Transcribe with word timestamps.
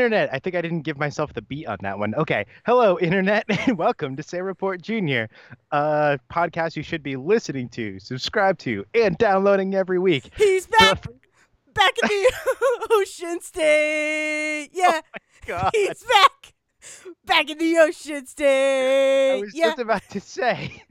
Internet. 0.00 0.30
I 0.32 0.38
think 0.38 0.56
I 0.56 0.62
didn't 0.62 0.80
give 0.80 0.96
myself 0.98 1.34
the 1.34 1.42
beat 1.42 1.66
on 1.66 1.76
that 1.82 1.98
one. 1.98 2.14
Okay. 2.14 2.46
Hello, 2.64 2.98
Internet, 2.98 3.44
and 3.68 3.76
welcome 3.76 4.16
to 4.16 4.22
Say 4.22 4.40
Report 4.40 4.80
Junior, 4.80 5.28
a 5.72 6.18
podcast 6.32 6.74
you 6.74 6.82
should 6.82 7.02
be 7.02 7.16
listening 7.16 7.68
to, 7.68 7.98
subscribe 8.00 8.56
to, 8.60 8.86
and 8.94 9.18
downloading 9.18 9.74
every 9.74 9.98
week. 9.98 10.30
He's 10.38 10.64
the 10.64 10.76
back, 10.78 11.02
back 11.74 11.92
in 12.02 12.08
the 12.08 12.32
Ocean 12.92 13.42
State. 13.42 14.70
Oh 14.74 14.78
yeah, 14.78 15.00
God, 15.44 15.70
he's 15.74 16.02
back, 16.02 16.54
back 17.26 17.50
in 17.50 17.58
the 17.58 17.76
Ocean 17.76 18.24
state. 18.26 19.36
I 19.36 19.40
was 19.42 19.54
Yeah, 19.54 19.66
just 19.66 19.80
about 19.80 20.02
to 20.12 20.20
say, 20.20 20.82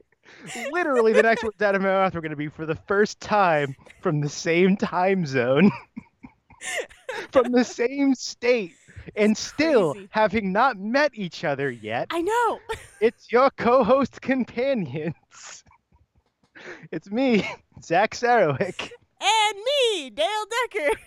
literally, 0.70 1.14
the 1.14 1.24
next 1.24 1.42
words 1.42 1.60
out 1.60 1.74
of 1.74 1.82
my 1.82 1.88
mouth 1.88 2.14
were 2.14 2.20
going 2.20 2.30
to 2.30 2.36
be 2.36 2.46
for 2.46 2.64
the 2.64 2.78
first 2.86 3.18
time 3.18 3.74
from 4.02 4.20
the 4.20 4.28
same 4.28 4.76
time 4.76 5.26
zone, 5.26 5.72
from 7.32 7.50
the 7.50 7.64
same 7.64 8.14
state, 8.14 8.74
and 9.16 9.36
still 9.36 9.94
crazy. 9.94 10.08
having 10.10 10.52
not 10.52 10.78
met 10.78 11.12
each 11.14 11.44
other 11.44 11.70
yet. 11.70 12.06
I 12.10 12.22
know. 12.22 12.60
It's 13.00 13.32
your 13.32 13.48
co-host 13.50 14.20
companions. 14.20 15.14
It's 16.92 17.10
me, 17.10 17.48
Zach 17.82 18.10
Sarowick. 18.14 18.90
And 19.22 19.58
me, 19.58 20.10
Dale 20.10 20.26
Decker. 20.72 21.00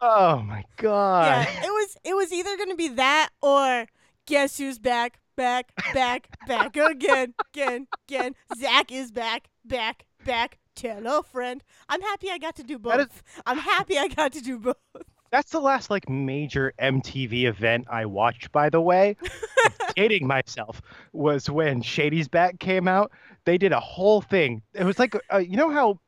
Oh 0.00 0.38
my 0.42 0.64
god. 0.78 1.46
Yeah, 1.46 1.64
it 1.66 1.70
was 1.70 1.96
it 2.04 2.14
was 2.14 2.32
either 2.32 2.56
gonna 2.56 2.74
be 2.76 2.88
that 2.88 3.30
or 3.42 3.86
guess 4.26 4.56
who's 4.58 4.78
back, 4.78 5.18
back, 5.36 5.72
back, 5.92 6.28
back 6.46 6.74
again, 6.76 7.34
again, 7.52 7.86
again. 8.08 8.34
Zach 8.58 8.90
is 8.92 9.10
back, 9.12 9.48
back, 9.64 10.06
back. 10.24 10.58
Tell 10.74 11.06
a 11.06 11.22
friend. 11.22 11.62
I'm 11.88 12.00
happy 12.02 12.30
I 12.30 12.38
got 12.38 12.56
to 12.56 12.62
do 12.62 12.78
That 12.78 13.00
is- 13.00 13.06
both. 13.06 13.22
I'm 13.46 13.58
happy 13.58 13.96
I 13.98 14.08
got 14.08 14.32
to 14.32 14.40
do 14.40 14.58
both. 14.58 14.76
That's 15.34 15.50
the 15.50 15.58
last 15.58 15.90
like 15.90 16.08
major 16.08 16.72
MTV 16.80 17.46
event 17.46 17.86
I 17.90 18.06
watched 18.06 18.52
by 18.52 18.70
the 18.70 18.80
way. 18.80 19.16
Dating 19.96 20.28
myself 20.28 20.80
was 21.12 21.50
when 21.50 21.82
Shady's 21.82 22.28
Back 22.28 22.60
came 22.60 22.86
out. 22.86 23.10
They 23.44 23.58
did 23.58 23.72
a 23.72 23.80
whole 23.80 24.20
thing. 24.20 24.62
It 24.74 24.84
was 24.84 24.96
like 25.00 25.16
uh, 25.32 25.38
you 25.38 25.56
know 25.56 25.70
how 25.70 25.98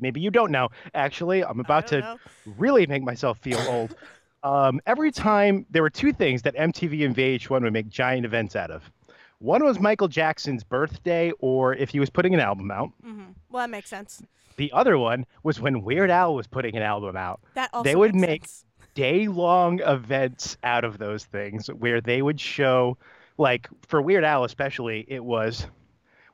maybe 0.00 0.22
you 0.22 0.30
don't 0.30 0.50
know. 0.50 0.70
Actually, 0.94 1.44
I'm 1.44 1.60
about 1.60 1.86
to 1.88 2.00
know. 2.00 2.16
really 2.56 2.86
make 2.86 3.02
myself 3.02 3.36
feel 3.40 3.60
old. 3.68 3.94
Um, 4.42 4.80
every 4.86 5.12
time 5.12 5.66
there 5.68 5.82
were 5.82 5.90
two 5.90 6.14
things 6.14 6.40
that 6.40 6.56
MTV 6.56 7.04
and 7.04 7.14
VH1 7.14 7.60
would 7.60 7.74
make 7.74 7.90
giant 7.90 8.24
events 8.24 8.56
out 8.56 8.70
of. 8.70 8.90
One 9.38 9.64
was 9.64 9.78
Michael 9.78 10.08
Jackson's 10.08 10.64
birthday, 10.64 11.32
or 11.38 11.74
if 11.74 11.90
he 11.90 12.00
was 12.00 12.10
putting 12.10 12.32
an 12.34 12.40
album 12.40 12.70
out. 12.70 12.90
Mhm. 13.04 13.34
Well, 13.50 13.62
that 13.62 13.70
makes 13.70 13.88
sense. 13.90 14.22
The 14.56 14.72
other 14.72 14.96
one 14.96 15.26
was 15.42 15.60
when 15.60 15.82
Weird 15.82 16.10
Al 16.10 16.34
was 16.34 16.46
putting 16.46 16.76
an 16.76 16.82
album 16.82 17.16
out. 17.16 17.40
That 17.54 17.70
also 17.72 17.84
they 17.84 17.96
would 17.96 18.14
make-. 18.14 18.46
Day 18.94 19.28
long 19.28 19.80
events 19.80 20.56
out 20.64 20.82
of 20.84 20.96
those 20.96 21.26
things 21.26 21.66
where 21.66 22.00
they 22.00 22.22
would 22.22 22.40
show, 22.40 22.96
like 23.36 23.68
for 23.86 24.00
Weird 24.00 24.24
Al 24.24 24.44
especially, 24.44 25.04
it 25.06 25.22
was 25.22 25.66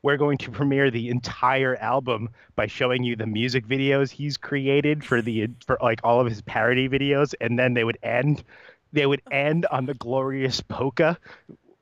we're 0.03 0.17
going 0.17 0.39
to 0.39 0.51
premiere 0.51 0.89
the 0.91 1.09
entire 1.11 1.77
album 1.77 2.29
by 2.55 2.67
showing 2.67 3.03
you 3.03 3.17
the 3.17 3.27
music 3.27 3.67
videos 3.67 4.11
he's 4.11 4.37
created 4.37 5.05
for 5.05 5.21
the 5.23 5.49
for 5.67 5.77
like 5.83 6.01
all 6.05 6.21
of 6.21 6.29
his 6.29 6.41
parody 6.43 6.89
videos, 6.89 7.35
and 7.41 7.59
then 7.59 7.75
they 7.75 7.83
would 7.83 7.99
end 8.05 8.45
they 8.93 9.07
would 9.07 9.23
end 9.33 9.67
on 9.73 9.87
the 9.87 9.95
glorious 9.95 10.61
polka 10.61 11.19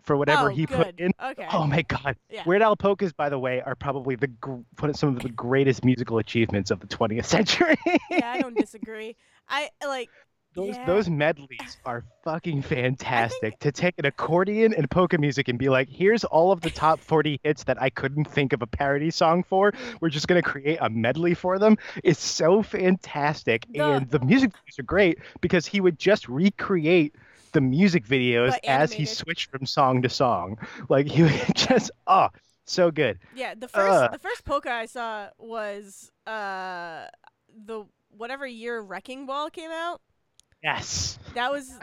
for 0.02 0.16
whatever 0.16 0.50
oh, 0.50 0.54
he 0.54 0.66
good. 0.66 0.76
put 0.76 1.00
in. 1.00 1.12
Okay. 1.22 1.46
Oh 1.52 1.66
my 1.66 1.82
god. 1.82 2.16
Yeah. 2.28 2.42
Weird 2.46 2.62
Al 2.62 2.76
polkas, 2.76 3.12
by 3.12 3.28
the 3.28 3.38
way, 3.38 3.60
are 3.60 3.74
probably 3.74 4.16
the 4.16 4.30
some 4.92 5.16
of 5.16 5.22
the 5.22 5.28
greatest 5.30 5.84
musical 5.84 6.18
achievements 6.18 6.70
of 6.70 6.80
the 6.80 6.86
20th 6.86 7.24
century. 7.26 7.76
yeah, 8.10 8.32
I 8.32 8.40
don't 8.40 8.56
disagree. 8.58 9.16
I 9.48 9.70
like 9.84 10.08
those 10.54 10.74
Yeah. 10.76 10.84
those 10.84 11.08
medleys 11.08 11.76
are 11.84 12.04
fucking 12.24 12.62
fantastic. 12.62 13.58
To 13.60 13.70
take 13.70 13.94
an 13.98 14.06
accordion 14.06 14.74
and 14.74 14.90
polka 14.90 15.16
music 15.18 15.46
and 15.48 15.58
be 15.58 15.68
like, 15.68 15.88
here's 15.88 16.24
all 16.24 16.50
of 16.50 16.60
the 16.60 16.70
top 16.70 16.98
40 16.98 17.38
hits 17.44 17.64
that 17.64 17.80
I 17.80 17.88
couldn't 17.90 18.24
think 18.24 18.52
of 18.52 18.60
a 18.62 18.66
parody 18.66 19.10
song 19.12 19.44
for. 19.44 19.72
We're 20.00 20.08
just 20.08 20.26
gonna 20.26 20.42
create 20.42 20.78
a 20.80 20.90
medley 20.90 21.34
for 21.34 21.58
them. 21.60 21.78
It's 22.02 22.22
so 22.22 22.62
fantastic, 22.62 23.66
The- 23.72 23.80
and 23.84 24.10
the 24.10 24.18
music 24.20 24.50
videos 24.52 24.78
are 24.80 24.84
great 24.84 25.18
because 25.40 25.66
he 25.66 25.80
would 25.80 25.98
just 25.98 26.28
recreate 26.28 27.14
the 27.50 27.60
music 27.60 28.04
videos 28.06 28.54
as 28.64 28.92
he 28.92 29.04
switched 29.04 29.50
from 29.50 29.66
song 29.66 30.02
to 30.02 30.08
song. 30.08 30.58
Like 30.88 31.06
he 31.06 31.22
would 31.22 31.42
just 31.54 31.90
oh, 32.06 32.28
so 32.64 32.90
good. 32.90 33.18
yeah, 33.34 33.54
the 33.54 33.68
first 33.68 33.90
Uh. 34.02 34.08
the 34.08 34.18
first 34.18 34.44
polka 34.44 34.70
I 34.70 34.86
saw 34.86 35.28
was 35.38 36.10
uh 36.26 37.06
the 37.66 37.84
whatever 38.16 38.46
year 38.46 38.80
Wrecking 38.80 39.26
Ball 39.26 39.50
came 39.50 39.70
out. 39.70 40.00
Yes. 40.62 41.18
That 41.34 41.50
was 41.52 41.78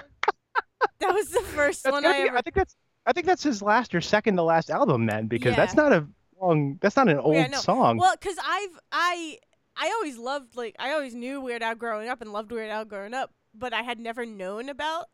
that 0.99 1.13
was 1.13 1.29
the 1.29 1.41
first 1.41 1.83
That's 1.83 1.91
one 1.91 2.05
I 2.05 2.13
be- 2.23 2.29
ever 2.29 2.37
I 2.37 2.41
think 2.41 2.55
that's 2.55 2.75
I 3.05 3.13
think 3.13 3.25
that's 3.25 3.43
his 3.43 3.61
last 3.61 3.95
or 3.95 4.01
second 4.01 4.35
to 4.35 4.43
last 4.43 4.69
album 4.69 5.05
then 5.05 5.27
because 5.27 5.55
that's 5.55 5.75
not 5.75 5.91
a 5.93 6.05
long 6.41 6.77
that's 6.81 6.95
not 6.95 7.07
an 7.09 7.17
old 7.19 7.35
Yeah, 7.35 7.47
no. 7.47 7.57
song. 7.59 7.97
Well, 7.97 8.15
cuz 8.17 8.35
I've 8.43 8.79
I 8.91 9.37
I 9.75 9.91
always 9.97 10.17
loved 10.17 10.55
like 10.55 10.75
I 10.79 10.91
always 10.93 11.15
knew 11.15 11.41
Weird 11.41 11.63
Al 11.63 11.75
growing 11.75 12.09
up 12.09 12.21
and 12.21 12.31
loved 12.33 12.51
Weird 12.51 12.69
Al 12.69 12.85
growing 12.85 13.13
up, 13.13 13.31
but 13.53 13.73
I 13.73 13.81
had 13.83 13.99
never 13.99 14.25
known 14.25 14.69
about 14.69 15.09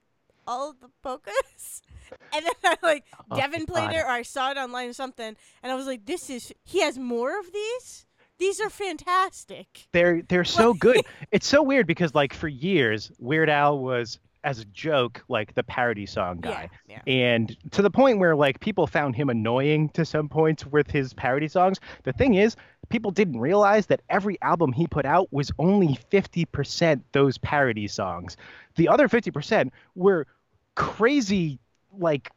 all 0.48 0.74
the 0.74 0.90
polkas. 1.02 1.82
And 2.36 2.46
then 2.46 2.54
I 2.64 2.76
like 2.84 3.06
Oh, 3.32 3.36
Devin 3.36 3.66
played 3.66 3.90
God. 3.90 3.96
it 3.96 4.00
or 4.04 4.08
I 4.10 4.22
saw 4.22 4.52
it 4.52 4.58
online 4.58 4.90
or 4.90 4.94
something 4.94 5.36
and 5.64 5.72
I 5.72 5.76
was 5.76 5.88
like 5.88 6.06
this 6.06 6.30
is 6.30 6.54
he 6.64 6.82
has 6.82 6.98
more 6.98 7.40
of 7.40 7.52
these? 7.52 8.06
These 8.38 8.60
are 8.62 8.70
fantastic. 8.70 9.88
They're 9.94 10.22
they're 10.22 10.44
so 10.62 10.74
good. 10.74 11.02
it's 11.32 11.48
so 11.48 11.64
weird 11.64 11.88
because 11.88 12.14
like 12.14 12.34
for 12.34 12.48
years 12.48 13.12
Weird 13.20 13.50
Al 13.50 13.80
was 13.80 14.20
as 14.44 14.60
a 14.60 14.66
joke 14.66 15.24
like 15.30 15.54
the 15.54 15.64
parody 15.64 16.06
song 16.06 16.40
guy. 16.40 16.70
Yeah. 16.88 17.02
And 17.08 17.56
to 17.72 17.82
the 17.82 17.90
point 17.90 18.20
where 18.20 18.36
like 18.36 18.60
people 18.60 18.88
found 18.88 19.16
him 19.16 19.30
annoying 19.30 19.90
to 19.90 20.04
some 20.06 20.28
points 20.30 20.66
with 20.66 20.92
his 20.92 21.14
parody 21.14 21.48
songs. 21.48 21.80
The 22.04 22.14
thing 22.14 22.34
is, 22.36 22.56
people 22.90 23.12
didn't 23.12 23.40
realize 23.40 23.88
that 23.88 24.02
every 24.10 24.38
album 24.42 24.74
he 24.74 24.88
put 24.88 25.06
out 25.06 25.32
was 25.32 25.52
only 25.60 25.98
50% 26.12 27.02
those 27.14 27.38
parody 27.38 27.88
songs. 27.88 28.36
The 28.76 28.90
other 28.90 29.08
50% 29.08 29.70
were 29.96 30.28
crazy 30.76 31.60
like 31.98 32.30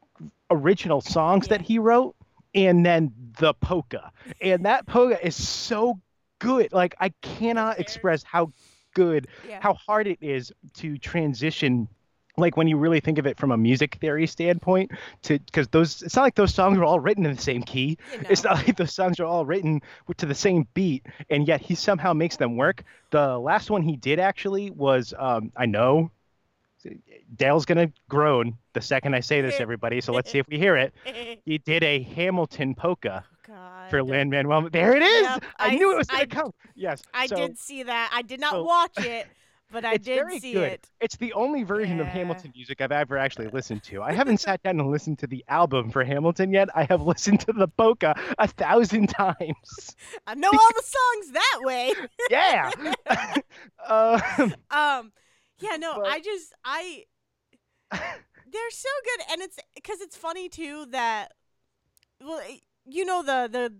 original 0.51 1.01
songs 1.01 1.49
that 1.49 1.61
he 1.61 1.79
wrote 1.79 2.15
and 2.55 2.87
then 2.87 3.13
the 3.39 3.53
polka. 3.55 4.13
And 4.41 4.65
that 4.65 4.87
polka 4.87 5.25
is 5.27 5.35
so 5.35 5.99
good. 6.39 6.73
Like 6.73 6.95
I 7.01 7.09
cannot 7.23 7.81
express 7.81 8.23
how 8.23 8.53
good 8.95 9.27
Yeah. 9.47 9.59
how 9.61 9.75
hard 9.75 10.07
it 10.07 10.19
is 10.23 10.53
to 10.75 10.97
transition 10.97 11.87
like 12.39 12.57
when 12.57 12.69
you 12.69 12.77
really 12.77 13.01
think 13.01 13.19
of 13.19 13.27
it 13.27 13.39
from 13.39 13.51
a 13.51 13.57
music 13.57 13.97
theory 14.01 14.27
standpoint 14.27 14.91
to 15.23 15.39
because 15.39 15.69
those 15.69 16.03
it's 16.03 16.17
not 16.17 16.23
like 16.23 16.35
those 16.35 16.53
songs 16.55 16.77
were 16.79 16.85
all 16.85 17.01
written 17.01 17.25
in 17.25 17.35
the 17.35 17.41
same 17.41 17.63
key 17.63 17.97
You 18.13 18.21
it's 18.29 18.45
not 18.45 18.57
like 18.57 18.77
those 18.77 18.93
songs 18.93 19.19
are 19.21 19.25
all 19.25 19.47
written 19.47 19.81
to 20.19 20.27
the 20.27 20.35
same 20.35 20.69
beat 20.75 21.07
and 21.31 21.49
yet 21.49 21.63
he 21.63 21.75
somehow 21.75 22.13
makes 22.13 22.37
them 22.37 22.57
work 22.57 22.85
the 23.11 23.39
last 23.39 23.71
one 23.71 23.83
he 23.83 23.97
did 23.97 24.21
actually 24.21 24.71
was 24.71 25.15
um 25.19 25.51
i 25.57 25.65
know 25.65 26.11
dale's 27.37 27.65
gonna 27.65 27.91
groan 28.09 28.57
the 28.75 28.83
second 28.83 29.15
i 29.15 29.21
say 29.21 29.41
this 29.41 29.59
everybody 29.61 30.01
so 30.03 30.13
let's 30.13 30.31
see 30.31 30.39
if 30.39 30.47
we 30.49 30.59
hear 30.59 30.77
it 30.77 30.93
he 31.47 31.57
did 31.59 31.83
a 31.83 32.03
hamilton 32.03 32.75
polka 32.75 33.25
God. 33.47 33.91
for 33.91 34.03
Lin 34.03 34.29
Manuel. 34.29 34.69
There 34.71 34.97
it 34.97 35.03
is. 35.05 35.23
Yep, 35.23 35.45
I, 35.57 35.67
I 35.69 35.75
knew 35.77 35.93
it 35.93 35.97
was 35.97 36.09
gonna 36.09 36.23
I- 36.25 36.27
come. 36.27 36.53
Yes. 36.75 37.01
I 37.15 37.27
so 37.29 37.37
did 37.37 37.57
see 37.57 37.85
that. 37.85 38.11
I 38.13 38.23
did 38.23 38.41
not 38.41 38.51
so- 38.55 38.65
watch 38.65 38.99
it, 38.99 39.29
but 39.71 39.85
I 39.85 39.95
it's 39.95 40.05
did 40.07 40.17
very 40.17 40.39
see 40.41 40.53
good. 40.53 40.73
it. 40.73 40.89
It's 41.01 41.17
the 41.17 41.33
only 41.33 41.63
version 41.65 42.01
of 42.01 42.07
Hamilton 42.07 42.53
music 42.55 42.81
I've 42.81 42.93
ever 42.93 43.19
actually 43.19 43.49
listened 43.49 43.83
to. 43.85 44.03
I 44.03 44.13
haven't 44.13 44.39
sat 44.39 44.63
down 44.63 44.79
and 44.81 44.91
listened 44.91 45.19
to 45.21 45.27
the 45.27 45.45
album 45.49 45.91
for 45.91 46.05
Hamilton 46.05 46.53
yet. 46.53 46.69
I 46.75 46.85
have 46.85 47.03
listened 47.03 47.41
to 47.41 47.53
the 47.53 47.69
polka 47.69 48.15
a 48.39 48.47
thousand 48.49 49.09
times. 49.09 49.97
I 50.27 50.35
know 50.35 50.49
all 50.53 50.71
the 50.75 50.83
songs 50.83 51.33
that 51.33 51.59
way. 51.63 51.93
Yeah. 52.31 52.71
um, 53.89 54.55
Um, 54.71 55.13
yeah, 55.59 55.77
no, 55.79 55.95
But- 55.97 56.07
I 56.07 56.21
just 56.21 56.53
I 56.65 57.05
they're 57.93 58.71
so 58.71 58.89
good, 59.05 59.25
and 59.33 59.43
it's 59.43 59.59
because 59.75 60.01
it's 60.01 60.17
funny 60.17 60.49
too 60.49 60.87
that 60.91 61.33
well, 62.23 62.41
you 62.85 63.05
know 63.05 63.23
the 63.23 63.49
the 63.51 63.75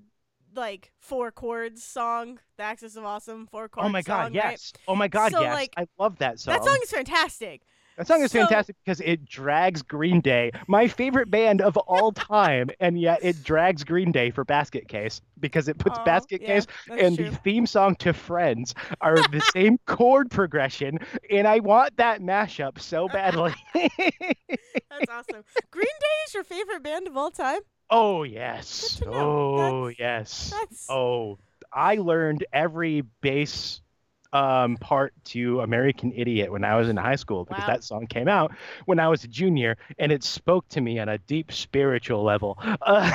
like 0.57 0.93
four 0.99 1.31
chords 1.31 1.83
song, 1.83 2.39
the 2.57 2.63
Axis 2.65 2.97
of 2.97 3.05
Awesome 3.05 3.47
four 3.47 3.69
chords. 3.69 3.87
oh 3.87 3.91
my 3.91 4.03
god, 4.03 4.15
song, 4.15 4.25
right? 4.25 4.35
yes. 4.35 4.73
Oh 4.89 4.95
my 4.97 5.09
god, 5.09 5.33
So, 5.33 5.41
yes. 5.43 5.55
like, 5.55 5.75
I 5.77 5.87
love 5.99 6.19
that 6.19 6.41
song. 6.41 6.55
That 6.55 6.65
song 6.65 6.79
is 6.83 6.91
fantastic. 6.91 7.63
That 7.97 8.07
song 8.07 8.21
is 8.23 8.31
So- 8.31 8.41
fantastic 8.41 8.77
because 8.85 9.01
it 9.01 9.25
drags 9.25 9.81
Green 9.81 10.21
Day, 10.21 10.51
my 10.69 10.87
favorite 10.87 11.31
band 11.31 11.63
of 11.63 11.79
all 11.79 12.13
time, 12.13 12.69
and 12.79 13.01
yet 13.01 13.21
it 13.23 13.43
drags 13.43 13.85
Green 13.85 14.13
Day 14.13 14.31
for 14.31 14.45
Basket 14.45 14.87
Case 14.87 15.23
because 15.41 15.67
it 15.67 15.79
puts 15.79 15.99
Aw, 15.99 16.05
Basket 16.05 16.43
yeah, 16.43 16.47
Case 16.49 16.67
and 16.91 17.17
true. 17.17 17.31
the 17.31 17.37
theme 17.37 17.67
song 17.67 17.95
to 17.97 18.13
Friends 18.13 18.75
are 19.01 19.17
the 19.17 19.41
same 19.55 19.79
chord 19.87 20.31
progression, 20.31 20.99
and 21.31 21.49
I 21.49 21.61
want 21.61 21.97
that 21.97 22.21
mashup 22.21 22.79
so 22.81 23.09
badly. 23.13 23.55
That's 23.75 25.11
awesome. 25.11 25.45
Green 25.71 25.85
Day 25.87 26.17
is 26.27 26.35
your 26.35 26.45
favorite 26.45 26.83
band 26.83 27.07
of 27.07 27.17
all 27.17 27.31
time. 27.31 27.61
Oh 27.91 28.23
yes. 28.23 28.97
Good 28.99 29.05
to 29.07 29.11
know. 29.11 29.19
Oh 29.57 29.85
That's- 29.89 29.97
yes. 29.99 30.51
That's 30.51 30.87
Oh, 30.91 31.39
I 31.73 31.97
learned 31.97 32.45
every 32.53 33.03
bass 33.21 33.81
um, 34.33 34.77
part 34.77 35.15
to 35.27 35.61
American 35.61 36.13
Idiot 36.15 36.51
when 36.53 36.65
I 36.65 36.77
was 36.77 36.89
in 36.89 36.97
high 36.97 37.17
school 37.17 37.45
because 37.45 37.63
Wow. 37.63 37.67
that 37.69 37.85
song 37.85 38.07
came 38.07 38.29
out 38.29 38.53
when 38.85 38.99
I 38.99 39.09
was 39.09 39.25
a 39.25 39.29
junior 39.29 39.77
and 39.99 40.13
it 40.13 40.23
spoke 40.25 40.69
to 40.71 40.81
me 40.81 40.99
on 40.99 41.09
a 41.09 41.17
deep 41.19 41.53
spiritual 41.53 42.23
level. 42.25 42.59
Uh, 42.83 43.11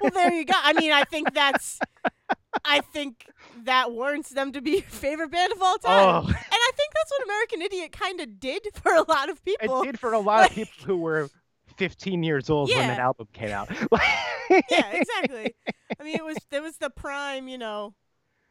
Well, 0.00 0.10
there 0.12 0.32
you 0.32 0.44
go. 0.44 0.54
I 0.56 0.72
mean, 0.74 0.92
I 0.92 1.04
think 1.04 1.34
that's. 1.34 1.78
I 2.64 2.80
think 2.80 3.26
that 3.64 3.92
warrants 3.92 4.30
them 4.30 4.52
to 4.52 4.62
be 4.62 4.70
your 4.72 4.82
favorite 4.82 5.30
band 5.30 5.52
of 5.52 5.60
all 5.60 5.76
time. 5.78 5.92
oh, 6.08 6.26
And 6.26 6.34
I 6.36 6.70
think 6.74 6.92
that's 6.94 7.10
what 7.10 7.24
American 7.24 7.62
Idiot 7.62 7.92
kind 7.92 8.20
of 8.20 8.40
did 8.40 8.66
for 8.74 8.94
a 8.94 9.02
lot 9.02 9.28
of 9.28 9.44
people. 9.44 9.82
it 9.82 9.86
did 9.86 10.00
for 10.00 10.12
a 10.14 10.18
lot 10.18 10.48
of 10.48 10.54
people 10.54 10.72
who 10.86 10.96
were 10.96 11.28
15 11.76 12.22
years 12.22 12.50
old 12.50 12.70
when 12.70 12.88
that 12.88 12.98
album 12.98 13.28
came 13.32 13.50
out. 13.50 13.70
yeah, 14.70 14.90
exactly. 14.92 15.54
I 15.98 16.04
mean, 16.04 16.16
it 16.16 16.24
was 16.24 16.36
there 16.50 16.62
was 16.62 16.76
the 16.78 16.90
prime, 16.90 17.48
you 17.48 17.58
know. 17.58 17.94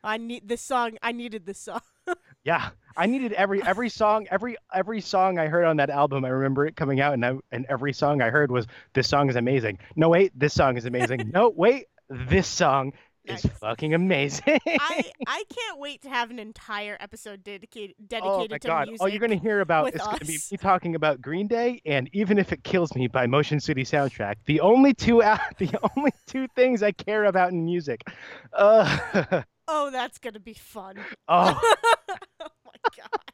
I 0.04 0.18
need 0.18 0.48
this 0.48 0.62
song. 0.62 0.98
I 1.02 1.12
needed 1.12 1.46
this 1.46 1.60
song. 1.60 1.82
Yeah, 2.44 2.70
I 2.96 3.08
needed 3.08 3.34
every 3.34 3.64
every 3.64 3.90
song, 3.90 4.28
every 4.30 4.56
every 4.72 5.02
song 5.02 5.40
I 5.40 5.48
heard 5.48 5.66
on 5.66 5.78
that 5.78 5.90
album. 5.90 6.24
I 6.24 6.28
remember 6.28 6.68
it 6.68 6.76
coming 6.76 7.02
out, 7.02 7.16
and 7.16 7.26
I, 7.26 7.34
and 7.52 7.66
every 7.68 7.92
song 7.92 8.22
I 8.22 8.30
heard 8.30 8.52
was 8.52 8.68
this 8.94 9.08
song 9.08 9.32
is 9.32 9.36
amazing. 9.36 9.80
No, 9.96 10.10
wait, 10.10 10.32
this 10.38 10.54
song 10.54 10.78
is 10.78 10.86
amazing. 10.86 11.32
no, 11.34 11.50
wait, 11.50 11.88
this 12.08 12.48
song 12.48 12.94
is 13.28 13.46
fucking 13.60 13.94
amazing. 13.94 14.60
I 14.68 15.04
I 15.28 15.44
can't 15.54 15.80
wait 15.80 16.02
to 16.04 16.10
have 16.10 16.30
an 16.32 16.40
entire 16.40 16.98
episode 17.00 17.44
dedicated 17.44 17.96
oh 18.00 18.06
dedicated 18.08 18.52
my 18.52 18.58
to 18.58 18.68
god! 18.68 18.88
music. 18.88 19.04
Oh, 19.04 19.08
you're 19.08 19.20
gonna 19.20 19.36
hear 19.36 19.62
about 19.62 19.88
it's 19.88 20.04
gonna 20.04 20.20
be 20.20 20.38
me 20.52 20.58
talking 20.58 20.96
about 20.96 21.22
Green 21.22 21.48
Day 21.48 21.82
and 21.86 22.10
even 22.14 22.38
if 22.38 22.52
it 22.52 22.64
kills 22.64 22.96
me 22.96 23.08
by 23.08 23.28
Motion 23.28 23.60
City 23.60 23.84
Soundtrack. 23.84 24.36
The 24.46 24.60
only 24.62 24.94
two 24.94 25.22
al- 25.22 25.40
the 25.58 25.72
only 25.96 26.12
two 26.28 26.48
things 26.56 26.84
I 26.84 26.92
care 26.92 27.26
about 27.26 27.52
in 27.52 27.66
music. 27.66 28.02
Uh, 28.54 29.42
Oh, 29.68 29.90
that's 29.90 30.20
gonna 30.20 30.40
be 30.40 30.54
fun. 30.54 30.98
oh. 31.28 31.60
oh 32.40 32.48
my 32.66 32.90
god. 32.96 33.25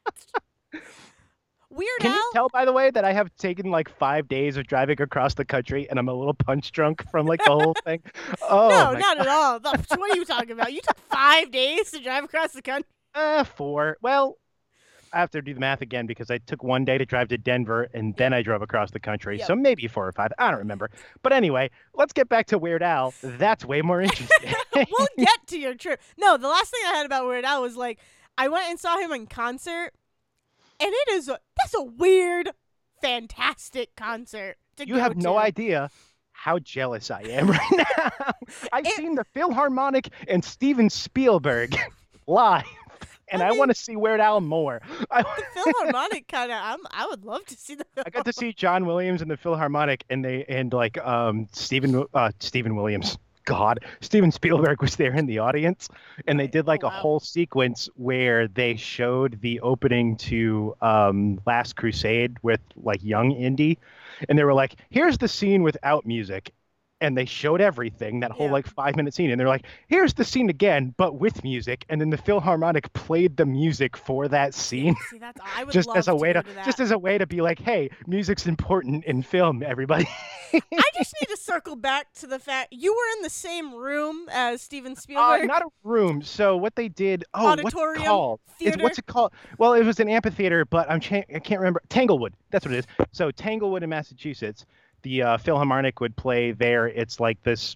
Weird 1.72 1.90
Al? 2.02 2.04
Can 2.04 2.12
Al. 2.12 2.18
you 2.18 2.32
tell, 2.34 2.50
by 2.50 2.66
the 2.66 2.74
way, 2.74 2.92
that 2.92 3.06
I 3.06 3.14
have 3.14 3.36
taken 3.38 3.72
like 3.72 3.90
five 3.90 4.28
days 4.28 4.58
of 4.58 4.68
driving 4.68 5.02
across 5.02 5.34
the 5.34 5.46
country 5.46 5.90
and 5.90 5.98
I'm 5.98 6.10
a 6.10 6.14
little 6.14 6.34
punch 6.34 6.72
drunk 6.72 7.10
from 7.10 7.26
like 7.26 7.44
the 7.44 7.52
whole 7.52 7.76
thing? 7.86 8.04
Oh, 8.50 8.70
no, 8.70 9.00
not 9.00 9.20
at 9.20 9.28
all. 9.28 9.60
What 9.60 10.12
are 10.12 10.16
you 10.16 10.26
talking 10.26 10.52
about? 10.52 10.74
You 10.74 10.82
took 10.82 10.98
five 11.10 11.52
days 11.52 11.92
to 11.92 12.00
drive 12.00 12.26
across 12.26 12.52
the 12.52 12.62
country. 12.62 12.90
Uh, 13.16 13.46
four. 13.46 13.98
Well, 14.02 14.38
I 15.14 15.20
have 15.20 15.32
to 15.32 15.42
do 15.42 15.54
the 15.54 15.60
math 15.60 15.82
again 15.82 16.06
because 16.06 16.30
I 16.30 16.38
took 16.40 16.64
one 16.64 16.86
day 16.86 16.98
to 16.98 17.06
drive 17.06 17.30
to 17.30 17.38
Denver 17.38 17.90
and 17.94 18.16
then 18.18 18.34
I 18.34 18.42
drove 18.42 18.62
across 18.62 18.92
the 18.92 19.00
country. 19.00 19.38
Yep. 19.40 19.48
So 19.48 19.56
maybe 19.56 19.88
four 19.88 20.08
or 20.08 20.12
five. 20.12 20.32
I 20.38 20.50
don't 20.50 20.60
remember. 20.60 20.90
But 21.22 21.34
anyway, 21.34 21.70
let's 21.94 22.14
get 22.14 22.30
back 22.30 22.48
to 22.48 22.58
Weird 22.58 22.84
Al. 22.84 23.14
That's 23.22 23.66
way 23.66 23.82
more 23.82 24.02
interesting. 24.02 24.54
we'll 24.76 25.08
get 25.18 25.48
to 25.48 25.58
your 25.58 25.76
trip. 25.76 26.02
No, 26.18 26.38
the 26.38 26.48
last 26.48 26.72
thing 26.72 26.82
I 26.88 26.98
had 26.98 27.06
about 27.06 27.28
Weird 27.28 27.46
Al 27.46 27.62
was 27.62 27.76
like 27.76 28.00
I 28.38 28.48
went 28.48 28.70
and 28.70 28.80
saw 28.80 28.98
him 28.98 29.12
in 29.12 29.28
concert, 29.28 29.92
and 30.82 30.92
it 30.94 31.10
is 31.12 31.28
a, 31.30 31.40
that's 31.58 31.74
a 31.76 31.84
weird, 31.84 32.50
fantastic 33.02 33.96
concert. 33.96 34.56
To 34.78 34.88
you 34.88 34.96
have 34.96 35.18
no 35.18 35.38
idea 35.38 35.90
how 36.32 36.60
jealous 36.60 37.12
I 37.12 37.22
am 37.22 37.50
right 37.52 37.72
now. 37.72 38.32
I've 38.74 38.86
It- 38.86 38.96
seen 38.96 39.16
the 39.16 39.24
Philharmonic 39.26 40.10
and 40.28 40.44
Steven 40.44 40.90
Spielberg 40.90 41.76
live. 42.28 42.64
And 43.34 43.42
I 43.42 43.48
I, 43.48 43.50
mean- 43.52 43.60
want 43.60 43.72
to 43.72 43.76
see 43.76 43.96
Weird 43.96 44.20
Al 44.20 44.42
more. 44.42 44.82
I, 45.12 45.22
The 45.24 45.44
Philharmonic 45.64 46.28
kind 46.28 46.52
of. 46.52 46.58
I'm. 46.62 46.80
I 46.92 47.08
would 47.08 47.24
love 47.24 47.46
to 47.46 47.56
see 47.56 47.76
the. 47.76 47.86
I 48.06 48.10
got 48.10 48.26
to 48.26 48.34
see 48.34 48.52
John 48.52 48.86
Williams 48.86 49.22
in 49.22 49.30
the 49.30 49.38
Philharmonic, 49.38 50.04
and 50.10 50.26
they 50.26 50.44
and 50.50 50.74
like 50.74 50.98
um 50.98 51.48
Stephen 51.54 52.04
uh 52.14 52.32
Stephen 52.40 52.76
Williams. 52.76 53.18
God, 53.52 53.80
Steven 54.00 54.32
Spielberg 54.32 54.82
was 54.82 54.96
there 54.96 55.14
in 55.14 55.26
the 55.26 55.40
audience, 55.40 55.90
and 56.26 56.40
they 56.40 56.48
did 56.48 56.68
like 56.68 56.84
Oh, 56.84 56.88
a 56.88 56.90
whole 56.90 57.20
sequence 57.20 57.90
where 57.96 58.48
they 58.48 58.76
showed 58.78 59.42
the 59.42 59.60
opening 59.60 60.16
to 60.18 60.76
um, 60.82 61.42
Last 61.46 61.76
Crusade 61.76 62.38
with 62.42 62.62
like 62.78 63.04
young 63.04 63.32
Indy, 63.32 63.78
and 64.30 64.38
they 64.40 64.44
were 64.44 64.54
like, 64.54 64.76
"Here's 64.90 65.18
the 65.18 65.28
scene 65.28 65.64
without 65.64 66.06
music," 66.06 66.54
and 67.02 67.18
they 67.18 67.26
showed 67.26 67.60
everything 67.62 68.20
that 68.22 68.32
whole 68.32 68.46
Yeah. 68.48 68.54
like 68.54 68.68
five 68.68 68.96
minute 68.96 69.14
scene, 69.14 69.32
and 69.32 69.40
they're 69.40 69.48
like, 69.48 69.66
"Here's 69.88 70.14
the 70.14 70.24
scene 70.24 70.50
again, 70.50 70.94
but 70.98 71.16
with 71.20 71.44
music," 71.44 71.86
and 71.90 72.00
then 72.00 72.10
the 72.12 72.18
Philharmonic 72.18 72.94
played 72.94 73.38
the 73.38 73.46
music 73.46 73.98
for 73.98 74.28
that 74.30 74.54
scene 74.54 74.96
See, 75.10 75.18
that's. 75.18 75.40
I 75.56 75.64
would 75.66 75.74
just 75.74 75.90
as 75.96 76.08
a 76.08 76.16
way 76.16 76.32
to, 76.34 76.44
to 76.44 76.54
just 76.64 76.80
as 76.80 76.92
a 76.92 76.98
way 76.98 77.18
to 77.18 77.26
be 77.28 77.42
like, 77.42 77.60
hey, 77.60 77.90
music's 78.08 78.46
important 78.46 79.04
in 79.06 79.24
film, 79.24 79.64
everybody. 79.64 80.08
I 80.54 80.62
just 80.98 81.14
need 81.22 81.28
to 81.30 81.38
circle 81.38 81.76
back 81.76 82.12
to 82.16 82.28
the 82.28 82.40
fact 82.40 82.70
you 82.72 82.94
were 82.94 83.18
in 83.18 83.24
the 83.24 83.30
same 83.30 83.74
room 83.74 84.28
as 84.32 84.62
Steven 84.62 84.92
Uh, 84.94 84.96
Spielberg. 84.96 85.48
not 85.48 85.62
a 85.62 85.68
room. 85.84 86.22
So 86.22 86.58
what 86.58 86.76
they 86.76 86.88
did? 86.90 87.24
Oh, 87.34 87.46
what's 87.46 87.62
Auditorium? 87.64 88.02
it 88.04 88.06
called? 88.06 88.40
It's, 88.48 88.58
Theater? 88.60 88.84
what's 88.84 89.00
it 89.00 89.06
called? 89.08 89.32
Well, 89.58 89.74
it 89.74 89.84
was 89.86 90.00
an 90.00 90.08
amphitheater, 90.10 90.66
but 90.66 90.90
I'm 90.92 91.00
cha- 91.00 91.24
I 91.34 91.40
can't 91.40 91.60
remember. 91.62 91.82
Tanglewood. 91.90 92.34
That's 92.52 92.66
what 92.66 92.74
it 92.76 92.80
is. 92.80 93.08
So 93.12 93.32
Tanglewood 93.32 93.82
in 93.84 93.90
Massachusetts, 93.90 94.66
the 95.02 95.24
uh, 95.24 95.38
Philharmonic 95.38 96.00
would 96.00 96.16
play 96.16 96.52
there. 96.52 96.88
It's 96.88 97.20
like 97.20 97.42
this 97.44 97.76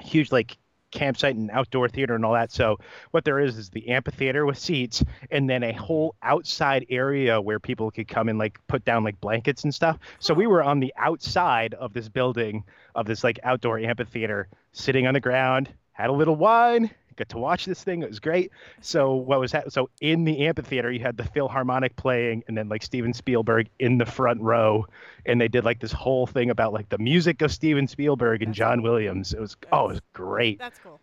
huge 0.00 0.32
like 0.32 0.56
campsite 0.90 1.36
and 1.36 1.50
outdoor 1.50 1.88
theater 1.88 2.14
and 2.14 2.24
all 2.24 2.32
that. 2.32 2.52
So 2.52 2.78
what 3.10 3.24
there 3.24 3.38
is 3.38 3.56
is 3.56 3.70
the 3.70 3.88
amphitheater 3.90 4.44
with 4.44 4.58
seats 4.58 5.04
and 5.30 5.48
then 5.48 5.62
a 5.62 5.72
whole 5.72 6.14
outside 6.22 6.86
area 6.90 7.40
where 7.40 7.60
people 7.60 7.90
could 7.90 8.08
come 8.08 8.28
and 8.28 8.38
like 8.38 8.58
put 8.66 8.84
down 8.84 9.04
like 9.04 9.20
blankets 9.20 9.64
and 9.64 9.74
stuff. 9.74 9.98
So 10.18 10.34
we 10.34 10.46
were 10.46 10.62
on 10.62 10.80
the 10.80 10.92
outside 10.96 11.74
of 11.74 11.92
this 11.92 12.08
building 12.08 12.64
of 12.94 13.06
this 13.06 13.22
like 13.22 13.38
outdoor 13.44 13.78
amphitheater 13.78 14.48
sitting 14.72 15.06
on 15.06 15.14
the 15.14 15.20
ground, 15.20 15.72
had 15.92 16.10
a 16.10 16.12
little 16.12 16.36
wine, 16.36 16.90
got 17.20 17.28
to 17.30 17.38
watch 17.38 17.64
this 17.66 17.84
thing. 17.84 18.02
It 18.02 18.08
was 18.08 18.18
great. 18.20 18.50
So 18.80 19.14
what 19.14 19.38
was 19.38 19.52
that? 19.52 19.72
So 19.72 19.88
in 20.00 20.24
the 20.24 20.46
amphitheater, 20.46 20.90
you 20.90 21.00
had 21.00 21.16
the 21.16 21.24
Philharmonic 21.24 21.94
playing, 21.96 22.42
and 22.48 22.56
then 22.58 22.68
like 22.68 22.82
Steven 22.82 23.14
Spielberg 23.14 23.68
in 23.78 23.98
the 23.98 24.06
front 24.06 24.40
row, 24.40 24.86
and 25.26 25.40
they 25.40 25.48
did 25.48 25.64
like 25.64 25.80
this 25.80 25.92
whole 25.92 26.26
thing 26.26 26.50
about 26.50 26.72
like 26.72 26.88
the 26.88 26.98
music 26.98 27.42
of 27.42 27.52
Steven 27.52 27.86
Spielberg 27.86 28.42
and 28.42 28.50
That's 28.50 28.58
John 28.58 28.78
cool. 28.78 28.90
Williams. 28.90 29.32
It 29.32 29.40
was 29.40 29.56
oh, 29.70 29.86
it 29.86 29.92
was 29.92 30.00
great. 30.12 30.58
That's 30.58 30.78
cool. 30.78 31.00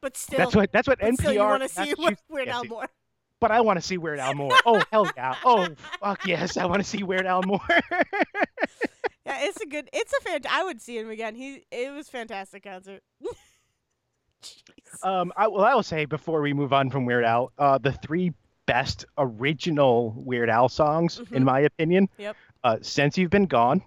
But 0.00 0.16
still, 0.16 0.38
That's 0.38 0.56
what 0.56 0.72
that's 0.72 0.88
what 0.88 0.98
NPR. 1.00 1.14
still 1.14 1.32
you 1.32 1.40
want 1.40 1.62
to 1.62 1.68
see 1.68 1.94
Weird 2.28 2.48
Al 2.48 2.64
more. 2.64 2.86
But 3.38 3.50
I 3.50 3.60
want 3.60 3.78
to 3.78 3.82
see 3.82 3.98
Weird 3.98 4.18
Al 4.18 4.34
more. 4.34 4.52
Oh 4.64 4.82
hell 4.90 5.10
yeah! 5.16 5.34
Oh 5.44 5.68
fuck 6.00 6.26
yes! 6.26 6.56
I 6.56 6.64
want 6.66 6.82
to 6.82 6.88
see 6.88 7.02
Weird 7.02 7.26
Al 7.26 7.42
more. 7.42 7.60
Yeah, 9.26 9.38
it's 9.42 9.60
a 9.60 9.66
good. 9.66 9.88
It's 9.92 10.12
a 10.12 10.20
fan. 10.22 10.40
I 10.50 10.64
would 10.64 10.80
see 10.80 10.98
him 10.98 11.08
again. 11.10 11.34
He. 11.34 11.64
It 11.70 11.92
was 11.94 12.08
fantastic 12.08 12.64
concert. 12.64 13.02
Um, 15.02 15.32
I, 15.36 15.46
well, 15.48 15.64
I 15.64 15.74
will 15.74 15.82
say 15.82 16.04
before 16.04 16.40
we 16.42 16.52
move 16.52 16.72
on 16.72 16.90
from 16.90 17.04
Weird 17.06 17.24
Al, 17.24 17.52
uh, 17.58 17.78
the 17.78 17.92
three 17.92 18.32
best 18.66 19.04
original 19.16 20.12
Weird 20.16 20.50
Al 20.50 20.68
songs, 20.68 21.18
in 21.18 21.42
Mhm. 21.42 21.44
my 21.44 21.60
opinion, 21.60 22.08
Yep. 22.18 22.36
uh, 22.64 22.76
"Since 22.82 23.16
You've 23.18 23.30
Been 23.30 23.46
Gone," 23.46 23.82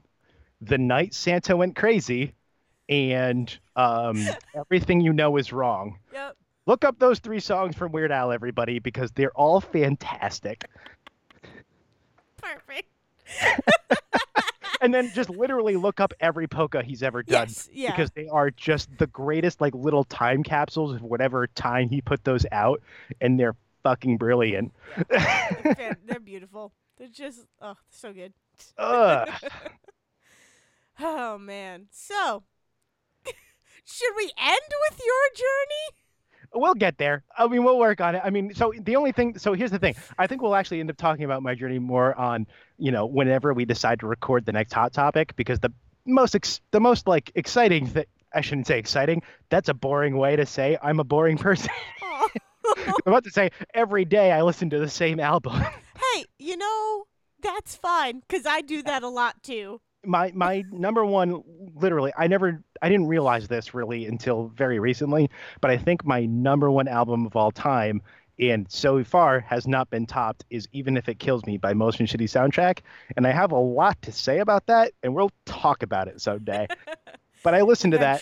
"The 0.61 0.77
Night 0.77 1.13
Santa 1.13 1.55
Went 1.55 1.75
Crazy," 1.75 2.33
and 2.89 3.55
um, 3.75 4.15
"Everything 4.55 5.01
You 5.01 5.13
Know 5.13 5.37
Is 5.37 5.53
Wrong." 5.53 5.99
Yep. 6.13 6.35
Look 6.65 6.85
up 6.85 6.97
those 6.99 7.19
three 7.19 7.39
songs 7.41 7.75
from 7.75 7.91
Weird 7.91 8.11
Al, 8.11 8.31
everybody, 8.31 8.79
because 8.79 9.11
they're 9.11 9.31
all 9.37 9.59
fantastic. 9.61 10.69
Perfect. 12.37 12.89
And 14.83 14.93
then 14.93 15.11
just 15.13 15.29
literally 15.29 15.77
look 15.77 15.99
up 15.99 16.13
every 16.19 16.47
polka 16.47 16.83
he's 16.83 17.01
ever 17.01 17.23
done. 17.23 17.47
Yes. 17.47 17.69
Yeah. 17.71 17.91
because 17.91 18.11
they 18.11 18.27
are 18.27 18.51
just 18.51 18.89
the 18.97 19.07
greatest 19.07 19.61
like 19.61 19.73
little 19.73 20.03
time 20.03 20.43
capsules 20.43 20.93
of 20.93 21.01
whatever 21.01 21.47
time 21.47 21.89
he 21.89 22.01
put 22.01 22.23
those 22.23 22.45
out 22.51 22.81
and 23.21 23.39
they're 23.39 23.55
fucking 23.83 24.17
brilliant 24.17 24.71
they're, 25.09 25.97
they're 26.05 26.19
beautiful. 26.19 26.71
They're 26.97 27.07
just 27.07 27.45
oh, 27.61 27.75
so 27.89 28.13
good. 28.13 28.33
Ugh. 28.77 29.29
Oh 30.99 31.37
man. 31.39 31.87
So, 31.91 32.43
should 33.83 34.13
we 34.15 34.31
end 34.37 34.61
with 34.89 35.01
your 35.03 35.35
journey? 35.35 36.02
We'll 36.53 36.73
get 36.73 36.97
there. 36.97 37.23
I 37.37 37.47
mean 37.47 37.63
we'll 37.63 37.79
work 37.79 38.01
on 38.01 38.15
it. 38.15 38.21
I 38.23 38.29
mean 38.29 38.53
so 38.53 38.73
the 38.79 38.95
only 38.95 39.11
thing 39.11 39.37
so 39.37 39.53
here's 39.53 39.71
the 39.71 39.79
thing. 39.79 39.95
I 40.17 40.27
think 40.27 40.41
we'll 40.41 40.55
actually 40.55 40.79
end 40.79 40.89
up 40.89 40.97
talking 40.97 41.25
about 41.25 41.43
my 41.43 41.55
journey 41.55 41.79
more 41.79 42.15
on 42.15 42.47
you 42.77 42.91
know 42.91 43.05
whenever 43.05 43.53
we 43.53 43.65
decide 43.65 43.99
to 44.01 44.07
record 44.07 44.45
the 44.45 44.51
next 44.51 44.73
hot 44.73 44.93
topic 44.93 45.35
because 45.35 45.59
the 45.59 45.71
most 46.05 46.35
ex- 46.35 46.61
the 46.71 46.79
most 46.79 47.07
like 47.07 47.31
exciting 47.35 47.87
thing 47.87 48.05
i 48.33 48.41
shouldn't 48.41 48.67
say 48.67 48.79
exciting. 48.79 49.21
That's 49.49 49.69
a 49.69 49.73
boring 49.73 50.17
way 50.17 50.35
to 50.35 50.45
say 50.45 50.77
i'm 50.81 50.99
a 50.99 51.03
boring 51.03 51.37
person. 51.37 51.71
I'm 52.77 52.93
about 53.05 53.25
to 53.25 53.29
say 53.29 53.51
every 53.73 54.05
day 54.05 54.31
i 54.31 54.41
listen 54.41 54.69
to 54.71 54.79
the 54.79 54.89
same 54.89 55.19
album. 55.19 55.61
Hey, 56.13 56.25
you 56.37 56.57
know 56.57 57.05
that's 57.43 57.75
fine 57.75 58.21
because 58.21 58.45
I 58.45 58.61
do 58.61 58.81
that 58.83 59.03
a 59.03 59.09
lot 59.09 59.43
too. 59.43 59.81
My 60.05 60.31
my 60.33 60.63
number 60.71 61.05
one 61.05 61.43
literally 61.75 62.11
i 62.17 62.27
never 62.27 62.61
i 62.81 62.89
didn't 62.89 63.07
realize 63.07 63.47
this 63.47 63.73
really 63.73 64.05
until 64.05 64.47
very 64.55 64.79
recently 64.79 65.29
but 65.61 65.71
i 65.71 65.77
think 65.77 66.05
my 66.05 66.25
number 66.25 66.69
one 66.69 66.87
album 66.87 67.25
of 67.25 67.35
all 67.35 67.51
time 67.51 68.01
and 68.39 68.69
so 68.71 69.03
far 69.03 69.39
has 69.39 69.67
not 69.67 69.89
been 69.89 70.05
topped 70.05 70.43
is 70.49 70.67
even 70.71 70.97
if 70.97 71.07
it 71.07 71.19
kills 71.19 71.45
me 71.45 71.57
by 71.57 71.73
motion 71.73 72.07
city 72.07 72.25
soundtrack 72.25 72.79
and 73.15 73.27
i 73.27 73.31
have 73.31 73.51
a 73.51 73.57
lot 73.57 74.01
to 74.01 74.11
say 74.11 74.39
about 74.39 74.65
that 74.65 74.91
and 75.03 75.13
we'll 75.13 75.31
talk 75.45 75.83
about 75.83 76.07
it 76.07 76.21
someday. 76.21 76.67
But 77.43 77.53
i 77.53 77.61
listen 77.61 77.91
to 77.91 77.97
that 77.97 78.21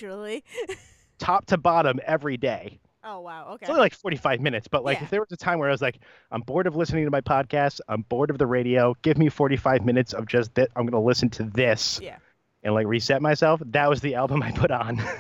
top 1.20 1.46
to 1.46 1.58
bottom 1.58 2.00
every 2.08 2.38
day 2.38 2.81
Oh 3.04 3.22
wow. 3.22 3.48
Okay. 3.54 3.64
It's 3.64 3.70
only 3.70 3.82
like 3.82 3.94
45 3.96 4.42
minutes, 4.42 4.68
but 4.68 4.84
like 4.84 5.00
Yeah. 5.00 5.06
if 5.06 5.10
there 5.10 5.20
was 5.22 5.32
a 5.32 5.38
time 5.38 5.58
where 5.60 5.70
I 5.70 5.72
was 5.72 5.82
like, 5.82 6.00
I'm 6.32 6.42
bored 6.42 6.68
of 6.68 6.76
listening 6.76 7.06
to 7.06 7.12
my 7.12 7.22
podcast, 7.22 7.80
I'm 7.88 8.02
bored 8.04 8.30
of 8.30 8.38
the 8.38 8.46
radio, 8.46 8.96
give 9.02 9.18
me 9.18 9.30
45 9.30 9.84
minutes 9.86 10.14
of 10.14 10.28
just 10.28 10.54
that, 10.56 10.70
I'm 10.76 10.84
going 10.86 10.92
to 11.02 11.06
listen 11.06 11.30
to 11.32 11.44
this 11.44 12.00
Yeah. 12.02 12.18
and 12.64 12.74
like 12.76 12.86
reset 12.88 13.22
myself. 13.22 13.62
That 13.66 13.90
was 13.90 14.02
the 14.02 14.16
album 14.16 14.44
I 14.44 14.52
put 14.52 14.70
on. 14.72 14.98
Yeah. 14.98 15.14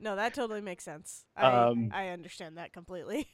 No, 0.00 0.16
that 0.16 0.34
totally 0.34 0.60
makes 0.60 0.84
sense. 0.84 1.24
I 1.36 1.46
Um, 1.46 1.90
I 1.92 2.08
understand 2.08 2.56
that 2.58 2.72
completely. 2.72 3.26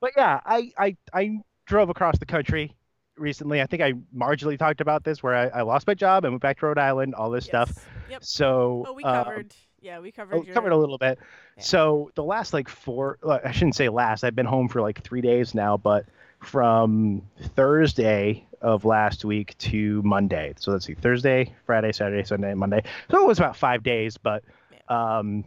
but 0.00 0.12
yeah, 0.16 0.40
I, 0.46 0.70
I, 0.78 0.96
I 1.12 1.38
drove 1.66 1.90
across 1.90 2.18
the 2.18 2.26
country 2.26 2.74
recently. 3.18 3.60
I 3.60 3.66
think 3.66 3.82
I 3.82 3.92
marginally 4.16 4.58
talked 4.58 4.80
about 4.80 5.04
this 5.04 5.22
where 5.22 5.34
I, 5.34 5.48
I 5.48 5.62
lost 5.62 5.86
my 5.86 5.94
job 5.94 6.24
and 6.24 6.32
went 6.32 6.42
back 6.42 6.58
to 6.60 6.66
Rhode 6.66 6.78
Island, 6.78 7.14
all 7.14 7.30
this 7.30 7.44
stuff. 7.44 7.72
Yep. 8.08 8.24
So 8.24 8.84
Oh, 8.88 8.92
we 8.94 9.04
um, 9.04 9.24
covered. 9.24 9.54
Yeah, 9.82 9.98
we 9.98 10.12
covered. 10.12 10.36
Oh, 10.36 10.42
your, 10.42 10.54
covered 10.54 10.72
a 10.72 10.76
little 10.76 10.98
bit. 10.98 11.18
Yeah. 11.56 11.62
So 11.62 12.10
the 12.14 12.24
last 12.24 12.52
like 12.52 12.68
four, 12.68 13.18
I 13.28 13.50
shouldn't 13.52 13.74
say 13.74 13.88
last. 13.88 14.24
I've 14.24 14.36
been 14.36 14.46
home 14.46 14.68
for 14.68 14.80
like 14.80 15.02
three 15.02 15.20
days 15.20 15.54
now, 15.54 15.76
but 15.76 16.06
from 16.40 17.22
Thursday 17.54 18.46
of 18.60 18.84
last 18.84 19.24
week 19.24 19.58
to 19.58 20.00
Monday. 20.02 20.54
So 20.58 20.72
let's 20.72 20.86
see, 20.86 20.94
Thursday, 20.94 21.54
Friday, 21.66 21.92
Saturday, 21.92 22.24
Sunday, 22.24 22.54
Monday. 22.54 22.84
So 23.10 23.22
it 23.22 23.26
was 23.26 23.38
about 23.38 23.56
five 23.56 23.82
days. 23.82 24.16
But 24.16 24.44
um, 24.88 25.44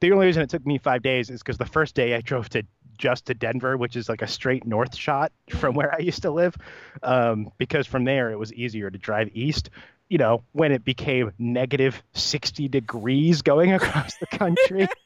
the 0.00 0.12
only 0.12 0.26
reason 0.26 0.42
it 0.42 0.50
took 0.50 0.66
me 0.66 0.78
five 0.78 1.02
days 1.02 1.28
is 1.30 1.42
because 1.42 1.58
the 1.58 1.66
first 1.66 1.94
day 1.94 2.14
I 2.14 2.20
drove 2.20 2.48
to 2.50 2.62
just 2.96 3.26
to 3.26 3.34
Denver, 3.34 3.76
which 3.76 3.96
is 3.96 4.08
like 4.08 4.22
a 4.22 4.26
straight 4.26 4.64
north 4.66 4.94
shot 4.94 5.32
from 5.50 5.74
where 5.74 5.94
I 5.94 5.98
used 5.98 6.22
to 6.22 6.30
live, 6.30 6.56
um, 7.02 7.50
because 7.58 7.86
from 7.86 8.04
there 8.04 8.30
it 8.30 8.38
was 8.38 8.52
easier 8.52 8.90
to 8.90 8.98
drive 8.98 9.30
east. 9.34 9.70
You 10.08 10.18
know, 10.18 10.42
when 10.52 10.70
it 10.70 10.84
became 10.84 11.32
negative 11.38 12.02
60 12.12 12.68
degrees 12.68 13.42
going 13.42 13.72
across 13.78 14.16
the 14.18 14.26
country. 14.26 14.88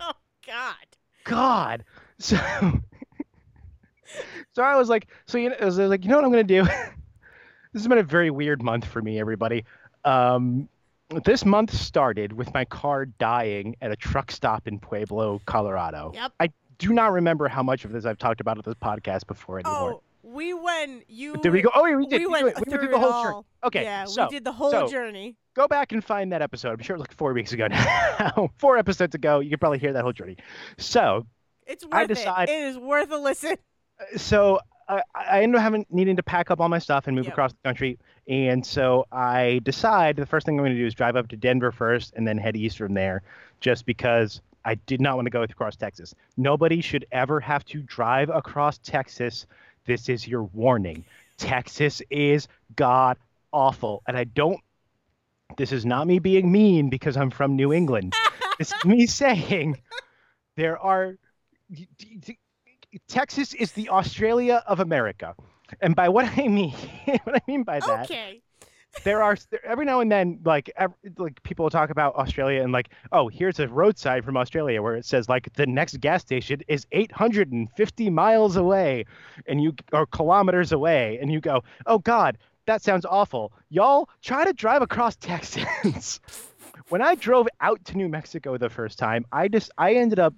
Oh 0.00 0.12
God. 0.46 0.74
God. 1.24 1.84
So, 2.18 2.36
so 4.52 4.62
I 4.62 4.76
was 4.76 4.88
like, 4.88 5.08
so 5.26 5.38
you 5.38 5.48
know, 5.48 5.56
I 5.60 5.64
was 5.64 5.76
like, 5.76 6.04
you 6.04 6.10
know 6.10 6.16
what 6.16 6.24
I'm 6.24 6.30
gonna 6.30 6.44
do? 6.44 6.62
this 6.62 7.82
has 7.82 7.88
been 7.88 7.98
a 7.98 8.04
very 8.04 8.30
weird 8.30 8.62
month 8.62 8.84
for 8.84 9.02
me, 9.02 9.18
everybody. 9.18 9.64
Um, 10.04 10.68
this 11.24 11.44
month 11.44 11.72
started 11.74 12.32
with 12.32 12.52
my 12.54 12.64
car 12.64 13.06
dying 13.06 13.76
at 13.80 13.90
a 13.90 13.96
truck 13.96 14.30
stop 14.30 14.68
in 14.68 14.78
Pueblo, 14.78 15.40
Colorado. 15.46 16.12
Yep. 16.14 16.32
I 16.38 16.50
do 16.78 16.92
not 16.92 17.12
remember 17.12 17.48
how 17.48 17.62
much 17.62 17.84
of 17.84 17.92
this 17.92 18.04
I've 18.04 18.18
talked 18.18 18.40
about 18.40 18.58
at 18.58 18.64
this 18.64 18.74
podcast 18.74 19.26
before 19.26 19.58
anymore. 19.58 19.94
Oh, 19.94 20.02
we 20.32 20.54
went. 20.54 21.04
You. 21.08 21.36
did 21.36 21.52
we 21.52 21.62
go? 21.62 21.70
Oh, 21.74 21.84
yeah, 21.86 21.96
we 21.96 22.06
did. 22.06 22.20
We 22.20 22.26
We, 22.26 22.32
went 22.42 22.58
we 22.58 22.70
through 22.70 22.80
did 22.82 22.90
the 22.92 22.98
whole 22.98 23.12
all. 23.12 23.24
journey. 23.24 23.44
Okay, 23.64 23.82
Yeah, 23.84 24.04
so 24.04 24.24
we 24.24 24.30
did 24.30 24.44
the 24.44 24.52
whole 24.52 24.70
so- 24.70 24.88
journey. 24.88 25.36
go 25.54 25.68
back 25.68 25.92
and 25.92 26.04
find 26.04 26.32
that 26.32 26.42
episode. 26.42 26.72
I'm 26.72 26.80
sure 26.82 26.96
it 26.96 26.98
was 26.98 27.08
like 27.08 27.16
four 27.16 27.32
weeks 27.32 27.52
ago 27.52 27.66
now. 27.68 28.50
four 28.58 28.76
episodes 28.78 29.14
ago. 29.14 29.40
You 29.40 29.50
could 29.50 29.60
probably 29.60 29.78
hear 29.78 29.92
that 29.92 30.02
whole 30.02 30.12
journey. 30.12 30.36
So, 30.78 31.26
It's 31.66 31.84
worth 31.84 31.94
I 31.94 32.06
decide- 32.06 32.48
it. 32.48 32.52
It 32.52 32.64
is 32.68 32.78
worth 32.78 33.10
a 33.12 33.18
listen. 33.18 33.56
Uh, 34.00 34.16
so 34.18 34.58
I, 34.88 35.02
I 35.14 35.42
ended 35.42 35.56
up 35.56 35.62
having 35.62 35.86
needing 35.90 36.16
to 36.16 36.22
pack 36.22 36.50
up 36.50 36.60
all 36.60 36.68
my 36.68 36.78
stuff 36.80 37.06
and 37.06 37.14
move 37.16 37.26
Yep. 37.26 37.34
across 37.34 37.52
the 37.52 37.58
country. 37.64 37.98
And 38.28 38.64
so 38.66 39.06
I 39.12 39.60
decide 39.62 40.16
the 40.16 40.26
first 40.26 40.46
thing 40.46 40.56
I'm 40.58 40.64
going 40.64 40.72
to 40.74 40.78
do 40.80 40.86
is 40.86 40.94
drive 40.94 41.16
up 41.16 41.28
to 41.28 41.36
Denver 41.36 41.70
first 41.72 42.12
and 42.16 42.26
then 42.26 42.38
head 42.38 42.56
east 42.56 42.78
from 42.78 42.94
there, 42.94 43.22
just 43.60 43.84
because 43.86 44.40
I 44.64 44.76
did 44.76 45.00
not 45.00 45.16
want 45.16 45.26
to 45.26 45.30
go 45.30 45.42
across 45.42 45.74
Texas. 45.76 46.14
Nobody 46.36 46.80
should 46.80 47.04
ever 47.12 47.40
have 47.40 47.64
to 47.66 47.82
drive 47.82 48.28
across 48.30 48.78
Texas. 48.78 49.46
This 49.84 50.08
is 50.08 50.26
your 50.26 50.44
warning. 50.44 51.04
Texas 51.36 52.02
is 52.10 52.48
god 52.76 53.16
awful, 53.52 54.02
and 54.06 54.16
I 54.16 54.24
don't. 54.24 54.60
This 55.56 55.72
is 55.72 55.84
not 55.84 56.06
me 56.06 56.18
being 56.18 56.50
mean 56.50 56.88
because 56.88 57.16
I'm 57.16 57.30
from 57.30 57.56
New 57.56 57.72
England. 57.72 58.14
it's 58.58 58.72
me 58.84 59.06
saying 59.06 59.80
there 60.56 60.78
are 60.78 61.16
Texas 63.08 63.54
is 63.54 63.72
the 63.72 63.88
Australia 63.88 64.62
of 64.66 64.80
America. 64.80 65.34
And 65.80 65.96
by 65.96 66.08
what 66.08 66.26
I 66.38 66.48
mean, 66.48 66.70
what 67.24 67.36
I 67.36 67.40
mean 67.46 67.62
by 67.62 67.80
that, 67.80 68.04
Okay. 68.04 68.42
There 69.04 69.22
are 69.22 69.36
every 69.64 69.84
now 69.84 70.00
and 70.00 70.10
then, 70.12 70.40
like 70.44 70.70
ev 70.76 70.92
like 71.16 71.42
people 71.42 71.68
talk 71.70 71.90
about 71.90 72.14
Australia 72.14 72.62
and 72.62 72.72
like, 72.72 72.90
oh, 73.10 73.28
here's 73.28 73.58
a 73.58 73.68
roadside 73.68 74.24
from 74.24 74.36
Australia 74.36 74.82
where 74.82 74.94
it 74.96 75.04
says 75.04 75.28
like 75.28 75.52
the 75.54 75.66
next 75.66 76.00
gas 76.00 76.22
station 76.22 76.60
is 76.68 76.86
850 76.92 78.10
miles 78.10 78.56
away, 78.56 79.04
and 79.46 79.62
you 79.62 79.74
or 79.92 80.06
kilometers 80.06 80.72
away, 80.72 81.18
and 81.20 81.32
you 81.32 81.40
go, 81.40 81.62
oh 81.86 81.98
God, 81.98 82.38
that 82.66 82.82
sounds 82.82 83.04
awful. 83.04 83.52
Y'all 83.70 84.08
try 84.22 84.44
to 84.44 84.52
drive 84.52 84.82
across 84.82 85.16
Texas. 85.20 86.20
when 86.88 87.02
I 87.02 87.14
drove 87.14 87.48
out 87.60 87.84
to 87.86 87.96
New 87.96 88.08
Mexico 88.08 88.56
the 88.56 88.70
first 88.70 88.98
time, 88.98 89.24
I 89.32 89.48
just 89.48 89.70
I 89.78 89.94
ended 89.94 90.18
up 90.18 90.34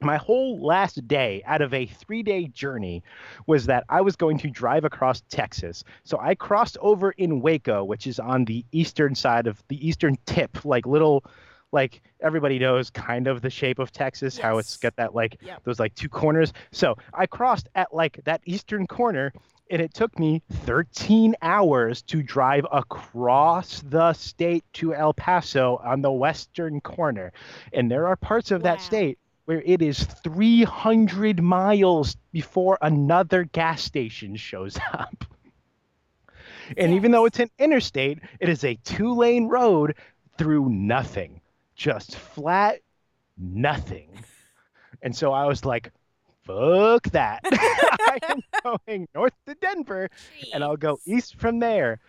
my 0.00 0.16
whole 0.16 0.64
last 0.64 1.06
day 1.08 1.42
out 1.46 1.60
of 1.60 1.74
a 1.74 1.86
three 1.86 2.22
day 2.22 2.46
journey 2.46 3.02
was 3.46 3.66
that 3.66 3.84
I 3.88 4.00
was 4.00 4.16
going 4.16 4.38
to 4.38 4.50
drive 4.50 4.84
across 4.84 5.22
Texas. 5.28 5.82
So 6.04 6.18
I 6.20 6.34
crossed 6.34 6.78
over 6.80 7.10
in 7.12 7.40
Waco, 7.40 7.84
which 7.84 8.06
is 8.06 8.18
on 8.20 8.44
the 8.44 8.64
eastern 8.72 9.14
side 9.14 9.46
of 9.46 9.62
the 9.68 9.86
eastern 9.86 10.16
tip, 10.26 10.64
like 10.64 10.86
little, 10.86 11.24
like 11.72 12.00
everybody 12.20 12.58
knows 12.58 12.90
kind 12.90 13.26
of 13.26 13.42
the 13.42 13.50
shape 13.50 13.78
of 13.78 13.90
Texas, 13.92 14.38
how 14.38 14.58
it's 14.58 14.76
got 14.76 14.94
that 14.96 15.14
like 15.14 15.38
Yep. 15.42 15.64
those 15.64 15.80
like 15.80 15.94
two 15.94 16.08
corners. 16.08 16.52
So 16.70 16.96
I 17.12 17.26
crossed 17.26 17.68
at 17.74 17.92
like 17.92 18.20
that 18.24 18.40
eastern 18.44 18.86
corner. 18.86 19.32
And 19.70 19.82
it 19.82 19.92
took 19.92 20.18
me 20.18 20.42
13 20.64 21.34
hours 21.42 22.00
to 22.04 22.22
drive 22.22 22.64
across 22.72 23.82
the 23.82 24.14
state 24.14 24.64
to 24.74 24.94
El 24.94 25.12
Paso 25.12 25.78
on 25.84 26.00
the 26.00 26.10
western 26.10 26.80
corner. 26.80 27.32
And 27.74 27.90
there 27.90 28.06
are 28.06 28.16
parts 28.16 28.50
of 28.50 28.62
that 28.62 28.80
state 28.80 29.18
where 29.48 29.62
it 29.64 29.80
is 29.80 30.04
300 30.04 31.42
miles 31.42 32.18
before 32.32 32.76
another 32.82 33.44
gas 33.44 33.82
station 33.82 34.36
shows 34.36 34.76
up. 34.92 35.24
And 36.76 36.92
even 36.92 37.12
though 37.12 37.24
it's 37.24 37.40
an 37.40 37.48
interstate, 37.58 38.18
it 38.40 38.50
is 38.50 38.62
a 38.62 38.74
two 38.84 39.14
lane 39.14 39.48
road 39.48 39.94
through 40.36 40.68
nothing, 40.68 41.40
just 41.74 42.16
flat 42.16 42.80
nothing. 43.38 44.10
And 45.00 45.16
so 45.16 45.32
I 45.32 45.46
was 45.46 45.64
like, 45.64 45.92
fuck 46.44 47.04
that. 47.12 47.40
I 47.46 48.18
am 48.28 48.42
going 48.86 49.08
north 49.14 49.32
to 49.46 49.54
Denver 49.54 50.10
and 50.52 50.62
I'll 50.62 50.76
go 50.76 50.98
east 51.06 51.36
from 51.36 51.58
there. 51.58 52.00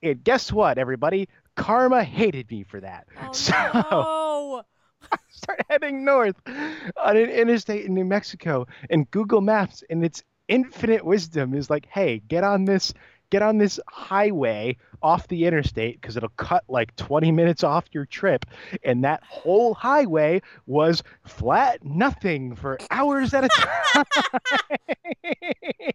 And 0.00 0.22
guess 0.22 0.52
what, 0.52 0.78
everybody? 0.78 1.28
Karma 1.56 2.04
hated 2.04 2.48
me 2.52 2.62
for 2.62 2.80
that. 2.80 3.08
Oh, 3.20 3.32
so 3.32 3.70
no. 3.74 4.62
start 5.30 5.60
heading 5.68 6.04
north 6.04 6.36
on 6.46 7.16
an 7.16 7.30
interstate 7.30 7.86
in 7.86 7.94
New 7.94 8.04
Mexico 8.04 8.66
and 8.90 9.10
Google 9.10 9.40
Maps 9.40 9.82
and 9.90 10.04
its 10.04 10.22
infinite 10.48 11.04
wisdom 11.04 11.54
is 11.54 11.70
like, 11.70 11.86
hey, 11.86 12.20
get 12.28 12.44
on 12.44 12.64
this 12.64 12.92
get 13.30 13.42
on 13.42 13.58
this 13.58 13.78
highway 13.88 14.74
off 15.02 15.28
the 15.28 15.44
interstate 15.44 16.00
because 16.00 16.16
it'll 16.16 16.30
cut 16.30 16.64
like 16.66 16.96
20 16.96 17.30
minutes 17.30 17.62
off 17.62 17.84
your 17.92 18.06
trip 18.06 18.46
and 18.82 19.04
that 19.04 19.22
whole 19.22 19.74
highway 19.74 20.40
was 20.66 21.02
flat 21.26 21.84
nothing 21.84 22.56
for 22.56 22.78
hours 22.90 23.34
at 23.34 23.44
a 23.44 23.48
time 23.48 24.04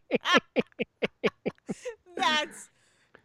That's 2.15 2.69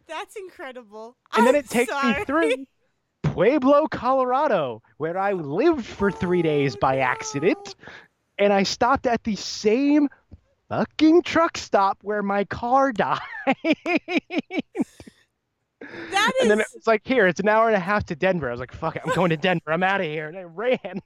that's 0.07 0.35
incredible. 0.35 1.15
and 1.35 1.45
then 1.45 1.53
I'm 1.53 1.59
it 1.59 1.69
takes 1.69 1.91
sorry. 1.91 2.19
me 2.19 2.25
through 2.25 2.65
Pueblo, 3.33 3.87
Colorado, 3.87 4.81
where 4.97 5.17
I 5.17 5.33
lived 5.33 5.85
for 5.85 6.11
three 6.11 6.41
days 6.41 6.75
by 6.75 6.97
accident. 6.99 7.75
And 8.37 8.51
I 8.53 8.63
stopped 8.63 9.05
at 9.05 9.23
the 9.23 9.35
same 9.35 10.09
fucking 10.69 11.23
truck 11.23 11.57
stop 11.57 11.97
where 12.01 12.23
my 12.23 12.43
car 12.45 12.91
died. 12.93 13.19
That 15.81 16.31
is 16.37 16.41
and 16.41 16.51
then 16.51 16.59
it 16.59 16.67
was 16.73 16.87
like, 16.87 17.01
here, 17.05 17.27
it's 17.27 17.39
an 17.39 17.47
hour 17.47 17.67
and 17.67 17.75
a 17.75 17.79
half 17.79 18.05
to 18.05 18.15
Denver. 18.15 18.47
I 18.47 18.51
was 18.51 18.59
like, 18.59 18.73
fuck 18.73 18.95
it, 18.95 19.01
I'm 19.05 19.13
going 19.13 19.29
to 19.29 19.37
Denver. 19.37 19.71
I'm 19.71 19.83
out 19.83 20.01
of 20.01 20.07
here. 20.07 20.27
And 20.27 20.37
I 20.37 20.43
ran. 20.43 21.01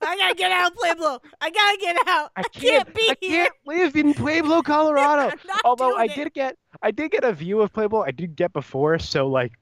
I 0.00 0.16
gotta 0.16 0.34
get 0.34 0.52
out, 0.52 0.72
of 0.72 0.78
Pueblo. 0.78 1.20
I 1.40 1.50
gotta 1.50 1.78
get 1.78 1.96
out. 2.08 2.30
I 2.36 2.40
I 2.40 2.42
can't, 2.44 2.86
can't 2.86 2.94
be 2.94 3.06
I 3.10 3.16
here. 3.20 3.44
can't 3.44 3.54
live 3.66 3.96
in 3.96 4.14
Pueblo, 4.14 4.62
Colorado. 4.64 5.36
Although 5.64 5.96
I 5.96 6.04
it. 6.04 6.14
did 6.14 6.34
get, 6.34 6.56
I 6.82 6.90
did 6.90 7.10
get 7.10 7.24
a 7.24 7.32
view 7.32 7.60
of 7.60 7.72
Pueblo. 7.72 8.02
I 8.02 8.10
did 8.10 8.36
get 8.36 8.52
before, 8.52 8.98
so 8.98 9.26
like, 9.26 9.52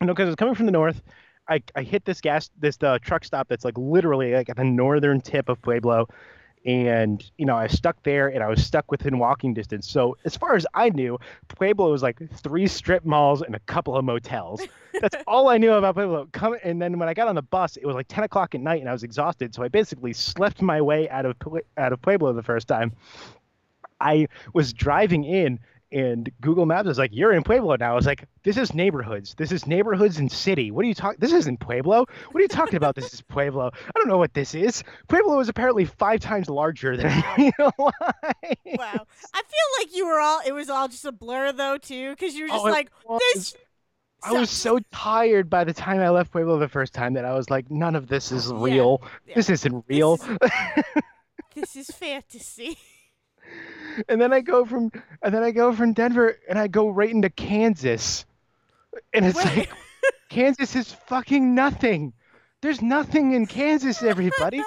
you 0.00 0.06
know, 0.06 0.14
because 0.14 0.28
it's 0.28 0.38
coming 0.38 0.54
from 0.54 0.66
the 0.66 0.72
north. 0.72 1.02
I, 1.48 1.62
I 1.76 1.82
hit 1.82 2.04
this 2.04 2.20
gas, 2.20 2.50
this 2.58 2.78
uh, 2.82 2.98
truck 3.02 3.24
stop 3.24 3.48
that's 3.48 3.64
like 3.64 3.76
literally 3.76 4.32
like 4.32 4.48
at 4.48 4.56
the 4.56 4.64
northern 4.64 5.20
tip 5.20 5.48
of 5.48 5.60
Pueblo, 5.60 6.08
and 6.64 7.28
you 7.38 7.44
know 7.44 7.56
I 7.56 7.64
was 7.64 7.72
stuck 7.72 8.02
there, 8.02 8.28
and 8.28 8.42
I 8.42 8.48
was 8.48 8.64
stuck 8.64 8.90
within 8.90 9.18
walking 9.18 9.52
distance. 9.52 9.90
So 9.90 10.16
as 10.24 10.36
far 10.36 10.54
as 10.54 10.66
I 10.74 10.90
knew, 10.90 11.18
Pueblo 11.48 11.90
was 11.90 12.02
like 12.02 12.18
three 12.36 12.66
strip 12.66 13.04
malls 13.04 13.42
and 13.42 13.54
a 13.54 13.58
couple 13.60 13.96
of 13.96 14.04
motels. 14.04 14.62
That's 15.00 15.16
all 15.26 15.48
I 15.48 15.58
knew 15.58 15.72
about 15.72 15.96
Pueblo. 15.96 16.28
Come 16.32 16.56
and 16.62 16.80
then 16.80 16.98
when 16.98 17.08
I 17.08 17.14
got 17.14 17.28
on 17.28 17.34
the 17.34 17.42
bus, 17.42 17.76
it 17.76 17.84
was 17.84 17.96
like 17.96 18.08
ten 18.08 18.24
o'clock 18.24 18.54
at 18.54 18.60
night, 18.60 18.80
and 18.80 18.88
I 18.88 18.92
was 18.92 19.02
exhausted. 19.02 19.54
So 19.54 19.62
I 19.62 19.68
basically 19.68 20.12
slept 20.12 20.62
my 20.62 20.80
way 20.80 21.10
out 21.10 21.26
of 21.26 21.36
out 21.76 21.92
of 21.92 22.00
Pueblo 22.00 22.32
the 22.32 22.42
first 22.42 22.68
time. 22.68 22.92
I 24.00 24.28
was 24.54 24.72
driving 24.72 25.24
in 25.24 25.58
and 25.92 26.30
Google 26.40 26.66
Maps 26.66 26.88
is 26.88 26.98
like, 26.98 27.10
"You're 27.12 27.32
in 27.32 27.42
Pueblo 27.42 27.76
now." 27.76 27.92
I 27.92 27.94
was 27.94 28.06
like, 28.06 28.24
"This 28.44 28.56
is 28.56 28.74
neighborhoods. 28.74 29.34
This 29.34 29.50
is 29.52 29.66
neighborhoods 29.66 30.18
and 30.18 30.30
city. 30.30 30.70
What 30.70 30.84
are 30.84 30.88
you 30.88 30.94
talking? 30.94 31.18
This 31.20 31.32
isn't 31.32 31.60
Pueblo. 31.60 32.06
What 32.30 32.36
are 32.38 32.40
you 32.42 32.48
talking 32.48 32.76
about? 32.76 32.94
This 32.94 33.12
is 33.12 33.20
Pueblo. 33.22 33.70
I 33.74 33.90
don't 33.98 34.08
know 34.08 34.18
what 34.18 34.34
this 34.34 34.54
is. 34.54 34.82
Pueblo 35.08 35.40
is 35.40 35.48
apparently 35.48 35.84
five 35.84 36.20
times 36.20 36.48
larger 36.48 36.96
than 36.96 37.06
real 37.38 37.72
life." 37.78 37.94
Wow. 38.66 39.06
I 39.34 39.42
feel 39.42 39.68
like 39.80 39.94
you 39.96 40.06
were 40.06 40.20
all. 40.20 40.40
It 40.46 40.52
was 40.52 40.70
all 40.70 40.88
just 40.88 41.04
a 41.04 41.12
blur 41.12 41.52
though 41.52 41.78
too, 41.78 42.10
because 42.10 42.34
you 42.34 42.44
were 42.44 42.48
just 42.48 42.64
Oh, 42.64 42.70
like 42.70 42.90
was. 43.06 43.20
this. 43.34 43.56
I 44.22 44.32
was 44.34 44.50
so 44.50 44.78
tired 44.92 45.48
by 45.48 45.64
the 45.64 45.72
time 45.72 45.98
I 46.00 46.10
left 46.10 46.30
Pueblo 46.30 46.58
the 46.58 46.68
first 46.68 46.92
time 46.92 47.14
that 47.14 47.24
I 47.24 47.32
was 47.34 47.48
like, 47.48 47.70
"None 47.70 47.96
of 47.96 48.06
this 48.06 48.30
is 48.32 48.52
real. 48.52 49.00
yeah. 49.26 49.34
This 49.36 49.50
isn't 49.50 49.84
real." 49.88 50.18
This 51.54 51.74
is 51.74 51.90
fantasy. 51.90 52.78
and 54.08 54.20
then 54.20 54.32
I 54.32 54.40
go 54.40 54.64
from 54.64 54.90
and 55.22 55.34
then 55.34 55.42
I 55.42 55.50
go 55.50 55.72
from 55.72 55.92
Denver 55.92 56.38
and 56.48 56.58
I 56.58 56.66
go 56.68 56.88
right 56.88 57.10
into 57.10 57.30
Kansas. 57.30 58.24
And 59.12 59.26
it's 59.26 59.36
Wait. 59.36 59.56
like 59.56 59.70
Kansas 60.28 60.74
is 60.76 60.92
fucking 60.92 61.54
nothing. 61.54 62.12
There's 62.62 62.82
nothing 62.82 63.32
in 63.32 63.46
Kansas, 63.46 64.02
everybody. 64.02 64.62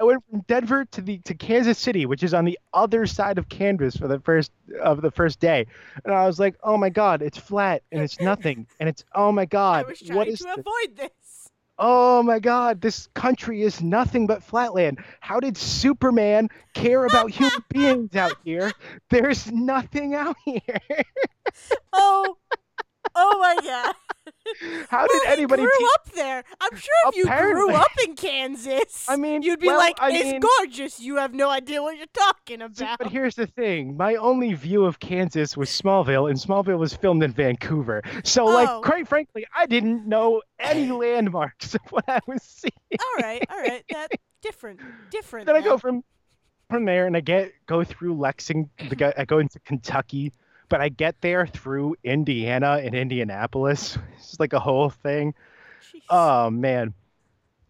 I 0.00 0.04
went 0.04 0.24
from 0.30 0.40
Denver 0.48 0.86
to 0.86 1.02
the 1.02 1.18
to 1.18 1.34
Kansas 1.34 1.78
City, 1.78 2.06
which 2.06 2.22
is 2.22 2.32
on 2.32 2.46
the 2.46 2.58
other 2.72 3.04
side 3.06 3.36
of 3.36 3.48
Kansas 3.50 3.94
for 3.94 4.08
the 4.08 4.18
first 4.20 4.50
of 4.82 5.02
the 5.02 5.10
first 5.10 5.38
day. 5.38 5.66
And 6.04 6.14
I 6.14 6.26
was 6.26 6.40
like, 6.40 6.56
"Oh 6.62 6.78
my 6.78 6.88
god, 6.88 7.20
it's 7.20 7.36
flat 7.36 7.82
and 7.92 8.00
it's 8.00 8.18
nothing." 8.20 8.66
And 8.80 8.88
it's, 8.88 9.04
"Oh 9.14 9.32
my 9.32 9.42
I 9.42 9.46
god, 9.46 9.86
was 9.86 10.00
what 10.00 10.24
trying 10.24 10.28
is 10.28 10.38
to 10.38 10.44
this? 10.44 10.56
avoid 10.58 10.96
this. 10.96 11.10
Oh 11.78 12.22
my 12.22 12.38
god, 12.38 12.80
this 12.80 13.06
country 13.08 13.62
is 13.62 13.82
nothing 13.82 14.26
but 14.26 14.42
flatland. 14.42 14.98
How 15.20 15.40
did 15.40 15.56
Superman 15.58 16.48
care 16.74 17.04
about 17.04 17.30
human 17.30 17.64
beings 17.68 18.16
out 18.16 18.32
here? 18.44 18.72
There's 19.10 19.50
nothing 19.52 20.14
out 20.14 20.36
here. 20.44 20.80
Oh, 21.92 22.36
oh 23.14 23.38
my 23.38 23.56
god. 23.62 23.94
How 24.88 25.06
did 25.06 25.20
Well, 25.24 25.32
anybody 25.32 25.62
grew 25.62 25.88
up 25.94 26.10
there? 26.14 26.44
I'm 26.60 26.76
sure 26.76 26.94
if 27.06 27.16
you 27.16 27.24
grew 27.26 27.72
up 27.74 27.90
in 28.04 28.14
Kansas, 28.16 29.06
I 29.08 29.16
mean, 29.16 29.42
you'd 29.42 29.60
be 29.60 29.66
well, 29.68 29.78
like, 29.78 29.96
I 30.00 30.12
"It's 30.12 30.24
mean- 30.32 30.40
gorgeous." 30.58 31.00
You 31.00 31.16
have 31.16 31.34
no 31.34 31.50
idea 31.50 31.82
what 31.82 31.96
you're 31.96 32.06
talking 32.12 32.62
about. 32.62 32.98
But 32.98 33.08
here's 33.10 33.34
the 33.34 33.46
thing. 33.46 33.96
My 33.96 34.14
only 34.16 34.54
view 34.54 34.84
of 34.84 34.98
Kansas 35.00 35.56
was 35.56 35.68
Smallville, 35.68 36.28
and 36.30 36.38
Smallville 36.38 36.78
was 36.78 36.94
filmed 36.94 37.22
in 37.22 37.32
Vancouver. 37.32 38.02
So, 38.24 38.44
Oh. 38.48 38.50
like, 38.50 38.82
quite 38.82 39.08
frankly, 39.08 39.46
I 39.56 39.66
didn't 39.66 40.06
know 40.06 40.42
any 40.58 40.90
landmarks 40.92 41.74
of 41.74 41.80
what 41.90 42.04
I 42.08 42.20
was 42.26 42.42
seeing. 42.42 42.72
all 43.00 43.22
right, 43.22 43.44
all 43.50 43.58
right. 43.60 43.84
That 43.90 44.08
different, 44.42 44.80
different. 45.10 45.46
then 45.46 45.56
I 45.56 45.60
go 45.60 45.78
from 45.78 46.02
from 46.70 46.84
there 46.84 47.06
and 47.06 47.16
I 47.16 47.20
get 47.20 47.52
go 47.66 47.84
through 47.84 48.14
Lexington. 48.16 48.88
The 48.88 48.96
guy, 48.96 49.14
I 49.16 49.24
go 49.24 49.38
into 49.38 49.60
Kentucky, 49.60 50.32
but 50.68 50.80
I 50.80 50.88
get 50.88 51.20
there 51.20 51.46
through 51.46 51.96
Indiana 52.04 52.80
and 52.82 52.94
Indianapolis. 52.94 53.98
It's 54.18 54.40
like 54.40 54.52
a 54.52 54.60
whole 54.60 54.90
thing. 54.90 55.34
Jeez. 55.94 56.00
Oh 56.10 56.50
man, 56.50 56.94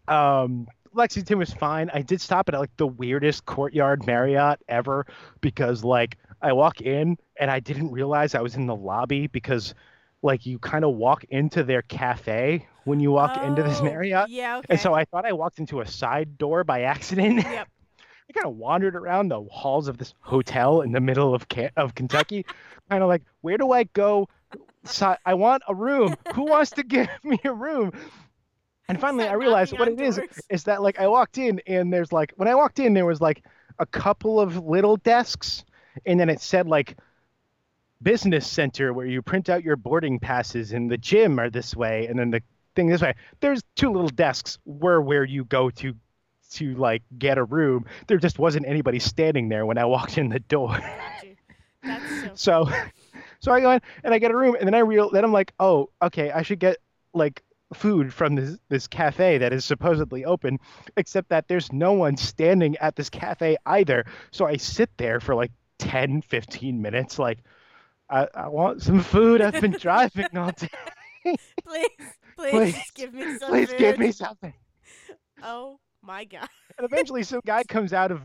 um, 0.07 0.67
Lexington 0.93 1.37
was 1.37 1.53
fine. 1.53 1.91
I 1.93 2.01
did 2.01 2.19
stop 2.19 2.49
at 2.49 2.55
like 2.55 2.75
the 2.77 2.87
weirdest 2.87 3.45
courtyard 3.45 4.05
Marriott 4.07 4.59
ever 4.67 5.05
because 5.41 5.83
like 5.83 6.17
I 6.41 6.53
walk 6.53 6.81
in 6.81 7.17
and 7.39 7.51
I 7.51 7.59
didn't 7.59 7.91
realize 7.91 8.33
I 8.35 8.41
was 8.41 8.55
in 8.55 8.65
the 8.65 8.75
lobby 8.75 9.27
because 9.27 9.75
like 10.23 10.45
you 10.45 10.57
kind 10.59 10.83
of 10.83 10.95
walk 10.95 11.23
into 11.25 11.63
their 11.63 11.83
cafe 11.83 12.67
when 12.85 12.99
you 12.99 13.11
walk 13.11 13.37
into 13.43 13.61
this 13.61 13.79
Oh, 13.81 13.83
Marriott. 13.83 14.29
Yeah. 14.29 14.57
Okay. 14.57 14.67
And 14.69 14.79
so 14.79 14.93
I 14.93 15.05
thought 15.05 15.25
I 15.25 15.33
walked 15.33 15.59
into 15.59 15.81
a 15.81 15.87
side 15.87 16.37
door 16.37 16.63
by 16.63 16.81
accident. 16.81 17.43
Yep. 17.43 17.67
I 18.29 18.33
kind 18.33 18.45
of 18.45 18.57
wandered 18.57 18.95
around 18.95 19.29
the 19.29 19.41
halls 19.43 19.87
of 19.87 19.97
this 19.97 20.13
hotel 20.19 20.81
in 20.81 20.91
the 20.91 20.99
middle 20.99 21.33
of 21.33 21.45
of 21.77 21.95
Kentucky, 21.95 22.45
kind 22.89 23.01
of 23.01 23.09
like, 23.09 23.23
where 23.41 23.57
do 23.57 23.71
I 23.71 23.85
go? 23.85 24.27
So 24.83 25.15
I 25.25 25.33
want 25.33 25.63
a 25.67 25.75
room. 25.75 26.15
Who 26.33 26.43
wants 26.43 26.71
to 26.71 26.83
give 26.87 27.09
me 27.23 27.39
a 27.43 27.53
room? 27.53 27.91
And 28.89 28.99
finally, 28.99 29.27
I 29.27 29.33
realized 29.33 29.73
what 29.73 29.89
on 29.89 29.93
it 29.95 30.01
is 30.01 30.19
is 30.49 30.63
that 30.65 30.81
like 30.81 30.99
I 30.99 31.07
walked 31.07 31.37
in 31.37 31.61
and 31.67 31.91
there's 31.91 32.11
like 32.11 32.33
when 32.37 32.47
I 32.47 32.55
walked 32.55 32.79
in 32.79 32.93
there 32.93 33.05
was 33.05 33.21
like 33.21 33.43
a 33.79 33.85
couple 33.85 34.39
of 34.39 34.65
little 34.65 34.97
desks, 34.97 35.63
and 36.05 36.19
then 36.19 36.29
it 36.29 36.41
said 36.41 36.67
like 36.67 36.97
business 38.01 38.47
center 38.47 38.93
where 38.93 39.05
you 39.05 39.21
print 39.21 39.49
out 39.49 39.63
your 39.63 39.75
boarding 39.75 40.19
passes 40.19 40.71
and 40.71 40.89
the 40.89 40.97
gym 40.97 41.39
are 41.39 41.49
this 41.49 41.75
way 41.75 42.05
and 42.05 42.19
then 42.19 42.29
the 42.29 42.41
thing 42.75 42.87
this 42.87 43.01
way 43.01 43.15
there's 43.39 43.63
two 43.75 43.91
little 43.91 44.09
desks 44.09 44.59
were 44.65 45.01
where 45.01 45.23
you 45.23 45.43
go 45.45 45.71
to 45.71 45.95
to 46.49 46.75
like 46.75 47.03
get 47.17 47.37
a 47.37 47.43
room 47.43 47.85
there 48.07 48.17
just 48.17 48.39
wasn't 48.39 48.65
anybody 48.67 48.99
standing 48.99 49.49
there 49.49 49.65
when 49.65 49.77
i 49.77 49.85
walked 49.95 50.17
in 50.17 50.29
the 50.29 50.39
door. 50.39 50.79
That's 51.83 52.41
so. 52.41 52.65
so 52.65 52.73
so 53.39 53.51
i 53.51 53.59
go 53.61 53.71
in 53.71 53.81
and 54.03 54.13
i 54.13 54.19
get 54.19 54.31
a 54.31 54.37
room 54.37 54.55
and 54.59 54.67
then 54.67 54.73
i 54.75 54.79
real 54.79 55.09
then 55.09 55.23
i'm 55.23 55.33
like 55.33 55.53
oh 55.59 55.89
okay 56.01 56.31
i 56.31 56.41
should 56.41 56.59
get 56.59 56.77
like 57.13 57.43
food 57.73 58.13
from 58.13 58.35
this 58.35 58.57
this 58.69 58.87
cafe 58.87 59.37
that 59.37 59.51
is 59.51 59.65
supposedly 59.65 60.23
open 60.25 60.57
except 60.95 61.29
that 61.29 61.47
there's 61.47 61.71
no 61.73 61.93
one 61.93 62.15
standing 62.15 62.77
at 62.77 62.95
this 62.95 63.09
cafe 63.09 63.57
either. 63.65 64.05
So 64.31 64.45
i 64.45 64.57
sit 64.57 64.89
there 64.97 65.19
for 65.19 65.35
like 65.35 65.51
10 65.79 66.21
15 66.21 66.81
minutes 66.81 67.19
like 67.19 67.39
i, 68.09 68.27
I 68.33 68.47
want 68.47 68.81
some 68.81 69.01
food. 69.01 69.41
I've 69.41 69.59
been 69.59 69.75
driving 69.79 70.27
all 70.35 70.51
day. 70.57 70.69
Please, 71.65 71.87
please, 72.37 72.51
Please, 72.51 72.91
give 72.95 73.13
me 73.13 73.37
some 73.37 73.49
please 73.49 73.73
give 73.73 73.99
me 73.99 74.11
something. 74.13 74.53
Oh 75.43 75.79
my 76.07 76.23
god. 76.23 76.47
and 76.77 76.85
eventually 76.85 77.21
some 77.21 77.41
guy 77.45 77.63
comes 77.65 77.91
out 77.91 78.11
of 78.11 78.21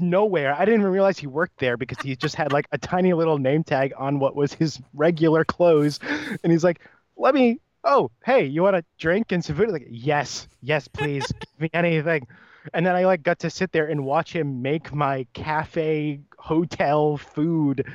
nowhere 0.00 0.52
i 0.54 0.64
didn't 0.64 0.80
even 0.80 0.92
realize 0.92 1.16
he 1.16 1.28
worked 1.28 1.56
there 1.58 1.76
because 1.76 1.98
he 2.00 2.16
just 2.16 2.34
had 2.34 2.52
like 2.52 2.66
a 2.72 2.78
tiny 2.78 3.12
little 3.12 3.38
name 3.38 3.62
tag 3.62 3.92
on 3.96 4.18
what 4.18 4.34
was 4.34 4.52
his 4.52 4.80
regular 4.92 5.44
clothes 5.44 6.00
and 6.42 6.50
he's 6.50 6.64
like 6.64 6.80
let 7.16 7.32
me 7.32 7.60
oh 7.84 8.10
hey 8.24 8.44
you 8.44 8.60
want 8.62 8.74
a 8.74 8.84
drink 8.98 9.30
and 9.30 9.44
some 9.44 9.54
food 9.54 9.70
like 9.70 9.86
yes 9.88 10.48
yes 10.62 10.88
please 10.88 11.24
give 11.40 11.60
me 11.60 11.70
anything 11.72 12.26
and 12.74 12.84
then 12.84 12.96
i 12.96 13.04
like 13.04 13.22
got 13.22 13.38
to 13.38 13.48
sit 13.48 13.70
there 13.70 13.86
and 13.86 14.04
watch 14.04 14.32
him 14.32 14.60
make 14.60 14.92
my 14.92 15.24
cafe 15.32 16.20
hotel 16.38 17.16
food 17.16 17.86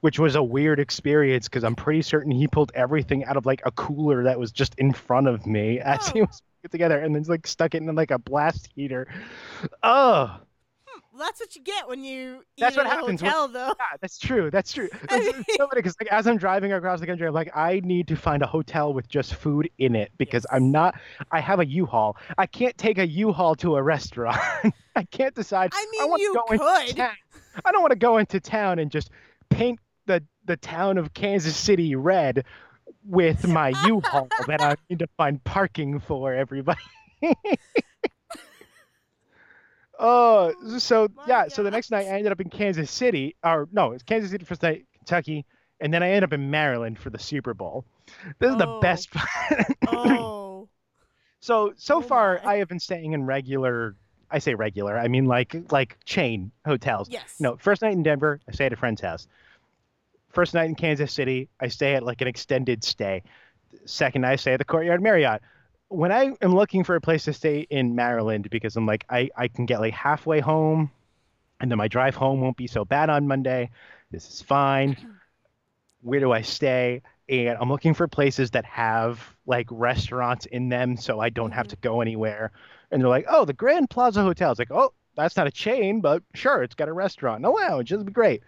which 0.00 0.20
was 0.20 0.36
a 0.36 0.42
weird 0.42 0.78
experience 0.78 1.48
because 1.48 1.64
i'm 1.64 1.74
pretty 1.74 2.02
certain 2.02 2.30
he 2.30 2.46
pulled 2.46 2.70
everything 2.76 3.24
out 3.24 3.36
of 3.36 3.44
like 3.46 3.62
a 3.64 3.72
cooler 3.72 4.22
that 4.22 4.38
was 4.38 4.52
just 4.52 4.76
in 4.76 4.92
front 4.92 5.26
of 5.26 5.44
me 5.44 5.80
as 5.80 6.08
oh. 6.08 6.12
he 6.12 6.20
Oh. 6.20 6.26
was 6.26 6.40
putting 6.40 6.55
it 6.66 6.70
together 6.70 6.98
and 6.98 7.14
then 7.14 7.22
like 7.24 7.46
stuck 7.46 7.74
it 7.74 7.82
in 7.82 7.94
like 7.94 8.10
a 8.10 8.18
blast 8.18 8.68
heater 8.74 9.08
oh 9.82 10.40
Well, 11.12 11.24
that's 11.24 11.40
what 11.40 11.56
you 11.56 11.62
get 11.62 11.88
when 11.88 12.04
you 12.04 12.42
That's 12.58 12.74
eat 12.74 12.78
what 12.78 12.86
at 12.86 12.92
a 12.92 12.96
happens 12.96 13.22
when- 13.22 13.30
hotel, 13.30 13.48
though. 13.48 13.66
Yeah, 13.78 13.96
that's 14.02 14.18
true. 14.18 14.50
That's 14.50 14.70
true. 14.72 14.88
I 15.08 15.16
It's, 15.16 15.38
it's 15.38 15.56
so 15.56 15.66
funny 15.66 15.80
because 15.80 15.96
like 15.98 16.10
as 16.12 16.26
I'm 16.26 16.36
driving 16.36 16.72
across 16.74 17.00
the 17.00 17.06
country, 17.06 17.26
I'm 17.26 17.32
like, 17.32 17.56
I 17.56 17.80
need 17.84 18.06
to 18.08 18.16
find 18.16 18.42
a 18.42 18.46
hotel 18.46 18.92
with 18.92 19.08
just 19.08 19.34
food 19.34 19.70
in 19.78 19.96
it 19.96 20.10
because 20.18 20.44
Yes. 20.50 20.54
I'm 20.54 20.70
not. 20.70 20.94
I 21.32 21.40
have 21.40 21.58
a 21.60 21.66
U-Haul. 21.66 22.18
I 22.36 22.44
can't 22.46 22.76
take 22.76 22.98
a 22.98 23.06
U-Haul 23.06 23.54
to 23.56 23.76
a 23.76 23.82
restaurant. 23.82 24.36
I 24.96 25.04
can't 25.04 25.34
decide. 25.34 25.70
I 25.72 25.86
mean, 25.90 26.10
want 26.10 26.20
you 26.20 26.32
to 26.34 26.58
go 26.58 26.84
could. 26.84 27.00
I 27.64 27.72
don't 27.72 27.80
want 27.80 27.92
to 27.92 27.98
go 27.98 28.18
into 28.18 28.38
town 28.38 28.78
and 28.78 28.90
just 28.90 29.10
paint 29.48 29.78
the 30.06 30.22
the 30.44 30.56
town 30.58 30.98
of 30.98 31.14
Kansas 31.14 31.56
City 31.56 31.96
red 31.96 32.44
with 33.04 33.46
my 33.48 33.68
U-Haul 33.86 34.28
that 34.46 34.60
I 34.60 34.76
need 34.90 34.98
to 35.00 35.08
find 35.16 35.42
parking 35.44 36.00
for 36.00 36.32
everybody. 36.34 36.80
Oh, 39.98 40.52
so 40.78 41.04
oh 41.04 41.08
My 41.16 41.24
yeah. 41.26 41.48
So 41.48 41.62
the 41.62 41.70
next 41.70 41.90
night 41.90 42.06
I 42.06 42.10
ended 42.18 42.30
up 42.32 42.40
in 42.40 42.50
Kansas 42.50 42.90
City, 42.90 43.34
or 43.42 43.66
no, 43.72 43.92
it's 43.92 44.02
Kansas 44.02 44.30
City 44.30 44.44
first 44.44 44.62
night, 44.62 44.84
Kentucky, 44.98 45.46
and 45.80 45.92
then 45.92 46.02
I 46.02 46.08
ended 46.08 46.24
up 46.24 46.32
in 46.34 46.50
Maryland 46.50 46.98
for 46.98 47.08
the 47.08 47.18
Super 47.18 47.54
Bowl. 47.54 47.84
This 48.38 48.50
is 48.50 48.58
the 48.58 48.66
Oh. 48.68 48.80
best 48.80 49.10
part. 49.10 49.66
Oh. 49.88 50.68
so 51.40 51.72
so 51.76 51.96
Oh 51.96 52.00
far. 52.02 52.42
I 52.44 52.56
have 52.56 52.68
been 52.68 52.78
staying 52.80 53.12
in 53.14 53.24
regular. 53.24 53.96
I 54.30 54.38
say 54.38 54.54
regular. 54.54 54.98
I 54.98 55.08
mean 55.08 55.24
like 55.24 55.56
like 55.72 55.96
chain 56.04 56.50
hotels. 56.66 57.08
Yes. 57.10 57.36
No, 57.40 57.56
first 57.56 57.80
night 57.80 57.92
in 57.92 58.02
Denver, 58.02 58.40
I 58.46 58.52
stayed 58.52 58.66
at 58.66 58.72
a 58.74 58.76
friend's 58.76 59.00
house. 59.00 59.26
First 60.36 60.52
night 60.52 60.68
in 60.68 60.74
Kansas 60.74 61.14
City, 61.14 61.48
I 61.58 61.68
stay 61.68 61.94
at 61.94 62.02
like 62.02 62.20
an 62.20 62.28
extended 62.28 62.84
stay. 62.84 63.22
Second 63.86 64.20
night, 64.20 64.32
I 64.32 64.36
stay 64.36 64.52
at 64.52 64.58
the 64.58 64.66
Courtyard 64.66 65.00
Marriott. 65.02 65.40
When 65.88 66.12
I 66.12 66.32
am 66.42 66.54
looking 66.54 66.84
for 66.84 66.94
a 66.94 67.00
place 67.00 67.24
to 67.24 67.32
stay 67.32 67.60
in 67.70 67.94
Maryland, 67.94 68.50
because 68.50 68.76
I'm 68.76 68.84
like, 68.84 69.06
I, 69.08 69.30
I 69.34 69.48
can 69.48 69.64
get 69.64 69.80
like 69.80 69.94
halfway 69.94 70.40
home, 70.40 70.90
and 71.58 71.70
then 71.70 71.78
my 71.78 71.88
drive 71.88 72.16
home 72.16 72.42
won't 72.42 72.58
be 72.58 72.66
so 72.66 72.84
bad 72.84 73.08
on 73.08 73.26
Monday. 73.26 73.70
This 74.10 74.28
is 74.28 74.42
fine. 74.42 74.98
Where 76.02 76.20
do 76.20 76.32
I 76.32 76.42
stay? 76.42 77.00
And 77.30 77.56
I'm 77.58 77.70
looking 77.70 77.94
for 77.94 78.06
places 78.06 78.50
that 78.50 78.66
have 78.66 79.34
like 79.46 79.68
restaurants 79.70 80.44
in 80.44 80.68
them 80.68 80.98
so 80.98 81.18
I 81.18 81.30
don't 81.30 81.52
have 81.52 81.68
Mhm. 81.68 81.70
to 81.70 81.76
go 81.76 82.02
anywhere. 82.02 82.52
And 82.90 83.00
they're 83.00 83.08
like, 83.08 83.24
oh, 83.26 83.46
the 83.46 83.54
Grand 83.54 83.88
Plaza 83.88 84.20
Hotel. 84.20 84.50
It's 84.50 84.58
like, 84.58 84.70
oh, 84.70 84.92
that's 85.16 85.38
not 85.38 85.46
a 85.46 85.50
chain, 85.50 86.02
but 86.02 86.22
sure, 86.34 86.62
it's 86.62 86.74
got 86.74 86.88
a 86.88 86.92
restaurant, 86.92 87.36
and 87.36 87.46
a 87.46 87.50
lounge. 87.50 87.90
It'll 87.90 88.04
be 88.04 88.12
great. 88.12 88.42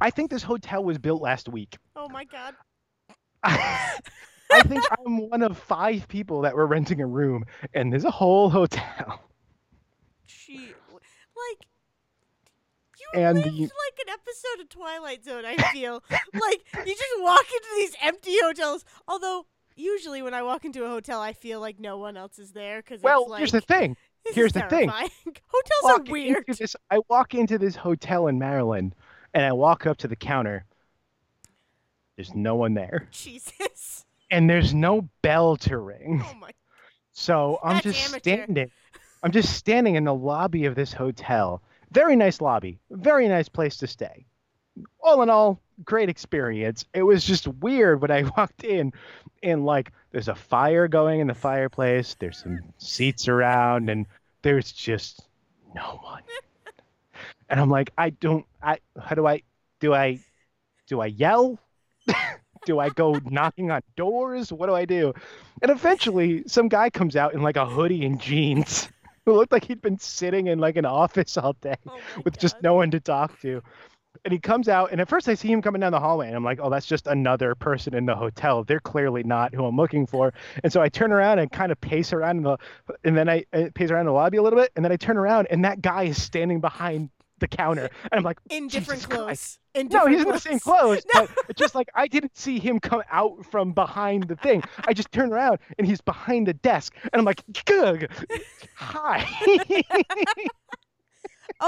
I 0.00 0.10
think 0.10 0.30
this 0.30 0.42
hotel 0.42 0.84
was 0.84 0.98
built 0.98 1.22
last 1.22 1.48
week. 1.48 1.76
Oh 1.94 2.08
my 2.08 2.24
god. 2.24 2.54
I 3.42 4.62
think 4.66 4.82
I'm 5.06 5.28
one 5.30 5.42
of 5.42 5.56
five 5.58 6.06
people 6.08 6.42
that 6.42 6.54
were 6.54 6.66
renting 6.66 7.00
a 7.00 7.06
room, 7.06 7.44
and 7.74 7.92
there's 7.92 8.04
a 8.04 8.10
whole 8.10 8.50
hotel. 8.50 9.22
She 10.26 10.58
like 10.58 11.66
you 12.98 13.20
And 13.20 13.38
lived 13.38 13.48
the- 13.56 13.60
like 13.62 14.06
an 14.06 14.12
episode 14.12 14.62
of 14.62 14.68
Twilight 14.68 15.24
Zone. 15.24 15.44
I 15.44 15.56
feel 15.72 16.02
like 16.10 16.60
you 16.86 16.94
just 16.94 17.20
walk 17.20 17.44
into 17.52 17.68
these 17.76 17.94
empty 18.02 18.36
hotels. 18.42 18.84
Although 19.06 19.46
usually 19.76 20.22
when 20.22 20.34
I 20.34 20.42
walk 20.42 20.64
into 20.64 20.84
a 20.84 20.88
hotel, 20.88 21.20
I 21.20 21.32
feel 21.32 21.60
like 21.60 21.78
no 21.78 21.98
one 21.98 22.16
else 22.16 22.38
is 22.38 22.52
there 22.52 22.78
because 22.82 23.02
Well, 23.02 23.22
it's 23.22 23.30
like, 23.30 23.38
here's 23.40 23.52
the 23.52 23.60
thing. 23.60 23.96
here's 24.32 24.52
the 24.52 24.62
thing. 24.62 24.88
Hotels 24.90 25.84
are 25.84 26.02
weird. 26.10 26.44
this, 26.58 26.74
I 26.90 27.00
walk 27.08 27.34
into 27.34 27.58
this 27.58 27.76
hotel 27.76 28.26
in 28.28 28.38
Maryland, 28.38 28.94
and 29.36 29.44
I 29.44 29.52
walk 29.52 29.84
up 29.86 29.98
to 29.98 30.08
the 30.08 30.16
counter. 30.16 30.64
There's 32.16 32.34
no 32.34 32.54
one 32.54 32.72
there, 32.72 33.06
Jesus. 33.12 34.06
and 34.30 34.48
there's 34.48 34.72
no 34.72 35.06
bell 35.20 35.56
to 35.58 35.76
ring. 35.76 36.22
Oh 36.24 36.34
my. 36.40 36.50
So 37.12 37.58
I'm 37.62 37.74
That's 37.74 37.84
just 37.84 38.08
amateur. 38.08 38.20
standing. 38.20 38.70
I'm 39.22 39.32
just 39.32 39.52
standing 39.54 39.96
in 39.96 40.04
the 40.04 40.14
lobby 40.14 40.64
of 40.64 40.74
this 40.74 40.92
hotel. 40.94 41.62
Very 41.90 42.16
nice 42.16 42.40
lobby. 42.40 42.78
Very 42.90 43.28
nice 43.28 43.48
place 43.50 43.76
to 43.78 43.86
stay. 43.86 44.24
All 45.02 45.22
in 45.22 45.28
all, 45.28 45.60
great 45.84 46.08
experience. 46.08 46.86
It 46.94 47.02
was 47.02 47.22
just 47.22 47.46
weird 47.46 48.00
when 48.00 48.10
I 48.10 48.22
walked 48.36 48.64
in 48.64 48.94
and 49.42 49.66
like 49.66 49.92
there's 50.12 50.28
a 50.28 50.34
fire 50.34 50.88
going 50.88 51.20
in 51.20 51.26
the 51.26 51.34
fireplace, 51.34 52.16
there's 52.18 52.38
some 52.42 52.60
seats 52.78 53.28
around 53.28 53.90
and 53.90 54.06
there's 54.40 54.72
just 54.72 55.28
no 55.74 56.00
one. 56.02 56.22
And 57.48 57.60
I'm 57.60 57.70
like, 57.70 57.92
I 57.96 58.10
don't 58.10 58.44
I 58.62 58.78
how 59.00 59.14
do 59.14 59.26
I 59.26 59.42
do 59.80 59.94
I 59.94 60.20
do 60.88 61.00
I 61.00 61.06
yell? 61.06 61.58
do 62.66 62.78
I 62.78 62.90
go 62.90 63.18
knocking 63.24 63.70
on 63.70 63.80
doors? 63.96 64.52
What 64.52 64.66
do 64.66 64.74
I 64.74 64.84
do? 64.84 65.14
And 65.62 65.70
eventually, 65.70 66.44
some 66.46 66.68
guy 66.68 66.90
comes 66.90 67.16
out 67.16 67.34
in 67.34 67.42
like 67.42 67.56
a 67.56 67.66
hoodie 67.66 68.04
and 68.04 68.20
jeans 68.20 68.88
who 69.24 69.34
looked 69.34 69.52
like 69.52 69.64
he'd 69.64 69.80
been 69.80 69.98
sitting 69.98 70.48
in 70.48 70.58
like 70.58 70.76
an 70.76 70.84
office 70.84 71.36
all 71.36 71.54
day 71.54 71.76
Oh 71.86 71.98
with 72.24 72.38
just 72.38 72.62
no 72.62 72.74
one 72.74 72.90
to 72.90 73.00
talk 73.00 73.40
to. 73.40 73.62
And 74.24 74.32
he 74.32 74.38
comes 74.38 74.66
out, 74.66 74.92
and 74.92 75.00
at 75.00 75.08
first 75.10 75.28
I 75.28 75.34
see 75.34 75.52
him 75.52 75.60
coming 75.60 75.80
down 75.80 75.92
the 75.92 76.00
hallway, 76.00 76.26
and 76.26 76.34
I'm 76.34 76.42
like, 76.42 76.58
oh, 76.60 76.70
that's 76.70 76.86
just 76.86 77.06
another 77.06 77.54
person 77.54 77.94
in 77.94 78.06
the 78.06 78.16
hotel. 78.16 78.64
They're 78.64 78.80
clearly 78.80 79.22
not 79.22 79.54
who 79.54 79.66
I'm 79.66 79.76
looking 79.76 80.06
for. 80.06 80.32
And 80.64 80.72
so 80.72 80.80
I 80.80 80.88
turn 80.88 81.12
around 81.12 81.38
and 81.38 81.52
kind 81.52 81.70
of 81.70 81.78
pace 81.82 82.14
around 82.14 82.38
in 82.38 82.42
the, 82.44 82.56
and 83.04 83.14
then 83.16 83.28
I 83.28 83.44
uh, 83.52 83.68
pace 83.74 83.90
around 83.90 84.06
the 84.06 84.12
lobby 84.12 84.38
a 84.38 84.42
little 84.42 84.58
bit, 84.58 84.72
and 84.74 84.82
then 84.82 84.90
I 84.90 84.96
turn 84.96 85.18
around, 85.18 85.48
and 85.50 85.66
that 85.66 85.82
guy 85.82 86.04
is 86.04 86.20
standing 86.20 86.60
behind 86.62 87.10
the 87.38 87.48
counter, 87.48 87.88
and 88.10 88.18
I'm 88.18 88.22
like, 88.22 88.38
in 88.50 88.68
different 88.68 89.00
Jesus 89.00 89.06
clothes. 89.06 89.24
Christ. 89.26 89.58
In 89.74 89.88
no, 89.88 90.08
different 90.08 90.16
he's 90.16 90.26
in 90.26 90.32
the 90.32 90.40
same 90.40 90.58
clothes, 90.60 91.04
No. 91.14 91.26
but 91.26 91.30
it's 91.50 91.58
just 91.58 91.74
like 91.74 91.88
I 91.94 92.06
didn't 92.08 92.36
see 92.36 92.58
him 92.58 92.80
come 92.80 93.02
out 93.10 93.44
from 93.46 93.72
behind 93.72 94.24
the 94.28 94.36
thing. 94.36 94.62
I 94.88 94.92
just 94.94 95.12
turned 95.12 95.32
around 95.32 95.58
and 95.78 95.86
he's 95.86 96.00
behind 96.00 96.46
the 96.46 96.54
desk, 96.54 96.94
and 97.12 97.20
I'm 97.20 97.24
like, 97.26 97.42
"Good, 97.66 98.08
hi." 98.74 99.26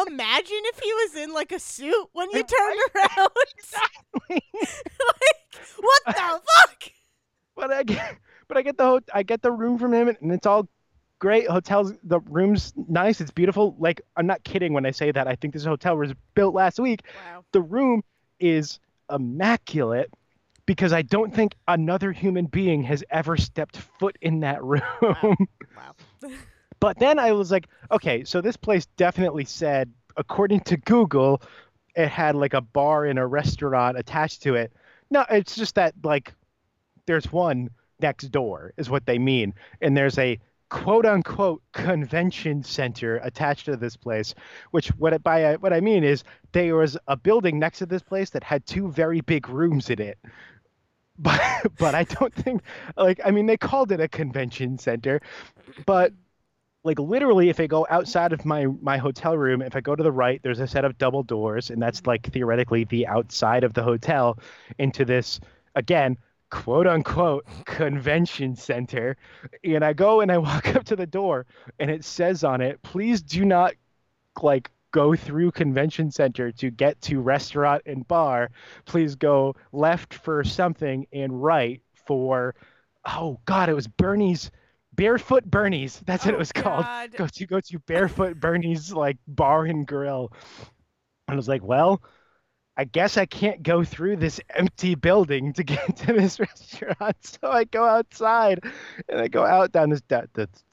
Imagine 0.06 0.60
if 0.64 0.80
he 0.80 0.92
was 0.92 1.14
in 1.16 1.32
like 1.32 1.50
a 1.52 1.58
suit 1.58 2.08
when 2.12 2.30
you 2.30 2.42
turned 2.42 2.80
around. 2.94 3.10
like, 4.28 4.44
what 5.78 6.02
the 6.06 6.12
fuck? 6.12 6.82
but 7.56 7.72
I 7.72 7.82
get, 7.84 8.16
but 8.48 8.56
I 8.58 8.62
get 8.62 8.76
the 8.76 8.84
ho- 8.84 9.00
I 9.14 9.22
get 9.22 9.40
the 9.42 9.50
room 9.52 9.78
from 9.78 9.94
him, 9.94 10.08
and 10.08 10.32
it's 10.32 10.46
all 10.46 10.68
great. 11.18 11.48
Hotels, 11.48 11.92
the 12.04 12.20
room's 12.20 12.72
nice, 12.88 13.20
it's 13.20 13.30
beautiful. 13.30 13.76
Like 13.78 14.00
I'm 14.16 14.26
not 14.26 14.44
kidding 14.44 14.72
when 14.72 14.86
I 14.86 14.90
say 14.90 15.10
that. 15.12 15.26
I 15.26 15.34
think 15.34 15.54
this 15.54 15.64
hotel 15.64 15.96
was 15.96 16.12
built 16.34 16.54
last 16.54 16.78
week. 16.78 17.02
Wow. 17.32 17.44
The 17.52 17.60
room 17.60 18.02
is 18.40 18.78
immaculate. 19.10 20.10
Because 20.66 20.92
I 20.92 21.00
don't 21.00 21.34
think 21.34 21.54
another 21.66 22.12
human 22.12 22.44
being 22.44 22.82
has 22.82 23.02
ever 23.08 23.38
stepped 23.38 23.78
foot 23.98 24.18
in 24.20 24.40
that 24.40 24.62
room. 24.62 24.82
Wow. 25.22 25.36
But 26.80 26.98
then 26.98 27.18
I 27.18 27.32
was 27.32 27.50
like, 27.50 27.68
okay, 27.90 28.24
so 28.24 28.40
this 28.40 28.56
place 28.56 28.86
definitely 28.96 29.44
said, 29.44 29.92
according 30.16 30.60
to 30.60 30.76
Google, 30.76 31.42
it 31.96 32.08
had 32.08 32.36
like 32.36 32.54
a 32.54 32.60
bar 32.60 33.04
and 33.04 33.18
a 33.18 33.26
restaurant 33.26 33.98
attached 33.98 34.42
to 34.42 34.54
it. 34.54 34.72
No, 35.10 35.24
it's 35.30 35.56
just 35.56 35.74
that 35.74 35.94
like 36.04 36.32
there's 37.06 37.32
one 37.32 37.70
next 38.00 38.30
door 38.30 38.72
is 38.76 38.88
what 38.88 39.06
they 39.06 39.18
mean, 39.18 39.54
and 39.80 39.96
there's 39.96 40.18
a 40.18 40.38
quote 40.70 41.06
unquote 41.06 41.62
convention 41.72 42.62
center 42.62 43.16
attached 43.18 43.66
to 43.66 43.76
this 43.76 43.96
place. 43.96 44.34
Which 44.70 44.88
what 44.96 45.12
it, 45.12 45.22
by 45.22 45.54
what 45.56 45.72
I 45.72 45.80
mean 45.80 46.04
is 46.04 46.24
there 46.52 46.76
was 46.76 46.96
a 47.06 47.16
building 47.16 47.58
next 47.58 47.78
to 47.78 47.86
this 47.86 48.02
place 48.02 48.30
that 48.30 48.44
had 48.44 48.66
two 48.66 48.88
very 48.90 49.20
big 49.20 49.48
rooms 49.48 49.90
in 49.90 50.00
it. 50.00 50.18
But 51.20 51.40
but 51.78 51.96
I 51.96 52.04
don't 52.04 52.32
think 52.32 52.62
like 52.96 53.20
I 53.24 53.32
mean 53.32 53.46
they 53.46 53.56
called 53.56 53.90
it 53.90 54.00
a 54.00 54.06
convention 54.06 54.78
center, 54.78 55.20
but 55.84 56.12
like 56.84 56.98
literally 56.98 57.48
if 57.48 57.60
i 57.60 57.66
go 57.66 57.86
outside 57.90 58.32
of 58.32 58.44
my 58.44 58.66
my 58.80 58.96
hotel 58.96 59.36
room 59.36 59.60
if 59.60 59.74
i 59.76 59.80
go 59.80 59.96
to 59.96 60.02
the 60.02 60.12
right 60.12 60.40
there's 60.42 60.60
a 60.60 60.66
set 60.66 60.84
of 60.84 60.96
double 60.96 61.22
doors 61.22 61.70
and 61.70 61.82
that's 61.82 62.06
like 62.06 62.32
theoretically 62.32 62.84
the 62.84 63.06
outside 63.06 63.64
of 63.64 63.74
the 63.74 63.82
hotel 63.82 64.38
into 64.78 65.04
this 65.04 65.40
again 65.74 66.16
quote 66.50 66.86
unquote 66.86 67.44
convention 67.66 68.56
center 68.56 69.16
and 69.64 69.84
i 69.84 69.92
go 69.92 70.20
and 70.20 70.32
i 70.32 70.38
walk 70.48 70.74
up 70.74 70.84
to 70.84 70.96
the 70.96 71.06
door 71.06 71.44
and 71.78 71.90
it 71.90 72.04
says 72.04 72.42
on 72.44 72.60
it 72.60 72.80
please 72.82 73.20
do 73.22 73.44
not 73.44 73.74
like 74.42 74.70
go 74.90 75.14
through 75.14 75.50
convention 75.50 76.10
center 76.10 76.50
to 76.50 76.70
get 76.70 76.98
to 77.02 77.20
restaurant 77.20 77.82
and 77.84 78.08
bar. 78.08 78.50
Please 78.86 79.16
go 79.16 79.54
left 79.70 80.14
for 80.14 80.42
something 80.42 81.06
and 81.12 81.42
right 81.42 81.82
for 82.06 82.54
oh 83.04 83.38
god 83.44 83.68
it 83.68 83.74
was 83.74 83.86
bernie's 83.86 84.50
barefoot 84.94 85.44
bernie's. 85.44 86.00
That's 86.06 86.24
what 86.24 86.32
Oh, 86.32 86.36
it 86.36 86.38
was 86.38 86.52
called. 86.52 86.84
God. 86.86 87.12
go 87.12 87.26
to 87.26 87.46
go 87.46 87.60
to 87.60 87.78
barefoot 87.80 88.40
bernie's 88.40 88.90
like 88.92 89.18
bar 89.26 89.66
and 89.66 89.86
grill. 89.86 90.32
And 91.26 91.34
i 91.34 91.36
was 91.36 91.48
like 91.48 91.62
well 91.62 92.00
i 92.78 92.84
guess 92.84 93.18
i 93.18 93.26
can't 93.26 93.62
go 93.62 93.84
through 93.84 94.16
this 94.16 94.40
empty 94.54 94.94
building 94.94 95.52
to 95.52 95.64
get 95.64 95.96
to 95.96 96.12
this 96.12 96.40
restaurant. 96.40 96.98
So 97.20 97.50
i 97.50 97.64
go 97.64 97.84
outside 97.84 98.60
and 99.08 99.20
i 99.20 99.28
go 99.28 99.44
out 99.44 99.72
down 99.72 99.90
this, 99.90 100.02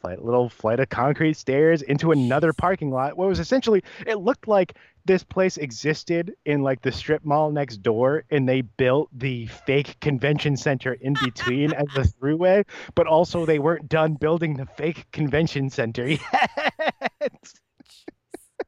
flight, 0.01 0.23
little 0.23 0.49
flight 0.49 0.79
of 0.79 0.89
concrete 0.89 1.35
stairs 1.35 1.81
into 1.81 2.11
another 2.11 2.53
parking 2.53 2.91
lot. 2.91 3.17
What 3.17 3.27
was 3.27 3.39
essentially 3.39 3.83
it 4.05 4.15
looked 4.15 4.47
like 4.47 4.77
this 5.05 5.23
place 5.23 5.57
existed 5.57 6.33
in 6.45 6.63
like 6.63 6.81
the 6.81 6.91
strip 6.91 7.23
mall 7.25 7.51
next 7.51 7.77
door 7.77 8.23
and 8.29 8.47
they 8.47 8.61
built 8.61 9.09
the 9.13 9.47
fake 9.47 9.99
convention 9.99 10.57
center 10.57 10.93
in 10.93 11.15
between 11.23 11.73
as 11.73 11.87
a 11.95 12.01
throughway 12.01 12.63
but 12.95 13.07
also 13.07 13.45
they 13.45 13.59
weren't 13.59 13.89
done 13.89 14.13
building 14.13 14.55
the 14.55 14.65
fake 14.65 15.05
convention 15.11 15.69
center 15.69 16.07
yet. 16.07 16.21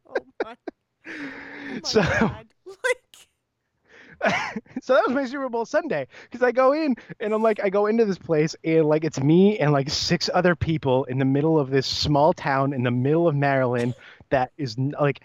Oh 0.08 0.26
my, 0.44 0.56
oh 1.08 1.80
my 1.82 1.82
so 1.84 2.02
God. 2.02 2.48
So 4.82 4.94
that 4.94 5.06
was 5.06 5.16
my 5.16 5.26
Super 5.26 5.50
Bowl 5.50 5.66
Sunday 5.66 6.08
because 6.24 6.42
I 6.42 6.52
go 6.52 6.72
in 6.72 6.96
and 7.20 7.34
I'm 7.34 7.42
like 7.42 7.60
I 7.62 7.70
go 7.70 7.88
into 7.88 8.06
this 8.06 8.18
place 8.18 8.56
and 8.64 8.86
like 8.86 9.04
it's 9.04 9.20
me 9.20 9.58
and 9.60 9.74
like 9.74 9.90
six 9.90 10.30
other 10.34 10.56
people 10.56 11.04
in 11.06 11.20
the 11.20 11.26
middle 11.26 11.60
of 11.60 11.70
this 11.70 11.86
small 11.86 12.32
town 12.32 12.72
in 12.74 12.84
the 12.84 12.92
middle 12.92 13.28
of 13.28 13.36
Maryland 13.36 13.96
that 14.30 14.52
is 14.58 14.78
like 14.78 15.22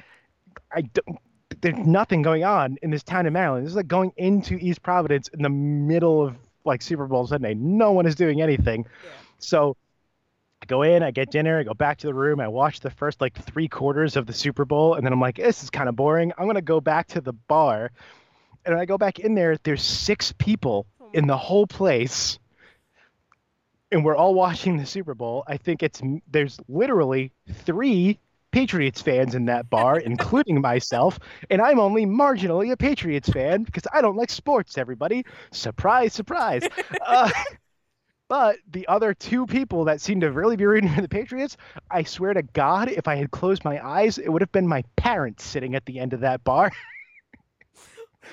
I 0.75 0.83
don't 0.83 1.19
there's 1.61 1.79
nothing 1.87 2.23
going 2.23 2.45
on 2.45 2.77
in 2.83 2.91
this 2.91 3.03
town 3.03 3.27
in 3.27 3.33
Maryland. 3.33 3.65
This 3.65 3.71
is 3.73 3.77
like 3.77 3.89
going 3.89 4.13
into 4.17 4.57
East 4.57 4.83
Providence 4.83 5.29
in 5.29 5.43
the 5.43 5.49
middle 5.49 6.27
of 6.27 6.37
like 6.65 6.83
Super 6.83 7.07
Bowl 7.07 7.27
Sunday. 7.27 7.55
No 7.55 7.93
one 7.93 8.07
is 8.07 8.15
doing 8.15 8.43
anything. 8.43 8.85
yeah. 9.05 9.11
So 9.39 9.77
I 10.63 10.67
go 10.67 10.83
in, 10.83 11.03
I 11.03 11.11
get 11.11 11.31
dinner, 11.31 11.59
I 11.59 11.63
go 11.63 11.75
back 11.75 11.99
to 11.99 12.07
the 12.07 12.15
room, 12.15 12.41
I 12.41 12.49
watch 12.49 12.81
the 12.81 12.91
first 12.91 13.21
like 13.21 13.35
three 13.35 13.69
quarters 13.69 14.17
of 14.17 14.27
the 14.27 14.33
Super 14.33 14.65
Bowl, 14.65 14.95
and 14.95 15.05
then 15.05 15.13
I'm 15.13 15.21
like, 15.21 15.37
this 15.37 15.63
is 15.63 15.71
kind 15.71 15.89
of 15.89 15.97
boring. 15.97 16.33
I'm 16.39 16.47
gonna 16.47 16.63
go 16.63 16.81
back 16.81 17.09
to 17.09 17.21
the 17.21 17.33
bar. 17.33 17.91
And 18.65 18.75
I 18.75 18.85
go 18.85 18.99
back 18.99 19.19
in 19.19 19.35
there, 19.35 19.57
there's 19.63 19.83
six 19.83 20.33
people 20.33 20.87
Oh 21.01 21.11
in 21.13 21.27
the 21.27 21.37
whole 21.37 21.67
place. 21.67 22.39
And 23.91 24.05
we're 24.05 24.17
all 24.17 24.35
watching 24.35 24.77
the 24.79 24.87
Super 24.87 25.15
Bowl. 25.15 25.45
I 25.47 25.59
think 25.59 25.83
it's 25.83 26.01
there's 26.31 26.59
literally 26.69 27.33
three 27.51 28.19
Patriots 28.53 29.01
fans 29.03 29.35
in 29.35 29.47
that 29.47 29.69
bar, 29.69 29.99
including 30.05 30.61
myself, 30.61 31.19
and 31.51 31.61
I'm 31.61 31.81
only 31.81 32.07
marginally 32.07 32.71
a 32.71 32.77
Patriots 32.77 33.29
fan 33.29 33.65
because 33.65 33.85
I 33.93 34.01
don't 34.01 34.17
like 34.17 34.31
sports. 34.31 34.79
Everybody, 34.79 35.25
surprise, 35.51 36.13
surprise. 36.13 36.63
uh, 37.07 37.31
but 38.29 38.57
the 38.71 38.89
other 38.89 39.13
two 39.13 39.47
people 39.47 39.85
that 39.87 40.01
seem 40.01 40.21
to 40.21 40.31
really 40.31 40.57
be 40.57 40.65
rooting 40.65 40.89
for 40.95 41.03
the 41.03 41.09
Patriots, 41.09 41.57
I 41.91 42.05
swear 42.05 42.33
to 42.33 42.43
God, 42.43 42.89
if 42.89 43.09
I 43.09 43.17
had 43.17 43.31
closed 43.31 43.65
my 43.65 43.85
eyes, 43.85 44.17
it 44.19 44.29
would 44.29 44.41
have 44.43 44.53
been 44.53 44.69
my 44.69 44.85
parents 44.97 45.45
sitting 45.45 45.75
at 45.75 45.85
the 45.85 45.99
end 45.99 46.13
of 46.13 46.21
that 46.21 46.45
bar 46.45 46.73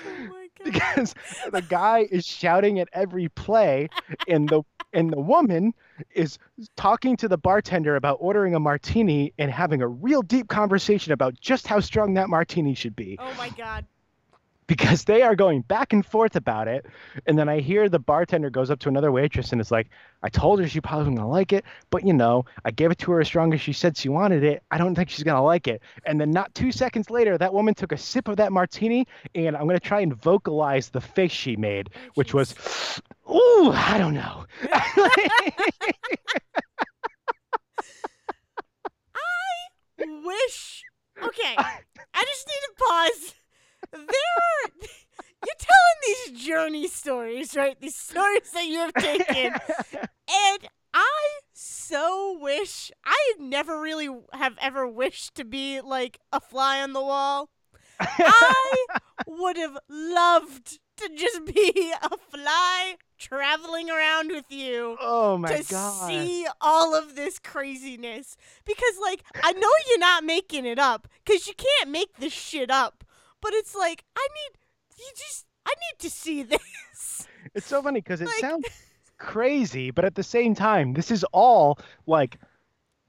Oh 0.06 0.28
God. 0.58 0.64
because 0.64 1.14
the 1.52 1.62
guy 1.62 2.06
is 2.10 2.26
shouting 2.26 2.78
at 2.80 2.88
every 2.92 3.28
play, 3.28 3.88
and 4.28 4.48
the 4.48 4.62
and 4.92 5.12
the 5.12 5.20
woman 5.20 5.72
is 6.14 6.38
talking 6.76 7.16
to 7.18 7.28
the 7.28 7.38
bartender 7.38 7.96
about 7.96 8.18
ordering 8.20 8.54
a 8.54 8.60
martini 8.60 9.32
and 9.38 9.50
having 9.50 9.82
a 9.82 9.88
real 9.88 10.22
deep 10.22 10.48
conversation 10.48 11.12
about 11.12 11.38
just 11.40 11.66
how 11.66 11.80
strong 11.80 12.14
that 12.14 12.28
martini 12.28 12.74
should 12.74 12.96
be. 12.96 13.16
Oh 13.20 13.34
my 13.34 13.50
God. 13.50 13.84
Because 14.70 15.02
they 15.02 15.20
are 15.22 15.34
going 15.34 15.62
back 15.62 15.92
and 15.92 16.06
forth 16.06 16.36
about 16.36 16.68
it. 16.68 16.86
And 17.26 17.36
then 17.36 17.48
I 17.48 17.58
hear 17.58 17.88
the 17.88 17.98
bartender 17.98 18.50
goes 18.50 18.70
up 18.70 18.78
to 18.80 18.88
another 18.88 19.10
waitress 19.10 19.50
and 19.50 19.60
is 19.60 19.72
like, 19.72 19.88
I 20.22 20.28
told 20.28 20.60
her 20.60 20.68
she 20.68 20.80
probably 20.80 21.00
wasn't 21.00 21.16
going 21.16 21.26
to 21.26 21.32
like 21.32 21.52
it, 21.52 21.64
but 21.90 22.06
you 22.06 22.12
know, 22.12 22.44
I 22.64 22.70
gave 22.70 22.92
it 22.92 22.98
to 22.98 23.10
her 23.10 23.20
as 23.20 23.26
strong 23.26 23.52
as 23.52 23.60
she 23.60 23.72
said 23.72 23.96
she 23.96 24.08
wanted 24.08 24.44
it. 24.44 24.62
I 24.70 24.78
don't 24.78 24.94
think 24.94 25.10
she's 25.10 25.24
going 25.24 25.34
to 25.34 25.42
like 25.42 25.66
it. 25.66 25.82
And 26.06 26.20
then 26.20 26.30
not 26.30 26.54
two 26.54 26.70
seconds 26.70 27.10
later, 27.10 27.36
that 27.36 27.52
woman 27.52 27.74
took 27.74 27.90
a 27.90 27.96
sip 27.96 28.28
of 28.28 28.36
that 28.36 28.52
martini, 28.52 29.08
and 29.34 29.56
I'm 29.56 29.64
going 29.64 29.76
to 29.76 29.84
try 29.84 30.02
and 30.02 30.14
vocalize 30.14 30.88
the 30.88 31.00
face 31.00 31.32
she 31.32 31.56
made, 31.56 31.90
which 32.14 32.32
was, 32.32 32.54
ooh, 33.28 33.72
I 33.72 33.96
don't 33.98 34.14
know. 34.14 34.46
I 39.98 40.22
wish. 40.24 40.84
Okay, 41.18 41.56
I 41.56 42.24
just 42.24 42.46
need 42.46 42.62
to 42.68 42.72
pause. 42.78 43.34
There 43.92 44.00
are. 44.02 44.70
You're 45.46 45.54
telling 45.58 46.00
these 46.06 46.46
journey 46.46 46.86
stories, 46.86 47.56
right? 47.56 47.80
These 47.80 47.96
stories 47.96 48.50
that 48.52 48.66
you 48.66 48.78
have 48.78 48.94
taken. 48.94 49.54
And 50.32 50.68
I 50.94 51.40
so 51.52 52.38
wish. 52.40 52.92
I 53.04 53.34
never 53.40 53.80
really 53.80 54.08
have 54.32 54.56
ever 54.60 54.86
wished 54.86 55.34
to 55.36 55.44
be 55.44 55.80
like 55.80 56.18
a 56.32 56.38
fly 56.40 56.80
on 56.80 56.92
the 56.92 57.00
wall. 57.00 57.48
I 57.98 58.86
would 59.26 59.56
have 59.56 59.76
loved 59.88 60.78
to 60.98 61.10
just 61.16 61.44
be 61.46 61.92
a 62.02 62.16
fly 62.16 62.96
traveling 63.18 63.90
around 63.90 64.28
with 64.30 64.46
you 64.50 64.96
oh 65.00 65.36
my 65.36 65.48
to 65.56 65.70
god. 65.70 66.08
see 66.08 66.46
all 66.60 66.94
of 66.94 67.16
this 67.16 67.38
craziness 67.38 68.34
because 68.64 68.94
like 69.02 69.22
i 69.44 69.52
know 69.52 69.68
you're 69.88 69.98
not 69.98 70.24
making 70.24 70.64
it 70.64 70.78
up 70.78 71.06
because 71.22 71.46
you 71.46 71.52
can't 71.52 71.90
make 71.90 72.16
this 72.16 72.32
shit 72.32 72.70
up 72.70 73.04
but 73.42 73.52
it's 73.54 73.74
like 73.74 74.04
i 74.16 74.26
need 74.34 74.58
you 74.98 75.10
just 75.16 75.46
i 75.66 75.70
need 75.70 75.98
to 75.98 76.10
see 76.10 76.42
this 76.54 77.26
It's 77.54 77.66
so 77.66 77.82
funny 77.82 78.00
because 78.00 78.20
it 78.20 78.26
Like- 78.26 78.40
sounds 78.40 78.66
crazy, 79.18 79.90
but 79.90 80.04
at 80.04 80.14
the 80.14 80.22
same 80.22 80.54
time, 80.54 80.94
this 80.94 81.10
is 81.10 81.24
all 81.32 81.78
like 82.06 82.38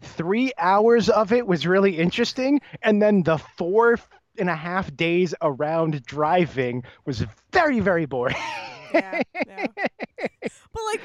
three 0.01 0.51
hours 0.57 1.09
of 1.09 1.31
it 1.31 1.47
was 1.47 1.65
really 1.67 1.97
interesting, 1.97 2.59
and 2.81 3.01
then 3.01 3.23
the 3.23 3.37
four 3.37 3.97
and 4.37 4.49
a 4.49 4.55
half 4.55 4.93
days 4.95 5.33
around 5.41 6.03
driving 6.03 6.83
was 7.05 7.23
very, 7.53 7.79
very 7.79 8.05
boring. 8.05 8.35
yeah, 8.93 9.21
yeah. 9.35 9.67
but 10.73 10.83
like 10.91 11.01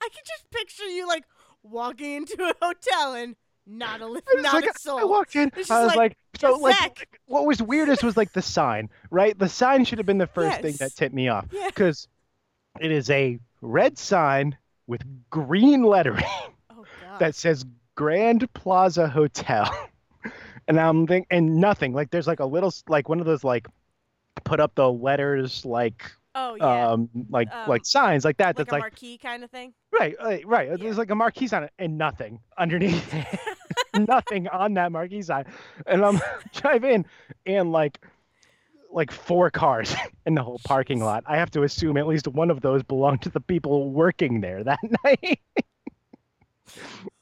i 0.00 0.08
can 0.08 0.22
just 0.24 0.48
picture 0.52 0.84
you 0.84 1.06
like 1.08 1.24
walking 1.64 2.12
into 2.14 2.36
a 2.44 2.54
hotel 2.64 3.14
and 3.14 3.34
not 3.66 4.00
a 4.00 4.06
not 4.06 4.54
like, 4.54 4.64
a 4.64 4.68
I 4.68 4.72
soul 4.78 4.98
I 4.98 5.04
walked 5.04 5.36
in. 5.36 5.50
I 5.54 5.58
was 5.58 5.70
like, 5.70 5.96
like, 5.96 6.16
so 6.38 6.54
like, 6.56 6.76
Zach." 6.76 7.08
what 7.26 7.46
was 7.46 7.60
weirdest 7.62 8.04
was 8.04 8.16
like 8.16 8.32
the 8.32 8.42
sign, 8.42 8.88
right? 9.10 9.38
The 9.38 9.48
sign 9.48 9.84
should 9.84 9.98
have 9.98 10.06
been 10.06 10.18
the 10.18 10.26
first 10.26 10.60
thing 10.60 10.74
that 10.78 10.94
tipped 10.94 11.14
me 11.14 11.28
off 11.28 11.46
yeah 11.50 11.66
because 11.66 12.08
it 12.80 12.90
is 12.90 13.10
a 13.10 13.38
red 13.60 13.98
sign 13.98 14.56
with 14.86 15.02
green 15.30 15.82
lettering. 15.82 16.24
oh 16.70 16.84
god 17.02 17.18
that 17.18 17.34
says 17.34 17.64
Grand 17.94 18.52
Plaza 18.54 19.08
Hotel. 19.08 19.68
And 20.68 20.80
I'm 20.80 21.06
thinking, 21.06 21.28
and 21.30 21.60
nothing 21.60 21.92
like 21.92 22.10
there's 22.10 22.26
like 22.26 22.40
a 22.40 22.44
little 22.44 22.74
like 22.88 23.08
one 23.08 23.20
of 23.20 23.26
those 23.26 23.44
like 23.44 23.68
put 24.42 24.58
up 24.58 24.74
the 24.74 24.90
letters 24.90 25.64
like 25.64 26.10
oh 26.36 26.54
yeah 26.54 26.90
um 26.90 27.08
like 27.30 27.48
Um, 27.52 27.68
like 27.68 27.84
signs 27.84 28.24
like 28.24 28.36
that 28.36 28.54
That's 28.56 28.58
like 28.58 28.66
that's 28.66 28.72
a 28.72 28.74
like 28.74 28.82
marquee 28.82 29.18
kind 29.18 29.42
of 29.42 29.50
thing 29.50 29.74
right 29.90 30.14
right 30.22 30.46
right 30.46 30.68
Yeah. 30.68 30.76
there's 30.76 30.98
like 30.98 31.10
a 31.10 31.14
marquee 31.14 31.48
sign 31.48 31.68
and 31.78 31.98
nothing 31.98 32.40
underneath 32.56 33.12
nothing 33.96 34.46
on 34.48 34.74
that 34.74 34.92
marquee 34.92 35.22
sign 35.22 35.46
and 35.86 36.04
I'm 36.04 36.20
drive 36.54 36.84
in 36.84 37.06
and 37.46 37.72
like 37.72 37.98
like 38.92 39.10
four 39.10 39.50
cars 39.50 39.94
in 40.26 40.34
the 40.34 40.42
whole 40.42 40.60
parking 40.64 41.00
lot 41.00 41.24
I 41.26 41.36
have 41.38 41.50
to 41.52 41.62
assume 41.64 41.96
at 41.96 42.06
least 42.06 42.28
one 42.28 42.50
of 42.50 42.60
those 42.60 42.82
belonged 42.82 43.22
to 43.22 43.30
the 43.30 43.40
people 43.40 43.90
working 43.90 44.40
there 44.40 44.62
that 44.62 44.78
night 45.04 45.40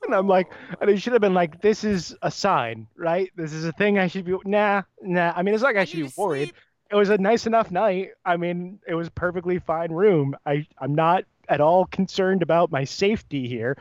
and 0.05 0.15
I'm 0.15 0.27
like 0.27 0.53
and 0.81 0.91
it 0.91 1.01
should 1.01 1.13
have 1.13 1.23
been 1.23 1.35
like, 1.35 1.61
this 1.63 1.85
is 1.85 2.15
a 2.23 2.31
sign, 2.31 2.87
right? 2.97 3.31
This 3.37 3.53
is 3.53 3.65
a 3.65 3.73
thing 3.73 3.99
I 3.99 4.07
should 4.07 4.25
be. 4.25 4.37
Nah, 4.45 4.83
nah. 5.01 5.33
I 5.35 5.43
mean, 5.43 5.55
it's 5.55 5.63
like 5.63 5.77
I, 5.77 5.85
should 5.85 6.01
be 6.01 6.13
worried. 6.17 6.49
sleep. 6.49 6.57
It 6.95 6.97
was 6.97 7.11
a 7.11 7.19
nice 7.19 7.45
enough 7.45 7.73
night. 7.73 8.11
I 8.25 8.37
mean, 8.37 8.79
it 8.87 8.95
was 8.95 9.09
perfectly 9.11 9.59
fine 9.59 9.91
room. 9.91 10.37
I 10.47 10.65
I'm 10.79 10.95
not 10.95 11.25
at 11.49 11.61
all 11.61 11.87
concerned 11.87 12.41
about 12.41 12.71
my 12.71 12.85
safety 12.85 13.49
here, 13.49 13.77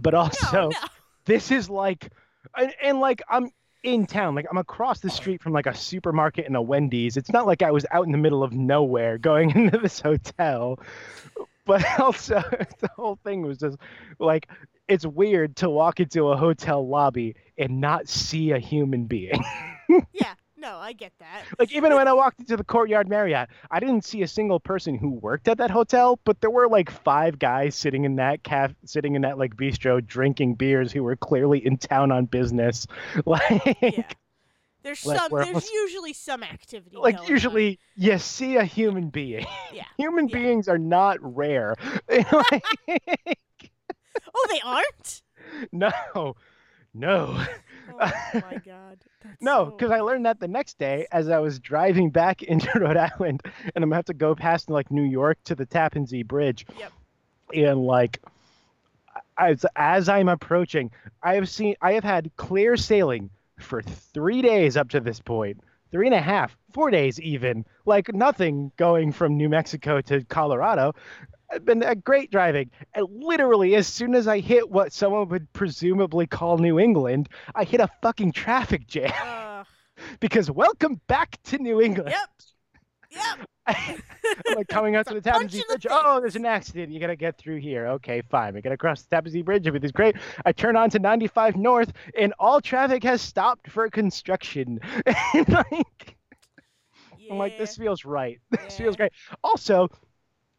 but 0.00 0.14
also 0.14 0.52
no, 0.52 0.68
no. 0.68 0.76
this 1.24 1.50
is 1.50 1.68
like, 1.68 2.12
and, 2.56 2.72
and 2.80 3.00
like 3.00 3.20
I'm 3.28 3.50
in 3.82 4.06
town, 4.06 4.36
like 4.36 4.46
I'm 4.48 4.58
across 4.58 5.00
the 5.00 5.10
street 5.10 5.42
from 5.42 5.52
like 5.52 5.66
a 5.66 5.74
supermarket 5.74 6.46
and 6.46 6.54
a 6.54 6.62
Wendy's. 6.62 7.16
It's 7.16 7.32
not 7.32 7.46
like 7.46 7.62
I 7.62 7.72
was 7.72 7.84
out 7.90 8.06
in 8.06 8.12
the 8.12 8.18
middle 8.18 8.44
of 8.44 8.52
nowhere 8.52 9.18
going 9.18 9.50
into 9.56 9.78
this 9.78 9.98
hotel, 9.98 10.78
but 11.66 11.84
also 11.98 12.36
the 12.78 12.90
whole 12.94 13.18
thing 13.24 13.42
was 13.42 13.58
just 13.58 13.76
like 14.20 14.48
it's 14.86 15.04
weird 15.04 15.56
to 15.56 15.68
walk 15.68 15.98
into 15.98 16.28
a 16.28 16.36
hotel 16.36 16.86
lobby 16.86 17.34
and 17.58 17.80
not 17.80 18.08
see 18.08 18.52
a 18.52 18.60
human 18.60 19.06
being. 19.06 19.42
yeah 20.12 20.34
no 20.60 20.76
i 20.78 20.92
get 20.92 21.12
that 21.18 21.42
like 21.58 21.72
even 21.72 21.94
when 21.94 22.06
I 22.06 22.12
walked 22.12 22.40
into 22.40 22.56
the 22.56 22.64
Courtyard 22.64 23.08
Marriott, 23.08 23.48
I 23.70 23.80
didn't 23.80 24.04
see 24.04 24.22
a 24.22 24.28
single 24.28 24.60
person 24.60 24.96
who 24.98 25.10
worked 25.10 25.48
at 25.48 25.58
that 25.58 25.70
hotel, 25.70 26.18
but 26.24 26.40
there 26.40 26.50
were 26.50 26.68
like 26.68 26.90
five 26.90 27.38
guys 27.38 27.74
sitting 27.74 28.04
in 28.04 28.16
that 28.16 28.42
caf, 28.42 28.72
sitting 28.84 29.14
in 29.14 29.22
that 29.22 29.38
like 29.38 29.56
bistro, 29.56 30.04
drinking 30.04 30.54
beers, 30.54 30.92
who 30.92 31.02
were 31.02 31.16
clearly 31.16 31.64
in 31.64 31.76
town 31.78 32.12
on 32.12 32.26
business. 32.26 32.86
Like, 33.26 33.76
yeah 33.80 34.02
there's 34.82 35.04
Like, 35.04 35.18
some 35.18 35.28
there's 35.32 35.46
almost- 35.48 35.72
usually 35.72 36.12
some 36.14 36.42
activity 36.42 36.96
like 36.96 37.16
going 37.16 37.26
on. 37.26 37.30
usually 37.32 37.78
you 37.96 38.18
see 38.18 38.56
a 38.56 38.64
human 38.64 39.08
being. 39.10 39.46
yeah 39.72 39.84
Human 39.98 40.28
Yeah. 40.28 40.38
beings 40.38 40.68
are 40.68 40.78
not 40.78 41.18
rare. 41.20 41.74
Like, 42.08 42.64
oh 44.34 44.46
they 44.50 44.60
aren't 44.64 45.22
no, 45.72 46.36
no. 46.94 47.44
Oh 48.00 48.12
my 48.34 48.56
god 48.64 48.98
That's 49.22 49.40
No, 49.40 49.66
so- 49.66 49.70
because 49.70 49.90
I 49.90 50.00
learned 50.00 50.26
that 50.26 50.40
the 50.40 50.48
next 50.48 50.78
day 50.78 51.06
as 51.12 51.28
I 51.28 51.38
was 51.38 51.58
driving 51.58 52.10
back 52.10 52.42
into 52.44 52.70
Rhode 52.78 52.96
Island, 52.96 53.42
and 53.74 53.84
I'm 53.84 53.90
gonna 53.90 53.96
have 53.96 54.04
to 54.06 54.14
go 54.14 54.34
past 54.34 54.70
like 54.70 54.90
New 54.90 55.04
York 55.04 55.38
to 55.44 55.54
the 55.54 55.66
Tappan 55.66 56.06
Zee 56.06 56.22
Bridge. 56.22 56.66
Yep. 56.78 56.92
And 57.54 57.84
like, 57.86 58.20
as 59.38 59.64
as 59.76 60.08
I'm 60.08 60.28
approaching, 60.28 60.90
I 61.22 61.34
have 61.34 61.48
seen 61.48 61.74
I 61.80 61.92
have 61.92 62.04
had 62.04 62.30
clear 62.36 62.76
sailing 62.76 63.30
for 63.58 63.82
three 63.82 64.42
days 64.42 64.76
up 64.76 64.90
to 64.90 65.00
this 65.00 65.20
point, 65.20 65.60
three 65.90 66.06
and 66.06 66.14
a 66.14 66.20
half, 66.20 66.56
four 66.72 66.90
days 66.90 67.20
even. 67.20 67.64
Like 67.86 68.14
nothing 68.14 68.72
going 68.76 69.12
from 69.12 69.36
New 69.36 69.48
Mexico 69.48 70.00
to 70.02 70.24
Colorado. 70.24 70.94
It's 71.52 71.64
been 71.64 71.82
a 71.82 71.94
great 71.94 72.30
driving. 72.30 72.70
And 72.94 73.06
literally, 73.10 73.74
as 73.74 73.86
soon 73.86 74.14
as 74.14 74.28
I 74.28 74.38
hit 74.40 74.70
what 74.70 74.92
someone 74.92 75.28
would 75.28 75.52
presumably 75.52 76.26
call 76.26 76.58
New 76.58 76.78
England, 76.78 77.28
I 77.54 77.64
hit 77.64 77.80
a 77.80 77.88
fucking 78.02 78.32
traffic 78.32 78.86
jam 78.86 79.12
uh, 79.22 79.64
because 80.20 80.50
welcome 80.50 81.00
back 81.08 81.38
to 81.44 81.58
New 81.58 81.80
England. 81.80 82.10
yep 82.10 82.28
yep 83.10 83.46
I'm 83.66 84.02
like 84.56 84.68
coming 84.68 84.96
up 84.96 85.06
to 85.06 85.14
the 85.14 85.18
It's 85.18 85.26
Tappan 85.26 85.48
Zee 85.48 85.60
the 85.60 85.74
Bridge. 85.74 85.86
Oh, 85.90 86.20
there's 86.20 86.36
an 86.36 86.46
accident. 86.46 86.92
You 86.92 87.00
gotta 87.00 87.16
get 87.16 87.36
through 87.38 87.58
here. 87.58 87.86
Okay, 87.88 88.22
fine. 88.30 88.54
We 88.54 88.60
gotta 88.60 88.76
cross 88.76 89.02
the 89.02 89.16
Tappan 89.16 89.32
Zee 89.32 89.42
Bridge. 89.42 89.66
Everything's 89.66 89.92
great. 89.92 90.16
I 90.44 90.52
turn 90.52 90.76
on 90.76 90.90
to 90.90 90.98
95 90.98 91.56
North, 91.56 91.92
and 92.18 92.32
all 92.38 92.60
traffic 92.60 93.02
has 93.04 93.20
stopped 93.20 93.70
for 93.70 93.88
construction. 93.90 94.80
And, 95.34 95.48
like, 95.48 96.16
I'm 97.30 97.38
like, 97.38 97.58
this 97.58 97.76
feels 97.76 98.04
right. 98.04 98.40
This 98.50 98.76
feels 98.76 98.96
great. 98.96 99.12
Also, 99.44 99.88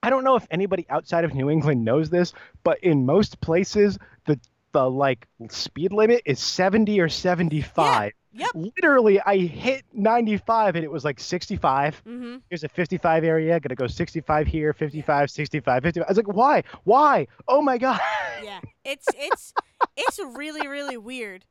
I 0.03 0.09
don't 0.09 0.23
know 0.23 0.35
if 0.35 0.47
anybody 0.49 0.85
outside 0.89 1.23
of 1.25 1.33
New 1.33 1.49
England 1.49 1.83
knows 1.85 2.09
this, 2.09 2.33
but 2.63 2.79
in 2.83 3.05
most 3.05 3.39
places, 3.41 3.97
the 4.25 4.39
the 4.73 4.89
like 4.89 5.27
speed 5.49 5.91
limit 5.91 6.21
is 6.25 6.39
70 6.39 6.99
or 7.01 7.09
75. 7.09 8.13
Yeah. 8.33 8.45
Yep. 8.55 8.73
Literally, 8.77 9.19
I 9.19 9.37
hit 9.37 9.83
95 9.93 10.77
and 10.77 10.85
it 10.85 10.91
was 10.91 11.03
like 11.03 11.19
65. 11.19 12.01
mm-hmm 12.07 12.37
Here's 12.49 12.63
a 12.63 12.69
55 12.69 13.23
area. 13.25 13.59
Gonna 13.59 13.75
go 13.75 13.87
65 13.87 14.47
here, 14.47 14.71
55, 14.73 15.29
65, 15.29 15.83
55. 15.83 16.03
I 16.07 16.09
was 16.09 16.17
like, 16.17 16.27
why? 16.33 16.63
Why? 16.85 17.27
Oh 17.47 17.61
my 17.61 17.77
god. 17.77 17.99
yeah 18.43 18.59
it's 18.85 19.05
it's 19.15 19.53
it's 19.97 20.19
really 20.35 20.67
really 20.67 20.97
weird 20.97 21.45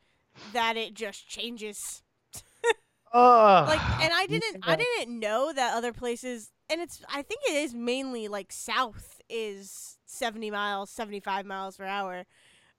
that 0.53 0.77
it 0.77 0.95
just 0.95 1.29
changes 1.29 2.03
Ugh. 3.13 3.69
like 3.69 3.81
and 4.03 4.13
i 4.15 4.27
didn't 4.27 4.59
i 4.67 4.77
didn't 4.77 5.19
know 5.21 5.53
that 5.53 5.75
other 5.75 5.93
places 5.93 6.51
and 6.71 6.81
it's 6.81 7.03
i 7.09 7.23
think 7.23 7.41
it 7.49 7.55
is 7.55 7.75
mainly 7.75 8.29
like 8.29 8.53
south 8.53 9.21
is 9.29 9.99
70 10.07 10.51
miles 10.51 10.91
75 10.91 11.45
miles 11.47 11.77
per 11.77 11.85
hour 11.85 12.25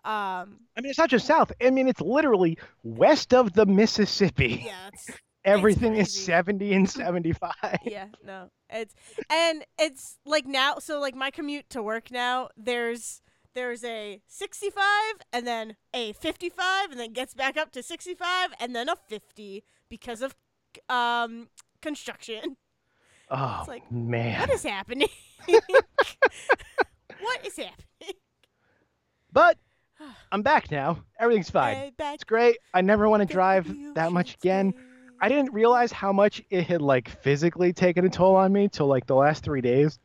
um 0.03 0.61
I 0.75 0.81
mean, 0.81 0.89
it's 0.89 0.97
not 0.97 1.11
just 1.11 1.27
south. 1.27 1.51
I 1.61 1.69
mean, 1.69 1.87
it's 1.87 2.01
literally 2.01 2.57
west 2.81 3.35
of 3.35 3.53
the 3.53 3.67
Mississippi. 3.67 4.63
yeah 4.65 4.87
it's 4.91 5.09
Everything 5.45 5.95
is 5.95 6.11
70 6.13 6.73
and 6.73 6.89
75. 6.89 7.53
yeah 7.85 8.07
no 8.25 8.49
it's 8.69 8.95
and 9.29 9.63
it's 9.77 10.17
like 10.25 10.47
now 10.47 10.79
so 10.79 10.99
like 10.99 11.15
my 11.15 11.29
commute 11.29 11.69
to 11.69 11.83
work 11.83 12.09
now 12.09 12.49
there's 12.57 13.21
there's 13.53 13.83
a 13.83 14.21
65 14.27 14.81
and 15.33 15.45
then 15.45 15.75
a 15.93 16.13
55 16.13 16.91
and 16.91 16.99
then 16.99 17.13
gets 17.13 17.33
back 17.35 17.57
up 17.57 17.71
to 17.73 17.83
65 17.83 18.49
and 18.59 18.75
then 18.75 18.89
a 18.89 18.95
50 18.95 19.63
because 19.89 20.21
of 20.23 20.35
um 20.89 21.49
construction 21.81 22.57
Oh 23.31 23.57
it's 23.59 23.69
like, 23.69 23.89
man. 23.91 24.41
What 24.41 24.51
is 24.51 24.63
happening? 24.63 25.07
what 25.45 25.63
is 27.45 27.55
happening? 27.55 28.15
But 29.31 29.57
I'm 30.31 30.41
back 30.41 30.69
now. 30.69 31.03
Everything's 31.17 31.49
fine. 31.49 31.93
It's 31.97 32.25
great. 32.25 32.57
I 32.73 32.81
never 32.81 33.07
want 33.07 33.21
to 33.21 33.27
to 33.27 33.33
drive 33.33 33.73
that 33.95 34.11
much 34.11 34.35
again. 34.35 34.73
I 35.21 35.29
didn't 35.29 35.53
realize 35.53 35.91
how 35.91 36.11
much 36.11 36.41
it 36.49 36.65
had 36.65 36.81
like 36.81 37.07
physically 37.07 37.73
taken 37.73 38.05
a 38.05 38.09
toll 38.09 38.35
on 38.35 38.51
me 38.51 38.67
till 38.67 38.87
like 38.87 39.05
the 39.05 39.15
last 39.15 39.43
three 39.43 39.61
days. 39.61 39.99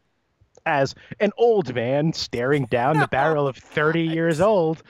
As 0.64 0.94
an 1.20 1.30
old 1.38 1.74
man 1.74 2.12
staring 2.12 2.66
down 2.66 2.98
the 2.98 3.04
oh, 3.04 3.08
barrel 3.08 3.46
of 3.46 3.56
30 3.56 4.02
years 4.02 4.40
old, 4.40 4.82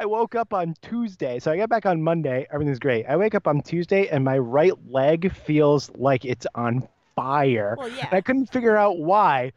I 0.00 0.06
woke 0.06 0.34
up 0.34 0.54
on 0.54 0.74
Tuesday. 0.80 1.38
So 1.38 1.52
I 1.52 1.58
got 1.58 1.68
back 1.68 1.84
on 1.84 2.02
Monday. 2.02 2.46
Everything's 2.50 2.78
great. 2.78 3.04
I 3.04 3.18
wake 3.18 3.34
up 3.34 3.46
on 3.46 3.60
Tuesday 3.60 4.08
and 4.08 4.24
my 4.24 4.38
right 4.38 4.72
leg 4.90 5.30
feels 5.30 5.90
like 5.94 6.24
it's 6.24 6.46
on 6.54 6.88
fire. 7.14 7.76
Well, 7.78 7.90
yeah. 7.90 8.06
And 8.06 8.14
I 8.14 8.22
couldn't 8.22 8.46
figure 8.46 8.78
out 8.78 8.98
why. 8.98 9.52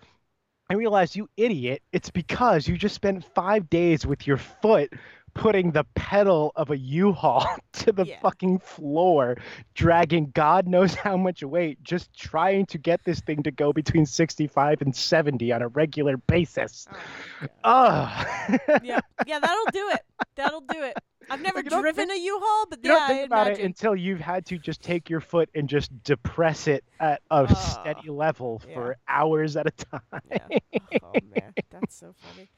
I 0.70 0.74
realized, 0.74 1.16
you 1.16 1.30
idiot, 1.38 1.82
it's 1.94 2.10
because 2.10 2.68
you 2.68 2.78
just 2.78 2.94
spent 2.96 3.24
five 3.34 3.70
days 3.70 4.06
with 4.06 4.28
your 4.28 4.36
foot 4.36 4.92
putting 5.34 5.72
the 5.72 5.84
pedal 5.96 6.52
of 6.56 6.70
a 6.70 6.78
U-Haul 6.78 7.46
to 7.74 7.92
the 7.92 8.06
Yeah. 8.06 8.20
fucking 8.22 8.60
floor, 8.60 9.38
dragging 9.74 10.32
God 10.34 10.68
knows 10.68 10.94
how 10.94 11.18
much 11.18 11.42
weight, 11.44 11.82
just 11.84 12.14
trying 12.18 12.66
to 12.68 12.78
get 12.78 13.04
this 13.04 13.20
thing 13.22 13.44
to 13.44 13.52
go 13.52 13.74
between 13.74 14.06
65 14.06 14.82
and 14.82 14.96
70 14.96 15.52
on 15.52 15.62
a 15.62 15.68
regular 15.68 16.18
basis. 16.18 16.88
Oh. 17.64 18.26
Yeah, 18.84 19.00
yeah, 19.26 19.40
that'll 19.40 19.72
do 19.72 19.90
it. 19.94 20.02
That'll 20.36 20.62
do 20.62 20.84
it. 20.84 20.98
I've 21.30 21.42
never 21.42 21.64
don't 21.64 21.82
driven 21.82 22.12
a 22.12 22.16
U-Haul, 22.16 22.66
but 22.70 22.80
You 22.84 22.92
yeah, 22.92 22.98
don't 23.00 23.08
think 23.08 23.20
I 23.22 23.24
about 23.24 23.48
imagine. 23.48 23.64
it 23.64 23.66
until 23.68 23.96
you've 23.96 24.20
had 24.20 24.46
to 24.48 24.58
just 24.58 24.82
take 24.82 25.10
your 25.10 25.22
foot 25.22 25.50
and 25.56 25.70
just 25.70 26.04
depress 26.04 26.68
it 26.68 26.84
at 27.00 27.22
a 27.32 27.56
steady 27.56 28.10
level 28.10 28.62
yeah. 28.68 28.74
for 28.74 28.98
hours 29.08 29.56
at 29.56 29.66
a 29.68 29.72
time. 29.72 30.02
Yeah. 30.30 30.60
Oh 31.02 31.14
man, 31.36 31.54
that's 31.70 31.96
so 31.96 32.14
funny. 32.18 32.50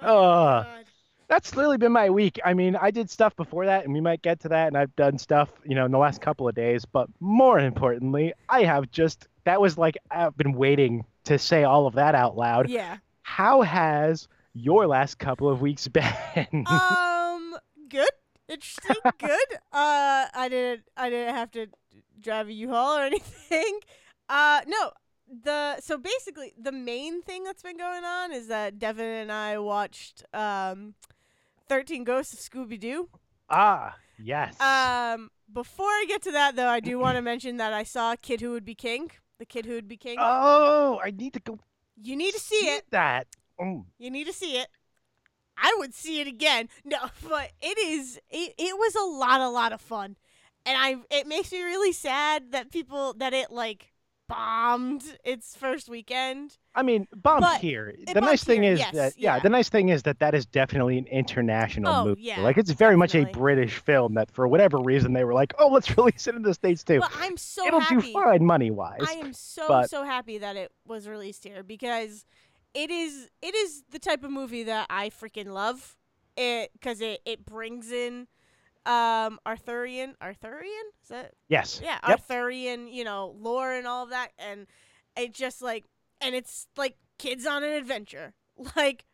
Oh. 0.00 0.62
God. 0.62 0.84
That's 1.28 1.56
literally 1.56 1.78
been 1.78 1.92
my 1.92 2.08
week. 2.10 2.38
I 2.44 2.54
mean, 2.54 2.76
I 2.76 2.90
did 2.90 3.10
stuff 3.10 3.34
before 3.34 3.66
that, 3.66 3.84
and 3.84 3.92
we 3.92 4.00
might 4.00 4.22
get 4.22 4.40
to 4.40 4.48
that. 4.50 4.68
And 4.68 4.76
I've 4.76 4.94
done 4.94 5.18
stuff, 5.18 5.50
you 5.64 5.74
know, 5.74 5.84
in 5.84 5.90
the 5.90 5.98
last 5.98 6.20
couple 6.20 6.48
of 6.48 6.54
days. 6.54 6.84
But 6.84 7.08
more 7.20 7.58
importantly, 7.58 8.32
I 8.48 8.62
have 8.64 8.90
just 8.90 9.26
that 9.44 9.60
was 9.60 9.76
like 9.76 9.96
I've 10.10 10.36
been 10.36 10.52
waiting 10.52 11.04
to 11.24 11.38
say 11.38 11.64
all 11.64 11.86
of 11.86 11.94
that 11.94 12.14
out 12.14 12.36
loud. 12.36 12.68
Yeah. 12.68 12.98
How 13.22 13.62
has 13.62 14.28
your 14.54 14.86
last 14.86 15.18
couple 15.18 15.48
of 15.48 15.60
weeks 15.60 15.88
been? 15.88 16.64
Um, 16.66 17.56
good. 17.88 18.08
Interesting. 18.48 18.96
good. 19.18 19.54
Uh, 19.72 20.26
I 20.32 20.48
didn't. 20.48 20.82
I 20.96 21.10
didn't 21.10 21.34
have 21.34 21.50
to 21.52 21.66
drive 22.20 22.48
a 22.48 22.52
U-Haul 22.52 22.98
or 22.98 23.02
anything. 23.06 23.80
Uh, 24.28 24.60
no. 24.66 24.90
The 25.42 25.80
so 25.80 25.98
basically 25.98 26.54
the 26.56 26.70
main 26.70 27.20
thing 27.20 27.42
that's 27.42 27.62
been 27.62 27.76
going 27.76 28.04
on 28.04 28.32
is 28.32 28.46
that 28.46 28.78
Devin 28.78 29.04
and 29.04 29.32
I 29.32 29.58
watched 29.58 30.22
um, 30.32 30.94
Thirteen 31.68 32.04
Ghosts 32.04 32.32
of 32.32 32.40
Scooby 32.40 32.78
Doo. 32.78 33.08
ah, 33.50 33.96
yes. 34.18 34.60
Um, 34.60 35.30
before 35.52 35.86
I 35.86 36.04
get 36.08 36.22
to 36.22 36.32
that 36.32 36.56
though, 36.56 36.68
I 36.68 36.80
do 36.80 36.98
want 36.98 37.16
to 37.16 37.22
mention 37.22 37.56
that 37.58 37.72
I 37.72 37.82
saw 37.82 38.16
Kid 38.16 38.40
Who 38.40 38.52
Would 38.52 38.64
Be 38.64 38.74
King. 38.74 39.10
The 39.38 39.46
Kid 39.46 39.66
Who 39.66 39.74
Would 39.74 39.88
Be 39.88 39.96
King. 39.96 40.16
oh, 40.18 41.00
I 41.04 41.10
need 41.10 41.34
to 41.34 41.40
go 41.40 41.58
you 42.00 42.16
need 42.16 42.34
to 42.34 42.40
see 42.40 42.56
it. 42.56 42.84
That. 42.90 43.26
Oh. 43.60 43.86
You 43.98 44.10
need 44.10 44.26
to 44.26 44.32
see 44.32 44.58
it. 44.58 44.68
I 45.56 45.74
would 45.78 45.94
see 45.94 46.20
it 46.20 46.26
again. 46.26 46.68
No, 46.84 46.98
but 47.28 47.52
it 47.60 47.78
is 47.78 48.20
it, 48.30 48.54
it 48.58 48.76
was 48.78 48.94
a 48.94 49.04
lot 49.04 49.40
a 49.40 49.48
lot 49.48 49.72
of 49.72 49.80
fun. 49.80 50.16
And 50.64 50.76
I 50.78 50.96
it 51.10 51.26
makes 51.26 51.52
me 51.52 51.62
really 51.62 51.92
sad 51.92 52.52
that 52.52 52.70
people 52.70 53.14
that 53.14 53.32
it 53.32 53.50
like 53.50 53.92
bombed 54.28 55.02
its 55.24 55.56
first 55.56 55.88
weekend. 55.88 56.56
I 56.74 56.82
mean, 56.82 57.06
bombed 57.14 57.42
But 57.42 57.60
here. 57.60 57.94
The 58.12 58.20
nice 58.20 58.44
thing 58.44 58.62
here, 58.62 58.72
is 58.74 58.78
yes, 58.80 58.94
that 58.94 59.12
yeah, 59.18 59.36
yeah. 59.36 59.40
the 59.40 59.48
nice 59.48 59.68
thing 59.68 59.88
is 59.88 60.02
that 60.04 60.18
that 60.18 60.34
is 60.34 60.46
definitely 60.46 60.98
an 60.98 61.06
international 61.06 61.92
Oh, 61.94 62.04
movie. 62.06 62.22
yeah, 62.22 62.40
like 62.40 62.56
it's 62.58 62.70
very 62.70 62.96
much 62.96 63.14
a. 63.14 63.24
British 63.26 63.74
film 63.78 64.14
that 64.14 64.30
for 64.30 64.48
whatever 64.48 64.78
reason 64.78 65.12
they 65.12 65.24
were 65.24 65.34
like, 65.34 65.52
oh, 65.58 65.68
let's 65.68 65.90
release 65.98 66.26
it 66.26 66.34
in 66.34 66.42
the 66.42 66.54
states 66.54 66.82
too. 66.84 67.00
But 67.00 67.12
I'm 67.18 67.36
so 67.36 67.62
happy. 67.64 67.68
It'll 67.68 67.80
happy. 67.80 68.06
do 68.06 68.12
fine 68.12 68.44
money 68.44 68.70
wise. 68.70 69.00
I 69.06 69.12
am 69.14 69.32
so 69.32 69.66
but- 69.68 69.90
so 69.90 70.04
happy 70.04 70.38
that 70.38 70.56
it 70.56 70.70
was 70.86 71.08
released 71.08 71.44
here 71.44 71.62
because 71.62 72.24
it 72.74 72.90
is 72.90 73.28
it 73.42 73.54
is 73.54 73.82
the 73.90 73.98
type 73.98 74.24
of 74.24 74.30
movie 74.30 74.62
that 74.64 74.86
I 74.90 75.10
freaking 75.10 75.48
love. 75.48 75.96
It 76.36 76.70
because 76.74 77.00
it 77.00 77.20
it 77.24 77.44
brings 77.46 77.90
in 77.92 78.26
um 78.86 79.38
Arthurian 79.46 80.14
Arthurian 80.22 80.86
is 81.02 81.08
that 81.10 81.32
Yes. 81.48 81.80
yeah 81.82 81.98
Yep. 82.08 82.20
Arthurian 82.20 82.88
you 82.88 83.04
know 83.04 83.34
lore 83.38 83.72
and 83.72 83.86
all 83.86 84.04
of 84.04 84.10
that 84.10 84.28
and 84.38 84.66
it 85.16 85.34
just 85.34 85.60
like 85.60 85.84
and 86.20 86.34
it's 86.34 86.66
like 86.76 86.96
kids 87.18 87.46
on 87.46 87.64
an 87.64 87.72
adventure 87.72 88.32
like 88.76 89.04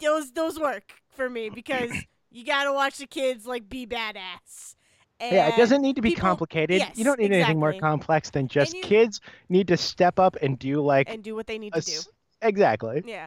those 0.00 0.32
those 0.32 0.58
work 0.58 0.94
for 1.10 1.28
me 1.30 1.50
because 1.54 1.90
you 2.30 2.44
gotta 2.44 2.72
watch 2.72 2.98
the 2.98 3.06
kids 3.06 3.46
like 3.46 3.68
be 3.68 3.86
badass. 3.86 4.74
And 5.22 5.32
yeah, 5.34 5.48
it 5.48 5.56
doesn't 5.58 5.82
need 5.82 5.96
to 5.96 6.02
be 6.02 6.10
people- 6.10 6.22
complicated. 6.22 6.78
yes, 6.78 6.96
you 6.96 7.04
don't 7.04 7.18
need 7.18 7.30
anything 7.30 7.58
more 7.60 7.74
complex 7.74 8.30
than 8.30 8.48
just 8.48 8.74
you- 8.74 8.82
kids 8.82 9.20
need 9.50 9.68
to 9.68 9.76
step 9.76 10.18
up 10.18 10.36
and 10.40 10.58
do 10.58 10.80
like 10.80 11.10
and 11.10 11.22
do 11.22 11.34
what 11.34 11.46
they 11.46 11.58
need 11.58 11.76
a 11.76 11.82
to 11.82 11.90
do. 11.90 12.00
exactly. 12.40 13.02
Yeah, 13.04 13.26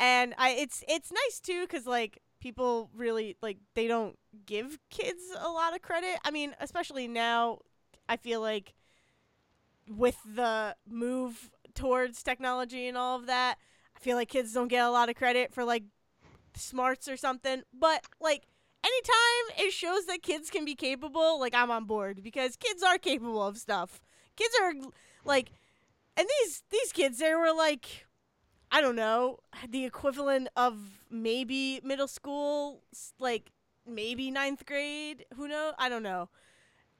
and 0.00 0.34
I 0.36 0.50
it's 0.50 0.82
it's 0.88 1.12
nice 1.12 1.38
too 1.40 1.60
because 1.62 1.86
like 1.86 2.18
people 2.40 2.90
really 2.94 3.36
like 3.42 3.58
they 3.74 3.86
don't 3.86 4.18
give 4.46 4.78
kids 4.90 5.22
a 5.38 5.48
lot 5.48 5.74
of 5.74 5.82
credit. 5.82 6.18
I 6.24 6.30
mean, 6.30 6.54
especially 6.60 7.08
now, 7.08 7.58
I 8.08 8.16
feel 8.16 8.40
like 8.40 8.74
with 9.88 10.18
the 10.24 10.76
move 10.88 11.50
towards 11.74 12.22
technology 12.22 12.88
and 12.88 12.96
all 12.96 13.16
of 13.16 13.26
that, 13.26 13.56
I 13.96 14.00
feel 14.00 14.16
like 14.16 14.28
kids 14.28 14.52
don't 14.52 14.68
get 14.68 14.84
a 14.84 14.90
lot 14.90 15.08
of 15.08 15.16
credit 15.16 15.52
for 15.52 15.64
like 15.64 15.84
smarts 16.54 17.08
or 17.08 17.16
something. 17.16 17.62
But 17.72 18.04
like 18.20 18.44
anytime 18.84 19.66
it 19.66 19.72
shows 19.72 20.06
that 20.06 20.22
kids 20.22 20.50
can 20.50 20.64
be 20.64 20.74
capable, 20.74 21.40
like 21.40 21.54
I'm 21.54 21.70
on 21.70 21.84
board 21.84 22.22
because 22.22 22.56
kids 22.56 22.82
are 22.82 22.98
capable 22.98 23.46
of 23.46 23.58
stuff. 23.58 24.00
Kids 24.36 24.54
are 24.60 24.72
like, 25.24 25.50
and 26.16 26.26
these 26.40 26.62
these 26.70 26.92
kids 26.92 27.18
they 27.18 27.34
were 27.34 27.52
like 27.52 28.06
I 28.70 28.80
don't 28.80 28.96
know, 28.96 29.38
the 29.68 29.84
equivalent 29.84 30.48
of 30.56 30.76
maybe 31.10 31.80
middle 31.82 32.08
school, 32.08 32.82
like 33.18 33.50
maybe 33.86 34.30
ninth 34.30 34.66
grade. 34.66 35.24
Who 35.36 35.48
knows? 35.48 35.74
I 35.78 35.88
don't 35.88 36.02
know. 36.02 36.28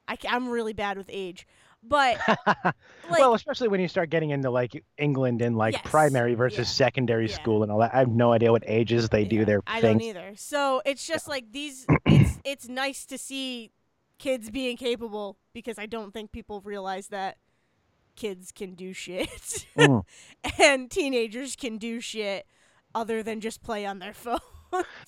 I, 0.09 0.17
I'm 0.29 0.49
really 0.49 0.73
bad 0.73 0.97
with 0.97 1.11
age, 1.13 1.47
but 1.83 2.19
like, 2.65 2.75
well, 3.19 3.35
especially 3.35 3.69
when 3.69 3.81
you 3.81 3.89
start 3.89 4.09
getting 4.09 4.31
into 4.31 4.51
like 4.51 4.83
England 4.97 5.43
and 5.43 5.57
like 5.57 5.75
Yes, 5.75 5.83
primary 5.85 6.35
versus 6.35 6.59
yeah, 6.69 6.87
secondary 6.87 7.29
yeah. 7.29 7.35
school 7.35 7.63
and 7.63 7.71
all 7.71 7.79
that. 7.81 7.95
I 7.95 7.99
have 7.99 8.09
no 8.09 8.33
idea 8.33 8.51
what 8.51 8.65
ages 8.67 9.11
they 9.11 9.25
do 9.27 9.45
their 9.45 9.61
I 9.67 9.81
thing. 9.83 9.99
don't 9.99 10.03
either. 10.09 10.33
So 10.37 10.81
it's 10.87 11.07
just 11.07 11.29
like 11.29 11.53
these. 11.53 11.87
It's 12.09 12.39
it's 12.45 12.69
nice 12.69 13.05
to 13.07 13.19
see 13.19 13.71
kids 14.19 14.51
being 14.51 14.77
capable 14.79 15.37
because 15.53 15.79
I 15.79 15.87
don't 15.87 16.13
think 16.13 16.33
people 16.33 16.63
realize 16.63 17.09
that 17.09 17.37
kids 18.19 18.51
can 18.53 18.75
do 18.75 18.93
shit 18.93 19.67
Mm. 19.79 20.03
and 20.61 20.91
teenagers 20.91 21.55
can 21.57 21.79
do 21.79 22.01
shit 22.01 22.47
other 22.95 23.23
than 23.23 23.41
just 23.41 23.63
play 23.63 23.87
on 23.87 24.01
their 24.01 24.13
phones. 24.25 24.41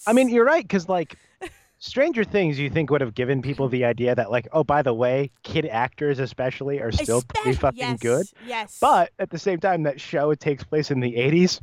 I 0.07 0.13
mean, 0.13 0.29
you're 0.29 0.45
right 0.45 0.63
because 0.63 0.89
like 0.89 1.17
Stranger 1.79 2.25
Things, 2.25 2.59
you 2.59 2.71
think 2.71 2.91
would 2.91 3.01
have 3.01 3.15
given 3.15 3.43
people 3.43 3.69
the 3.69 3.85
idea 3.85 4.15
that 4.15 4.31
like, 4.31 4.47
oh, 4.53 4.63
by 4.63 4.83
the 4.83 4.95
way, 4.95 5.31
kid 5.43 5.67
actors 5.67 6.19
especially 6.19 6.79
are 6.81 6.93
still 6.93 7.23
pretty 7.23 7.57
Espec- 7.57 7.61
fucking 7.61 7.79
yes, 7.79 7.99
good. 8.01 8.27
Yes. 8.47 8.79
But 8.81 9.11
at 9.19 9.31
the 9.31 9.39
same 9.39 9.59
time, 9.59 9.83
that 9.85 10.01
show 10.01 10.35
takes 10.35 10.63
place 10.63 10.91
in 10.91 11.01
the 11.01 11.15
80s. 11.15 11.61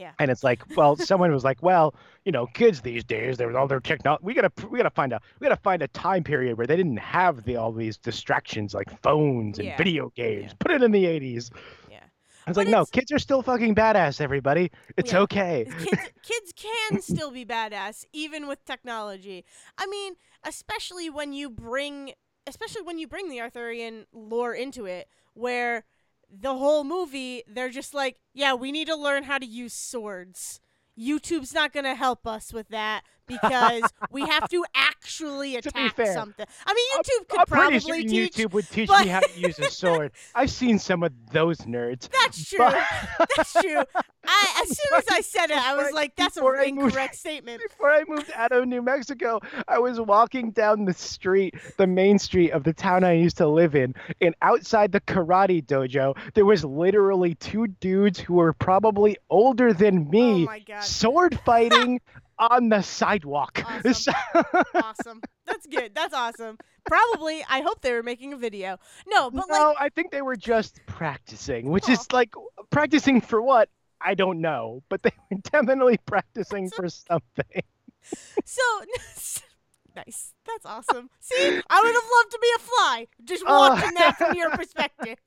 Yeah. 0.00 0.12
And 0.18 0.30
it's 0.30 0.42
like, 0.42 0.62
well, 0.76 0.96
someone 0.96 1.30
was 1.30 1.44
like, 1.44 1.62
well, 1.62 1.94
you 2.24 2.32
know, 2.32 2.46
kids 2.46 2.80
these 2.80 3.04
days, 3.04 3.36
they're 3.36 3.56
all 3.58 3.68
their 3.68 3.80
technology. 3.80 4.22
We 4.24 4.32
gotta, 4.34 4.50
we 4.70 4.78
gotta 4.78 4.90
find 4.90 5.12
a, 5.12 5.20
we 5.38 5.44
gotta 5.46 5.60
find 5.60 5.82
a 5.82 5.88
time 5.88 6.24
period 6.24 6.56
where 6.56 6.66
they 6.66 6.76
didn't 6.76 6.96
have 6.98 7.44
the 7.44 7.56
all 7.56 7.72
these 7.72 7.98
distractions 7.98 8.72
like 8.74 8.88
phones 9.02 9.58
and 9.58 9.68
Yeah. 9.68 9.76
video 9.76 10.10
games. 10.16 10.46
Yeah. 10.52 10.56
Put 10.58 10.70
it 10.72 10.82
in 10.82 10.90
the 10.90 11.04
80s. 11.04 11.50
Yeah. 11.90 11.98
I 12.46 12.50
was 12.50 12.54
But 12.56 12.66
like, 12.66 12.68
no, 12.68 12.84
kids 12.86 13.12
are 13.12 13.18
still 13.18 13.42
fucking 13.42 13.74
badass. 13.74 14.20
Everybody, 14.20 14.70
it's 14.96 15.12
Yeah. 15.12 15.20
okay. 15.20 15.66
kids 15.84 16.02
kids 16.22 16.52
can 16.56 17.02
still 17.02 17.30
be 17.30 17.44
badass 17.44 18.06
even 18.14 18.46
with 18.48 18.64
technology. 18.64 19.44
I 19.76 19.86
mean, 19.86 20.14
especially 20.44 21.10
when 21.10 21.32
you 21.34 21.50
bring 21.50 22.14
especially 22.46 22.82
when 22.82 22.98
you 22.98 23.06
bring 23.06 23.28
the 23.28 23.40
Arthurian 23.40 24.06
lore 24.12 24.54
into 24.54 24.86
it 24.86 25.08
where 25.34 25.84
the 26.30 26.54
whole 26.54 26.84
movie 26.84 27.42
they're 27.46 27.70
just 27.70 27.94
like, 27.94 28.16
yeah, 28.32 28.54
we 28.54 28.72
need 28.72 28.88
to 28.88 28.96
learn 28.96 29.24
how 29.24 29.38
to 29.38 29.46
use 29.46 29.74
swords. 29.74 30.60
YouTube's 30.98 31.54
not 31.54 31.72
going 31.72 31.84
to 31.84 31.94
help 31.94 32.26
us 32.26 32.52
with 32.52 32.68
that 32.68 33.02
because 33.30 33.82
we 34.10 34.22
have 34.26 34.48
to 34.50 34.64
actually 34.74 35.56
attack 35.56 35.94
fair, 35.96 36.12
something. 36.12 36.46
I 36.66 36.74
mean, 36.74 36.86
YouTube 37.02 37.28
could 37.28 37.40
I'm 37.40 37.46
probably 37.46 37.80
pretty 37.80 38.08
sure 38.08 38.28
teach 38.28 38.34
YouTube 38.36 38.52
would 38.52 38.68
teach 38.70 38.88
but- 38.88 39.04
me 39.04 39.08
how 39.10 39.20
to 39.20 39.40
use 39.40 39.58
a 39.58 39.70
sword. 39.70 40.12
I've 40.34 40.50
seen 40.50 40.78
some 40.78 41.02
of 41.02 41.12
those 41.32 41.58
nerds. 41.58 42.08
That's 42.10 42.48
true. 42.48 42.58
But- 42.58 42.84
That's 43.36 43.52
true. 43.52 43.82
I, 44.26 44.62
as 44.62 44.68
soon 44.76 44.98
as 44.98 45.04
I 45.10 45.20
said 45.22 45.50
it, 45.50 45.56
I 45.56 45.74
was 45.74 45.92
like, 45.92 46.14
"That's 46.16 46.34
before 46.34 46.58
I 46.60 46.70
moved- 46.70 46.88
incorrect 46.88 47.14
statement." 47.16 47.62
Before 47.62 47.90
I 47.90 48.04
moved 48.06 48.30
out 48.34 48.52
of 48.52 48.68
New 48.68 48.82
Mexico, 48.82 49.40
I 49.66 49.78
was 49.78 49.98
walking 49.98 50.50
down 50.50 50.84
the 50.84 50.92
street, 50.92 51.54
the 51.78 51.86
main 51.86 52.18
street 52.18 52.50
of 52.50 52.62
the 52.64 52.74
town 52.74 53.02
I 53.02 53.12
used 53.12 53.38
to 53.38 53.48
live 53.48 53.74
in, 53.74 53.94
and 54.20 54.34
outside 54.42 54.92
the 54.92 55.00
karate 55.00 55.64
dojo, 55.64 56.16
there 56.34 56.44
was 56.44 56.64
literally 56.66 57.34
two 57.36 57.66
dudes 57.66 58.20
who 58.20 58.34
were 58.34 58.52
probably 58.52 59.16
older 59.30 59.72
than 59.72 60.06
Oh 60.08 60.10
me, 60.10 60.44
my 60.44 60.58
god, 60.58 60.84
sword 60.84 61.40
fighting 61.46 62.00
on 62.40 62.70
the 62.70 62.80
sidewalk. 62.82 63.62
Awesome. 63.84 64.14
awesome. 64.74 65.20
That's 65.46 65.66
good. 65.66 65.94
That's 65.94 66.14
awesome. 66.14 66.58
Probably, 66.86 67.44
I 67.48 67.60
hope 67.60 67.82
they 67.82 67.92
were 67.92 68.02
making 68.02 68.32
a 68.32 68.36
video. 68.36 68.78
No, 69.06 69.30
but 69.30 69.44
no, 69.48 69.68
like, 69.68 69.76
I 69.78 69.88
think 69.90 70.10
they 70.10 70.22
were 70.22 70.36
just 70.36 70.80
practicing, 70.86 71.70
which 71.70 71.88
Aw. 71.88 71.92
is 71.92 72.12
like 72.12 72.32
practicing 72.70 73.20
for 73.20 73.40
what? 73.42 73.68
I 74.00 74.14
don't 74.14 74.40
know, 74.40 74.82
but 74.88 75.02
they 75.02 75.12
were 75.30 75.36
definitely 75.52 75.98
practicing 76.06 76.70
for 76.70 76.88
something. 76.88 77.62
so 78.44 78.62
nice. 79.96 80.32
That's 80.46 80.64
awesome. 80.64 81.10
See, 81.20 81.60
I 81.68 81.80
would 81.82 81.94
have 81.94 82.10
loved 82.18 82.30
to 82.32 82.38
be 82.40 82.48
a 82.56 82.58
fly, 82.60 83.06
just 83.24 83.44
Oh. 83.46 83.70
watching 83.70 83.94
that 83.94 84.16
from 84.16 84.36
your 84.36 84.50
perspective. 84.50 85.18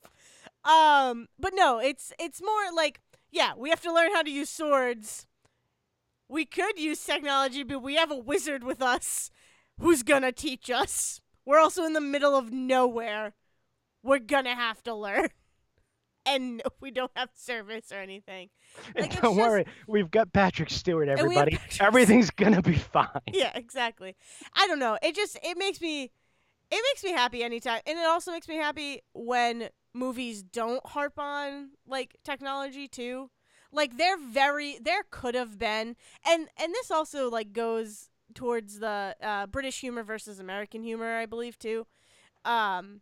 Um, 0.65 1.27
but 1.39 1.53
no, 1.55 1.79
it's 1.79 2.13
it's 2.19 2.41
more 2.41 2.71
like, 2.75 2.99
yeah, 3.31 3.51
we 3.57 3.69
have 3.69 3.81
to 3.81 3.93
learn 3.93 4.11
how 4.13 4.23
to 4.23 4.31
use 4.31 4.49
swords. 4.49 5.27
We 6.29 6.45
could 6.45 6.79
use 6.79 7.03
technology, 7.03 7.63
but 7.63 7.79
we 7.83 7.95
have 7.95 8.11
a 8.11 8.17
wizard 8.17 8.63
with 8.63 8.81
us 8.81 9.29
who's 9.79 10.03
gonna 10.03 10.31
teach 10.31 10.69
us. 10.69 11.21
We're 11.45 11.59
also 11.59 11.83
in 11.83 11.93
the 11.93 12.01
middle 12.01 12.35
of 12.35 12.51
nowhere. 12.51 13.33
We're 14.01 14.19
gonna 14.19 14.55
have 14.55 14.81
to 14.83 14.93
learn. 14.93 15.29
And 16.25 16.61
we 16.79 16.89
don't 16.89 17.11
have 17.17 17.27
service 17.35 17.91
or 17.91 17.97
anything. 17.97 18.47
And 18.95 18.95
Like, 19.01 19.11
it's 19.11 19.21
don't 19.21 19.35
just- 19.35 19.45
worry, 19.49 19.65
we've 19.87 20.09
got 20.09 20.31
Patrick 20.31 20.69
Stewart, 20.69 21.09
everybody. 21.09 21.57
Patrick 21.57 21.81
Everything's 21.81 22.29
gonna 22.31 22.61
be 22.61 22.75
fine. 22.75 23.09
yeah, 23.33 23.51
exactly. 23.55 24.15
I 24.55 24.65
don't 24.67 24.79
know. 24.79 24.97
It 25.03 25.15
just 25.15 25.37
it 25.43 25.57
makes 25.57 25.81
me 25.81 26.03
it 26.71 26.81
makes 26.91 27.03
me 27.03 27.11
happy 27.11 27.43
anytime 27.43 27.81
and 27.85 27.99
it 27.99 28.05
also 28.05 28.31
makes 28.31 28.47
me 28.47 28.55
happy 28.55 29.01
when 29.13 29.67
movies 29.93 30.43
don't 30.43 30.79
harp 30.85 31.19
on 31.19 31.71
like 31.85 32.15
technology 32.23 32.87
too. 32.87 33.29
Like 33.73 33.97
they're 33.97 34.17
very 34.17 34.77
there 34.81 35.03
could 35.09 35.35
have 35.35 35.57
been 35.57 35.95
and 36.25 36.47
and 36.61 36.73
this 36.73 36.91
also 36.91 37.29
like 37.29 37.53
goes 37.53 38.09
towards 38.33 38.79
the 38.79 39.15
uh, 39.21 39.47
British 39.47 39.81
humor 39.81 40.03
versus 40.03 40.39
American 40.39 40.83
humor, 40.83 41.17
I 41.17 41.25
believe 41.25 41.57
too. 41.57 41.87
Um 42.45 43.01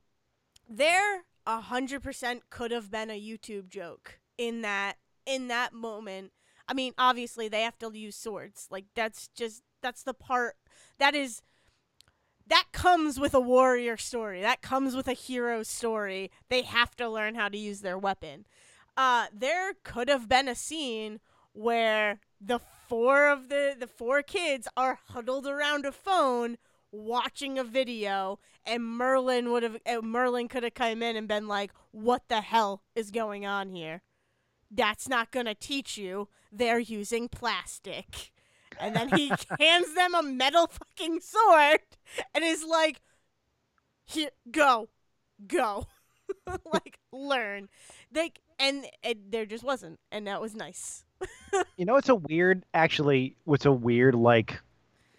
there 0.68 1.24
a 1.46 1.60
hundred 1.62 2.02
percent 2.02 2.50
could 2.50 2.72
have 2.72 2.90
been 2.90 3.10
a 3.10 3.20
YouTube 3.20 3.70
joke 3.70 4.20
in 4.38 4.62
that 4.62 4.96
in 5.26 5.48
that 5.50 5.74
moment. 5.74 6.32
I 6.68 6.74
mean, 6.74 6.94
obviously 6.98 7.48
they 7.48 7.62
have 7.62 7.78
to 7.80 7.92
use 7.94 8.16
swords. 8.16 8.68
Like 8.72 8.86
that's 8.96 9.28
just 9.36 9.64
that's 9.82 10.04
the 10.04 10.14
part 10.14 10.56
that 11.00 11.16
is 11.16 11.42
that 12.48 12.66
comes 12.72 13.20
with 13.20 13.34
a 13.34 13.40
warrior 13.40 13.98
story. 13.98 14.42
That 14.42 14.62
comes 14.62 14.96
with 14.96 15.08
a 15.08 15.14
hero 15.14 15.64
story. 15.64 16.32
They 16.50 16.64
have 16.64 16.96
to 16.98 17.10
learn 17.10 17.36
how 17.36 17.50
to 17.50 17.58
use 17.58 17.82
their 17.82 17.98
weapon. 17.98 18.46
Uh 19.02 19.26
there 19.34 19.74
could 19.84 20.10
have 20.10 20.30
been 20.30 20.48
a 20.48 20.54
scene 20.54 21.20
where 21.54 22.20
the 22.40 22.60
four 22.88 23.30
of 23.30 23.50
the 23.50 23.76
the 23.78 23.88
four 23.88 24.22
kids 24.22 24.68
are 24.78 25.00
huddled 25.08 25.48
around 25.48 25.88
a 25.88 25.92
phone 25.92 26.60
watching 26.92 27.58
a 27.58 27.64
video 27.64 28.38
and 28.64 28.84
Merlin 28.86 29.52
would 29.52 29.64
have 29.64 29.78
uh, 29.88 30.02
Merlin 30.04 30.48
could 30.48 30.62
have 30.62 30.76
come 30.76 31.02
in 31.02 31.16
and 31.16 31.28
been 31.28 31.48
like 31.48 31.72
what 31.90 32.28
the 32.28 32.42
hell 32.42 32.84
is 32.94 33.10
going 33.10 33.44
on 33.44 33.70
here? 33.70 34.04
That's 34.70 35.10
not 35.10 35.32
going 35.32 35.48
to 35.48 35.56
teach 35.56 35.98
you. 35.98 36.28
They're 36.52 36.78
using 36.78 37.28
plastic. 37.28 38.32
And 38.80 38.96
then 38.96 39.10
he 39.18 39.30
hands 39.60 39.96
them 39.96 40.14
a 40.14 40.22
metal 40.22 40.68
fucking 40.68 41.22
sword 41.22 41.80
and 42.36 42.44
is 42.44 42.64
like 42.64 43.02
here 44.06 44.30
go 44.52 44.90
go 45.48 45.88
like 46.74 47.00
learn 47.12 47.70
they 48.12 48.32
and, 48.60 48.86
and 49.04 49.16
there 49.30 49.46
just 49.46 49.64
wasn't 49.64 50.00
and 50.12 50.28
that 50.28 50.42
was 50.42 50.56
nice 50.56 51.04
You 51.78 51.86
know 51.86 51.94
what's 51.94 52.10
a 52.10 52.16
weird 52.16 52.64
actually 52.74 53.36
what's 53.46 53.66
a 53.66 53.72
weird 53.72 54.16
like 54.16 54.60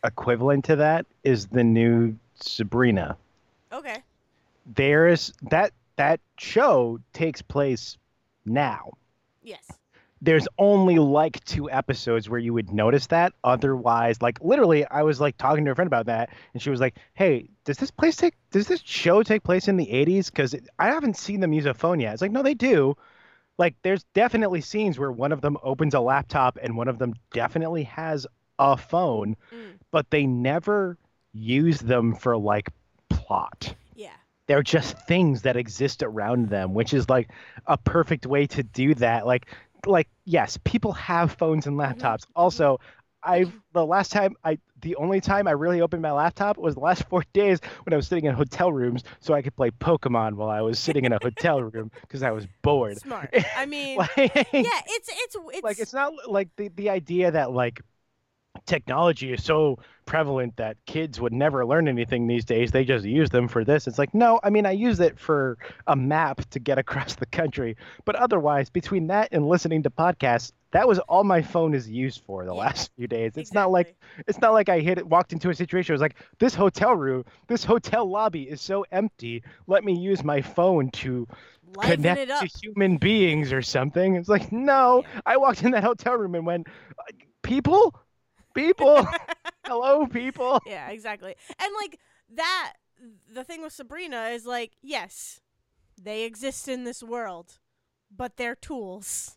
equivalent 0.05 0.65
to 0.67 0.77
that 0.77 1.07
is 1.23 1.47
the 1.47 1.63
new 1.65 2.17
Sabrina. 2.41 3.17
okay 3.73 4.03
There's 4.67 5.33
that 5.51 5.73
that 5.97 6.21
show 6.39 6.99
takes 7.13 7.43
place 7.43 7.97
now. 8.45 8.93
yes 9.43 9.67
There's 10.25 10.47
only 10.57 10.99
like 10.99 11.45
two 11.45 11.69
episodes 11.71 12.31
where 12.31 12.39
you 12.39 12.55
would 12.55 12.73
notice 12.73 13.09
that. 13.09 13.33
Otherwise, 13.43 14.23
like 14.23 14.41
literally, 14.41 14.87
I 14.87 15.03
was 15.03 15.21
like 15.21 15.37
talking 15.37 15.65
to 15.65 15.73
a 15.73 15.75
friend 15.75 15.89
about 15.89 16.07
that, 16.07 16.31
and 16.55 16.63
she 16.63 16.71
was 16.71 16.81
like, 16.81 16.97
"Hey, 17.15 17.49
does 17.65 17.77
this 17.77 17.91
place 17.91 18.17
take? 18.17 18.35
Does 18.53 18.69
this 18.69 18.81
show 18.85 19.23
take 19.23 19.43
place 19.43 19.67
in 19.69 19.77
the 19.77 19.87
'80s? 19.87 20.27
Because 20.31 20.55
I 20.79 20.87
haven't 20.87 21.17
seen 21.17 21.41
them 21.41 21.53
use 21.53 21.67
a 21.67 21.75
phone 21.75 21.99
yet." 22.01 22.13
It's 22.13 22.23
like, 22.23 22.33
no, 22.33 22.43
they 22.43 22.55
do. 22.55 22.97
Like, 23.59 23.75
there's 23.83 24.05
definitely 24.15 24.61
scenes 24.63 24.99
where 24.99 25.13
one 25.13 25.33
of 25.33 25.41
them 25.43 25.59
opens 25.63 25.93
a 25.93 26.01
laptop 26.01 26.57
and 26.63 26.77
one 26.77 26.89
of 26.89 26.99
them 26.99 27.15
definitely 27.33 27.83
has 27.85 28.27
a 28.59 28.77
phone, 28.77 29.37
Mm. 29.53 29.73
but 29.91 30.11
they 30.11 30.27
never 30.27 30.97
use 31.33 31.81
them 31.81 32.15
for 32.15 32.37
like 32.37 32.69
plot 33.09 33.75
yeah 33.95 34.11
they're 34.47 34.63
just 34.63 34.99
things 35.07 35.43
that 35.43 35.57
exist 35.57 36.03
around 36.03 36.49
them 36.51 36.75
which 36.75 36.93
is 36.93 37.09
like 37.09 37.31
a 37.67 37.77
perfect 37.79 38.27
way 38.27 38.47
to 38.47 38.63
do 38.63 38.95
that 38.95 39.27
like 39.27 39.47
like 39.87 40.09
yes 40.25 40.59
people 40.65 40.93
have 40.93 41.33
phones 41.33 41.67
and 41.67 41.77
mm-hmm. 41.77 41.93
laptops. 41.93 42.23
Mm-hmm. 42.23 42.33
Also 42.37 42.81
I've 43.23 43.53
the 43.73 43.87
last 43.87 44.11
time 44.13 44.37
i 44.45 44.59
the 44.81 44.97
only 44.97 45.21
time 45.21 45.47
i 45.47 45.53
really 45.53 45.81
opened 45.81 46.03
my 46.03 46.11
laptop 46.11 46.59
was 46.59 46.75
the 46.75 46.81
last 46.81 47.05
four 47.09 47.25
days 47.33 47.61
when 47.85 47.93
i 47.93 47.97
was 47.97 48.09
sitting 48.09 48.25
in 48.25 48.35
hotel 48.35 48.73
rooms 48.73 49.05
so 49.21 49.33
i 49.33 49.43
could 49.43 49.55
play 49.55 49.71
pokemon 49.71 50.35
while 50.35 50.51
i 50.51 50.61
was 50.61 50.79
sitting 50.79 51.05
in 51.05 51.13
a 51.13 51.19
hotel 51.23 51.63
room 51.63 51.91
because 52.01 52.23
i 52.23 52.31
was 52.31 52.47
bored. 52.63 52.99
Smart. 52.99 53.33
I 53.57 53.67
mean 53.67 53.99
like, 53.99 54.17
yeah 54.17 54.33
it's 54.53 55.09
it's 55.09 55.37
it's 55.37 55.63
like 55.63 55.79
it's 55.79 55.93
not 55.93 56.13
like 56.29 56.49
the, 56.57 56.69
the 56.69 56.91
idea 56.91 57.31
that 57.31 57.53
like 57.53 57.81
technology 58.67 59.33
is 59.33 59.45
so 59.45 59.79
prevalent 60.07 60.57
that 60.57 60.77
kids 60.87 61.21
would 61.21 61.33
never 61.33 61.65
learn 61.67 61.89
anything 61.89 62.27
these 62.27 62.45
days. 62.45 62.71
They 62.71 62.85
just 62.85 63.05
use 63.05 63.31
them 63.31 63.49
for 63.49 63.65
this. 63.65 63.87
It's 63.87 63.99
like 63.99 64.15
no 64.15 64.41
i 64.43 64.51
mean 64.51 64.67
i 64.67 64.73
use 64.73 65.01
it 65.01 65.19
for 65.19 65.59
a 65.87 65.97
map 65.97 66.41
to 66.51 66.59
get 66.61 66.79
across 66.79 67.15
the 67.17 67.27
country. 67.27 67.77
But 68.05 68.17
otherwise 68.17 68.71
between 68.71 69.07
that 69.09 69.29
and 69.33 69.47
listening 69.47 69.83
to 69.85 69.91
podcasts 69.91 70.53
that 70.73 70.89
was 70.89 70.99
all 71.01 71.25
my 71.25 71.43
phone 71.43 71.75
is 71.75 71.89
used 71.89 72.23
for 72.25 72.45
the 72.45 72.55
Yeah, 72.55 72.55
last 72.55 72.91
few 72.97 73.07
days. 73.07 73.37
It's 73.37 73.53
not 73.53 73.71
like 73.71 73.95
it's 74.27 74.41
not 74.41 74.53
like 74.53 74.69
i 74.69 74.81
hit 74.81 74.99
it 74.99 75.07
walked 75.07 75.33
into 75.33 75.51
a 75.51 75.55
situation 75.55 75.93
I 75.93 75.95
was 75.95 76.01
like 76.03 76.17
this 76.39 76.55
hotel 76.55 76.95
room 76.95 77.25
this 77.49 77.65
hotel 77.65 78.09
lobby 78.09 78.43
is 78.43 78.61
so 78.61 78.85
empty. 78.93 79.43
Let 79.67 79.85
me 79.85 79.95
use 79.97 80.23
my 80.25 80.41
phone 80.43 80.91
to 80.93 81.27
Liven 81.63 82.03
connect 82.03 82.35
to 82.37 82.47
human 82.63 82.97
beings 82.99 83.53
or 83.53 83.63
something. 83.63 84.17
It's 84.17 84.29
like, 84.29 84.53
no, 84.53 85.03
Yeah. 85.03 85.21
I 85.27 85.37
walked 85.37 85.63
in 85.63 85.73
that 85.73 85.85
hotel 85.85 86.15
room 86.15 86.35
and 86.35 86.47
went, 86.47 86.67
"Uh, 86.99 87.03
people, 87.43 87.95
people, 88.55 89.07
hello, 89.67 90.07
people. 90.07 90.61
yeah 90.67 90.89
exactly 90.91 91.35
and 91.59 91.73
like 91.81 91.99
that 92.35 92.75
the 93.33 93.45
thing 93.45 93.63
with 93.63 93.73
sabrina 93.73 94.27
is 94.33 94.47
like 94.47 94.73
yes 94.83 95.41
they 96.01 96.23
exist 96.25 96.69
in 96.69 96.85
this 96.85 97.03
world 97.03 97.59
but 98.15 98.37
they're 98.37 98.55
tools 98.55 99.37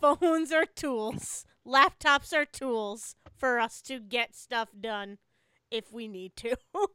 phones 0.00 0.52
are 0.52 0.66
tools 0.66 1.44
laptops 1.66 2.32
are 2.32 2.44
tools 2.44 3.16
for 3.36 3.58
us 3.58 3.80
to 3.82 3.98
get 4.00 4.34
stuff 4.34 4.68
done 4.80 5.18
if 5.70 5.92
we 5.92 6.08
need 6.08 6.34
to 6.36 6.56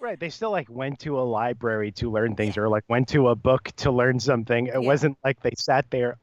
Right. 0.00 0.20
They 0.20 0.28
still 0.28 0.50
like 0.50 0.68
went 0.68 0.98
to 1.00 1.18
a 1.18 1.22
library 1.22 1.90
to 1.92 2.10
learn 2.10 2.34
things 2.34 2.58
or 2.58 2.68
like 2.68 2.84
went 2.88 3.08
to 3.10 3.28
a 3.28 3.34
book 3.34 3.70
to 3.76 3.90
learn 3.90 4.20
something. 4.20 4.66
It 4.66 4.74
Yeah. 4.74 4.78
wasn't 4.80 5.16
like 5.24 5.40
they 5.40 5.54
sat 5.56 5.86
there 5.90 6.18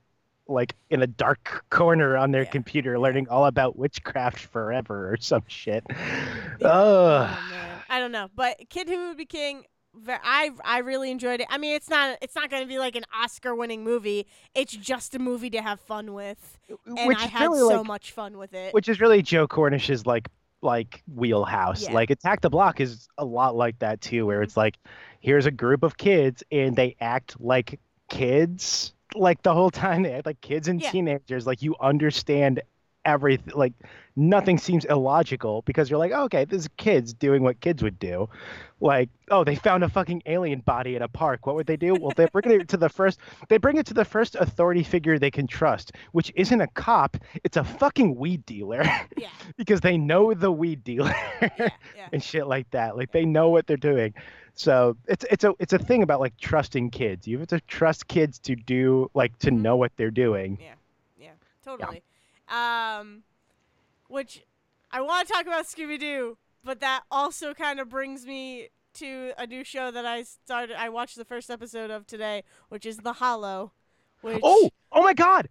like 0.51 0.75
in 0.89 1.01
a 1.01 1.07
dark 1.07 1.65
corner 1.69 2.15
on 2.17 2.31
their 2.31 2.43
Yeah. 2.43 2.49
computer 2.51 2.99
learning 2.99 3.27
all 3.29 3.45
about 3.45 3.77
witchcraft 3.77 4.39
forever 4.39 5.11
or 5.11 5.17
some 5.17 5.43
shit. 5.47 5.83
oh 6.61 7.19
man 7.49 7.79
i 7.89 7.99
don't 7.99 8.11
know 8.11 8.27
but 8.35 8.57
kid 8.69 8.87
who 8.87 9.07
would 9.07 9.17
be 9.17 9.25
king 9.25 9.63
I 10.07 10.51
I 10.63 10.77
really 10.77 11.11
enjoyed 11.11 11.41
it. 11.41 11.47
I 11.49 11.57
mean, 11.57 11.75
it's 11.75 11.89
not 11.89 12.17
it's 12.21 12.33
not 12.33 12.49
going 12.49 12.61
to 12.63 12.67
be 12.67 12.79
like 12.79 12.95
an 12.95 13.03
Oscar-winning 13.13 13.83
movie. 13.83 14.25
It's 14.55 14.71
just 14.71 15.15
a 15.15 15.19
movie 15.19 15.49
to 15.49 15.61
have 15.61 15.81
fun 15.81 16.13
with, 16.13 16.57
and 16.85 17.07
Which 17.09 17.17
I 17.17 17.25
had 17.27 17.41
really 17.41 17.59
so 17.59 17.79
like 17.79 17.87
much 17.87 18.11
fun 18.13 18.37
with 18.37 18.53
it. 18.53 18.73
which 18.73 18.87
is 18.87 19.01
really 19.01 19.21
Joe 19.21 19.49
Cornish's 19.49 20.05
like 20.05 20.29
like 20.61 21.03
wheelhouse. 21.13 21.83
Yeah. 21.83 21.91
Like 21.93 22.09
Attack 22.09 22.39
the 22.39 22.49
Block 22.49 22.79
is 22.79 23.09
a 23.17 23.25
lot 23.25 23.57
like 23.57 23.79
that 23.79 23.99
too, 23.99 24.25
where 24.25 24.41
it's 24.41 24.55
like 24.55 24.77
here's 25.19 25.45
a 25.45 25.51
group 25.51 25.83
of 25.83 25.97
kids 25.97 26.41
and 26.53 26.73
they 26.73 26.95
act 27.01 27.35
like 27.41 27.77
kids 28.09 28.93
like 29.15 29.41
the 29.43 29.53
whole 29.53 29.71
time 29.71 30.03
they 30.03 30.13
act 30.13 30.25
like 30.25 30.41
kids 30.41 30.67
and 30.67 30.81
Yeah. 30.81 30.91
teenagers. 30.91 31.45
Like 31.47 31.61
you 31.61 31.75
understand 31.79 32.61
everything 33.03 33.51
like 33.55 33.73
nothing 34.15 34.59
seems 34.59 34.85
illogical 34.85 35.63
because 35.63 35.89
you're 35.89 35.97
like, 35.97 36.11
okay, 36.11 36.45
this 36.45 36.61
is 36.63 36.67
kids 36.77 37.13
doing 37.13 37.41
what 37.41 37.59
kids 37.59 37.81
would 37.81 37.97
do. 37.97 38.29
Like, 38.79 39.09
oh, 39.29 39.43
they 39.43 39.55
found 39.55 39.83
a 39.83 39.89
fucking 39.89 40.21
alien 40.27 40.59
body 40.59 40.95
in 40.95 41.01
a 41.01 41.07
park. 41.07 41.45
What 41.47 41.55
would 41.55 41.65
they 41.67 41.77
do? 41.77 41.95
Well, 41.95 42.11
they 42.15 42.27
bring 42.31 42.49
it 42.61 42.67
to 42.69 42.77
the 42.77 42.89
first. 42.89 43.19
They 43.49 43.57
bring 43.57 43.77
it 43.77 43.85
to 43.87 43.93
the 43.93 44.05
first 44.05 44.35
authority 44.35 44.83
figure 44.83 45.17
they 45.17 45.31
can 45.31 45.47
trust, 45.47 45.93
which 46.11 46.31
isn't 46.35 46.61
a 46.61 46.67
cop. 46.67 47.17
It's 47.43 47.57
a 47.57 47.63
fucking 47.63 48.15
weed 48.15 48.45
dealer. 48.45 48.83
Yeah. 49.17 49.29
because 49.57 49.81
they 49.81 49.97
know 49.97 50.33
the 50.33 50.51
weed 50.51 50.83
dealer 50.83 51.13
Yeah. 51.41 51.49
Yeah. 51.59 52.07
and 52.13 52.23
shit 52.23 52.47
like 52.47 52.69
that. 52.71 52.97
Like 52.97 53.11
they 53.11 53.25
know 53.25 53.49
what 53.49 53.67
they're 53.67 53.77
doing. 53.77 54.13
So 54.53 54.95
it's 55.07 55.25
it's 55.31 55.43
a 55.43 55.53
it's 55.59 55.73
a 55.73 55.79
thing 55.79 56.03
about 56.03 56.19
like 56.19 56.35
trusting 56.37 56.91
kids. 56.91 57.27
You 57.27 57.39
have 57.39 57.47
to 57.49 57.59
trust 57.61 58.07
kids 58.07 58.37
to 58.39 58.55
do 58.55 59.09
like 59.13 59.37
to 59.39 59.51
Mhm. 59.51 59.61
know 59.61 59.75
what 59.75 59.91
they're 59.95 60.11
doing. 60.11 60.57
Yeah, 60.61 60.73
yeah, 61.17 61.31
totally. 61.63 62.03
Um, 62.49 63.23
which 64.07 64.43
I 64.91 65.01
want 65.01 65.27
to 65.27 65.33
talk 65.33 65.43
about 65.47 65.65
Scooby 65.65 65.97
Doo, 65.99 66.37
but 66.63 66.79
that 66.81 67.03
also 67.09 67.53
kind 67.53 67.79
of 67.79 67.89
brings 67.89 68.25
me 68.25 68.67
to 68.95 69.31
a 69.37 69.47
new 69.47 69.63
show 69.63 69.89
that 69.89 70.05
I 70.05 70.23
started. 70.23 70.75
I 70.77 70.89
watched 70.89 71.15
the 71.15 71.23
first 71.25 71.49
episode 71.49 71.89
of 71.89 72.05
today, 72.05 72.43
which 72.69 72.85
is 72.85 72.97
The 72.97 73.13
Hollow. 73.13 73.71
Which, 74.19 74.41
Oh, 74.43 74.69
oh 74.91 75.01
my 75.01 75.13
god. 75.13 75.47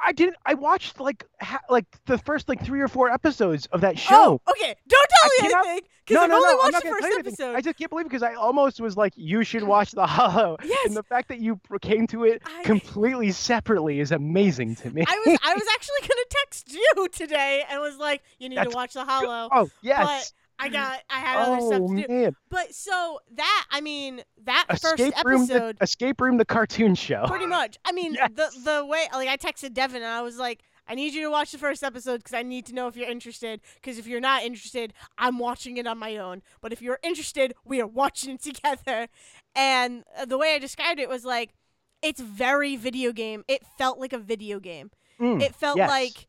I 0.00 0.12
didn't 0.12 0.36
I 0.46 0.54
watched 0.54 1.00
like 1.00 1.24
ha- 1.40 1.60
like 1.68 1.84
the 2.06 2.18
first 2.18 2.48
like 2.48 2.64
3 2.64 2.80
or 2.80 2.88
4 2.88 3.10
episodes 3.10 3.66
of 3.66 3.80
that 3.82 3.98
show. 3.98 4.40
Oh, 4.46 4.50
okay. 4.52 4.74
Don't 4.88 5.08
tell 5.10 5.30
me 5.48 5.54
anything 5.54 5.88
because 6.06 6.14
no, 6.16 6.22
I've 6.22 6.28
no, 6.30 6.36
only 6.36 6.48
no, 6.50 6.56
watched 6.56 6.82
the 6.82 6.88
first 6.90 7.18
episode. 7.18 7.54
I 7.56 7.60
just 7.60 7.78
can't 7.78 7.90
believe 7.90 8.06
because 8.06 8.22
I 8.22 8.34
almost 8.34 8.80
was 8.80 8.96
like, 8.96 9.12
you 9.16 9.44
should 9.44 9.64
watch 9.64 9.92
The 9.92 10.06
Hollow. 10.06 10.56
Yes. 10.64 10.86
And 10.86 10.96
the 10.96 11.02
fact 11.02 11.28
that 11.28 11.40
you 11.40 11.60
came 11.80 12.06
to 12.08 12.24
it 12.24 12.42
I- 12.44 12.62
completely 12.62 13.32
separately 13.32 14.00
is 14.00 14.12
amazing 14.12 14.76
to 14.76 14.90
me. 14.90 15.04
I 15.06 15.22
was 15.26 15.38
I 15.44 15.54
was 15.54 15.64
actually 15.74 16.08
gonna 16.08 16.26
text 16.30 16.72
you 16.72 17.08
today 17.12 17.64
and 17.70 17.80
was 17.80 17.96
like, 17.96 18.22
you 18.38 18.48
need 18.48 18.62
to 18.62 18.70
watch 18.70 18.92
The 18.94 19.04
Hollow. 19.04 19.48
oh, 19.52 19.70
yes. 19.82 20.32
I 20.58 20.68
got 20.68 21.00
I 21.10 21.18
had 21.20 21.36
other 21.38 21.58
oh, 21.60 21.66
stuff 21.70 21.90
to 21.90 22.06
do. 22.06 22.12
man. 22.12 22.36
But 22.50 22.74
so 22.74 23.20
that 23.36 23.66
I 23.70 23.80
mean 23.80 24.22
that 24.44 24.66
Escape 24.70 25.14
first 25.14 25.24
Room, 25.24 25.46
the, 25.46 25.54
episode 25.54 25.76
Escape 25.80 26.20
Room, 26.20 26.36
the 26.38 26.44
cartoon 26.44 26.94
show. 26.94 27.24
pretty 27.26 27.46
much. 27.46 27.78
I 27.84 27.92
mean 27.92 28.14
Yes. 28.18 28.30
the 28.34 28.50
the 28.64 28.86
way 28.86 29.06
like 29.12 29.28
I 29.28 29.36
texted 29.36 29.74
Devin 29.74 29.96
and 30.02 30.10
I 30.10 30.22
was 30.22 30.36
like, 30.38 30.62
I 30.88 30.94
need 30.94 31.12
you 31.14 31.22
to 31.22 31.30
watch 31.30 31.52
the 31.52 31.58
first 31.58 31.84
episode 31.84 32.18
because 32.18 32.32
I 32.34 32.42
need 32.42 32.64
to 32.66 32.74
know 32.74 32.88
if 32.88 32.96
you're 32.96 33.08
interested. 33.10 33.60
Because 33.76 33.98
if 33.98 34.06
you're 34.06 34.20
not 34.20 34.42
interested, 34.42 34.94
I'm 35.18 35.38
watching 35.38 35.76
it 35.76 35.86
on 35.86 35.98
my 35.98 36.16
own. 36.16 36.42
But 36.62 36.72
if 36.72 36.80
you're 36.82 36.98
interested, 37.02 37.52
we 37.64 37.80
are 37.80 37.86
watching 37.86 38.34
it 38.34 38.42
together. 38.54 39.08
And 39.54 40.04
uh, 40.18 40.24
the 40.24 40.38
way 40.38 40.54
I 40.54 40.58
described 40.58 40.98
it 40.98 41.08
was 41.08 41.24
like, 41.26 41.54
it's 42.00 42.20
very 42.20 42.74
video 42.76 43.12
game. 43.12 43.44
It 43.48 43.62
felt 43.76 43.98
like 43.98 44.12
a 44.14 44.18
video 44.18 44.60
game. 44.60 44.90
Mm, 45.20 45.42
It 45.42 45.54
felt 45.54 45.76
yes. 45.76 45.88
like 45.90 46.26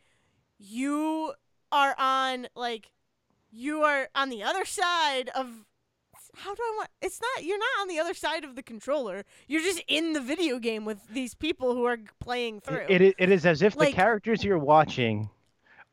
you 0.57 1.33
are 1.71 1.95
on 1.97 2.47
like 2.55 2.91
you 3.51 3.81
are 3.81 4.09
on 4.15 4.29
the 4.29 4.43
other 4.43 4.65
side 4.65 5.29
of 5.35 5.47
how 6.35 6.53
do 6.53 6.61
I 6.61 6.73
want 6.77 6.89
it's 7.01 7.19
not 7.21 7.43
you're 7.43 7.57
not 7.57 7.81
on 7.81 7.87
the 7.87 7.99
other 7.99 8.13
side 8.13 8.43
of 8.43 8.55
the 8.55 8.63
controller. 8.63 9.23
You're 9.47 9.61
just 9.61 9.81
in 9.87 10.13
the 10.13 10.21
video 10.21 10.59
game 10.59 10.85
with 10.85 10.99
these 11.11 11.33
people 11.33 11.73
who 11.73 11.85
are 11.85 11.97
playing 12.19 12.61
through. 12.61 12.85
It, 12.87 13.01
it, 13.01 13.15
it 13.17 13.31
is 13.31 13.45
as 13.45 13.61
if 13.61 13.75
Like- 13.75 13.89
the 13.89 13.95
characters 13.95 14.43
you're 14.43 14.59
watching 14.59 15.29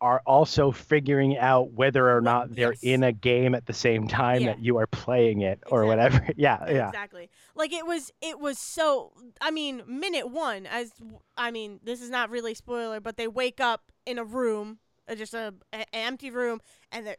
are 0.02 0.20
also 0.26 0.70
figuring 0.70 1.38
out 1.38 1.72
whether 1.72 2.14
or 2.14 2.20
not 2.20 2.54
they're 2.54 2.72
yes. 2.74 2.82
in 2.82 3.02
a 3.02 3.12
game 3.12 3.54
at 3.54 3.64
the 3.64 3.72
same 3.72 4.06
time 4.06 4.42
Yeah. 4.42 4.48
that 4.48 4.58
you 4.60 4.76
are 4.76 4.86
playing 4.86 5.40
it 5.40 5.58
or 5.68 5.84
Exactly. 5.84 5.88
whatever. 5.88 6.32
Yeah, 6.36 6.70
yeah. 6.70 6.88
Exactly. 6.88 7.30
Like 7.54 7.72
it 7.72 7.86
was 7.86 8.12
it 8.20 8.38
was 8.38 8.58
so 8.58 9.12
I 9.40 9.50
mean, 9.50 9.82
minute 9.86 10.28
1 10.30 10.66
as 10.66 10.92
I 11.38 11.50
mean, 11.50 11.80
this 11.82 12.02
is 12.02 12.10
not 12.10 12.28
really 12.28 12.52
spoiler, 12.54 13.00
but 13.00 13.16
they 13.16 13.26
wake 13.26 13.58
up 13.58 13.90
in 14.04 14.18
a 14.18 14.24
room, 14.24 14.80
uh, 15.08 15.14
just 15.14 15.32
a, 15.32 15.54
a 15.72 15.76
an 15.76 15.86
empty 15.94 16.30
room 16.30 16.60
and 16.92 17.06
there 17.06 17.16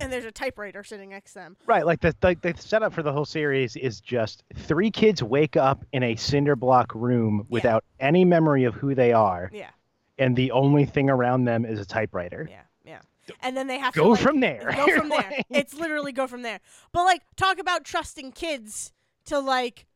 and 0.00 0.12
there's 0.12 0.24
a 0.24 0.32
typewriter 0.32 0.82
sitting 0.84 1.10
next 1.10 1.32
to 1.32 1.40
them. 1.40 1.56
Right, 1.66 1.84
like 1.86 2.00
the, 2.00 2.14
the 2.20 2.36
the 2.40 2.54
setup 2.60 2.92
for 2.92 3.02
the 3.02 3.12
whole 3.12 3.24
series 3.24 3.76
is 3.76 4.00
just 4.00 4.42
three 4.54 4.90
kids 4.90 5.22
wake 5.22 5.56
up 5.56 5.84
in 5.92 6.02
a 6.02 6.16
cinder 6.16 6.56
block 6.56 6.94
room 6.94 7.46
without 7.48 7.84
any 8.00 8.24
memory 8.24 8.64
of 8.64 8.74
who 8.74 8.94
they 8.94 9.12
are, 9.12 9.50
Yeah. 9.52 9.70
and 10.18 10.36
the 10.36 10.50
only 10.52 10.84
thing 10.84 11.08
around 11.10 11.44
them 11.44 11.64
is 11.64 11.80
a 11.80 11.84
typewriter. 11.86 12.46
Yeah, 12.50 12.62
yeah. 12.84 13.00
And 13.40 13.56
then 13.56 13.66
they 13.68 13.78
have 13.78 13.94
to 13.94 14.00
Go 14.00 14.10
like, 14.10 14.20
from 14.20 14.40
there. 14.40 14.70
Go 14.74 14.86
from 14.96 15.08
there. 15.10 15.40
It's 15.50 15.74
literally 15.74 16.12
go 16.12 16.26
from 16.26 16.42
there. 16.42 16.60
But 16.92 17.04
like 17.04 17.22
talk 17.36 17.58
about 17.58 17.84
trusting 17.84 18.32
kids 18.32 18.92
to 19.26 19.38
like 19.38 19.86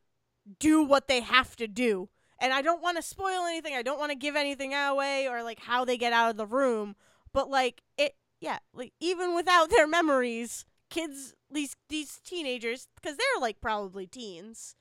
do 0.58 0.82
what 0.82 1.08
they 1.08 1.20
have 1.20 1.54
to 1.56 1.68
do. 1.68 2.08
And 2.40 2.52
I 2.54 2.62
don't 2.62 2.80
want 2.80 2.96
to 2.96 3.02
spoil 3.02 3.44
anything. 3.46 3.74
I 3.74 3.82
don't 3.82 3.98
want 3.98 4.12
to 4.12 4.16
give 4.16 4.34
anything 4.36 4.72
away 4.72 5.26
or 5.28 5.42
like 5.42 5.58
how 5.60 5.84
they 5.84 5.98
get 5.98 6.12
out 6.14 6.30
of 6.30 6.36
the 6.38 6.46
room. 6.46 6.96
But 7.34 7.50
like 7.50 7.82
it 7.98 8.14
yeah, 8.40 8.58
like 8.72 8.92
even 9.00 9.34
without 9.34 9.70
their 9.70 9.86
memories, 9.86 10.64
kids 10.90 11.34
these 11.50 11.76
these 11.88 12.20
teenagers 12.24 12.88
because 13.00 13.16
they're 13.16 13.40
like 13.40 13.60
probably 13.60 14.06
teens 14.06 14.74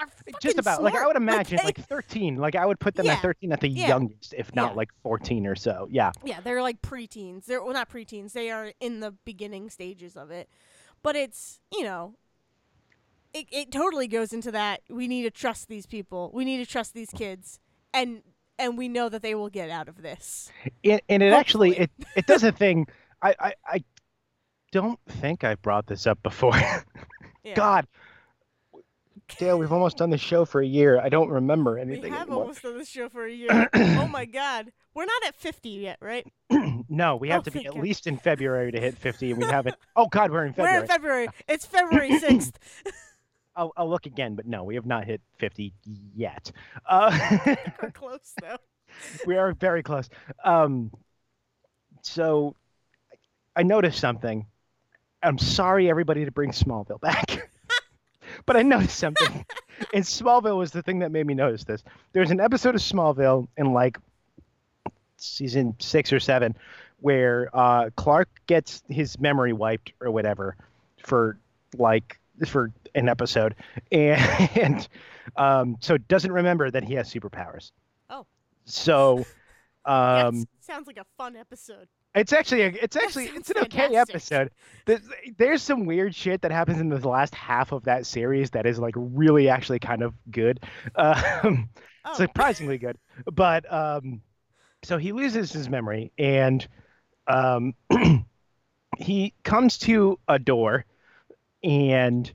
are 0.00 0.06
fucking 0.06 0.34
just 0.40 0.58
about 0.58 0.82
like 0.82 0.94
I 0.94 1.06
would 1.06 1.16
imagine 1.28 1.58
they- 1.58 1.64
like 1.64 1.78
13. 1.86 2.36
Like 2.36 2.54
I 2.56 2.64
would 2.66 2.80
put 2.80 2.94
them 2.94 3.06
Yeah, 3.06 3.14
at 3.14 3.22
13 3.22 3.52
at 3.52 3.60
the 3.60 3.68
yeah, 3.68 3.88
youngest, 3.88 4.34
if 4.36 4.54
not 4.54 4.72
yeah. 4.72 4.76
like 4.76 4.90
14 5.02 5.46
or 5.46 5.54
so. 5.54 5.88
Yeah. 5.90 6.12
Yeah, 6.24 6.40
they're 6.40 6.62
like 6.62 6.80
preteens. 6.82 7.44
They're 7.44 7.62
well, 7.62 7.74
not 7.74 7.90
preteens. 7.90 8.32
They 8.32 8.50
are 8.50 8.72
in 8.80 9.00
the 9.00 9.12
beginning 9.24 9.70
stages 9.70 10.16
of 10.16 10.30
it. 10.30 10.48
But 11.02 11.16
it's 11.16 11.60
you 11.72 11.84
know, 11.84 12.14
it 13.32 13.46
it 13.50 13.70
totally 13.70 14.08
goes 14.08 14.32
into 14.32 14.50
that. 14.52 14.80
We 14.88 15.08
need 15.08 15.22
to 15.22 15.30
trust 15.30 15.68
these 15.68 15.86
people. 15.86 16.30
We 16.34 16.44
need 16.44 16.58
to 16.58 16.66
trust 16.70 16.94
these 16.94 17.10
kids, 17.10 17.58
and 17.94 18.22
and 18.58 18.76
we 18.76 18.88
know 18.88 19.08
that 19.08 19.22
they 19.22 19.34
will 19.34 19.48
get 19.48 19.70
out 19.70 19.88
of 19.88 20.02
this. 20.02 20.50
and, 20.84 21.00
and 21.08 21.22
it 21.22 21.32
actually 21.32 21.76
it 21.78 21.90
it 22.16 22.26
does 22.26 22.44
a 22.44 22.52
thing 22.52 22.86
I, 23.22 23.34
I 23.38 23.54
i 23.66 23.84
don't 24.72 24.98
think 25.08 25.44
i 25.44 25.54
brought 25.56 25.86
this 25.86 26.06
up 26.06 26.22
before 26.22 26.54
Yeah. 27.42 27.54
god 27.54 27.86
dale 29.38 29.58
we've 29.58 29.72
almost 29.72 29.96
done 29.96 30.10
the 30.10 30.18
show 30.18 30.44
for 30.44 30.60
a 30.60 30.66
year 30.66 31.00
i 31.00 31.08
don't 31.08 31.28
remember 31.30 31.78
anything. 31.78 32.02
We 32.02 32.10
have 32.10 32.22
anymore. 32.22 32.42
almost 32.42 32.62
done 32.62 32.78
the 32.78 32.84
show 32.84 33.08
for 33.08 33.24
a 33.24 33.32
year. 33.32 33.68
oh 33.74 34.08
my 34.08 34.24
god, 34.40 34.72
we're 34.94 35.04
not 35.06 35.24
at 35.26 35.36
fifty 35.36 35.70
yet, 35.70 35.98
right? 36.00 36.26
no 36.88 37.16
we 37.16 37.28
have 37.28 37.40
Oh, 37.40 37.42
to 37.44 37.50
be 37.52 37.66
at 37.66 37.74
God. 37.74 37.82
least 37.82 38.06
in 38.08 38.16
february 38.18 38.72
to 38.72 38.80
hit 38.80 38.98
50 38.98 39.30
and 39.32 39.40
we 39.42 39.46
haven't 39.48 39.76
oh 39.96 40.06
god 40.08 40.30
we're 40.32 40.44
in 40.44 40.52
February. 40.52 40.74
We're 40.78 40.82
in 40.82 40.88
February. 40.88 41.28
It's 41.48 41.64
February 41.66 42.18
sixth. 42.18 42.58
I'll, 43.54 43.72
I'll 43.76 43.88
look 43.88 44.06
again 44.06 44.34
but 44.34 44.46
no 44.46 44.64
we 44.64 44.74
have 44.74 44.86
not 44.86 45.04
hit 45.04 45.20
50 45.38 45.72
yet 46.16 46.50
uh 46.86 47.16
we're 47.80 47.90
close 47.92 48.32
though. 48.40 48.56
we 49.26 49.36
are 49.36 49.52
very 49.52 49.82
close. 49.84 50.08
Um, 50.44 50.90
so 52.02 52.56
I 53.56 53.62
noticed 53.62 53.98
something. 53.98 54.46
I'm 55.22 55.38
sorry, 55.38 55.90
everybody, 55.90 56.24
to 56.24 56.30
bring 56.30 56.50
Smallville 56.50 57.00
back, 57.00 57.50
but 58.46 58.56
I 58.56 58.62
noticed 58.62 58.98
something. 58.98 59.44
and 59.94 60.04
Smallville 60.04 60.56
was 60.56 60.70
the 60.70 60.82
thing 60.82 61.00
that 61.00 61.10
made 61.10 61.26
me 61.26 61.34
notice 61.34 61.64
this. 61.64 61.82
There's 62.12 62.30
an 62.30 62.40
episode 62.40 62.74
of 62.74 62.80
Smallville 62.80 63.48
in 63.56 63.72
like 63.72 63.98
season 65.16 65.74
six 65.78 66.12
or 66.12 66.20
seven 66.20 66.56
where 67.00 67.50
uh, 67.54 67.90
Clark 67.96 68.28
gets 68.46 68.82
his 68.88 69.18
memory 69.18 69.52
wiped 69.52 69.92
or 70.00 70.10
whatever 70.10 70.56
for 71.02 71.38
like 71.76 72.18
for 72.46 72.72
an 72.94 73.08
episode, 73.08 73.54
and, 73.92 74.50
and 74.56 74.88
um, 75.36 75.76
so 75.80 75.98
doesn't 75.98 76.32
remember 76.32 76.70
that 76.70 76.84
he 76.84 76.94
has 76.94 77.12
superpowers. 77.12 77.72
Oh. 78.08 78.26
So. 78.64 79.26
Um, 79.84 80.36
yes, 80.36 80.46
sounds 80.60 80.86
like 80.86 80.98
a 80.98 81.06
fun 81.16 81.36
episode. 81.36 81.88
It's 82.14 82.32
actually 82.32 82.62
a, 82.62 82.68
it's 82.68 82.96
actually 82.96 83.26
it's 83.26 83.50
an 83.50 83.58
okay 83.58 83.94
episode. 83.96 84.50
There's, 84.86 85.00
there's 85.36 85.62
some 85.62 85.86
weird 85.86 86.14
shit 86.14 86.42
that 86.42 86.50
happens 86.50 86.80
in 86.80 86.88
the 86.88 87.08
last 87.08 87.34
half 87.34 87.72
of 87.72 87.84
that 87.84 88.06
series 88.06 88.50
that 88.50 88.66
is 88.66 88.78
like 88.78 88.94
really 88.96 89.48
actually 89.48 89.78
kind 89.78 90.02
of 90.02 90.14
good, 90.30 90.60
um, 90.96 91.68
Oh, 92.04 92.14
surprisingly 92.14 92.78
good. 92.78 92.96
But 93.30 93.70
um, 93.72 94.22
so 94.82 94.96
he 94.98 95.12
loses 95.12 95.52
his 95.52 95.68
memory 95.68 96.12
and 96.18 96.66
um, 97.26 97.74
he 98.98 99.34
comes 99.44 99.78
to 99.78 100.18
a 100.26 100.38
door 100.38 100.86
and 101.62 102.32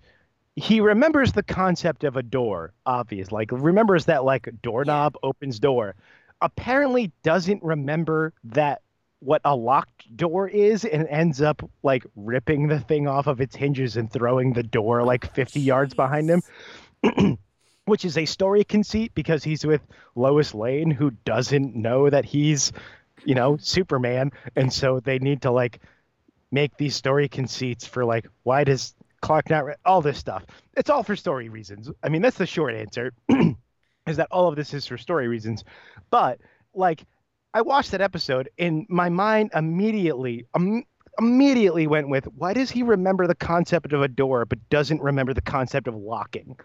he 0.55 0.79
remembers 0.79 1.33
the 1.33 1.43
concept 1.43 2.03
of 2.03 2.15
a 2.15 2.23
door. 2.23 2.73
Obvious, 2.85 3.31
like 3.31 3.51
remembers 3.51 4.05
that 4.05 4.23
like 4.23 4.47
doorknob 4.61 5.17
opens 5.23 5.59
door. 5.59 5.95
Apparently 6.41 7.11
doesn't 7.23 7.63
remember 7.63 8.33
that 8.43 8.81
what 9.25 9.41
a 9.43 9.55
locked 9.55 10.15
door 10.15 10.47
is 10.47 10.85
and 10.85 11.07
ends 11.07 11.41
up 11.41 11.67
like 11.81 12.05
ripping 12.15 12.67
the 12.67 12.79
thing 12.79 13.07
off 13.07 13.27
of 13.27 13.41
its 13.41 13.55
hinges 13.55 13.97
and 13.97 14.11
throwing 14.11 14.53
the 14.53 14.63
door 14.63 15.03
like 15.03 15.33
50 15.33 15.59
yards 15.59 15.93
behind 15.93 16.29
him. 16.29 16.41
which 17.85 18.03
is 18.03 18.17
a 18.17 18.25
story 18.25 18.63
conceit 18.63 19.11
because 19.13 19.43
he's 19.43 19.65
with 19.65 19.81
Lois 20.15 20.53
Lane 20.53 20.89
who 20.91 21.11
doesn't 21.11 21.75
know 21.75 22.09
that 22.09 22.25
he's 22.25 22.71
you 23.23 23.35
know 23.35 23.57
Superman. 23.57 24.31
And 24.55 24.71
so 24.71 24.99
they 24.99 25.19
need 25.19 25.43
to 25.43 25.51
like 25.51 25.79
make 26.51 26.77
these 26.77 26.95
story 26.95 27.27
conceits 27.27 27.85
for 27.85 28.05
like 28.05 28.27
why 28.43 28.63
does 28.63 28.95
Clark 29.21 29.49
not 29.49 29.65
re- 29.65 29.75
all 29.85 30.01
this 30.01 30.17
stuff. 30.17 30.45
It's 30.75 30.89
all 30.89 31.03
for 31.03 31.15
story 31.15 31.49
reasons. 31.49 31.89
I 32.03 32.09
mean 32.09 32.21
that's 32.21 32.37
the 32.37 32.45
short 32.45 32.75
answer 32.75 33.13
is 34.07 34.17
that 34.17 34.27
all 34.31 34.47
of 34.47 34.55
this 34.55 34.73
is 34.73 34.85
for 34.85 34.97
story 34.97 35.27
reasons. 35.27 35.63
But 36.09 36.39
like 36.73 37.03
I 37.55 37.61
watched 37.61 37.91
that 37.91 38.01
episode 38.01 38.49
and 38.59 38.85
my 38.89 39.09
mind 39.09 39.51
immediately 39.55 40.45
um, 40.53 40.83
immediately 41.19 41.87
went 41.87 42.09
with 42.09 42.25
why 42.25 42.53
does 42.53 42.69
he 42.69 42.83
remember 42.83 43.27
the 43.27 43.35
concept 43.35 43.93
of 43.93 44.03
a 44.03 44.09
door 44.09 44.45
but 44.45 44.69
doesn't 44.69 45.01
remember 45.01 45.33
the 45.33 45.41
concept 45.41 45.87
of 45.87 45.95
locking? 45.95 46.57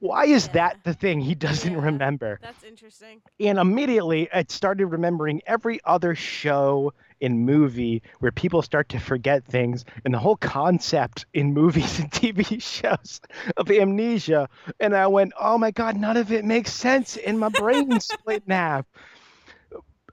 Why 0.00 0.26
is 0.26 0.48
Yeah. 0.48 0.52
that 0.52 0.84
the 0.84 0.94
thing 0.94 1.20
he 1.20 1.34
doesn't 1.34 1.74
Yeah. 1.74 1.80
remember? 1.80 2.40
That's 2.42 2.64
interesting. 2.64 3.22
And 3.40 3.58
immediately 3.58 4.30
I 4.32 4.44
started 4.48 4.86
remembering 4.86 5.40
every 5.46 5.80
other 5.84 6.14
show 6.14 6.92
in 7.20 7.46
movie 7.46 8.02
where 8.20 8.32
people 8.32 8.62
start 8.62 8.90
to 8.90 9.00
forget 9.00 9.44
things 9.46 9.84
and 10.04 10.14
the 10.14 10.18
whole 10.18 10.36
concept 10.36 11.26
in 11.32 11.54
movies 11.54 11.98
and 12.00 12.12
TV 12.12 12.58
shows 12.60 13.20
of 13.56 13.70
amnesia. 13.70 14.48
And 14.80 14.94
I 14.94 15.06
went, 15.06 15.32
oh 15.40 15.58
my 15.58 15.70
God, 15.70 15.96
none 15.96 16.18
of 16.18 16.32
it 16.32 16.44
makes 16.44 16.72
sense. 16.72 17.16
And 17.16 17.38
my 17.40 17.48
brain 17.48 18.00
split 18.00 18.44
in 18.46 18.52
half. 18.54 18.84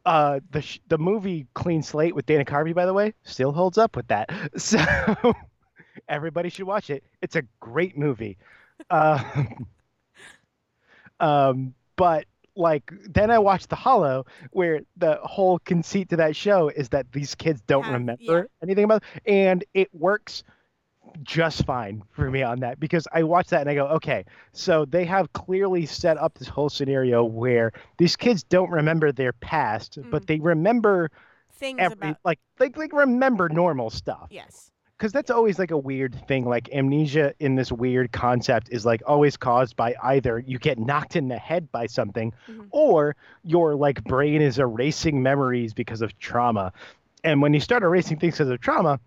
Uh, 0.06 0.40
the 0.52 0.62
sh- 0.62 0.80
the 0.88 0.98
movie 0.98 1.46
Clean 1.54 1.84
Slate 1.84 2.16
with 2.16 2.26
Dana 2.26 2.46
Carvey, 2.46 2.74
by 2.74 2.86
the 2.86 2.94
way, 2.94 3.14
still 3.24 3.52
holds 3.52 3.78
up 3.78 3.96
with 3.96 4.08
that. 4.08 4.30
So 4.58 4.80
everybody 6.08 6.50
should 6.50 6.66
watch 6.66 6.90
it. 6.90 7.04
It's 7.22 7.36
a 7.36 7.44
great 7.60 7.98
movie. 7.98 8.38
Uh, 8.90 9.44
um, 11.20 11.76
but 11.96 12.26
like 12.56 12.92
then 13.08 13.30
I 13.30 13.38
watched 13.38 13.70
The 13.70 13.76
Hollow, 13.76 14.26
where 14.50 14.82
the 14.98 15.20
whole 15.24 15.60
conceit 15.60 16.10
to 16.10 16.16
that 16.16 16.36
show 16.36 16.70
is 16.70 16.90
that 16.90 17.12
these 17.12 17.36
kids 17.36 17.62
don't 17.68 17.86
remember 17.86 18.18
yeah. 18.20 18.42
anything 18.64 18.86
about, 18.86 19.04
and 19.26 19.64
it 19.76 19.94
works 19.94 20.44
just 21.24 21.66
fine 21.66 22.04
for 22.12 22.30
me 22.32 22.42
on 22.42 22.60
that 22.62 22.80
because 22.80 23.08
I 23.12 23.24
watch 23.24 23.48
that 23.50 23.62
and 23.62 23.70
I 23.70 23.76
go, 23.76 23.88
okay, 23.88 24.26
so 24.54 24.86
they 24.86 25.06
have 25.06 25.32
clearly 25.34 25.86
set 25.86 26.18
up 26.18 26.38
this 26.38 26.48
whole 26.48 26.70
scenario 26.70 27.24
where 27.24 27.72
these 27.98 28.16
kids 28.16 28.44
don't 28.44 28.70
remember 28.70 29.12
their 29.12 29.34
past, 29.34 29.98
but 30.10 30.24
Mm. 30.24 30.28
they 30.28 30.40
remember 30.40 31.12
Things 31.54 31.80
every 31.80 32.10
about 32.10 32.18
like 32.26 32.40
they 32.58 32.70
like 32.70 32.92
remember 32.92 33.48
normal 33.48 33.92
stuff 33.92 34.30
yes. 34.32 34.72
because 34.98 35.12
that's 35.12 35.30
always 35.30 35.60
like 35.60 35.70
a 35.70 35.78
weird 35.78 36.16
thing 36.28 36.44
like 36.46 36.70
amnesia 36.74 37.36
in 37.40 37.54
this 37.54 37.72
weird 37.72 38.12
concept 38.12 38.70
is 38.72 38.84
like 38.84 39.04
always 39.06 39.38
caused 39.38 39.76
by 39.76 39.94
either 40.02 40.40
you 40.40 40.58
get 40.58 40.80
knocked 40.80 41.16
in 41.16 41.28
the 41.28 41.38
head 41.38 41.72
by 41.72 41.86
something 41.86 42.34
Mhm. 42.50 42.66
or 42.72 43.16
your 43.44 43.76
like 43.76 44.04
brain 44.06 44.42
is 44.42 44.58
erasing 44.58 45.22
memories 45.22 45.72
because 45.72 46.02
of 46.02 46.18
trauma 46.18 46.74
and 47.24 47.44
when 47.44 47.54
you 47.54 47.60
start 47.60 47.84
erasing 47.84 48.18
things 48.18 48.34
because 48.34 48.50
of 48.50 48.60
trauma 48.60 49.00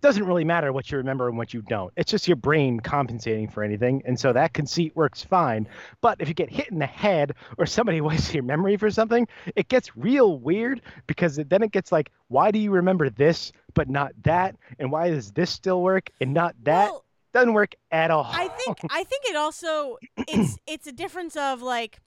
doesn't 0.00 0.24
really 0.24 0.44
matter 0.44 0.72
what 0.72 0.90
you 0.90 0.98
remember 0.98 1.28
and 1.28 1.38
what 1.38 1.54
you 1.54 1.62
don't. 1.62 1.92
It's 1.96 2.10
just 2.10 2.28
your 2.28 2.36
brain 2.36 2.80
compensating 2.80 3.48
for 3.48 3.62
anything 3.62 4.02
and 4.04 4.18
so 4.18 4.32
that 4.32 4.52
conceit 4.52 4.94
works 4.94 5.24
fine. 5.24 5.66
But 6.00 6.20
if 6.20 6.28
you 6.28 6.34
get 6.34 6.50
hit 6.50 6.68
in 6.68 6.78
the 6.78 6.86
head 6.86 7.34
or 7.58 7.66
somebody 7.66 8.00
wastes 8.02 8.34
your 8.34 8.42
memory 8.42 8.76
for 8.76 8.90
something 8.90 9.26
it 9.54 9.68
gets 9.68 9.96
real 9.96 10.38
weird 10.38 10.82
because 11.06 11.38
it, 11.38 11.48
then 11.48 11.62
it 11.62 11.72
gets 11.72 11.92
like 11.92 12.10
why 12.28 12.50
do 12.50 12.58
you 12.58 12.70
remember 12.70 13.08
this 13.10 13.52
but 13.74 13.88
not 13.88 14.12
that? 14.22 14.56
And 14.78 14.90
why 14.90 15.10
does 15.10 15.32
this 15.32 15.50
still 15.50 15.82
work 15.82 16.10
and 16.20 16.32
not 16.32 16.54
that? 16.64 16.90
Well, 16.90 17.04
doesn't 17.32 17.52
work 17.52 17.74
at 17.90 18.10
all. 18.10 18.26
I 18.30 18.48
think 18.48 18.78
I 18.90 19.04
think 19.04 19.24
it 19.26 19.36
also 19.36 19.98
it's 20.16 20.58
it's 20.66 20.86
a 20.86 20.92
difference 20.92 21.36
of 21.36 21.62
like 21.62 22.00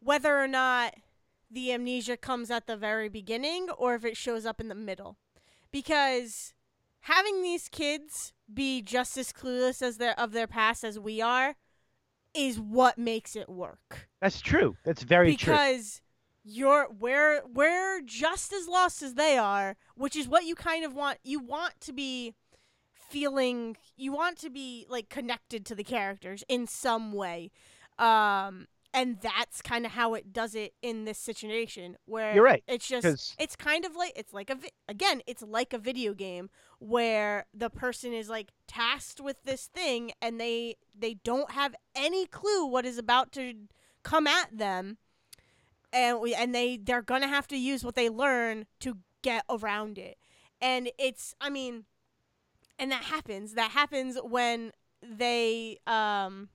whether 0.00 0.38
or 0.38 0.48
not 0.48 0.94
the 1.50 1.72
amnesia 1.72 2.16
comes 2.16 2.50
at 2.50 2.66
the 2.66 2.76
very 2.76 3.08
beginning 3.08 3.68
or 3.70 3.94
if 3.94 4.04
it 4.04 4.16
shows 4.16 4.46
up 4.46 4.60
in 4.60 4.68
the 4.68 4.74
middle. 4.74 5.16
Because 5.72 6.54
having 7.00 7.42
these 7.42 7.68
kids 7.68 8.32
be 8.52 8.82
just 8.82 9.16
as 9.16 9.32
clueless 9.32 9.82
as 9.82 9.96
their 9.96 10.18
of 10.18 10.32
their 10.32 10.46
past 10.46 10.84
as 10.84 10.98
we 10.98 11.20
are 11.20 11.56
is 12.34 12.60
what 12.60 12.98
makes 12.98 13.34
it 13.36 13.48
work. 13.48 14.08
that's 14.20 14.40
true 14.40 14.76
that's 14.84 15.02
very 15.02 15.36
true 15.36 15.52
because 15.52 16.00
you're 16.44 16.88
we're 16.98 17.42
we're 17.52 18.00
just 18.02 18.52
as 18.52 18.66
lost 18.68 19.02
as 19.02 19.14
they 19.14 19.36
are, 19.36 19.76
which 19.94 20.16
is 20.16 20.28
what 20.28 20.44
you 20.44 20.54
kind 20.54 20.84
of 20.84 20.94
want. 20.94 21.18
You 21.22 21.40
want 21.40 21.80
to 21.80 21.92
be 21.92 22.34
feeling. 22.92 23.76
You 23.96 24.12
want 24.12 24.38
to 24.38 24.50
be 24.50 24.86
like 24.88 25.08
connected 25.08 25.66
to 25.66 25.74
the 25.74 25.84
characters 25.84 26.42
in 26.48 26.66
some 26.66 27.12
way, 27.12 27.50
um, 27.98 28.66
and 28.92 29.20
that's 29.20 29.62
kind 29.62 29.86
of 29.86 29.92
how 29.92 30.14
it 30.14 30.32
does 30.32 30.54
it 30.54 30.74
in 30.82 31.04
this 31.04 31.18
situation. 31.18 31.96
Where 32.06 32.34
You're 32.34 32.44
right, 32.44 32.64
It's 32.66 32.88
just 32.88 33.04
'cause- 33.06 33.36
it's 33.38 33.56
kind 33.56 33.84
of 33.84 33.94
like 33.94 34.12
it's 34.16 34.32
like 34.32 34.50
a 34.50 34.54
vi- 34.56 34.72
again 34.88 35.22
it's 35.26 35.42
like 35.42 35.72
a 35.72 35.78
video 35.78 36.12
game 36.14 36.50
where 36.78 37.46
the 37.54 37.70
person 37.70 38.12
is 38.12 38.28
like 38.28 38.50
tasked 38.66 39.20
with 39.20 39.42
this 39.44 39.66
thing 39.66 40.12
and 40.20 40.40
they 40.40 40.76
they 40.94 41.14
don't 41.14 41.52
have 41.52 41.74
any 41.94 42.26
clue 42.26 42.64
what 42.66 42.84
is 42.84 42.98
about 42.98 43.32
to 43.32 43.54
come 44.02 44.26
at 44.26 44.56
them 44.56 44.96
and 45.92 46.20
we 46.20 46.34
and 46.34 46.54
they 46.54 46.76
they're 46.76 47.02
gonna 47.02 47.28
have 47.28 47.46
to 47.48 47.56
use 47.56 47.84
what 47.84 47.94
they 47.94 48.08
learn 48.08 48.66
to 48.80 48.96
get 49.22 49.44
around 49.50 49.98
it 49.98 50.16
and 50.60 50.90
it's 50.98 51.34
i 51.40 51.50
mean 51.50 51.84
and 52.78 52.90
that 52.90 53.04
happens 53.04 53.52
that 53.54 53.72
happens 53.72 54.16
when 54.22 54.72
they 55.02 55.78
um 55.86 56.48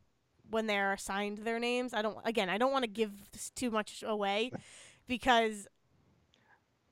when 0.49 0.67
they're 0.67 0.93
assigned 0.93 1.39
their 1.39 1.59
names 1.59 1.93
i 1.93 2.01
don't 2.01 2.17
again 2.25 2.49
i 2.49 2.57
don't 2.57 2.71
want 2.71 2.83
to 2.83 2.89
give 2.89 3.11
too 3.55 3.71
much 3.71 4.03
away 4.05 4.51
because 5.07 5.67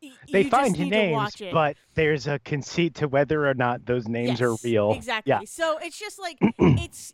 y- 0.01 0.11
they 0.31 0.43
find 0.43 0.75
just 0.75 0.79
need 0.79 0.89
to 0.91 0.95
names 0.97 1.35
but 1.51 1.77
there's 1.95 2.27
a 2.27 2.39
conceit 2.39 2.95
to 2.95 3.07
whether 3.07 3.47
or 3.47 3.53
not 3.53 3.85
those 3.85 4.07
names 4.07 4.41
are 4.41 4.55
real 4.63 4.91
Exactly. 4.93 5.29
yeah 5.29 5.39
So 5.45 5.77
it's 5.81 5.97
just 5.97 6.19
like 6.19 6.37
it's 6.59 7.13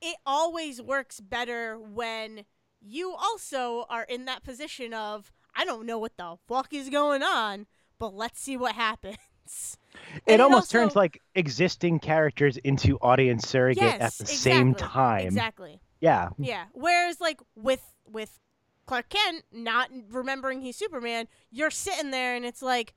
it 0.00 0.16
always 0.26 0.80
works 0.82 1.20
better 1.20 1.78
when 1.78 2.44
you 2.80 3.14
also 3.14 3.86
are 3.88 4.02
in 4.02 4.24
that 4.24 4.42
position 4.42 4.92
of 4.92 5.30
I 5.54 5.64
don't 5.64 5.86
know 5.86 5.98
what 5.98 6.16
the 6.16 6.36
fuck 6.48 6.72
is 6.72 6.88
going 6.88 7.22
on, 7.22 7.66
but 7.98 8.14
let's 8.14 8.40
see 8.40 8.56
what 8.56 8.74
happens. 8.74 9.76
it 10.26 10.34
And 10.34 10.42
almost 10.42 10.70
turns 10.70 10.90
also- 10.90 11.00
like 11.00 11.20
existing 11.34 11.98
characters 12.00 12.56
into 12.58 12.96
audience 12.98 13.48
surrogate 13.48 13.82
at 13.84 14.00
Yes, 14.00 14.18
the 14.18 14.26
same 14.26 14.74
time 14.74 15.26
Exactly. 15.26 15.80
yeah 16.00 16.28
Yeah. 16.38 16.64
Whereas 16.72 17.20
like 17.20 17.40
with 17.56 17.82
with 18.06 18.38
Clark 18.86 19.08
Kent 19.08 19.44
not 19.52 19.90
remembering 20.10 20.60
he's 20.60 20.76
Superman, 20.76 21.28
you're 21.50 21.70
sitting 21.70 22.10
there 22.10 22.34
and 22.34 22.44
it's 22.44 22.62
like, 22.62 22.94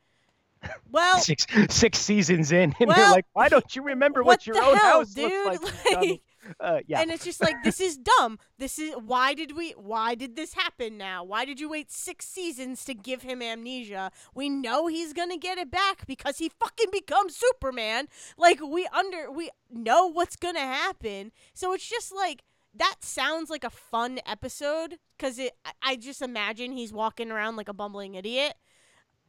well, 0.92 1.18
six 1.20 1.46
six 1.70 2.00
seasons 2.00 2.52
in 2.52 2.74
and 2.80 2.90
you're 2.96 3.12
like 3.12 3.26
why 3.34 3.50
don't 3.50 3.76
you 3.76 3.84
remember 3.84 4.22
what, 4.24 4.46
what 4.46 4.48
your 4.48 4.58
own 4.58 4.76
hell, 4.78 5.00
house 5.00 5.14
dude? 5.14 5.32
looks 5.62 5.86
like. 5.92 5.96
Like, 6.10 6.22
uh, 6.60 6.80
yeah 6.88 7.02
And 7.02 7.12
it's 7.12 7.24
just 7.26 7.42
like 7.42 7.56
this 7.64 7.80
is 7.80 7.98
dumb. 7.98 8.40
This 8.58 8.80
is 8.80 8.94
why 8.96 9.34
did 9.34 9.56
we 9.56 9.72
why 9.72 10.16
did 10.16 10.36
this 10.36 10.54
happen 10.54 10.98
now? 10.98 11.24
Why 11.24 11.46
did 11.46 11.60
you 11.60 11.70
wait 11.70 11.92
6 11.92 12.26
seasons 12.26 12.86
to 12.86 12.94
give 12.94 13.22
him 13.24 13.42
amnesia? 13.42 14.12
We 14.34 14.50
know 14.50 14.88
he's 14.88 15.14
going 15.14 15.30
to 15.32 15.38
get 15.38 15.58
it 15.58 15.72
back 15.72 16.06
because 16.08 16.38
he 16.38 16.50
fucking 16.50 16.92
becomes 16.92 17.36
Superman. 17.36 18.08
Like 18.38 18.60
we 18.62 18.88
under 18.94 19.32
we 19.32 19.50
know 19.72 20.08
what's 20.08 20.36
going 20.36 20.56
to 20.56 20.62
happen. 20.62 21.32
So 21.54 21.74
it's 21.74 21.88
just 21.90 22.14
like 22.14 22.44
that 22.74 22.98
sounds 23.02 23.50
like 23.50 23.64
a 23.64 23.70
fun 23.70 24.20
episode 24.26 24.98
cuz 25.18 25.40
it 25.40 25.54
I- 25.66 25.72
I 25.92 25.96
just 25.96 26.22
imagine 26.22 26.72
he's 26.74 26.92
walking 26.94 27.32
around 27.32 27.56
like 27.56 27.70
a 27.70 27.74
bumbling 27.74 28.16
idiot 28.16 28.56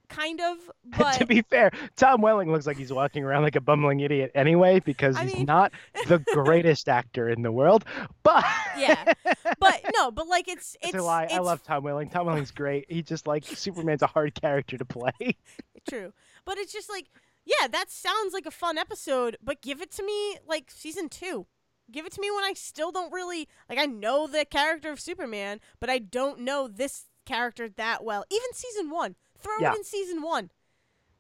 kind 0.09 0.41
of 0.41 0.59
but 0.99 1.13
to 1.15 1.27
be 1.27 1.43
fair, 1.43 1.71
Tom 1.97 2.21
Welling 2.21 2.51
looks 2.51 2.67
like 2.67 2.77
he's 2.77 2.93
walking 2.93 3.25
around 3.25 3.43
like 3.43 3.57
a 3.57 3.61
bumbling 3.61 4.01
idiot 4.01 4.31
anyway 4.35 4.81
because 4.81 5.17
I 5.17 5.25
he's 5.25 5.35
mean- 5.35 5.47
not 5.47 5.73
the 6.07 6.19
greatest 6.33 6.89
actor 6.89 7.29
in 7.29 7.43
the 7.43 7.53
world. 7.53 7.85
But 8.23 8.45
Yeah, 8.77 9.13
but 9.59 9.81
no, 9.95 10.11
but 10.13 10.27
like 10.29 10.49
it's 10.49 10.77
it's 10.81 10.95
it's 10.95 10.99
a 10.99 11.03
lie. 11.03 11.29
I 11.31 11.39
love 11.39 11.63
Tom 11.63 11.83
Welling. 11.85 12.09
Tom 12.09 12.27
Welling's 12.27 12.51
great. 12.51 12.87
He 12.89 13.03
just 13.03 13.27
like 13.27 13.45
Superman's 13.45 14.03
a 14.03 14.07
hard 14.07 14.35
character 14.35 14.77
to 14.79 14.85
play. 14.85 15.37
True. 15.89 16.13
But 16.45 16.59
it's 16.59 16.73
just 16.73 16.91
like, 16.91 17.07
yeah, 17.45 17.69
that 17.69 17.91
sounds 17.91 18.33
like 18.33 18.47
a 18.47 18.51
fun 18.51 18.79
episode, 18.79 19.37
but 19.43 19.63
give 19.63 19.81
it 19.81 19.91
to 19.93 20.05
me 20.05 20.39
like 20.47 20.71
season 20.71 21.09
two. 21.09 21.47
Give 21.91 22.05
it 22.05 22.13
to 22.13 22.21
me 22.21 22.31
when 22.33 22.43
I 22.43 22.53
still 22.55 22.91
don't 22.91 23.13
really 23.13 23.49
like 23.69 23.79
I 23.79 23.87
know 23.87 24.27
the 24.27 24.45
character 24.45 24.91
of 24.91 25.01
Superman, 25.01 25.61
but 25.81 25.89
I 25.91 25.99
don't 25.99 26.41
know 26.41 26.67
this 26.69 27.05
character 27.25 27.69
that 27.69 28.05
well. 28.05 28.25
Even 28.31 28.53
season 28.53 28.91
one. 28.91 29.17
Throw 29.39 29.53
Yeah. 29.61 29.73
it 29.73 29.79
in 29.79 29.85
season 29.85 30.23
one. 30.23 30.51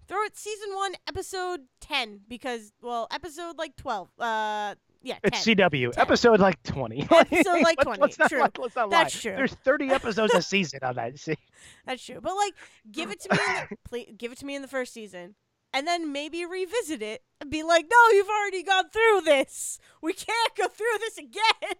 Throw 0.08 0.22
it 0.22 0.36
season 0.36 0.74
one, 0.74 0.94
episode 1.08 1.62
ten, 1.80 2.20
because 2.28 2.72
well, 2.80 3.08
episode 3.10 3.58
like 3.58 3.76
twelve. 3.76 4.08
Uh 4.18 4.74
yeah, 5.02 5.18
It's 5.22 5.44
10. 5.44 5.56
CW 5.56 5.92
10. 5.92 6.02
episode 6.02 6.40
like 6.40 6.60
twenty. 6.64 7.02
Episode, 7.10 7.60
like, 7.62 7.78
20, 7.80 8.00
Let's 8.00 8.18
not, 8.18 8.28
true. 8.28 8.40
lie- 8.40 8.50
let's 8.58 8.74
not 8.74 8.90
That's 8.90 9.14
lie. 9.14 9.20
true. 9.30 9.36
There's 9.36 9.54
thirty 9.54 9.88
episodes 9.90 10.34
a 10.34 10.42
season 10.54 10.80
on 10.82 10.96
that. 10.96 11.18
See, 11.18 11.36
That's 11.86 12.04
true. 12.04 12.20
But 12.20 12.34
like, 12.34 12.54
give 12.90 13.10
it 13.10 13.20
to 13.22 13.28
me. 13.32 13.38
The, 13.70 13.76
please, 13.88 14.12
give 14.16 14.32
it 14.32 14.38
to 14.38 14.46
me 14.46 14.56
in 14.56 14.62
the 14.62 14.68
first 14.68 14.92
season, 14.92 15.34
and 15.72 15.86
then 15.86 16.12
maybe 16.12 16.44
revisit 16.44 17.02
it 17.02 17.22
and 17.40 17.50
be 17.50 17.62
like, 17.62 17.86
"No, 17.90 18.12
you've 18.16 18.28
already 18.28 18.62
gone 18.64 18.90
through 18.90 19.20
this. 19.24 19.78
We 20.02 20.12
can't 20.12 20.54
go 20.56 20.66
through 20.68 20.98
this 21.00 21.18
again." 21.18 21.74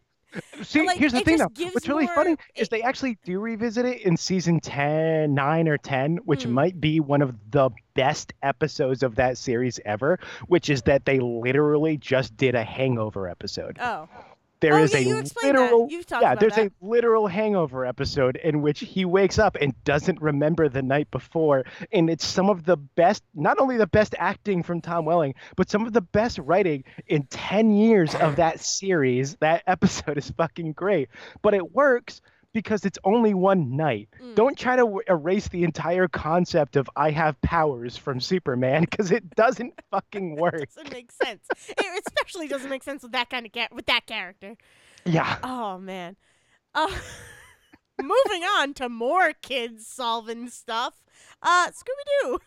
See. 0.63 0.85
like, 0.87 0.99
here's 0.99 1.13
the 1.13 1.21
thing, 1.21 1.39
though. 1.39 1.49
What's 1.73 1.89
really 1.89 2.07
more- 2.07 2.15
funny 2.15 2.37
is 2.55 2.69
they 2.69 2.83
actually 2.83 3.19
do 3.25 3.39
revisit 3.41 3.85
it 3.87 4.03
in 4.03 4.17
season 4.17 4.61
10, 4.61 5.35
9 5.35 5.69
or 5.69 5.79
ten, 5.79 6.17
which 6.25 6.45
Mm. 6.47 6.51
might 6.51 6.81
be 6.81 7.01
one 7.01 7.23
of 7.23 7.35
the 7.51 7.71
best 7.95 8.33
episodes 8.43 9.03
of 9.03 9.15
that 9.17 9.39
series 9.39 9.81
ever. 9.85 10.19
Which 10.49 10.69
is 10.71 10.83
that 10.83 11.05
they 11.05 11.19
literally 11.21 11.97
just 11.97 12.37
did 12.37 12.55
a 12.55 12.65
Hangover 12.65 13.29
episode. 13.29 13.79
Oh, 13.81 14.09
There 14.61 14.75
oh 14.75 14.83
is 14.83 14.93
yeah, 14.93 15.01
a 15.01 15.23
literal 15.45 15.87
that. 15.87 15.93
You've 15.93 16.07
talked 16.07 16.23
yeah, 16.23 16.35
there's 16.35 16.55
that. 16.57 16.67
a 16.69 16.73
literal 16.81 17.27
hangover 17.27 17.85
episode 17.85 18.37
in 18.37 18.63
which 18.63 18.81
he 18.81 19.05
wakes 19.05 19.39
up 19.39 19.57
and 19.61 19.75
doesn't 19.85 20.21
remember 20.21 20.69
the 20.69 20.83
night 20.83 21.11
before. 21.11 21.65
And 21.93 22.09
it's 22.09 22.27
some 22.27 22.49
of 22.49 22.65
the 22.65 22.77
best, 22.77 23.23
not 23.35 23.59
only 23.61 23.77
the 23.77 23.87
best 23.87 24.15
acting 24.19 24.63
from 24.63 24.81
Tom 24.81 25.05
Welling, 25.05 25.35
but 25.57 25.69
some 25.69 25.87
of 25.87 25.93
the 25.93 26.01
best 26.01 26.39
writing 26.39 26.85
in 27.07 27.25
10 27.25 27.71
years 27.71 28.15
of 28.15 28.37
that 28.37 28.61
series. 28.61 29.37
That 29.37 29.63
episode 29.67 30.17
is 30.17 30.31
fucking 30.31 30.73
great. 30.73 31.09
But 31.43 31.55
it 31.55 31.73
works 31.73 32.23
because 32.57 32.87
it's 32.87 32.99
only 33.05 33.35
one 33.35 33.77
night. 33.77 34.09
Mm. 34.19 34.35
Don't 34.35 34.57
try 34.57 34.77
to 34.77 34.83
w- 34.83 35.03
erase 35.11 35.47
the 35.49 35.63
entire 35.63 36.09
concept 36.09 36.77
of 36.77 36.89
I 36.97 37.11
have 37.11 37.39
powers 37.43 37.99
from 37.99 38.19
Superman 38.19 38.81
because 38.91 39.11
it 39.11 39.29
doesn't 39.37 39.75
fucking 39.91 40.37
work. 40.41 40.55
It 40.63 40.71
doesn't 40.75 40.91
make 40.91 41.13
sense. 41.13 41.47
it 41.69 42.03
especially 42.07 42.49
doesn't 42.49 42.71
make 42.71 42.83
sense 42.83 43.03
with 43.03 43.13
that 43.13 43.29
kind 43.29 43.45
of 43.45 43.53
char- 43.53 43.69
with 43.73 43.85
that 43.87 44.07
character. 44.07 44.57
Yeah. 45.05 45.37
Oh 45.43 45.77
man. 45.77 46.17
Uh, 46.75 46.89
moving 48.01 48.43
on 48.45 48.73
to 48.75 48.89
more 48.89 49.35
kids 49.43 49.87
solving 49.87 50.49
stuff. 50.49 50.95
Uh, 51.43 51.69
Scooby 51.69 52.23
Doo 52.23 52.39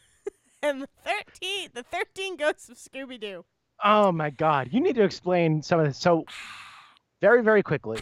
and 0.63 0.81
the 0.81 0.87
thirteen, 1.05 1.69
the 1.75 1.83
thirteen 1.83 2.35
ghosts 2.35 2.67
of 2.67 2.77
Scooby 2.77 3.21
Doo. 3.21 3.45
Oh 3.83 4.11
my 4.11 4.31
God! 4.31 4.69
You 4.71 4.81
need 4.81 4.95
to 4.95 5.03
explain 5.03 5.61
some 5.61 5.79
of 5.79 5.85
this. 5.85 5.99
So, 5.99 6.25
very, 7.21 7.43
very 7.43 7.61
quickly, 7.61 7.99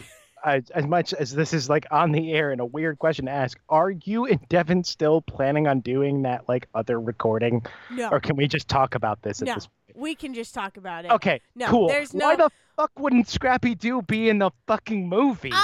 as 0.74 0.86
much 0.86 1.12
as 1.14 1.32
this 1.34 1.52
is 1.52 1.68
like 1.68 1.86
on 1.90 2.12
the 2.12 2.32
air 2.32 2.50
and 2.52 2.60
a 2.60 2.64
weird 2.66 2.98
question 2.98 3.26
to 3.26 3.30
ask, 3.32 3.58
are 3.68 3.90
you 3.90 4.26
and 4.26 4.40
Devin 4.48 4.84
still 4.84 5.20
planning 5.22 5.66
on 5.66 5.80
doing 5.80 6.22
that 6.22 6.48
like 6.48 6.68
other 6.74 7.00
recording, 7.00 7.64
No, 7.90 8.08
or 8.10 8.20
can 8.20 8.36
we 8.36 8.46
just 8.48 8.68
talk 8.68 8.94
about 8.94 9.22
this 9.22 9.40
at 9.42 9.48
No. 9.48 9.54
this? 9.54 9.66
point? 9.66 9.74
we 9.94 10.14
can 10.14 10.32
just 10.32 10.54
talk 10.54 10.76
about 10.76 11.04
it. 11.06 11.10
Okay, 11.10 11.40
No, 11.56 11.66
cool. 11.68 11.88
there's 11.88 12.12
Why 12.12 12.36
the 12.36 12.50
fuck 12.76 12.92
wouldn't 12.98 13.28
Scrappy 13.28 13.74
Doo 13.74 14.00
be 14.02 14.28
in 14.28 14.38
the 14.38 14.50
fucking 14.68 15.08
movie? 15.08 15.50
Uh, 15.52 15.58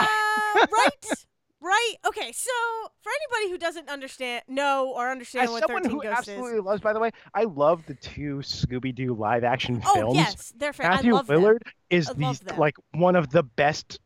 right, 0.56 1.06
right. 1.62 1.94
Okay, 2.06 2.30
so 2.32 2.50
for 3.02 3.10
anybody 3.10 3.52
who 3.52 3.58
doesn't 3.58 3.88
understand, 3.88 4.42
know 4.48 4.92
or 4.94 5.10
understand 5.10 5.50
what 5.50 5.54
this 5.54 5.56
is, 5.56 5.62
As 5.64 5.70
what 5.70 5.82
someone 5.84 5.90
who 5.90 6.02
Ghosts 6.02 6.28
absolutely 6.28 6.58
is. 6.58 6.64
loves, 6.64 6.82
by 6.82 6.92
the 6.92 7.00
way, 7.00 7.10
I 7.34 7.44
love 7.44 7.82
the 7.86 7.94
two 7.94 8.36
Scooby 8.42 8.94
Doo 8.94 9.14
live 9.14 9.44
action 9.44 9.80
films. 9.80 9.96
Oh 9.96 10.14
yes, 10.14 10.52
they're 10.58 10.72
fan- 10.74 10.86
I 10.92 10.96
Matthew 10.96 11.14
love 11.14 11.26
them. 11.26 11.58
Is 11.90 12.08
the 12.08 12.54
like 12.58 12.74
one 12.92 13.16
of 13.16 13.30
the 13.30 13.42
best 13.44 13.98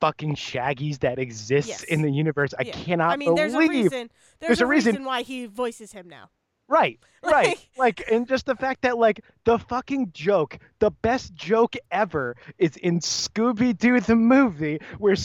fucking 0.00 0.34
Shaggies 0.36 1.00
that 1.00 1.18
exists 1.18 1.82
in 1.84 2.02
the 2.02 2.10
universe. 2.10 2.54
I 2.58 2.64
cannot 2.64 3.12
I 3.12 3.16
mean, 3.16 3.34
there's 3.34 3.54
a 3.54 3.58
believe. 3.58 3.84
reason. 3.92 4.10
There's, 4.40 4.48
There's 4.48 4.60
a 4.60 4.66
reason- 4.66 4.92
reason 4.92 5.04
why 5.04 5.22
he 5.22 5.46
voices 5.46 5.92
him 5.92 6.08
now. 6.08 6.30
Right, 6.68 7.00
right. 7.24 7.58
Like- 7.76 8.02
and 8.10 8.28
just 8.28 8.46
the 8.46 8.54
fact 8.54 8.82
that 8.82 8.98
like 8.98 9.24
the 9.44 9.58
fucking 9.58 10.10
joke, 10.12 10.58
the 10.80 10.90
best 10.90 11.34
joke 11.34 11.74
ever, 11.90 12.36
is 12.58 12.76
in 12.76 13.00
Scooby 13.00 13.76
Doo 13.76 14.00
the 14.00 14.14
movie, 14.16 14.78
where 14.98 15.16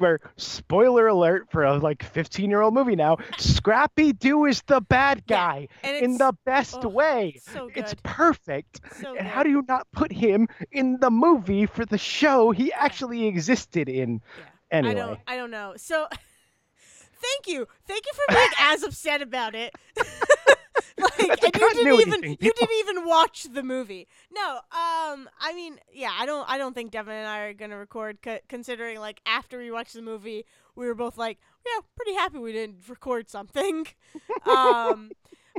where 0.00 0.20
spoiler 0.36 1.06
alert 1.06 1.48
for 1.50 1.64
a 1.64 1.76
like 1.76 2.02
15 2.02 2.50
year 2.50 2.60
old 2.60 2.74
movie 2.74 2.96
now, 2.96 3.18
Scrappy 3.38 4.12
Doo 4.12 4.46
is 4.46 4.62
the 4.66 4.80
bad 4.80 5.26
guy 5.26 5.68
it's 5.82 6.04
in 6.04 6.18
the 6.18 6.32
best 6.44 6.78
oh, 6.82 6.88
way. 6.88 7.40
so 7.42 7.70
It's 7.74 7.94
perfect. 8.02 8.80
So 9.00 9.16
And 9.16 9.26
how 9.26 9.42
do 9.42 9.50
you 9.50 9.64
not 9.68 9.86
put 9.92 10.12
him 10.12 10.48
in 10.72 10.98
the 11.00 11.10
movie 11.10 11.66
for 11.66 11.84
the 11.84 11.98
show 11.98 12.50
he 12.50 12.72
actually 12.72 13.26
existed 13.26 13.88
in? 13.88 14.20
Yeah. 14.38 14.44
Anyway. 14.70 14.90
I 14.90 14.94
don't. 14.94 15.20
I 15.26 15.36
don't 15.36 15.50
know. 15.50 15.74
So, 15.76 16.06
thank 17.20 17.46
you, 17.46 17.66
thank 17.86 18.04
you 18.06 18.12
for 18.14 18.34
being 18.34 18.50
as 18.60 18.82
upset 18.82 19.22
about 19.22 19.54
it. 19.54 19.74
like, 21.18 21.42
and 21.44 21.54
you 21.54 21.72
didn't 21.74 22.00
even 22.00 22.20
thing, 22.20 22.36
you 22.40 22.52
didn't 22.52 22.78
even 22.80 23.06
watch 23.06 23.46
the 23.52 23.62
movie. 23.62 24.08
No. 24.32 24.56
Um. 24.56 25.28
I 25.40 25.52
mean, 25.54 25.78
yeah. 25.92 26.12
I 26.18 26.26
don't. 26.26 26.48
I 26.48 26.58
don't 26.58 26.74
think 26.74 26.90
Devin 26.90 27.14
and 27.14 27.28
I 27.28 27.40
are 27.40 27.54
gonna 27.54 27.76
record, 27.78 28.18
c- 28.24 28.40
considering 28.48 28.98
like 29.00 29.20
after 29.26 29.58
we 29.58 29.70
watched 29.70 29.94
the 29.94 30.02
movie, 30.02 30.44
we 30.74 30.86
were 30.86 30.94
both 30.94 31.16
like, 31.16 31.38
yeah, 31.66 31.80
pretty 31.96 32.14
happy 32.14 32.38
we 32.38 32.52
didn't 32.52 32.88
record 32.88 33.28
something. 33.28 33.86
um. 34.46 35.10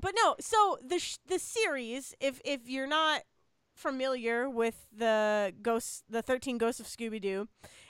But 0.02 0.14
no. 0.16 0.36
So 0.40 0.78
the 0.86 1.00
sh- 1.00 1.18
the 1.28 1.40
series, 1.40 2.16
if 2.20 2.42
if 2.46 2.68
you're 2.70 2.88
not 2.88 3.22
familiar 3.76 4.50
with 4.50 4.88
the 4.96 5.54
ghosts, 5.62 6.04
the 6.10 6.22
thirteen 6.22 6.58
ghosts 6.58 6.80
of 6.80 6.86
Scooby 6.86 7.22
Doo, 7.22 7.48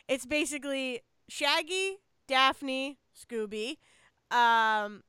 it's 0.08 0.26
basically 0.26 1.02
Shaggy, 1.28 1.98
Daphne, 2.28 2.98
Scooby, 3.16 3.78
um, 4.32 5.04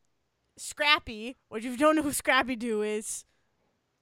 Scrappy. 0.60 1.36
Which 1.48 1.64
if 1.64 1.72
you 1.72 1.76
don't 1.78 1.96
know 1.96 2.02
who 2.02 2.12
Scrappy 2.12 2.54
Doo 2.56 2.82
is, 2.82 3.24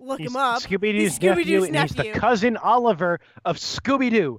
look 0.01 0.19
He's 0.21 0.31
him 0.31 0.37
up. 0.37 0.61
Scooby 0.63 0.93
Doo's 0.93 1.17
He's 1.17 1.23
nephew, 1.23 1.61
he's 1.63 1.71
nephew. 1.71 2.13
the 2.13 2.19
cousin 2.19 2.57
Oliver 2.57 3.21
of 3.45 3.57
Scooby 3.59 4.11
Doo. 4.11 4.39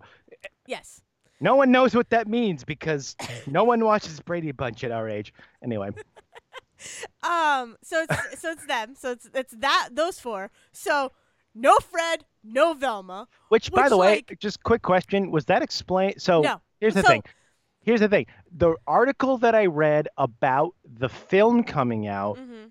Yes. 0.68 1.02
No 1.42 1.56
one 1.56 1.72
knows 1.72 1.96
what 1.96 2.10
that 2.10 2.28
means 2.28 2.66
because 2.66 3.16
no 3.48 3.64
one 3.64 3.84
watches 3.86 4.20
Brady 4.20 4.52
Bunch 4.52 4.84
at 4.84 4.92
our 4.92 5.08
age. 5.08 5.34
Anyway, 5.64 5.90
Um. 7.24 7.76
So 7.84 8.04
it's 8.10 8.42
so 8.42 8.52
it's 8.52 8.66
them. 8.66 8.96
So 8.96 9.12
it's 9.12 9.30
it's 9.34 9.54
that 9.60 9.90
those 9.92 10.20
four. 10.20 10.50
So 10.72 11.12
no 11.56 11.76
Fred, 11.78 12.24
no 12.44 12.74
Velma. 12.74 13.28
which, 13.50 13.70
by 13.72 13.84
Which, 13.84 13.90
the 13.90 13.98
way, 13.98 14.24
just 14.40 14.64
quick 14.64 14.82
question: 14.82 15.30
Was 15.32 15.46
that 15.46 15.62
explained? 15.62 16.22
So 16.22 16.42
No. 16.42 16.62
here's 16.80 16.94
the 16.94 17.02
So- 17.02 17.08
thing. 17.10 17.24
Here's 17.82 18.00
the 18.02 18.10
thing. 18.10 18.26
The 18.56 18.76
article 18.88 19.38
that 19.40 19.56
I 19.56 19.66
read 19.68 20.08
about 20.18 20.76
the 20.86 21.10
film 21.10 21.64
coming 21.64 22.08
out 22.08 22.38
Mm-hmm. 22.38 22.66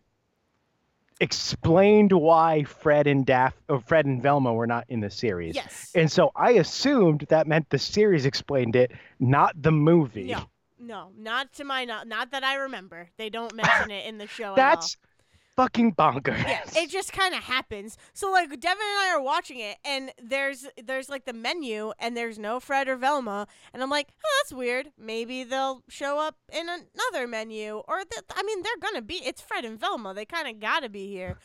explained 1.20 2.12
why 2.12 2.62
Fred 2.64 3.06
and 3.06 3.26
Daph 3.26 3.54
or 3.68 3.80
Fred 3.80 4.06
and 4.06 4.22
Velma 4.22 4.52
were 4.54 4.66
not 4.66 4.84
in 4.88 5.00
the 5.00 5.10
series. 5.10 5.54
Yes. 5.56 5.90
And 5.94 6.10
so 6.10 6.30
I 6.36 6.52
assumed 6.52 7.26
that 7.28 7.46
meant 7.46 7.70
the 7.70 7.78
series 7.78 8.24
explained 8.26 8.76
it, 8.76 8.92
not 9.18 9.60
the 9.60 9.72
movie. 9.72 10.26
No. 10.32 10.44
No. 10.78 11.10
Not 11.18 11.52
to 11.54 11.64
my 11.64 11.84
not 11.84 12.06
not 12.06 12.30
that 12.30 12.44
I 12.44 12.54
remember. 12.54 13.08
They 13.16 13.30
don't 13.30 13.52
mention 13.54 13.90
it 13.90 14.06
in 14.06 14.18
the 14.18 14.28
show. 14.28 14.44
at 14.44 14.48
all. 14.50 14.56
That's 14.56 14.96
fucking 15.58 15.92
bonkers. 15.96 16.38
yeah, 16.46 16.60
it 16.76 16.88
just 16.88 17.12
kind 17.12 17.34
of 17.34 17.42
happens. 17.42 17.96
So 18.14 18.30
like 18.30 18.48
Devin 18.48 18.60
and 18.62 19.00
I 19.00 19.12
are 19.14 19.20
watching 19.20 19.58
it, 19.58 19.76
and 19.84 20.12
there's 20.22 20.66
there's 20.82 21.08
like 21.08 21.24
the 21.24 21.32
menu, 21.32 21.92
and 21.98 22.16
there's 22.16 22.38
no 22.38 22.60
Fred 22.60 22.86
or 22.88 22.96
Velma, 22.96 23.48
and 23.74 23.82
I'm 23.82 23.90
like, 23.90 24.08
oh, 24.24 24.40
that's 24.40 24.52
weird. 24.52 24.90
Maybe 24.96 25.42
they'll 25.42 25.82
show 25.88 26.20
up 26.20 26.36
in 26.52 26.68
another 26.68 27.26
menu, 27.26 27.82
or 27.88 27.96
th- 27.98 28.22
I 28.36 28.42
mean, 28.44 28.62
they're 28.62 28.78
gonna 28.80 29.02
be. 29.02 29.16
It's 29.16 29.40
Fred 29.40 29.64
and 29.64 29.78
Velma. 29.80 30.14
They 30.14 30.24
kind 30.24 30.46
of 30.48 30.60
gotta 30.60 30.88
be 30.88 31.08
here. 31.08 31.38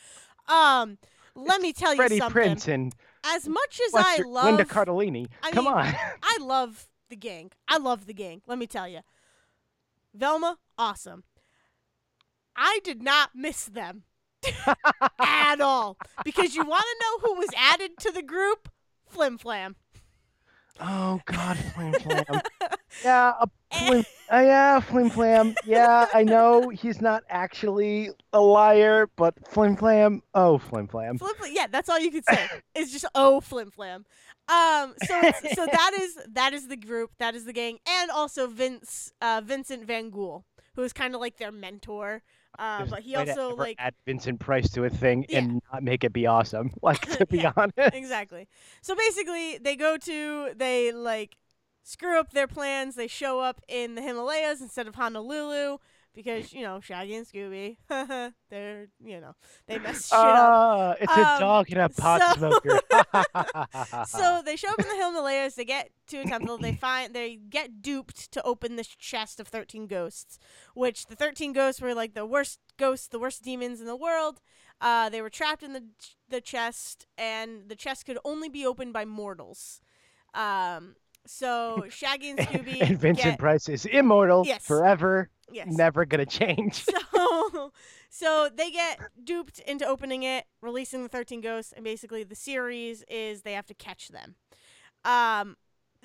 Um, 0.48 0.98
let 1.34 1.60
me 1.60 1.72
tell 1.72 1.90
you 1.92 1.96
Freddie 1.96 2.18
something. 2.18 2.42
Prinze 2.56 2.68
and 2.68 2.94
As 3.26 3.48
much 3.48 3.80
as 3.88 3.94
I 3.96 4.22
love, 4.24 4.44
Linda 4.44 4.64
Cardellini. 4.64 5.26
I 5.42 5.50
Come 5.50 5.64
mean, 5.64 5.74
on. 5.74 5.94
I 6.22 6.38
love 6.40 6.86
the 7.08 7.16
gang. 7.16 7.50
I 7.66 7.78
love 7.78 8.06
the 8.06 8.14
gang. 8.14 8.42
Let 8.46 8.58
me 8.58 8.68
tell 8.68 8.86
you, 8.86 9.00
Velma, 10.14 10.58
awesome. 10.78 11.24
I 12.56 12.80
did 12.84 13.02
not 13.02 13.30
miss 13.34 13.64
them 13.64 14.04
at 15.20 15.60
all 15.60 15.96
because 16.24 16.54
you 16.54 16.64
want 16.64 16.84
to 16.84 17.04
know 17.04 17.28
who 17.28 17.38
was 17.38 17.50
added 17.56 17.92
to 18.00 18.12
the 18.12 18.22
group? 18.22 18.68
Flim 19.06 19.38
Flam. 19.38 19.76
Oh 20.80 21.20
God, 21.26 21.56
Flim 21.56 21.92
Flam. 22.00 22.24
yeah, 23.04 23.32
a 23.40 23.46
flim, 23.72 24.04
uh, 24.32 24.38
yeah, 24.38 24.80
Flim 24.80 25.08
Flam. 25.08 25.54
Yeah, 25.64 26.06
I 26.12 26.24
know 26.24 26.68
he's 26.68 27.00
not 27.00 27.22
actually 27.30 28.10
a 28.32 28.40
liar, 28.40 29.08
but 29.16 29.34
Flim 29.48 29.76
Flam. 29.76 30.22
Oh, 30.34 30.58
Flim 30.58 30.88
Flam. 30.88 31.18
Flim 31.18 31.34
Flam. 31.36 31.50
Yeah, 31.52 31.66
that's 31.70 31.88
all 31.88 32.00
you 32.00 32.10
could 32.10 32.24
say. 32.28 32.48
It's 32.74 32.90
just 32.90 33.04
oh 33.14 33.40
Flim 33.40 33.70
Flam. 33.70 34.04
Um, 34.48 34.94
so 35.04 35.20
so 35.54 35.66
that 35.66 35.92
is 36.00 36.18
that 36.32 36.52
is 36.52 36.66
the 36.68 36.76
group, 36.76 37.12
that 37.18 37.34
is 37.34 37.44
the 37.44 37.52
gang, 37.52 37.78
and 37.88 38.10
also 38.10 38.48
Vince, 38.48 39.12
uh, 39.22 39.40
Vincent 39.44 39.86
Van 39.86 40.10
Ghoul, 40.10 40.44
who 40.74 40.82
is 40.82 40.92
kind 40.92 41.14
of 41.14 41.20
like 41.20 41.36
their 41.36 41.52
mentor. 41.52 42.22
Uh, 42.58 42.78
There's 42.78 42.90
but 42.90 43.00
he 43.02 43.12
no 43.12 43.18
way 43.20 43.24
to 43.26 43.30
also 43.42 43.56
like 43.56 43.76
add 43.78 43.94
Vincent 44.06 44.40
Price 44.40 44.70
to 44.72 44.84
a 44.84 44.90
thing 44.90 45.26
Yeah. 45.28 45.38
and 45.38 45.60
not 45.72 45.82
make 45.82 46.04
it 46.04 46.12
be 46.12 46.26
awesome. 46.26 46.70
Like 46.82 47.00
to 47.18 47.26
be 47.26 47.38
Yeah. 47.42 47.52
honest. 47.56 47.94
exactly. 47.94 48.48
So 48.82 48.94
basically, 48.94 49.58
they 49.58 49.76
go 49.76 49.96
to 49.96 50.50
they 50.56 50.92
like 50.92 51.36
screw 51.82 52.18
up 52.18 52.30
their 52.32 52.46
plans. 52.46 52.94
They 52.94 53.06
show 53.08 53.40
up 53.40 53.60
in 53.68 53.94
the 53.94 54.02
Himalayas 54.02 54.60
instead 54.60 54.86
of 54.86 54.94
Honolulu 54.94 55.78
because 56.14 56.52
you 56.52 56.62
know 56.62 56.80
Shaggy 56.80 57.14
and 57.16 57.26
Scooby, 57.26 57.76
they're 58.50 58.88
you 59.04 59.20
know 59.20 59.34
they 59.66 59.78
mess 59.78 60.08
shit 60.08 60.18
up. 60.18 60.20
Ah, 60.36 60.94
it's 61.00 61.16
a 61.16 61.20
Um, 61.34 61.40
dog 61.40 61.66
and 61.70 61.80
a 61.80 61.88
pot 61.88 62.20
so- 62.38 62.50
smoker. 62.50 62.80
So 64.06 64.42
they 64.44 64.56
show 64.56 64.70
up 64.70 64.78
in 64.80 64.88
the 64.88 64.94
Himalayas. 64.96 65.54
They 65.54 65.64
get 65.64 65.90
to 66.08 66.18
a 66.18 66.24
temple. 66.24 66.58
They 66.58 66.72
find 66.74 67.14
they 67.14 67.36
get 67.36 67.82
duped 67.82 68.30
to 68.32 68.42
open 68.42 68.76
this 68.76 68.88
chest 68.88 69.40
of 69.40 69.48
thirteen 69.48 69.86
ghosts, 69.86 70.38
which 70.74 71.06
the 71.06 71.16
thirteen 71.16 71.52
ghosts 71.52 71.80
were 71.80 71.94
like 71.94 72.14
the 72.14 72.26
worst 72.26 72.58
ghosts, 72.78 73.08
the 73.08 73.18
worst 73.18 73.42
demons 73.42 73.80
in 73.80 73.86
the 73.86 73.96
world. 73.96 74.40
Uh, 74.80 75.08
they 75.08 75.22
were 75.22 75.30
trapped 75.30 75.62
in 75.62 75.72
the 75.72 75.84
the 76.28 76.40
chest, 76.40 77.06
and 77.16 77.68
the 77.68 77.76
chest 77.76 78.04
could 78.06 78.18
only 78.24 78.48
be 78.48 78.66
opened 78.66 78.92
by 78.92 79.04
mortals. 79.04 79.80
Um, 80.34 80.96
so 81.26 81.84
Shaggy 81.88 82.30
and 82.36 82.38
Scooby 82.38 82.80
and 82.82 82.98
Vincent 82.98 83.32
get, 83.32 83.38
Price 83.38 83.68
is 83.68 83.84
immortal 83.86 84.44
Yes. 84.46 84.64
forever, 84.66 85.30
yes. 85.50 85.68
never 85.70 86.04
gonna 86.04 86.26
change. 86.26 86.84
So, 86.84 87.72
so 88.10 88.48
they 88.54 88.70
get 88.70 89.00
duped 89.22 89.58
into 89.60 89.86
opening 89.86 90.22
it, 90.22 90.44
releasing 90.60 91.02
the 91.02 91.08
13 91.08 91.40
ghosts, 91.40 91.72
and 91.72 91.84
basically 91.84 92.24
the 92.24 92.34
series 92.34 93.04
is 93.08 93.42
they 93.42 93.52
have 93.52 93.66
to 93.66 93.74
catch 93.74 94.08
them. 94.08 94.36
Um, 95.04 95.56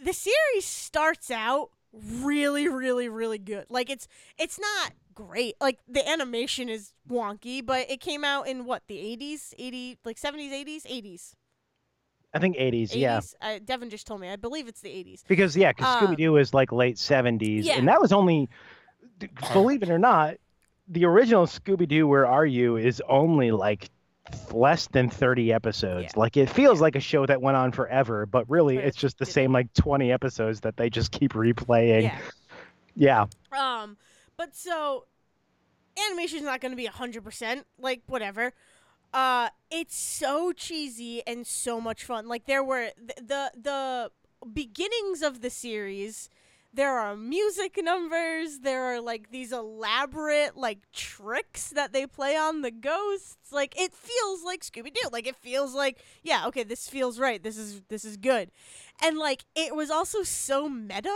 the 0.03 0.13
series 0.13 0.65
starts 0.65 1.31
out 1.31 1.69
really 1.91 2.67
really 2.67 3.09
really 3.09 3.39
good 3.39 3.65
like 3.69 3.89
it's 3.89 4.07
it's 4.37 4.59
not 4.59 4.93
great 5.15 5.55
like 5.59 5.79
the 5.87 6.07
animation 6.07 6.69
is 6.69 6.93
wonky 7.09 7.65
but 7.65 7.89
it 7.89 7.99
came 7.99 8.23
out 8.23 8.47
in 8.47 8.63
what 8.63 8.83
the 8.87 8.95
80s 8.95 9.55
80 9.57 9.97
like 10.05 10.19
70s 10.19 10.51
80s 10.51 10.83
80s 10.85 11.33
I 12.33 12.39
think 12.39 12.57
80s, 12.57 12.91
80s 12.91 12.95
yeah. 12.95 13.19
uh, 13.41 13.59
devin 13.65 13.89
just 13.89 14.05
told 14.05 14.21
me 14.21 14.29
i 14.29 14.35
believe 14.35 14.67
it's 14.67 14.81
the 14.81 14.89
80s 14.89 15.23
Because 15.27 15.57
yeah, 15.57 15.71
because 15.71 15.95
Um, 15.95 16.07
Scooby 16.07 16.17
Doo 16.17 16.31
was 16.33 16.53
like 16.53 16.71
late 16.71 16.97
70s, 16.97 17.63
yeah. 17.65 17.77
and 17.77 17.87
that 17.87 17.99
was 17.99 18.11
only, 18.11 18.49
believe 19.53 19.81
it 19.83 19.89
or 19.89 19.97
not, 19.99 20.35
the 20.87 21.05
original 21.05 21.45
Scooby 21.45 21.87
Doo 21.87 22.07
Where 22.07 22.25
Are 22.27 22.45
You 22.45 22.77
is 22.77 23.01
only 23.07 23.51
like 23.51 23.89
less 24.51 24.87
than 24.87 25.09
30 25.09 25.51
episodes. 25.53 26.11
Yeah. 26.13 26.19
Like 26.19 26.37
it 26.37 26.49
feels 26.49 26.81
like 26.81 26.95
a 26.95 26.99
show 26.99 27.25
that 27.25 27.41
went 27.41 27.57
on 27.57 27.71
forever, 27.71 28.25
but 28.25 28.47
really 28.49 28.75
But 28.75 28.85
it's 28.85 28.97
just 28.97 29.17
the 29.17 29.25
didn't. 29.25 29.33
same 29.33 29.51
like 29.53 29.73
20 29.73 30.11
episodes 30.11 30.61
that 30.61 30.77
they 30.77 30.89
just 30.89 31.11
keep 31.11 31.33
replaying. 31.33 32.03
yeah 32.03 32.17
Yeah. 32.95 33.25
Um, 33.51 33.97
but 34.37 34.55
so 34.55 35.05
animation's 36.07 36.43
not 36.43 36.61
going 36.61 36.71
to 36.71 36.75
be 36.75 36.87
100%, 36.87 37.63
like 37.79 38.01
whatever. 38.07 38.53
Uh 39.13 39.49
it's 39.71 39.95
so 39.95 40.51
cheesy 40.51 41.21
and 41.25 41.45
so 41.45 41.81
much 41.81 42.03
fun. 42.03 42.27
Like 42.27 42.45
there 42.45 42.63
were 42.63 42.91
th- 42.97 43.27
the 43.27 43.51
the 43.59 44.11
beginnings 44.53 45.21
of 45.21 45.41
the 45.41 45.49
series 45.49 46.29
there 46.71 46.99
are 46.99 47.15
music 47.15 47.79
numbers, 47.81 48.59
there 48.59 48.83
are 48.83 49.01
like 49.01 49.31
these 49.31 49.51
elaborate 49.51 50.55
like 50.55 50.79
tricks 50.93 51.69
that 51.71 51.93
they 51.93 52.05
play 52.05 52.35
on 52.35 52.61
the 52.61 52.71
ghosts. 52.71 53.51
Like 53.51 53.79
it 53.79 53.91
feels 53.91 54.43
like 54.43 54.61
Scooby 54.61 54.93
Doo. 54.93 55.09
Like 55.11 55.25
it 55.25 55.35
feels 55.35 55.73
like 55.73 55.97
yeah, 56.21 56.45
okay, 56.47 56.63
this 56.63 56.87
feels 56.87 57.19
right. 57.19 57.41
This 57.41 57.57
is 57.57 57.81
this 57.89 58.05
is 58.05 58.17
good. 58.17 58.51
And 59.01 59.17
like 59.17 59.45
it 59.55 59.75
was 59.75 59.89
also 59.89 60.21
so 60.23 60.69
meta 60.69 61.15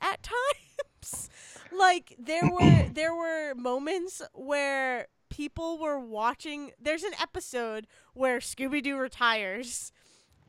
at 0.00 0.22
times. 1.02 1.28
like 1.76 2.16
there 2.18 2.48
were 2.50 2.88
there 2.92 3.14
were 3.14 3.54
moments 3.54 4.22
where 4.32 5.08
people 5.34 5.78
were 5.78 5.98
watching 5.98 6.70
there's 6.80 7.02
an 7.02 7.12
episode 7.20 7.86
where 8.12 8.38
Scooby-Doo 8.38 8.96
retires 8.96 9.90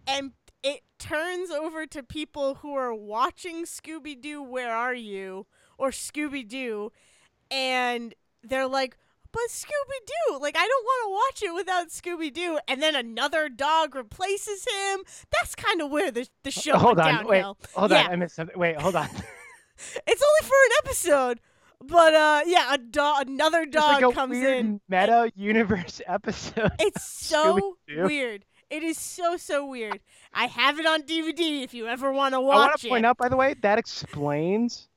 and 0.07 0.33
it 0.63 0.81
turns 0.99 1.49
over 1.49 1.86
to 1.88 2.03
people 2.03 2.55
who 2.55 2.73
are 2.75 2.93
watching 2.93 3.65
Scooby-Doo 3.65 4.43
Where 4.43 4.75
Are 4.75 4.93
You 4.93 5.47
or 5.77 5.89
Scooby-Doo 5.89 6.91
and 7.49 8.13
they're 8.43 8.67
like 8.67 8.97
but 9.31 9.49
Scooby-Doo, 9.49 10.38
like 10.39 10.55
I 10.55 10.65
don't 10.65 10.86
want 10.86 11.03
to 11.03 11.11
watch 11.11 11.49
it 11.51 11.53
without 11.55 11.89
Scooby-Doo, 11.89 12.57
and 12.69 12.81
then 12.81 12.95
another 12.95 13.49
dog 13.49 13.93
replaces 13.93 14.65
him. 14.65 15.01
That's 15.29 15.55
kind 15.55 15.81
of 15.81 15.91
where 15.91 16.09
the 16.09 16.25
the 16.43 16.51
show 16.51 16.77
hold 16.77 16.95
went 16.99 17.17
on, 17.19 17.27
wait, 17.27 17.43
hold 17.73 17.91
Yeah. 17.91 18.03
on. 18.05 18.11
I 18.11 18.15
missed 18.15 18.36
something. 18.36 18.57
Wait, 18.57 18.79
hold 18.79 18.95
on. 18.95 19.09
It's 20.07 20.23
only 20.23 20.47
for 20.47 20.55
an 20.67 20.71
episode, 20.86 21.41
but 21.82 22.13
uh, 22.13 22.41
yeah, 22.45 22.73
a 22.73 22.78
dog, 22.78 23.28
another 23.28 23.65
dog 23.65 24.01
like 24.01 24.11
a 24.11 24.13
comes 24.15 24.32
weird 24.32 24.57
in. 24.57 24.82
meta 24.88 25.32
universe 25.36 26.01
episode. 26.07 26.71
It's 26.80 27.03
so 27.07 27.78
weird. 27.88 28.45
It 28.69 28.84
is 28.84 28.97
so 28.97 29.38
so 29.38 29.65
weird. 29.65 29.99
I 30.34 30.47
have 30.47 30.80
it 30.80 30.86
on 30.86 31.03
DVD 31.03 31.63
if 31.63 31.73
you 31.73 31.88
ever 31.88 32.11
want 32.11 32.34
to 32.34 32.41
watch 32.41 32.55
it. 32.55 32.57
I 32.57 32.65
want 32.67 32.80
to 32.82 32.89
point 32.89 33.05
out, 33.05 33.17
by 33.17 33.30
the 33.30 33.38
way, 33.38 33.55
that 33.61 33.78
explains 33.78 34.88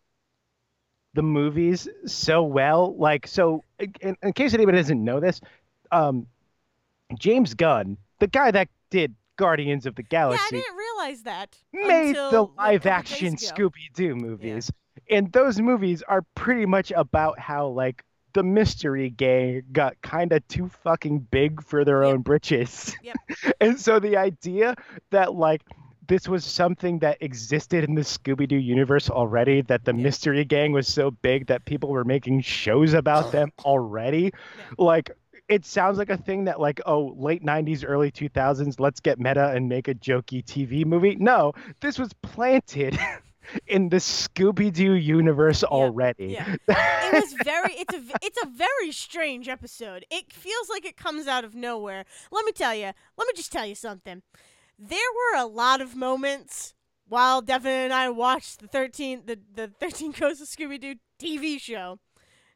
the 1.14 1.22
movies 1.22 1.89
so 2.07 2.43
well. 2.43 2.97
Like, 2.97 3.26
so 3.26 3.64
in, 4.01 4.16
in 4.22 4.33
case 4.33 4.55
anybody 4.55 4.79
doesn't 4.79 5.03
know 5.03 5.20
this, 5.20 5.41
um, 5.93 6.26
James 7.18 7.55
Gunn, 7.55 7.97
the 8.20 8.26
guy 8.26 8.51
that 8.51 8.68
did 8.91 9.14
Guardians 9.37 9.87
of 9.87 9.95
the 9.95 10.03
Galaxy, 10.03 10.57
yeah, 10.57 10.59
I 10.59 10.62
didn't 10.62 10.76
realize 10.76 11.22
that. 11.22 11.57
made 11.72 12.09
until, 12.11 12.31
the 12.31 12.43
live 12.57 12.87
action. 12.87 13.37
Scooby 13.37 13.93
Doo 13.95 14.14
movies. 14.16 14.70
And 15.11 15.33
those 15.33 15.61
movies 15.61 16.03
are 16.03 16.23
pretty 16.35 16.67
much 16.67 16.93
about 16.95 17.39
how, 17.39 17.69
like, 17.69 18.03
the 18.35 18.43
mystery 18.43 19.11
gang 19.11 19.63
got 19.73 20.01
kind 20.03 20.33
of 20.33 20.47
too 20.49 20.69
fucking 20.69 21.21
big 21.31 21.63
for 21.63 21.85
their 21.85 22.05
Yep. 22.05 22.15
own 22.15 22.23
britches. 22.23 22.97
Yep. 23.03 23.19
and 23.61 23.81
so 23.81 23.99
the 23.99 24.17
idea 24.17 24.75
that, 25.11 25.35
like, 25.35 25.63
this 26.07 26.29
was 26.29 26.45
something 26.45 27.01
that 27.01 27.19
existed 27.21 27.85
in 27.85 27.95
the 27.95 28.03
Scooby 28.03 28.49
Doo 28.49 28.57
universe 28.57 29.11
already, 29.11 29.63
that 29.63 29.85
the 29.85 29.95
Yeah. 29.95 30.03
mystery 30.03 30.45
gang 30.45 30.73
was 30.73 30.87
so 30.89 31.11
big 31.11 31.47
that 31.49 31.65
people 31.65 31.91
were 31.91 32.05
making 32.05 32.41
shows 32.43 32.95
about 32.95 33.27
oh. 33.27 33.31
them 33.31 33.53
already. 33.65 34.33
Like, 34.79 35.11
it 35.49 35.65
sounds 35.65 35.99
like 35.99 36.11
a 36.11 36.17
thing 36.17 36.45
that, 36.45 36.61
like, 36.61 36.81
oh, 36.87 37.15
late 37.17 37.43
90s, 37.43 37.85
early 37.85 38.11
2000s, 38.11 38.79
let's 38.81 39.01
get 39.01 39.19
meta 39.19 39.49
and 39.51 39.69
make 39.69 39.89
a 39.89 39.95
jokey 39.95 40.45
TV 40.45 40.85
movie. 40.85 41.17
No, 41.17 41.53
this 41.81 41.99
was 41.99 42.13
planted 42.23 42.99
in 43.67 43.89
the 43.89 43.97
Scooby 43.97 44.73
Doo 44.73 44.95
universe 44.95 45.65
already. 45.65 46.27
yeah. 46.27 46.57
it 46.69 47.13
was 47.13 47.35
very 47.45 47.73
it's 47.75 47.95
a 47.95 48.03
it's 48.23 48.39
a 48.43 48.47
very 48.47 48.93
strange 48.93 49.49
episode. 49.49 50.05
It 50.11 50.33
feels 50.33 50.69
like 50.69 50.85
it 50.85 50.97
comes 50.97 51.27
out 51.27 51.45
of 51.45 51.55
nowhere. 51.55 52.05
Let 52.31 52.45
me 52.45 52.53
tell 52.53 52.75
you. 52.75 52.93
Let 53.17 53.27
me 53.27 53.33
just 53.35 53.53
tell 53.53 53.67
you 53.67 53.75
something. 53.75 54.23
There 54.79 54.99
were 54.99 55.41
a 55.41 55.47
lot 55.47 55.81
of 55.81 55.97
moments 55.97 56.75
while 57.09 57.41
Devin 57.41 57.73
and 57.73 57.93
I 57.93 58.11
watched 58.11 58.61
the 58.61 58.69
13 58.69 59.23
the 59.27 59.39
the 59.55 59.69
13 59.81 60.13
Ghosts 60.19 60.43
of 60.43 60.49
Scooby 60.49 60.81
Doo 60.81 60.97
TV 61.21 61.61
show. 61.61 61.99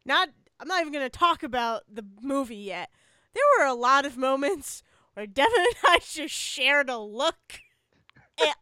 Not 0.05 0.29
I'm 0.61 0.69
not 0.69 0.81
even 0.81 0.93
going 0.93 1.05
to 1.05 1.19
talk 1.19 1.43
about 1.43 1.83
the 1.93 2.05
movie 2.21 2.57
yet. 2.57 2.91
There 3.35 3.43
were 3.59 3.67
a 3.67 3.75
lot 3.75 4.05
of 4.05 4.17
moments 4.17 4.83
where 5.15 5.27
Devin 5.27 5.53
and 5.57 5.77
I 5.85 5.99
just 6.05 6.35
shared 6.35 6.89
a 6.89 6.99
look 6.99 7.61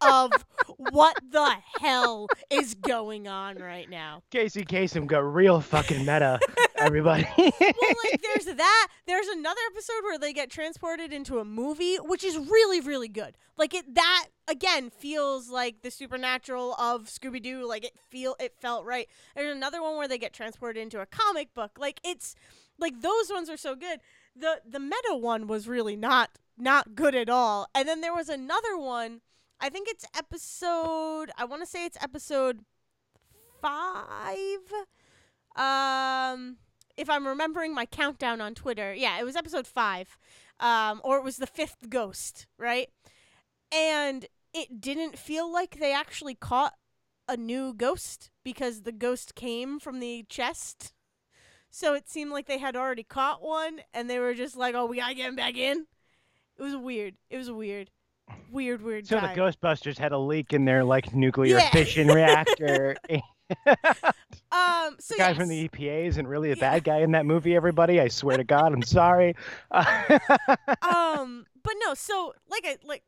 of 0.00 0.32
what 0.76 1.16
the 1.30 1.56
hell 1.80 2.28
is 2.50 2.74
going 2.74 3.28
on 3.28 3.56
right 3.56 3.88
now. 3.88 4.22
Casey 4.30 4.64
Kasem 4.64 5.06
got 5.06 5.20
real 5.20 5.60
fucking 5.60 6.00
meta, 6.00 6.38
everybody. 6.78 7.26
well, 7.36 7.52
like 8.04 8.22
there's 8.34 8.56
that. 8.56 8.88
There's 9.06 9.28
another 9.28 9.60
episode 9.72 10.02
where 10.04 10.18
they 10.18 10.32
get 10.32 10.50
transported 10.50 11.12
into 11.12 11.38
a 11.38 11.44
movie, 11.44 11.96
which 11.96 12.24
is 12.24 12.36
really, 12.36 12.80
really 12.80 13.08
good. 13.08 13.36
Like 13.56 13.74
it 13.74 13.94
that 13.94 14.28
again 14.48 14.90
feels 14.90 15.50
like 15.50 15.82
the 15.82 15.90
supernatural 15.90 16.74
of 16.74 17.06
Scooby 17.06 17.42
Doo. 17.42 17.66
Like 17.68 17.84
it 17.84 17.98
feel 18.08 18.36
it 18.40 18.54
felt 18.58 18.84
right. 18.84 19.08
There's 19.36 19.54
another 19.54 19.82
one 19.82 19.96
where 19.96 20.08
they 20.08 20.18
get 20.18 20.32
transported 20.32 20.82
into 20.82 21.00
a 21.00 21.06
comic 21.06 21.52
book. 21.52 21.72
Like 21.78 22.00
it's 22.04 22.34
like 22.78 23.02
those 23.02 23.30
ones 23.30 23.50
are 23.50 23.58
so 23.58 23.74
good. 23.74 24.00
The 24.34 24.62
the 24.66 24.80
meta 24.80 25.16
one 25.16 25.46
was 25.46 25.68
really 25.68 25.96
not 25.96 26.30
not 26.56 26.94
good 26.94 27.14
at 27.14 27.28
all. 27.28 27.68
And 27.74 27.86
then 27.88 28.00
there 28.00 28.14
was 28.14 28.28
another 28.28 28.78
one. 28.78 29.20
I 29.60 29.68
think 29.68 29.88
it's 29.88 30.06
episode. 30.16 31.30
I 31.36 31.44
want 31.44 31.62
to 31.62 31.66
say 31.66 31.84
it's 31.84 31.98
episode 32.02 32.60
five. 33.60 34.58
Um, 35.54 36.56
if 36.96 37.10
I'm 37.10 37.26
remembering 37.26 37.74
my 37.74 37.84
countdown 37.84 38.40
on 38.40 38.54
Twitter, 38.54 38.94
yeah, 38.94 39.20
it 39.20 39.24
was 39.24 39.36
episode 39.36 39.66
five, 39.66 40.16
um, 40.60 41.00
or 41.04 41.18
it 41.18 41.24
was 41.24 41.36
the 41.36 41.46
fifth 41.46 41.90
ghost, 41.90 42.46
right? 42.58 42.88
And 43.72 44.26
it 44.54 44.80
didn't 44.80 45.18
feel 45.18 45.50
like 45.52 45.78
they 45.78 45.92
actually 45.92 46.34
caught 46.34 46.74
a 47.28 47.36
new 47.36 47.74
ghost 47.74 48.30
because 48.42 48.82
the 48.82 48.92
ghost 48.92 49.34
came 49.34 49.78
from 49.78 50.00
the 50.00 50.24
chest. 50.28 50.94
So 51.70 51.94
it 51.94 52.08
seemed 52.08 52.32
like 52.32 52.46
they 52.46 52.58
had 52.58 52.76
already 52.76 53.04
caught 53.04 53.42
one, 53.42 53.80
and 53.94 54.08
they 54.08 54.18
were 54.18 54.34
just 54.34 54.56
like, 54.56 54.74
"Oh, 54.74 54.86
we 54.86 54.96
gotta 54.96 55.14
get 55.14 55.28
him 55.28 55.36
back 55.36 55.56
in." 55.56 55.86
It 56.58 56.62
was 56.62 56.76
weird. 56.76 57.14
It 57.28 57.36
was 57.36 57.50
weird, 57.50 57.90
weird, 58.50 58.82
weird 58.82 59.06
so 59.06 59.18
time. 59.20 59.34
the 59.34 59.40
Ghostbusters 59.40 59.98
had 59.98 60.12
a 60.12 60.18
leak 60.18 60.52
in 60.52 60.64
their 60.64 60.84
like 60.84 61.14
nuclear 61.14 61.58
Yeah. 61.58 61.70
fission 61.70 62.08
reactor. 62.08 62.96
um, 63.66 64.96
so 64.98 65.14
the 65.14 65.18
guy 65.18 65.28
yes. 65.28 65.36
from 65.36 65.48
the 65.48 65.68
EPA 65.68 66.06
isn't 66.06 66.26
really 66.26 66.50
a 66.52 66.54
Yeah. 66.54 66.60
bad 66.60 66.84
guy 66.84 66.98
in 66.98 67.12
that 67.12 67.26
movie. 67.26 67.56
Everybody, 67.56 68.00
I 68.00 68.08
swear 68.08 68.36
to 68.36 68.44
God, 68.44 68.72
I'm 68.72 68.82
sorry. 68.82 69.34
um 70.82 71.46
but 71.62 71.74
no 71.84 71.94
so 71.94 72.32
like 72.48 72.64
i 72.64 72.76
like 72.84 73.02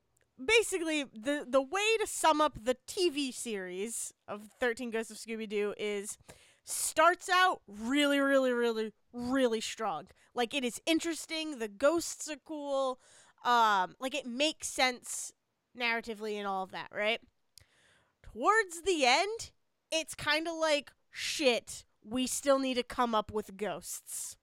basically 0.44 1.04
the 1.04 1.46
the 1.48 1.60
way 1.62 1.96
to 2.00 2.06
sum 2.06 2.40
up 2.40 2.58
the 2.62 2.76
tv 2.86 3.32
series 3.32 4.12
of 4.28 4.48
13 4.60 4.90
ghosts 4.90 5.10
of 5.10 5.16
scooby-doo 5.16 5.74
is 5.78 6.18
starts 6.64 7.28
out 7.28 7.60
really 7.66 8.18
really 8.20 8.52
really 8.52 8.92
really 9.12 9.60
strong 9.60 10.06
like 10.34 10.54
it 10.54 10.64
is 10.64 10.80
interesting 10.86 11.58
the 11.58 11.68
ghosts 11.68 12.28
are 12.30 12.36
cool 12.44 12.98
um 13.44 13.94
like 14.00 14.14
it 14.14 14.26
makes 14.26 14.68
sense 14.68 15.32
narratively 15.78 16.36
and 16.36 16.46
all 16.46 16.62
of 16.62 16.70
that 16.72 16.88
right 16.94 17.20
towards 18.22 18.82
the 18.82 19.04
end 19.04 19.50
it's 19.90 20.14
kind 20.14 20.46
of 20.46 20.54
like 20.56 20.90
shit 21.10 21.84
we 22.04 22.26
still 22.26 22.58
need 22.58 22.74
to 22.74 22.82
come 22.82 23.14
up 23.14 23.32
with 23.32 23.56
ghosts 23.56 24.36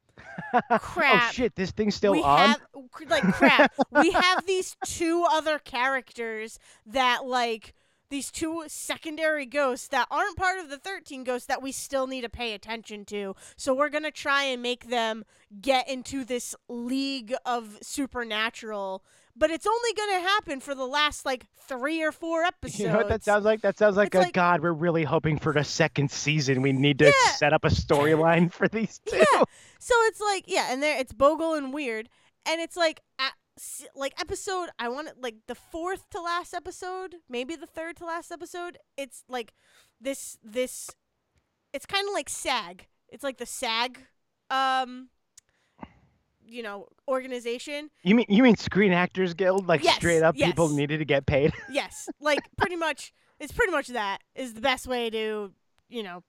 crap 0.79 1.29
Oh 1.29 1.31
shit, 1.31 1.55
this 1.55 1.71
thing's 1.71 1.95
still 1.95 2.11
we 2.11 2.21
on. 2.21 2.49
have 2.49 2.61
like 3.07 3.23
crap. 3.33 3.73
we 3.91 4.11
have 4.11 4.45
these 4.45 4.75
two 4.85 5.25
other 5.31 5.59
characters 5.59 6.59
that 6.85 7.25
like 7.25 7.73
these 8.09 8.31
two 8.31 8.63
secondary 8.67 9.45
ghosts 9.45 9.87
that 9.89 10.07
aren't 10.09 10.35
part 10.35 10.59
of 10.59 10.69
the 10.69 10.77
13 10.77 11.23
ghosts 11.23 11.47
that 11.47 11.61
we 11.61 11.71
still 11.71 12.07
need 12.07 12.21
to 12.21 12.29
pay 12.29 12.53
attention 12.53 13.05
to. 13.05 13.35
So 13.55 13.73
we're 13.73 13.89
going 13.89 14.03
to 14.03 14.11
try 14.11 14.43
and 14.43 14.61
make 14.61 14.89
them 14.89 15.23
get 15.61 15.87
into 15.87 16.25
this 16.25 16.55
league 16.67 17.33
of 17.45 17.77
supernatural, 17.81 19.03
but 19.35 19.49
it's 19.51 19.65
only 19.65 19.93
gonna 19.95 20.19
happen 20.27 20.59
for 20.59 20.75
the 20.75 20.85
last 20.85 21.25
like 21.25 21.45
three 21.67 22.01
or 22.03 22.11
four 22.11 22.43
episodes. 22.43 22.79
You 22.79 22.87
know 22.89 22.97
what 22.97 23.09
that 23.09 23.23
sounds 23.23 23.45
like? 23.45 23.61
That 23.61 23.77
sounds 23.77 23.95
like 23.95 24.13
a 24.15 24.19
like- 24.19 24.33
God. 24.33 24.61
We're 24.61 24.73
really 24.73 25.03
hoping 25.03 25.39
for 25.39 25.53
the 25.53 25.63
second 25.63 26.11
season. 26.11 26.61
We 26.61 26.71
need 26.73 26.99
to 26.99 27.05
Yeah. 27.05 27.31
set 27.35 27.53
up 27.53 27.63
a 27.65 27.69
storyline 27.69 28.51
for 28.53 28.67
these 28.67 28.99
two. 29.05 29.17
Yeah. 29.17 29.43
So 29.79 29.93
it's 30.07 30.19
like 30.19 30.43
yeah, 30.47 30.67
and 30.71 30.83
there 30.83 30.99
it's 30.99 31.13
Bogel 31.13 31.53
and 31.53 31.73
Weerd, 31.73 32.07
and 32.47 32.59
it's 32.61 32.75
like 32.75 33.01
at, 33.17 33.31
like 33.95 34.13
episode 34.19 34.69
I 34.77 34.89
want 34.89 35.07
it 35.09 35.15
like 35.19 35.35
the 35.47 35.55
fourth 35.55 36.09
to 36.11 36.21
last 36.21 36.53
episode, 36.53 37.15
maybe 37.29 37.55
the 37.55 37.67
third 37.67 37.97
to 37.97 38.05
last 38.05 38.31
episode. 38.31 38.77
It's 38.97 39.23
like 39.27 39.53
this 39.99 40.37
this, 40.43 40.89
it's 41.73 41.85
kind 41.85 42.07
of 42.07 42.13
like 42.13 42.29
SAG. 42.29 42.87
It's 43.09 43.23
like 43.23 43.37
the 43.37 43.45
SAG, 43.45 43.99
um, 44.49 45.09
you 46.45 46.63
know, 46.63 46.87
organization. 47.07 47.89
You 48.03 48.15
mean 48.15 48.25
you 48.29 48.43
mean 48.43 48.55
Screen 48.55 48.91
Actors 48.91 49.33
Guild? 49.33 49.67
Like 49.67 49.83
Yes, 49.83 49.95
straight 49.95 50.23
up, 50.23 50.35
people 50.35 50.69
needed 50.69 50.99
to 50.99 51.05
get 51.05 51.25
paid. 51.25 51.53
Yes, 51.71 52.09
like 52.19 52.39
pretty 52.57 52.75
much. 52.75 53.13
It's 53.39 53.53
pretty 53.53 53.71
much 53.71 53.87
that 53.87 54.19
is 54.35 54.53
the 54.53 54.61
best 54.61 54.87
way 54.87 55.09
to 55.09 55.51
you 55.89 56.03
know. 56.03 56.23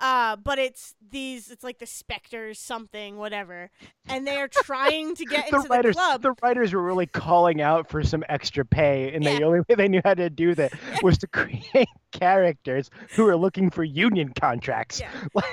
Uh, 0.00 0.34
but 0.34 0.58
it's 0.58 0.94
these. 1.10 1.50
It's 1.50 1.62
like 1.62 1.78
the 1.78 1.86
specters, 1.86 2.58
something, 2.58 3.18
whatever, 3.18 3.70
and 4.08 4.26
they 4.26 4.36
are 4.38 4.48
trying 4.48 5.14
to 5.14 5.24
get 5.24 5.46
the 5.50 5.56
into 5.56 5.68
writers, 5.68 5.94
the 5.94 6.00
club. 6.00 6.22
the 6.22 6.34
writers 6.42 6.72
were 6.72 6.82
really 6.82 7.06
calling 7.06 7.60
out 7.60 7.88
for 7.88 8.02
some 8.02 8.24
extra 8.28 8.64
pay, 8.64 9.14
and 9.14 9.24
the 9.24 9.44
only 9.44 9.60
way 9.60 9.74
they 9.76 9.86
knew 9.86 10.00
how 10.04 10.14
to 10.14 10.28
do 10.28 10.56
that 10.56 10.72
was 11.02 11.18
to 11.18 11.28
create 11.28 11.88
characters 12.12 12.90
who 13.10 13.24
were 13.24 13.36
looking 13.36 13.70
for 13.70 13.84
union 13.84 14.32
contracts. 14.38 14.98
Yeah. 15.00 15.10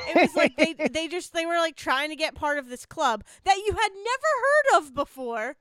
It 0.07 0.15
was 0.15 0.35
like 0.35 0.55
they 0.57 0.73
they 0.73 1.07
just 1.07 1.33
they 1.33 1.45
were 1.45 1.57
like 1.57 1.75
trying 1.75 2.09
to 2.09 2.15
get 2.15 2.33
part 2.33 2.57
of 2.57 2.69
this 2.69 2.87
club 2.87 3.23
that 3.43 3.57
you 3.57 3.73
had 3.73 3.91
never 3.93 4.77
heard 4.77 4.81
of 4.81 4.95
before. 4.95 5.55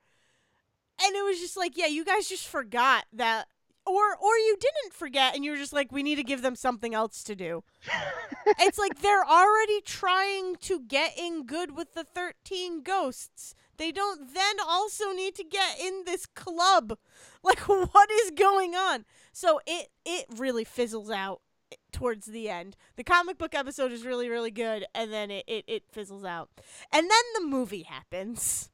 And 1.00 1.14
it 1.14 1.24
was 1.24 1.38
just 1.38 1.56
like, 1.56 1.76
yeah, 1.76 1.86
you 1.86 2.04
guys 2.04 2.28
just 2.28 2.48
forgot 2.48 3.04
that 3.12 3.46
or 3.88 4.16
or 4.20 4.36
you 4.36 4.56
didn't 4.60 4.92
forget 4.92 5.34
and 5.34 5.44
you 5.44 5.50
were 5.50 5.56
just 5.56 5.72
like 5.72 5.90
we 5.92 6.02
need 6.02 6.16
to 6.16 6.24
give 6.24 6.42
them 6.42 6.56
something 6.56 6.94
else 6.94 7.22
to 7.24 7.34
do. 7.34 7.64
it's 8.58 8.78
like 8.78 9.00
they're 9.00 9.24
already 9.24 9.80
trying 9.80 10.56
to 10.56 10.80
get 10.80 11.18
in 11.18 11.46
good 11.46 11.76
with 11.76 11.94
the 11.94 12.04
13 12.04 12.82
ghosts. 12.82 13.54
They 13.76 13.92
don't 13.92 14.34
then 14.34 14.56
also 14.66 15.12
need 15.12 15.34
to 15.36 15.44
get 15.44 15.78
in 15.80 16.02
this 16.04 16.26
club. 16.26 16.98
Like 17.40 17.60
what 17.60 18.10
is 18.10 18.32
going 18.32 18.74
on? 18.74 19.04
So 19.32 19.60
it 19.64 19.90
it 20.04 20.26
really 20.36 20.64
fizzles 20.64 21.08
out 21.08 21.40
eh, 21.70 21.76
towards 21.92 22.26
the 22.26 22.48
end. 22.48 22.76
The 22.96 23.04
comic 23.04 23.38
book 23.38 23.54
episode 23.54 23.92
is 23.92 24.04
really, 24.04 24.28
really 24.28 24.50
good, 24.50 24.84
and 24.92 25.12
then 25.12 25.30
it, 25.30 25.44
it, 25.46 25.64
it 25.68 25.82
fizzles 25.88 26.24
out. 26.24 26.50
And 26.92 27.04
then 27.08 27.24
the 27.36 27.46
movie 27.46 27.84
happens. 27.84 28.70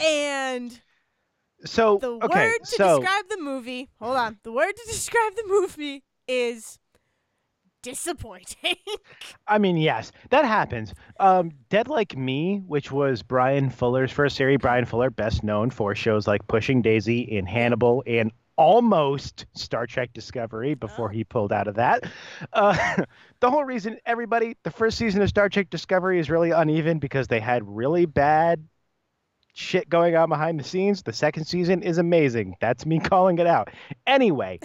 And 0.00 0.80
so 1.64 1.98
the 1.98 2.12
okay, 2.12 2.46
word 2.48 2.58
to 2.60 2.66
so 2.66 3.00
describe 3.00 3.24
the 3.28 3.38
movie, 3.40 3.88
hold 4.00 4.16
on, 4.16 4.38
the 4.42 4.52
word 4.52 4.72
to 4.76 4.82
describe 4.86 5.34
the 5.34 5.44
movie 5.46 6.02
is 6.28 6.78
disappointing. 7.82 8.76
I 9.46 9.58
mean, 9.58 9.76
yes, 9.76 10.10
that 10.30 10.44
happens. 10.44 10.94
Um, 11.20 11.52
Dead 11.68 11.88
Like 11.88 12.16
Me, 12.16 12.62
which 12.66 12.90
was 12.90 13.22
Bryan 13.22 13.68
Fuller's 13.70 14.10
first 14.10 14.36
series. 14.36 14.58
Bryan 14.58 14.86
Fuller, 14.86 15.10
best 15.10 15.44
known 15.44 15.70
for 15.70 15.94
shows 15.94 16.26
like 16.26 16.46
Pushing 16.48 16.80
Daisy 16.82 17.36
and 17.36 17.46
Hannibal 17.48 18.02
and 18.06 18.32
almost 18.56 19.46
Star 19.54 19.86
Trek 19.86 20.12
Discovery 20.14 20.74
before 20.74 21.08
Oh. 21.08 21.12
he 21.12 21.24
pulled 21.24 21.52
out 21.52 21.66
of 21.68 21.74
that. 21.74 22.04
Uh, 22.52 23.02
the 23.40 23.50
whole 23.50 23.64
reason, 23.64 23.98
everybody, 24.06 24.56
the 24.62 24.70
first 24.70 24.96
season 24.96 25.20
of 25.22 25.28
Star 25.28 25.48
Trek 25.48 25.68
Discovery 25.70 26.18
is 26.18 26.30
really 26.30 26.52
uneven 26.52 26.98
because 26.98 27.26
they 27.28 27.40
had 27.40 27.62
really 27.66 28.06
bad 28.06 28.64
shit 29.54 29.88
going 29.88 30.14
on 30.16 30.28
behind 30.28 30.60
the 30.60 30.64
scenes. 30.64 31.02
The 31.02 31.12
second 31.12 31.46
season 31.46 31.82
is 31.82 31.96
amazing. 31.98 32.56
That's 32.60 32.84
me 32.84 32.98
calling 33.04 33.38
it 33.38 33.46
out. 33.46 33.70
Anyway, 34.06 34.60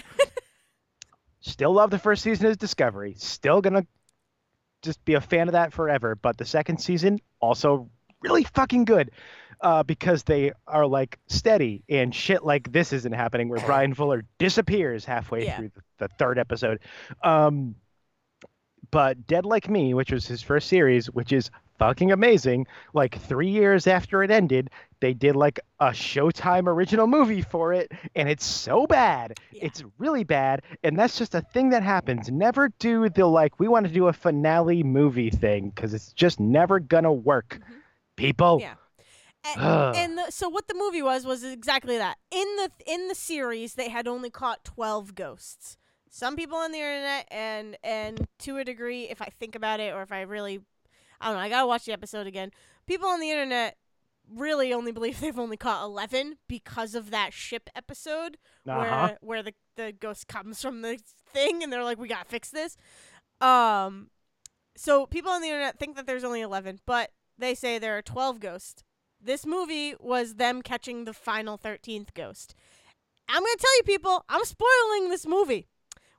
still 1.42 1.74
love 1.74 1.92
the 1.92 2.00
first 2.00 2.24
season 2.24 2.48
of 2.48 2.58
Discovery. 2.58 3.16
Still 3.18 3.62
gonna 3.62 3.86
just 4.82 5.04
be 5.06 5.14
a 5.14 5.22
fan 5.22 5.48
of 5.48 5.54
that 5.54 5.74
forever. 5.74 6.16
But 6.16 6.38
the 6.38 6.46
second 6.46 6.80
season 6.80 7.20
also 7.40 7.90
really 8.22 8.44
fucking 8.44 8.86
good. 8.86 9.12
Uh, 9.62 9.84
because 9.84 10.24
they 10.24 10.54
are 10.68 10.88
like 10.88 11.20
steady 11.28 11.84
and 11.90 12.16
shit 12.16 12.46
like 12.46 12.72
this 12.72 12.94
isn't 12.94 13.12
happening 13.12 13.50
where 13.50 13.60
Bryan 13.66 13.94
Fuller 13.94 14.24
disappears 14.38 15.04
halfway 15.04 15.44
Yeah. 15.46 15.58
through 15.58 15.72
the, 15.76 15.82
the 15.98 16.08
third 16.18 16.40
episode. 16.40 16.80
Um, 17.26 17.76
but 18.90 19.28
Dead 19.28 19.46
Like 19.46 19.70
Me, 19.70 19.94
which 19.94 20.14
was 20.14 20.26
his 20.26 20.42
first 20.42 20.70
series, 20.70 21.08
which 21.12 21.34
is 21.34 21.52
fucking 21.80 22.12
amazing, 22.12 22.68
like 22.94 23.20
three 23.20 23.50
years 23.50 23.88
after 23.88 24.22
it 24.22 24.30
ended, 24.30 24.70
they 25.00 25.14
did 25.14 25.36
like 25.36 25.60
a 25.80 25.88
Showtime 25.88 26.68
original 26.68 27.08
movie 27.08 27.42
for 27.42 27.74
it, 27.74 27.92
and 28.16 28.30
it's 28.30 28.46
so 28.46 28.86
bad. 28.86 29.40
Yeah. 29.52 29.66
It's 29.66 29.84
really 29.98 30.24
bad, 30.24 30.62
and 30.84 31.00
that's 31.00 31.18
just 31.18 31.34
a 31.34 31.42
thing 31.42 31.70
that 31.70 31.82
happens. 31.82 32.30
Never 32.30 32.70
do 32.80 33.10
the 33.10 33.26
like, 33.26 33.60
we 33.60 33.68
want 33.68 33.88
to 33.88 33.94
do 33.94 34.08
a 34.08 34.14
finale 34.14 34.84
movie 34.84 35.30
thing 35.30 35.72
because 35.74 35.94
it's 35.94 36.14
just 36.14 36.40
never 36.40 36.80
gonna 36.80 37.14
work. 37.14 37.60
Mhm. 37.62 37.76
People. 38.16 38.60
Yeah. 38.60 38.74
And, 39.56 39.96
and 39.96 40.18
the, 40.18 40.32
so 40.32 40.50
what 40.50 40.68
the 40.68 40.74
movie 40.74 41.02
was 41.02 41.26
was 41.26 41.46
exactly 41.46 41.98
that. 41.98 42.18
In 42.30 42.46
the 42.58 42.72
in 42.86 43.08
the 43.08 43.16
series, 43.16 43.76
they 43.76 43.88
had 43.88 44.06
only 44.06 44.30
caught 44.30 44.66
twelve 44.66 45.16
ghosts. 45.16 45.78
Some 46.10 46.36
people 46.36 46.58
on 46.58 46.74
the 46.74 46.80
internet, 46.80 47.26
and 47.32 47.78
and 47.82 48.28
to 48.40 48.58
a 48.58 48.66
degree, 48.66 49.04
if 49.04 49.22
I 49.22 49.28
think 49.40 49.56
about 49.56 49.80
it, 49.80 49.94
or 49.94 50.02
if 50.02 50.12
I 50.12 50.22
really, 50.24 50.60
I 51.22 51.28
don't 51.28 51.36
know, 51.36 51.42
I 51.42 51.50
gotta 51.50 51.68
watch 51.68 51.86
the 51.86 51.92
episode 51.94 52.28
again. 52.28 52.52
People 52.88 53.08
on 53.10 53.20
the 53.20 53.30
internet 53.30 53.78
really 54.36 54.72
only 54.74 54.92
believe 54.92 55.20
they've 55.22 55.38
only 55.40 55.58
caught 55.58 55.84
eleven 55.84 56.38
because 56.48 56.96
of 56.96 57.10
that 57.12 57.34
ship 57.34 57.70
episode 57.76 58.38
Uh-huh. 58.68 58.80
where 59.08 59.18
where 59.22 59.44
the 59.44 59.54
the 59.76 59.92
ghost 59.92 60.28
comes 60.28 60.62
from 60.62 60.82
the 60.82 61.00
thing, 61.34 61.64
and 61.64 61.72
they're 61.72 61.84
like, 61.84 62.00
we 62.00 62.08
gotta 62.08 62.26
fix 62.30 62.50
this. 62.50 62.76
Um, 63.42 64.10
so 64.76 65.06
people 65.06 65.32
on 65.32 65.42
the 65.42 65.48
internet 65.48 65.78
think 65.80 65.96
that 65.96 66.06
there's 66.08 66.24
only 66.24 66.42
eleven, 66.42 66.80
but 66.86 67.12
they 67.38 67.56
say 67.56 67.80
there 67.80 67.98
are 67.98 68.02
twelve 68.02 68.40
ghosts. 68.40 68.84
This 69.22 69.46
movie 69.46 69.96
was 70.00 70.36
them 70.36 70.62
catching 70.62 71.04
the 71.04 71.14
final 71.14 71.58
13th 71.58 72.14
ghost. 72.14 72.56
I'm 73.28 73.42
going 73.44 73.56
to 73.58 73.62
tell 73.62 73.78
you 73.78 73.84
people, 73.84 74.24
I'm 74.30 74.46
spoiling 74.46 75.10
this 75.10 75.28
movie. 75.28 75.68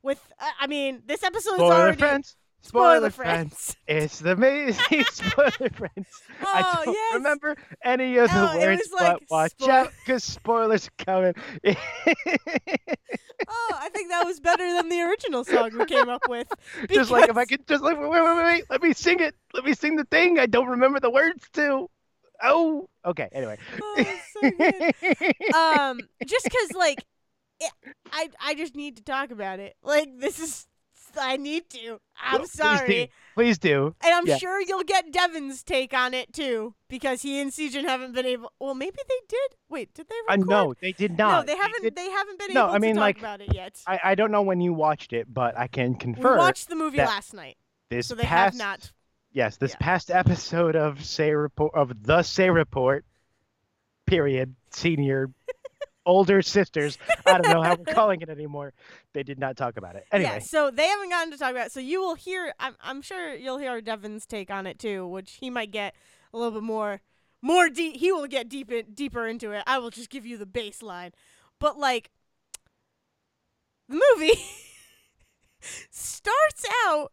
With 0.03 0.20
uh, 0.38 0.51
I 0.61 0.66
mean, 0.66 1.03
this 1.07 1.22
episode 1.22 1.55
is 1.55 1.61
already 1.62 1.96
friends. 1.96 2.36
Spoiler, 2.62 2.96
Spoiler 2.96 3.11
friends. 3.11 3.76
It's 3.86 4.18
the 4.20 4.32
amazing 4.32 5.04
spoiler 5.11 5.70
friends. 5.74 6.08
I 6.40 6.62
Oh, 6.80 6.84
don't 6.84 6.94
yes. 6.94 7.14
remember 7.14 7.56
any 7.84 8.16
of 8.18 8.30
the 8.30 8.50
Oh, 8.52 8.58
words, 8.58 8.88
like 8.92 9.12
but 9.18 9.22
watch 9.30 9.50
spoil- 9.52 9.70
out 9.70 9.92
because 10.04 10.24
spoilers 10.24 10.88
are 10.88 11.04
coming. 11.04 11.34
Oh, 13.52 13.72
I 13.74 13.88
think 13.88 14.11
that 14.11 14.24
was 14.26 14.38
better 14.38 14.64
than 14.74 14.88
the 14.90 15.00
original 15.00 15.44
song 15.44 15.70
we 15.76 15.84
came 15.86 16.08
up 16.08 16.22
with. 16.28 16.46
just 16.90 17.11
like 17.11 17.28
if 17.30 17.36
I 17.36 17.46
could 17.46 17.66
just 17.66 17.82
like 17.82 17.98
wait, 17.98 18.08
wait, 18.11 18.22
wait, 18.22 18.36
wait, 18.44 18.64
let 18.68 18.82
me 18.82 18.92
sing 18.92 19.18
it. 19.20 19.34
Let 19.54 19.64
me 19.64 19.72
sing 19.74 19.96
the 19.96 20.04
thing. 20.04 20.38
I 20.38 20.46
don't 20.46 20.68
remember 20.68 21.00
the 21.00 21.11
words 21.11 21.48
to. 21.54 21.88
Oh, 22.42 22.88
okay. 23.04 23.28
Anyway. 23.32 23.58
Oh, 23.82 24.04
so 24.34 25.58
um, 25.58 26.00
just 26.26 26.44
because 26.44 26.72
like, 26.76 27.04
it, 27.61 27.72
I 28.12 28.28
I 28.44 28.54
just 28.54 28.76
need 28.76 28.96
to 28.98 29.02
talk 29.02 29.30
about 29.30 29.58
it. 29.58 29.74
Like 29.82 30.11
this 30.18 30.38
is, 30.38 30.66
I 31.18 31.36
need 31.36 31.68
to. 31.70 32.00
I'm 32.22 32.40
Please 32.40 32.50
do. 32.52 32.56
sorry, 32.58 33.11
Please 33.34 33.58
do. 33.58 33.94
and 34.04 34.14
I'm 34.14 34.26
Yeah. 34.26 34.36
sure 34.38 34.61
you'll 34.61 34.84
get 34.84 35.11
Devin's 35.12 35.62
take 35.62 35.94
on 35.94 36.12
it 36.14 36.32
too, 36.32 36.74
because 36.88 37.22
he 37.22 37.40
and 37.40 37.50
Sejan 37.50 37.84
haven't 37.84 38.12
been 38.12 38.26
able. 38.26 38.52
Well, 38.61 38.74
maybe 38.74 38.98
they 39.08 39.26
did. 39.28 39.56
Wait, 39.68 39.94
did 39.94 40.08
they 40.08 40.14
Uh, 40.28 40.32
record? 40.36 40.48
no, 40.48 40.74
they 40.80 40.92
did 40.92 41.16
not. 41.16 41.46
no, 41.46 41.46
they 41.54 41.56
haven't. 41.58 41.82
did- 41.82 41.96
They 41.96 42.11
haven't 42.11 42.38
been 42.38 42.52
No, 42.52 42.64
able 42.66 42.74
I 42.74 42.78
mean, 42.78 42.94
to 42.94 42.98
talk 43.00 43.02
like, 43.06 43.18
about 43.18 43.40
it 43.40 43.54
yet. 43.54 43.80
I, 43.86 44.00
I 44.04 44.14
don't 44.14 44.30
know 44.30 44.42
when 44.42 44.61
you 44.61 44.72
watched 44.74 45.12
it, 45.12 45.32
but 45.32 45.56
I 45.58 45.66
can 45.66 45.92
we 45.92 45.98
confirm 45.98 46.36
watched 46.38 46.68
the 46.68 46.76
movie 46.76 46.98
last 46.98 47.32
night, 47.34 47.56
this 47.88 48.08
so 48.08 48.14
they 48.14 48.24
past 48.24 48.54
have 48.54 48.58
not. 48.58 48.92
yes, 49.32 49.56
this 49.56 49.72
Yeah. 49.72 49.76
past 49.80 50.11
episode 50.11 50.76
of 50.76 51.04
Say 51.04 51.32
Report 51.32 51.72
of 51.74 52.02
the 52.02 52.22
Say 52.22 52.50
Report, 52.50 53.04
period, 54.06 54.54
senior, 54.70 55.30
older 56.07 56.42
sisters. 56.42 56.98
I 57.26 57.38
don't 57.38 57.53
know 57.53 57.62
how 57.62 57.76
we're 57.76 57.94
calling 57.94 58.20
it 58.20 58.28
anymore. 58.28 58.72
They 59.12 59.22
did 59.22 59.38
not 59.38 59.57
talk 59.57 59.76
about 59.76 59.96
it. 59.96 60.05
Anyway, 60.12 60.30
Yeah, 60.30 60.38
so 60.40 60.70
they 60.70 60.86
haven't 60.86 61.11
gotten 61.11 61.30
to 61.32 61.38
talk 61.38 61.51
about 61.51 61.66
it. 61.66 61.72
So 61.72 61.80
you 61.80 62.01
will 62.01 62.14
hear. 62.14 62.53
I'm, 62.59 62.76
I'm 62.80 63.03
sure 63.03 63.34
you'll 63.34 63.59
hear 63.59 63.80
Devin's 63.80 64.26
take 64.26 64.51
on 64.51 64.66
it 64.66 64.78
too, 64.78 65.07
which 65.07 65.38
he 65.40 65.51
might 65.51 65.70
get 65.70 65.94
a 66.32 66.38
little 66.38 66.53
bit 66.53 66.62
more, 66.62 67.01
more 67.42 67.68
deep. 67.68 67.96
He 67.96 68.12
will 68.12 68.26
get 68.26 68.48
deep 68.48 68.70
in, 68.70 68.86
deeper 68.94 69.26
into 69.26 69.53
it. 69.53 69.62
I 69.66 69.78
will 69.78 69.90
just 69.90 70.11
give 70.11 70.26
you 70.26 70.36
the 70.36 70.46
baseline, 70.46 71.12
but 71.59 71.78
like 71.78 72.11
the 73.88 74.01
movie 74.14 74.40
starts 75.90 76.64
out 76.86 77.12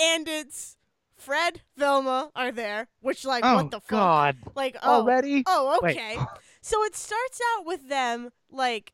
and 0.00 0.28
it's 0.28 0.76
Fred, 1.16 1.62
Velma 1.76 2.30
are 2.36 2.52
there, 2.52 2.88
which 3.00 3.24
like 3.24 3.44
oh 3.44 3.56
what 3.56 3.70
the 3.70 3.80
fuck? 3.80 3.88
God, 3.88 4.36
Like 4.54 4.76
oh, 4.82 5.00
already? 5.00 5.44
Oh, 5.46 5.80
okay. 5.82 6.18
So 6.66 6.82
it 6.82 6.96
starts 6.96 7.40
out 7.54 7.64
with 7.64 7.88
them 7.88 8.30
like 8.50 8.92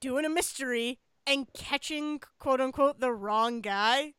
doing 0.00 0.24
a 0.24 0.30
mystery 0.30 0.98
and 1.26 1.46
catching 1.52 2.20
quote 2.38 2.58
unquote 2.58 3.00
the 3.00 3.12
wrong 3.12 3.60
guy. 3.60 4.14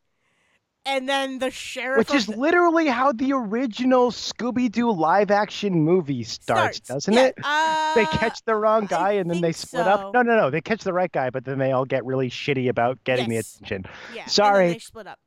and 0.86 1.10
then 1.10 1.40
the 1.40 1.50
sheriff 1.50 1.98
Which 1.98 2.14
is 2.14 2.28
the- 2.28 2.36
literally 2.38 2.86
how 2.88 3.12
the 3.14 3.34
original 3.34 4.12
Scooby 4.12 4.72
Doo 4.72 4.92
live 4.92 5.32
action 5.32 5.74
movie 5.84 6.24
starts, 6.24 6.80
doesn't 6.82 7.14
Yeah, 7.14 7.26
it? 7.30 7.36
they 7.96 8.04
uh, 8.04 8.18
catch 8.18 8.44
the 8.46 8.54
wrong 8.56 8.84
I 8.84 8.88
guy 8.88 9.12
and 9.14 9.28
then 9.30 9.42
they 9.42 9.48
think 9.54 9.56
split 9.70 9.86
so. 9.86 9.90
up. 9.92 10.14
No, 10.14 10.22
no, 10.22 10.36
no. 10.38 10.50
They 10.52 10.62
catch 10.62 10.84
the 10.84 10.94
right 10.94 11.12
guy, 11.12 11.32
but 11.32 11.46
then 11.46 11.58
they 11.58 11.72
all 11.72 11.86
get 11.86 12.06
really 12.06 12.30
shitty 12.30 12.70
about 12.70 13.04
getting 13.04 13.32
Yes. 13.32 13.54
the 13.54 13.66
attention. 13.66 13.84
yeah, 13.86 14.10
and 14.10 14.18
then 14.20 14.30
sorry. 14.30 14.74
they 14.74 14.80
split 14.80 15.08
up. 15.08 15.20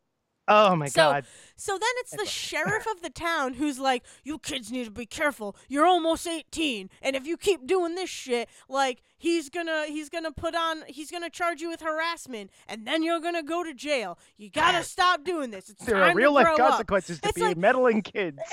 Oh 0.46 0.76
my 0.76 0.88
So- 0.88 1.00
god. 1.12 1.26
So 1.56 1.72
then 1.78 1.88
it's 1.98 2.10
the 2.10 2.26
sheriff 2.26 2.86
of 2.90 3.00
the 3.00 3.10
town 3.28 3.54
who's 3.54 3.78
like, 3.78 4.02
"You 4.24 4.38
kids 4.38 4.70
need 4.72 4.84
to 4.84 4.90
be 4.90 5.06
careful. 5.06 5.56
You're 5.68 5.86
almost 5.86 6.26
18, 6.26 6.90
and 7.00 7.14
if 7.16 7.26
you 7.26 7.36
keep 7.36 7.66
doing 7.66 7.94
this 7.94 8.10
shit, 8.10 8.48
like 8.68 9.00
he's 9.16 9.48
gonna 9.48 9.84
he's 9.86 10.08
gonna 10.10 10.32
put 10.32 10.54
on 10.54 10.82
he's 10.88 11.10
gonna 11.10 11.30
charge 11.30 11.60
you 11.62 11.70
with 11.70 11.80
harassment, 11.80 12.50
and 12.68 12.86
then 12.86 13.02
you're 13.02 13.20
gonna 13.20 13.42
go 13.42 13.62
to 13.64 13.72
jail. 13.72 14.18
You 14.36 14.50
gotta 14.50 14.82
stop 14.94 15.24
doing 15.24 15.50
this. 15.50 15.70
It's 15.70 15.84
There 15.84 16.02
are 16.02 16.14
real 16.14 16.30
to 16.30 16.34
life 16.34 16.46
grow 16.46 16.54
up." 16.66 16.70
consequences 16.72 17.20
to 17.20 17.28
It's 17.28 17.36
being 17.36 17.48
like- 17.48 17.56
meddling 17.56 18.02
kids. 18.02 18.38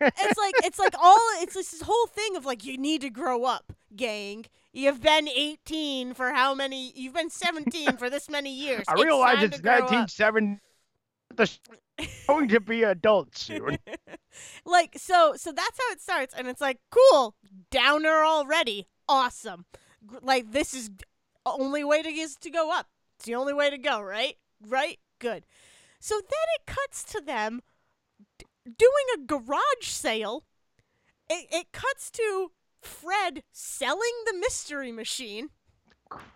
It's 0.00 0.38
like 0.38 0.54
it's 0.64 0.78
like 0.78 0.94
all 1.02 1.18
it's 1.40 1.54
this 1.54 1.80
whole 1.82 2.06
thing 2.06 2.36
of 2.36 2.44
like 2.44 2.64
you 2.64 2.78
need 2.78 3.00
to 3.00 3.10
grow 3.10 3.44
up, 3.44 3.72
gang. 3.96 4.44
You've 4.72 5.00
been 5.02 5.28
18 5.28 6.14
for 6.14 6.30
how 6.32 6.54
many? 6.54 6.92
You've 6.94 7.14
been 7.14 7.30
17 7.30 7.96
for 7.96 8.08
this 8.10 8.28
many 8.30 8.52
years. 8.54 8.84
I 8.88 8.92
It's 8.94 9.02
realize 9.04 9.42
it's 9.42 9.56
to 9.56 9.62
grow 9.62 9.72
up. 9.74 9.80
1970. 9.90 10.60
The 11.34 11.50
going 12.26 12.48
to 12.48 12.60
be 12.60 12.82
adults 12.82 13.42
soon. 13.42 13.78
like 14.64 14.94
so 14.98 15.34
so 15.36 15.52
that's 15.52 15.78
how 15.78 15.92
it 15.92 16.00
starts 16.00 16.34
and 16.36 16.48
it's 16.48 16.60
like 16.60 16.78
cool 16.90 17.34
downer 17.70 18.24
already 18.24 18.86
awesome. 19.08 19.64
Like 20.22 20.52
this 20.52 20.74
is 20.74 20.90
only 21.46 21.84
way 21.84 22.02
to 22.02 22.08
is 22.08 22.36
to 22.36 22.50
go 22.50 22.72
up. 22.72 22.88
It's 23.16 23.26
the 23.26 23.34
only 23.34 23.52
way 23.52 23.70
to 23.70 23.78
go 23.78 24.00
right? 24.00 24.36
Right? 24.66 24.98
Good. 25.18 25.46
So 26.00 26.16
then 26.16 26.46
it 26.58 26.66
cuts 26.66 27.04
to 27.12 27.20
them 27.20 27.62
d- 28.38 28.46
doing 28.78 29.06
a 29.14 29.26
garage 29.26 29.82
sale. 29.82 30.44
It, 31.30 31.46
it 31.50 31.72
cuts 31.72 32.10
to 32.12 32.52
fred 32.82 33.42
selling 33.50 34.12
the 34.26 34.36
mystery 34.38 34.92
machine 34.92 35.48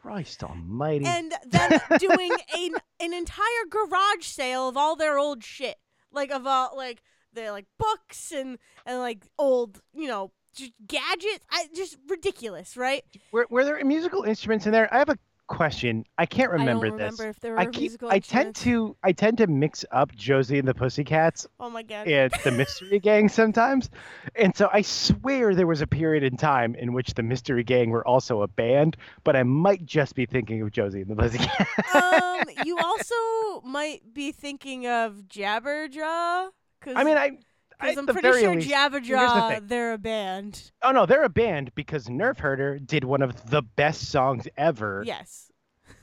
Christ 0.03 0.43
almighty. 0.45 1.05
and 1.07 1.33
then 1.47 1.81
doing 1.99 2.33
a, 2.57 2.71
an 3.01 3.13
entire 3.13 3.65
garage 3.71 4.25
sale 4.25 4.69
of 4.69 4.77
all 4.77 4.97
their 4.97 5.19
old 5.19 5.43
shit 5.45 5.77
like 6.13 6.31
of 6.31 6.47
all 6.47 6.77
like 6.77 7.03
their 7.33 7.53
like 7.53 7.67
books 7.79 8.33
and 8.33 8.59
and 8.87 8.99
like 8.99 9.27
old 9.39 9.81
you 9.95 10.09
know 10.09 10.33
just 10.55 10.73
gadgets 10.87 11.45
i 11.51 11.67
just 11.75 11.97
ridiculous 12.09 12.77
right 12.77 13.05
were, 13.33 13.47
were 13.51 13.65
there 13.65 13.83
musical 13.85 14.23
instruments 14.25 14.67
in 14.67 14.73
there? 14.73 14.93
I 14.93 14.99
have 14.99 15.11
a 15.11 15.19
question. 15.49 16.05
I 16.17 16.27
can't 16.27 16.53
remember, 16.53 16.87
i 16.87 16.91
don't 16.91 16.99
remember 16.99 17.27
this. 17.27 17.37
if 17.37 17.41
there 17.41 17.53
were 17.53 17.59
I 17.59 17.67
keep. 17.67 17.81
musical 17.81 18.11
I 18.11 18.21
tend 18.21 18.55
to. 18.57 18.97
I 19.03 19.13
tend 19.13 19.39
to 19.39 19.47
mix 19.47 19.85
up 19.91 20.15
Josie 20.15 20.59
and 20.59 20.69
the 20.69 20.75
Pussycats 20.75 21.47
oh 21.59 21.71
my 21.71 21.83
god 21.83 22.07
and 22.07 22.33
the 22.45 22.53
Mystery 22.53 22.99
Gang 23.01 23.29
sometimes, 23.29 23.91
and 24.37 24.57
so 24.57 24.69
I 24.73 24.83
swear 24.83 25.55
there 25.55 25.67
was 25.67 25.81
a 25.81 25.87
period 25.87 26.23
in 26.23 26.37
time 26.37 26.75
in 26.77 26.93
which 26.93 27.15
the 27.15 27.23
Mystery 27.23 27.65
Gang 27.65 27.91
were 27.91 28.07
also 28.07 28.43
a 28.43 28.49
band, 28.49 28.97
but 29.25 29.35
I 29.35 29.43
might 29.43 29.85
just 29.85 30.15
be 30.15 30.27
thinking 30.27 30.63
of 30.63 30.71
Josie 30.71 31.01
and 31.01 31.11
the 31.11 31.17
Pussycats. 31.17 31.95
um 31.95 32.45
you 32.65 32.79
also 32.85 33.61
might 33.65 34.03
be 34.13 34.33
thinking 34.33 34.87
of 34.87 35.23
jabberjaw 35.29 36.51
because 36.81 36.97
I 36.97 37.05
mean, 37.05 37.17
I. 37.17 37.39
I- 37.81 37.95
i'm 37.97 38.07
the 38.07 38.13
pretty 38.13 38.41
sure 38.41 38.55
least- 38.55 38.69
jabberjaw 38.71 39.49
thing. 39.55 39.67
they're 39.67 39.93
a 39.93 39.99
band 39.99 40.71
Oh 40.83 40.91
no, 40.93 41.07
they're 41.07 41.25
a 41.25 41.29
band 41.29 41.75
because 41.75 42.07
Nerf 42.07 42.39
Herder 42.39 42.79
did 42.79 43.05
one 43.05 43.23
of 43.23 43.51
the 43.51 43.63
best 43.63 44.09
songs 44.11 44.47
ever 44.57 45.03
yes 45.07 45.51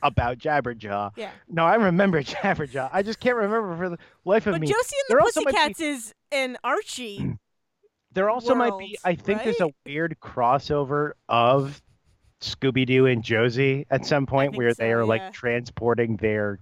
about 0.01 0.38
Jabberjaw. 0.38 1.11
yeah 1.15 1.32
No, 1.49 1.65
I 1.65 1.76
remember 1.76 2.21
Jabberjaw. 2.23 2.89
I 2.93 3.01
just 3.03 3.19
can't 3.19 3.36
remember 3.38 3.76
for 3.78 3.89
the 3.89 3.97
life 4.23 4.45
of 4.47 4.53
but 4.53 4.61
me. 4.61 4.67
But 4.67 4.73
Josie 4.73 4.95
and 5.09 5.17
the 5.17 5.21
might 5.23 5.34
be- 5.36 5.43
pussycats 5.45 5.80
is 5.80 6.13
an 6.32 6.57
archie 6.63 7.34
There 8.13 8.30
also 8.30 8.55
might 8.55 8.78
be. 8.80 8.97
I 9.03 9.15
think 9.15 9.43
there's 9.43 9.59
a 9.59 9.71
weird 9.86 10.15
crossover 10.21 11.11
of 11.28 11.82
Scooby 12.39 12.86
Doo 12.86 13.07
and 13.07 13.21
Josie 13.21 13.86
at 13.91 14.05
some 14.05 14.26
point 14.26 14.55
where 14.55 14.73
they 14.73 14.93
are 14.93 15.01
yeah. 15.01 15.05
like 15.05 15.34
transporting 15.34 16.15
their 16.15 16.59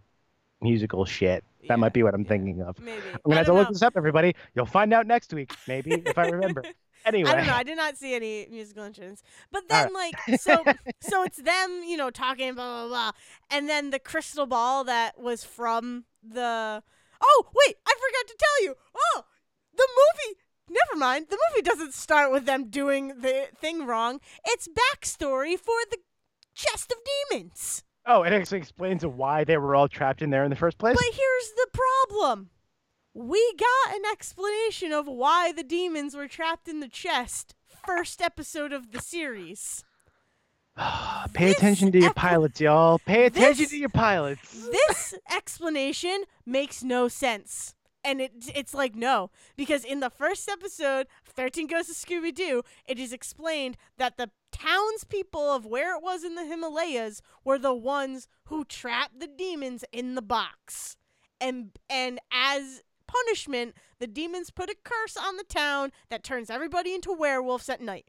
musical 0.62 1.06
shit. 1.06 1.44
That 1.68 1.70
Yeah, 1.70 1.76
might 1.78 1.94
be 1.94 2.04
what 2.04 2.14
I'm 2.14 2.24
yeah. 2.24 2.28
thinking 2.30 2.62
of. 2.62 2.80
maybe 2.80 3.02
I'm 3.14 3.20
gonna 3.26 3.38
have 3.38 3.46
to 3.48 3.54
look 3.54 3.68
know. 3.70 3.74
this 3.74 3.82
up, 3.82 3.94
everybody. 3.96 4.36
You'll 4.56 4.66
find 4.66 4.94
out 4.94 5.08
next 5.08 5.34
week, 5.34 5.54
maybe 5.68 5.92
if 6.06 6.18
I 6.18 6.28
remember. 6.28 6.64
Anyway, 7.06 7.30
I 7.30 7.36
don't 7.36 7.48
know. 7.48 7.54
I 7.54 7.64
did 7.64 7.78
not 7.78 7.98
see 7.98 8.14
any 8.16 8.48
musical 8.50 8.84
instruments. 8.84 9.24
But 9.52 9.68
then, 9.70 9.94
like, 9.94 10.16
so 10.40 10.64
so 11.02 11.24
it's 11.24 11.38
them, 11.42 11.84
you 11.86 11.98
know, 11.98 12.10
talking 12.10 12.54
blah 12.54 12.88
blah 12.88 12.88
blah, 12.88 13.12
and 13.50 13.68
then 13.70 13.90
the 13.90 14.00
crystal 14.00 14.46
ball 14.46 14.84
that 14.86 15.20
was 15.20 15.44
from 15.44 16.06
the. 16.22 16.84
Oh 17.22 17.46
wait, 17.56 17.76
I 17.86 17.94
forgot 17.94 18.28
to 18.28 18.36
tell 18.38 18.64
you. 18.66 18.76
Oh, 18.96 19.26
the 19.76 19.88
movie. 19.90 20.40
Never 20.70 20.98
mind. 21.00 21.28
The 21.30 21.38
movie 21.52 21.62
doesn't 21.62 21.94
start 21.94 22.32
with 22.32 22.46
them 22.46 22.70
doing 22.70 23.10
the 23.20 23.48
thing 23.56 23.86
wrong. 23.86 24.20
It's 24.46 24.68
backstory 24.68 25.58
for 25.60 25.76
the 25.92 25.98
chest 26.56 26.92
of 26.92 26.98
demons. 27.30 27.84
Oh, 28.06 28.24
it 28.24 28.34
actually 28.34 28.60
explains 28.60 29.06
why 29.06 29.44
they 29.44 29.58
were 29.58 29.76
all 29.76 29.88
trapped 29.88 30.22
in 30.22 30.30
there 30.30 30.44
in 30.44 30.50
the 30.50 30.56
first 30.56 30.78
place. 30.78 30.96
But 30.96 31.16
here's 31.16 31.52
the 31.56 31.68
problem. 31.74 32.50
We 33.14 33.54
got 33.60 33.96
an 33.96 34.04
explanation 34.12 34.92
of 34.92 35.08
why 35.08 35.52
the 35.52 35.64
demons 35.64 36.16
were 36.16 36.28
trapped 36.28 36.68
in 36.68 36.80
the 36.80 36.88
chest. 36.88 37.56
First 37.86 38.22
episode 38.22 38.74
of 38.74 38.92
the 38.92 39.02
series. 39.02 39.84
Pay 41.34 41.48
this 41.50 41.58
attention 41.58 41.92
to 41.92 42.00
your 42.00 42.14
pilots, 42.14 42.60
y'all. 42.60 43.00
Pay 43.00 43.26
attention 43.26 43.64
this- 43.64 43.70
to 43.70 43.78
your 43.78 43.90
pilots. 43.90 44.68
This 44.72 45.14
explanation 45.32 46.24
makes 46.46 46.84
no 46.84 47.08
sense. 47.08 47.76
And 48.06 48.20
it, 48.20 48.32
it's 48.54 48.74
like, 48.74 48.96
no. 48.96 49.30
Because 49.56 49.86
in 49.86 50.02
the 50.02 50.10
first 50.10 50.50
episode, 50.50 51.08
13 51.26 51.68
Ghosts 51.68 51.90
of 51.92 51.96
Scooby 51.96 52.36
Doo, 52.36 52.64
it 52.86 53.00
is 53.00 53.14
explained 53.14 53.78
that 53.98 54.18
the 54.18 54.30
townspeople 54.54 55.42
of 55.42 55.66
where 55.66 55.98
it 55.98 56.04
was 56.04 56.24
in 56.24 56.36
the 56.36 56.46
Himalayas 56.46 57.22
were 57.44 57.60
the 57.60 57.74
ones 57.74 58.28
who 58.46 58.64
trapped 58.64 59.20
the 59.20 59.28
demons 59.28 59.84
in 59.92 60.16
the 60.16 60.22
box. 60.22 60.96
And, 61.42 61.72
and 61.90 62.20
as 62.32 62.84
punishment, 63.08 63.76
the 64.00 64.08
demons 64.08 64.50
put 64.50 64.70
a 64.70 64.76
curse 64.84 65.18
on 65.18 65.38
the 65.38 65.44
town 65.44 65.92
that 66.10 66.24
turns 66.24 66.50
everybody 66.50 66.94
into 66.94 67.12
werewolves 67.12 67.70
at 67.70 67.82
night. 67.82 68.06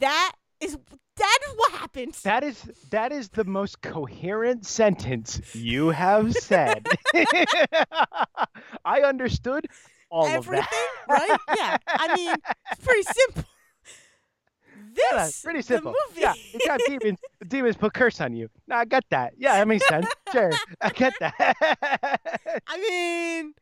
That 0.00 0.32
is 0.60 0.78
that 1.16 1.38
is 1.48 1.54
what 1.56 1.72
happened. 1.72 2.14
That 2.24 2.42
is 2.42 2.62
that 2.90 3.12
is 3.12 3.28
the 3.28 3.44
most 3.44 3.82
coherent 3.82 4.66
sentence 4.66 5.40
you 5.54 5.90
have 5.90 6.32
said. 6.32 6.86
I 8.84 9.00
understood 9.00 9.66
all 10.10 10.26
Everything, 10.26 10.60
of 10.60 10.66
that. 11.08 11.18
Everything, 11.18 11.28
right? 11.28 11.38
Yeah. 11.58 11.76
I 11.86 12.16
mean, 12.16 12.34
it's 12.70 12.84
pretty 12.84 13.02
simple. 13.02 13.44
Yeah, 14.96 15.28
pretty 15.42 15.62
simple. 15.62 15.92
The 15.92 15.98
movie. 16.14 16.20
Yeah, 16.22 16.34
you 16.52 16.60
got 16.66 16.80
demons. 16.86 17.18
The 17.38 17.44
demons 17.44 17.76
put 17.76 17.94
curse 17.94 18.20
on 18.20 18.34
you. 18.34 18.48
No, 18.66 18.76
I 18.76 18.84
got 18.84 19.04
that. 19.10 19.34
Yeah, 19.36 19.56
that 19.56 19.68
makes 19.68 19.86
sense. 19.88 20.06
Sure, 20.32 20.50
I 20.80 20.88
get 20.90 21.14
that. 21.20 21.34
I 22.66 22.78
mean, 22.78 23.54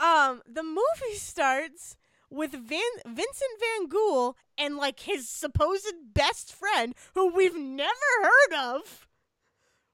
um, 0.00 0.42
the 0.46 0.62
movie 0.62 1.16
starts 1.16 1.96
with 2.30 2.52
Van 2.52 2.80
Vincent 3.04 3.50
Van 3.58 3.88
Ghoul 3.88 4.36
and 4.56 4.76
like 4.76 5.00
his 5.00 5.28
supposed 5.28 5.92
best 6.12 6.52
friend, 6.52 6.94
who 7.14 7.34
we've 7.34 7.56
never 7.56 7.90
heard 8.22 8.76
of, 8.76 9.08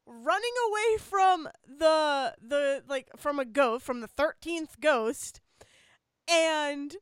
running 0.06 0.52
away 0.68 0.98
from 0.98 1.48
the 1.66 2.34
the 2.40 2.82
like 2.88 3.08
from 3.16 3.38
a 3.38 3.44
ghost 3.46 3.84
from 3.84 4.00
the 4.00 4.06
thirteenth 4.08 4.78
ghost, 4.80 5.40
and 6.30 6.96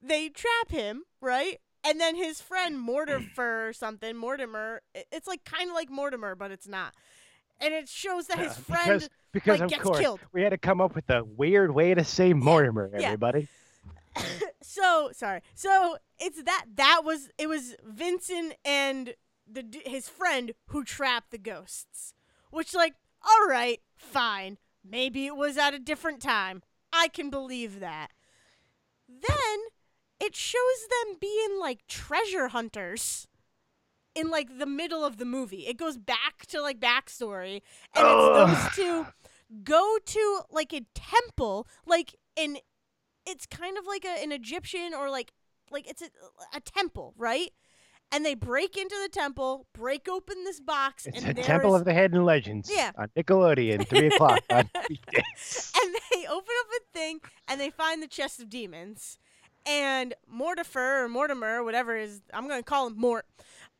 they 0.00 0.28
trap 0.28 0.70
him 0.70 1.02
right. 1.20 1.60
And 1.86 2.00
then 2.00 2.16
his 2.16 2.40
friend 2.40 2.78
Mortimer 2.80 3.68
or 3.68 3.72
something, 3.72 4.16
Mortimer, 4.16 4.82
it's 4.94 5.26
like 5.26 5.44
kind 5.44 5.70
of 5.70 5.74
like 5.74 5.90
Mortimer, 5.90 6.34
but 6.34 6.50
it's 6.50 6.66
not. 6.68 6.94
And 7.60 7.72
it 7.72 7.88
shows 7.88 8.26
that 8.26 8.38
his 8.38 8.52
uh, 8.52 8.60
Yeah, 8.68 8.74
friend 8.76 9.00
because 9.00 9.08
because 9.32 9.60
like, 9.60 9.64
of 9.66 9.70
gets 9.70 9.82
course 9.82 10.00
killed. 10.00 10.20
we 10.32 10.42
had 10.42 10.50
to 10.50 10.58
come 10.58 10.80
up 10.80 10.94
with 10.94 11.08
a 11.10 11.24
weird 11.24 11.72
way 11.72 11.94
to 11.94 12.04
say 12.04 12.32
Mortimer. 12.32 12.90
yeah. 12.92 13.06
Everybody. 13.06 13.48
so 14.62 15.10
sorry. 15.12 15.40
So 15.54 15.98
it's 16.18 16.42
that 16.42 16.64
that 16.76 17.02
was 17.04 17.30
it 17.38 17.48
was 17.48 17.76
Vincent 17.84 18.54
and 18.64 19.14
the 19.50 19.64
his 19.84 20.08
friend 20.08 20.52
who 20.68 20.84
trapped 20.84 21.30
the 21.30 21.38
ghosts. 21.38 22.12
Which 22.50 22.74
like, 22.74 22.94
all 23.26 23.48
right, 23.48 23.80
fine. 23.96 24.58
Maybe 24.84 25.26
it 25.26 25.36
was 25.36 25.56
at 25.58 25.74
a 25.74 25.78
different 25.78 26.20
time. 26.22 26.62
I 26.92 27.08
can 27.08 27.28
believe 27.30 27.80
that. 27.80 28.08
Then 29.08 29.58
it 30.20 30.34
shows 30.34 30.86
them 31.04 31.16
being 31.20 31.58
like 31.60 31.86
treasure 31.86 32.48
hunters 32.48 33.26
in 34.14 34.30
like 34.30 34.58
the 34.58 34.66
middle 34.66 35.04
of 35.04 35.18
the 35.18 35.24
movie. 35.24 35.66
It 35.66 35.76
goes 35.76 35.98
back 35.98 36.46
to 36.48 36.60
like 36.62 36.80
backstory 36.80 37.62
and 37.94 38.06
Ugh. 38.06 38.48
it's 38.50 38.76
those 38.76 38.76
two 38.76 39.06
go 39.62 39.98
to 40.04 40.40
like 40.50 40.72
a 40.72 40.82
temple, 40.94 41.66
like 41.86 42.14
in 42.36 42.58
it's 43.26 43.46
kind 43.46 43.76
of 43.76 43.86
like 43.86 44.04
a, 44.04 44.22
an 44.22 44.32
Egyptian 44.32 44.94
or 44.94 45.10
like 45.10 45.32
like 45.70 45.88
it's 45.88 46.02
a, 46.02 46.08
a 46.54 46.60
temple, 46.60 47.12
right? 47.16 47.50
and 48.12 48.24
they 48.24 48.36
break 48.36 48.76
into 48.76 48.94
the 49.02 49.08
temple, 49.08 49.66
break 49.74 50.06
open 50.08 50.44
this 50.44 50.60
box, 50.60 51.06
It's 51.06 51.24
and 51.24 51.36
a 51.36 51.42
Temple 51.42 51.74
is- 51.74 51.80
of 51.80 51.84
the 51.86 51.92
Hidden 51.92 52.24
Legends 52.24 52.70
Yeah. 52.72 52.92
on 52.96 53.08
Nickelodeon, 53.16 53.84
3 53.88 54.06
o'clock 54.06 54.38
on 54.50 54.70
weekdays. 54.88 55.72
and 55.82 55.92
they 56.12 56.24
open 56.28 56.54
up 56.60 56.66
a 56.70 56.96
thing 56.96 57.20
and 57.48 57.60
they 57.60 57.68
find 57.68 58.00
the 58.00 58.06
chest 58.06 58.38
of 58.38 58.48
demons. 58.48 59.18
And 59.66 60.14
Mortifer 60.32 61.04
or 61.04 61.08
Mortimer, 61.08 61.62
whatever 61.64 61.96
is, 61.96 62.20
I'm 62.32 62.48
gonna 62.48 62.62
call 62.62 62.86
him 62.88 62.94
Mort. 62.98 63.26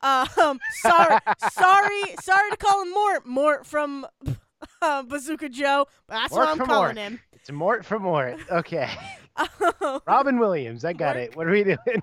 Um, 0.02 0.58
sorry, 0.80 1.18
sorry, 1.52 2.02
sorry 2.20 2.50
to 2.50 2.56
call 2.58 2.82
him 2.82 2.90
Mort. 2.92 3.26
Mort 3.26 3.66
from 3.66 4.06
uh, 4.82 5.02
Bazooka 5.04 5.48
Joe, 5.48 5.86
but 6.06 6.14
that's 6.14 6.32
Mort 6.32 6.46
what 6.46 6.48
I'm 6.60 6.66
calling 6.66 6.94
Mort. 6.94 6.96
him. 6.96 7.20
It's 7.32 7.50
Mort 7.52 7.84
for 7.84 7.98
Mort. 7.98 8.38
Okay. 8.50 8.90
Um, 9.38 10.00
Robin 10.06 10.38
Williams, 10.38 10.82
I 10.82 10.94
got 10.94 11.16
Mort. 11.16 11.28
it. 11.28 11.36
What 11.36 11.46
are 11.46 11.50
we 11.50 11.62
doing? 11.62 11.76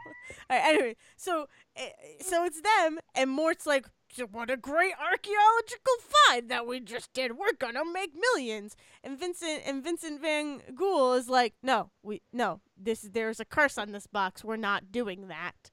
Anyway, 0.52 0.96
so 1.18 1.48
eh, 1.76 1.90
so 2.22 2.46
it's 2.46 2.62
them, 2.62 3.00
and 3.16 3.30
Mort's 3.32 3.66
like, 3.66 3.86
"So 3.88 3.92
"What 4.32 4.50
a 4.50 4.58
great 4.58 4.94
archaeological 5.00 5.94
find 6.00 6.50
that 6.50 6.68
we 6.68 6.80
just 6.80 7.14
did! 7.14 7.38
We're 7.38 7.54
gonna 7.54 7.84
make 7.86 8.14
millions. 8.16 8.76
And 9.04 9.20
Vincent 9.20 9.64
and 9.66 9.84
Vincent 9.84 10.22
Van 10.22 10.62
Ghoul 10.76 11.14
is 11.14 11.30
like, 11.30 11.56
"No, 11.62 11.92
we 12.02 12.22
no. 12.32 12.62
This 12.78 13.02
there's 13.02 13.40
a 13.40 13.46
curse 13.46 13.78
on 13.78 13.92
this 13.92 14.08
box. 14.08 14.44
We're 14.44 14.56
not 14.58 14.92
doing 14.92 15.28
that." 15.28 15.72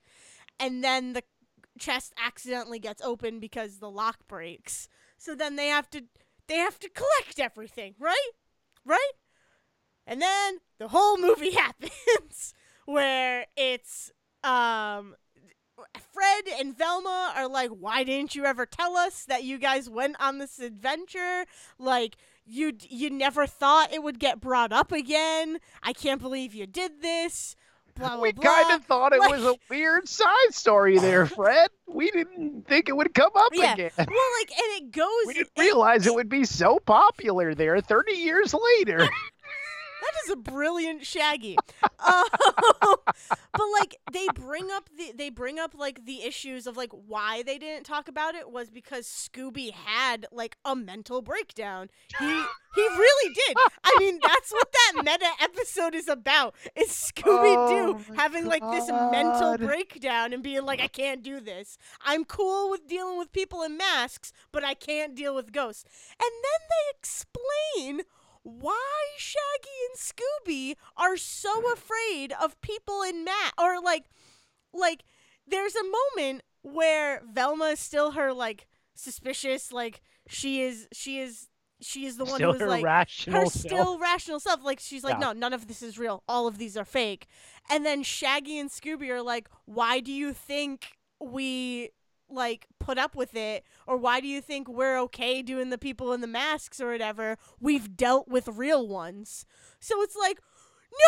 And 0.58 0.84
then 0.84 1.14
the 1.14 1.22
chest 1.78 2.12
accidentally 2.16 2.78
gets 2.78 3.02
open 3.02 3.40
because 3.40 3.78
the 3.78 3.90
lock 3.90 4.18
breaks. 4.28 4.88
So 5.18 5.34
then 5.34 5.56
they 5.56 5.68
have 5.68 5.90
to 5.90 6.04
they 6.46 6.56
have 6.56 6.78
to 6.80 6.88
collect 6.88 7.38
everything, 7.38 7.94
right? 7.98 8.30
Right? 8.84 9.12
And 10.06 10.20
then 10.20 10.58
the 10.78 10.88
whole 10.88 11.18
movie 11.18 11.50
happens 11.54 12.54
where 12.84 13.46
it's 13.56 14.10
um 14.42 15.14
Fred 16.44 16.60
and 16.60 16.76
Velma 16.76 17.32
are 17.36 17.48
like, 17.48 17.70
"Why 17.70 18.04
didn't 18.04 18.34
you 18.34 18.44
ever 18.44 18.66
tell 18.66 18.96
us 18.96 19.24
that 19.26 19.44
you 19.44 19.58
guys 19.58 19.88
went 19.88 20.16
on 20.20 20.38
this 20.38 20.58
adventure? 20.58 21.44
Like 21.78 22.16
you 22.46 22.72
you 22.88 23.10
never 23.10 23.46
thought 23.46 23.92
it 23.92 24.02
would 24.02 24.18
get 24.18 24.40
brought 24.40 24.72
up 24.72 24.92
again. 24.92 25.58
I 25.82 25.92
can't 25.92 26.20
believe 26.20 26.54
you 26.54 26.66
did 26.66 27.02
this." 27.02 27.56
Blah 27.96 28.10
blah 28.10 28.20
we 28.20 28.32
kind 28.32 28.70
of 28.72 28.84
thought 28.86 29.12
it 29.12 29.18
was 29.18 29.44
a 29.44 29.56
weird 29.68 30.08
side 30.08 30.52
story 30.54 30.98
there, 30.98 31.26
Fred. 31.36 31.68
We 31.88 32.10
didn't 32.10 32.66
think 32.66 32.88
it 32.88 32.96
would 32.96 33.12
come 33.12 33.32
up 33.36 33.50
Yeah. 33.52 33.72
again. 33.74 33.90
well, 33.98 34.06
like, 34.06 34.50
and 34.52 34.82
it 34.86 34.92
goes. 34.92 35.08
We 35.26 35.34
didn't 35.34 35.50
it- 35.56 35.60
realize 35.60 36.06
it 36.06 36.14
would 36.14 36.28
be 36.28 36.44
so 36.44 36.78
popular 36.78 37.54
there 37.54 37.80
30 37.80 38.12
years 38.12 38.54
later. 38.54 39.08
That 40.10 40.24
is 40.24 40.30
a 40.32 40.36
brilliant 40.36 41.06
Shaggy. 41.06 41.56
Um, 41.82 42.24
but 42.96 43.66
like 43.78 43.96
they 44.12 44.26
bring 44.34 44.70
up 44.70 44.88
the 44.96 45.12
they 45.14 45.30
bring 45.30 45.58
up 45.58 45.74
like 45.76 46.04
the 46.04 46.22
issues 46.22 46.66
of 46.66 46.76
like 46.76 46.90
why 46.92 47.42
they 47.42 47.58
didn't 47.58 47.84
talk 47.84 48.08
about 48.08 48.34
it 48.34 48.50
was 48.50 48.70
because 48.70 49.06
Scooby 49.06 49.72
had 49.72 50.26
like 50.32 50.56
a 50.64 50.74
mental 50.74 51.22
breakdown. 51.22 51.90
He 52.18 52.26
he 52.74 52.80
really 52.80 53.34
did. 53.34 53.56
I 53.84 53.96
mean, 53.98 54.18
that's 54.22 54.52
what 54.52 54.72
that 54.72 55.04
meta 55.04 55.30
episode 55.40 55.94
is 55.94 56.08
about. 56.08 56.54
Is 56.74 56.88
Scooby 56.88 57.68
Doo 57.68 57.80
Oh 58.10 58.14
having 58.16 58.46
like 58.46 58.62
this 58.70 58.88
mental 58.88 59.58
breakdown 59.58 60.32
and 60.32 60.42
being 60.42 60.64
like, 60.64 60.80
I 60.80 60.88
can't 60.88 61.22
do 61.22 61.40
this. 61.40 61.78
I'm 62.04 62.24
cool 62.24 62.70
with 62.70 62.86
dealing 62.86 63.18
with 63.18 63.32
people 63.32 63.62
in 63.62 63.76
masks, 63.76 64.32
but 64.52 64.64
I 64.64 64.74
can't 64.74 65.14
deal 65.14 65.34
with 65.34 65.52
ghosts. 65.52 65.84
And 66.12 66.30
then 66.30 66.68
they 66.70 66.98
explain 66.98 68.02
why 68.42 69.06
Shaggy 69.16 69.68
and 69.90 69.98
Scooby 69.98 70.74
are 70.96 71.16
so 71.16 71.72
afraid 71.72 72.32
of 72.42 72.60
people 72.60 73.02
in 73.02 73.24
mat 73.24 73.52
or 73.58 73.80
like 73.80 74.04
like 74.72 75.02
there's 75.46 75.74
a 75.74 75.82
moment 75.84 76.42
where 76.62 77.22
Velma 77.30 77.66
is 77.66 77.80
still 77.80 78.12
her 78.12 78.32
like 78.32 78.66
suspicious 78.94 79.72
like 79.72 80.00
she 80.28 80.62
is 80.62 80.86
she 80.92 81.18
is 81.18 81.48
she 81.82 82.04
is 82.04 82.18
the 82.18 82.24
one 82.24 82.34
Still 82.36 82.52
who's 82.52 82.60
her 82.60 82.68
like 82.68 82.84
her 82.84 83.46
self. 83.46 83.52
still 83.52 83.98
rational 83.98 84.38
self 84.40 84.62
like 84.62 84.78
she's 84.80 85.02
like 85.02 85.14
Yeah. 85.14 85.28
no 85.28 85.32
none 85.32 85.52
of 85.54 85.66
this 85.66 85.82
is 85.82 85.98
real 85.98 86.22
all 86.28 86.46
of 86.46 86.58
these 86.58 86.76
are 86.76 86.84
fake 86.84 87.26
and 87.70 87.84
then 87.86 88.02
Shaggy 88.02 88.58
and 88.58 88.68
Scooby 88.70 89.08
are 89.08 89.22
like 89.22 89.48
why 89.64 90.00
do 90.00 90.12
you 90.12 90.32
think 90.34 90.92
we 91.20 91.90
like 92.32 92.66
put 92.78 92.98
up 92.98 93.14
with 93.14 93.34
it 93.34 93.64
or 93.86 93.96
why 93.96 94.20
do 94.20 94.26
you 94.26 94.40
think 94.40 94.68
we're 94.68 94.98
okay 95.00 95.42
doing 95.42 95.70
the 95.70 95.78
people 95.78 96.12
in 96.12 96.20
the 96.20 96.26
masks 96.26 96.80
or 96.80 96.90
whatever? 96.90 97.36
We've 97.60 97.96
dealt 97.96 98.28
with 98.28 98.48
real 98.48 98.86
ones. 98.86 99.46
So 99.78 100.00
it's 100.02 100.16
like 100.16 100.40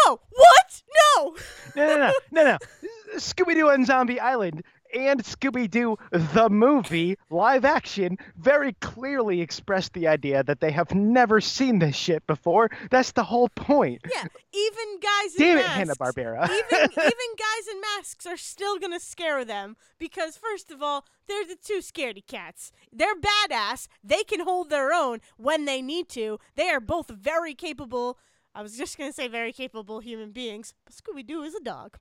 no 0.06 0.20
what? 0.30 0.82
No! 1.16 1.36
No, 1.74 1.86
no, 1.86 1.96
no, 1.96 2.12
no, 2.30 2.44
no. 2.44 2.58
Scooby 3.16 3.54
Doo 3.54 3.70
on 3.70 3.84
Zombie 3.84 4.20
Island 4.20 4.62
and 4.92 5.22
Scooby 5.22 5.70
Doo 5.70 5.96
the 6.10 6.48
movie, 6.50 7.16
live 7.30 7.64
action, 7.64 8.18
very 8.36 8.72
clearly 8.74 9.40
expressed 9.40 9.92
the 9.92 10.08
idea 10.08 10.42
that 10.44 10.60
they 10.60 10.70
have 10.70 10.94
never 10.94 11.40
seen 11.40 11.78
this 11.78 11.96
shit 11.96 12.26
before. 12.26 12.70
That's 12.90 13.12
the 13.12 13.24
whole 13.24 13.48
point. 13.48 14.02
yeah 14.12 14.24
even 14.54 15.00
guys 15.00 15.34
in 15.36 15.46
Damn 15.46 15.58
it, 15.58 15.64
Hanna 15.64 15.94
Barbera. 15.94 16.44
even 16.44 16.90
even 16.90 16.90
guys 17.38 17.68
in 17.70 17.80
masks 17.80 18.26
are 18.26 18.36
still 18.36 18.78
gonna 18.78 19.00
scare 19.00 19.44
them 19.44 19.76
because 19.98 20.36
first 20.36 20.70
of 20.70 20.82
all, 20.82 21.06
they're 21.26 21.46
the 21.46 21.56
two 21.56 21.78
scaredy 21.78 22.26
cats. 22.26 22.72
They're 22.92 23.14
badass. 23.14 23.88
They 24.04 24.24
can 24.24 24.40
hold 24.40 24.68
their 24.68 24.92
own 24.92 25.20
when 25.36 25.64
they 25.64 25.80
need 25.80 26.08
to. 26.10 26.38
They 26.56 26.68
are 26.68 26.80
both 26.80 27.08
very 27.08 27.54
capable. 27.54 28.18
I 28.54 28.62
was 28.62 28.76
just 28.76 28.98
gonna 28.98 29.12
say 29.12 29.28
very 29.28 29.52
capable 29.52 30.00
human 30.00 30.30
beings, 30.30 30.74
but 30.84 30.94
Scooby 30.94 31.26
Doo 31.26 31.42
is 31.42 31.54
a 31.54 31.60
dog. 31.60 31.96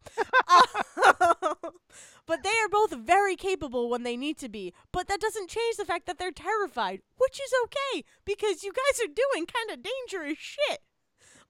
Uh, 0.48 0.62
but 2.26 2.44
they 2.44 2.50
are 2.50 2.70
both 2.70 2.92
very 2.92 3.36
capable 3.36 3.90
when 3.90 4.04
they 4.04 4.18
need 4.18 4.38
to 4.40 4.50
be. 4.50 4.74
But 4.92 5.08
that 5.08 5.22
doesn't 5.22 5.50
change 5.50 5.78
the 5.78 5.86
fact 5.86 6.06
that 6.08 6.18
they're 6.20 6.32
terrified, 6.32 7.02
which 7.18 7.40
is 7.40 7.52
okay 7.66 8.04
because 8.26 8.64
you 8.64 8.72
guys 8.74 9.00
are 9.02 9.08
doing 9.14 9.46
kind 9.46 9.72
of 9.72 9.84
dangerous 9.84 10.38
shit. 10.40 10.80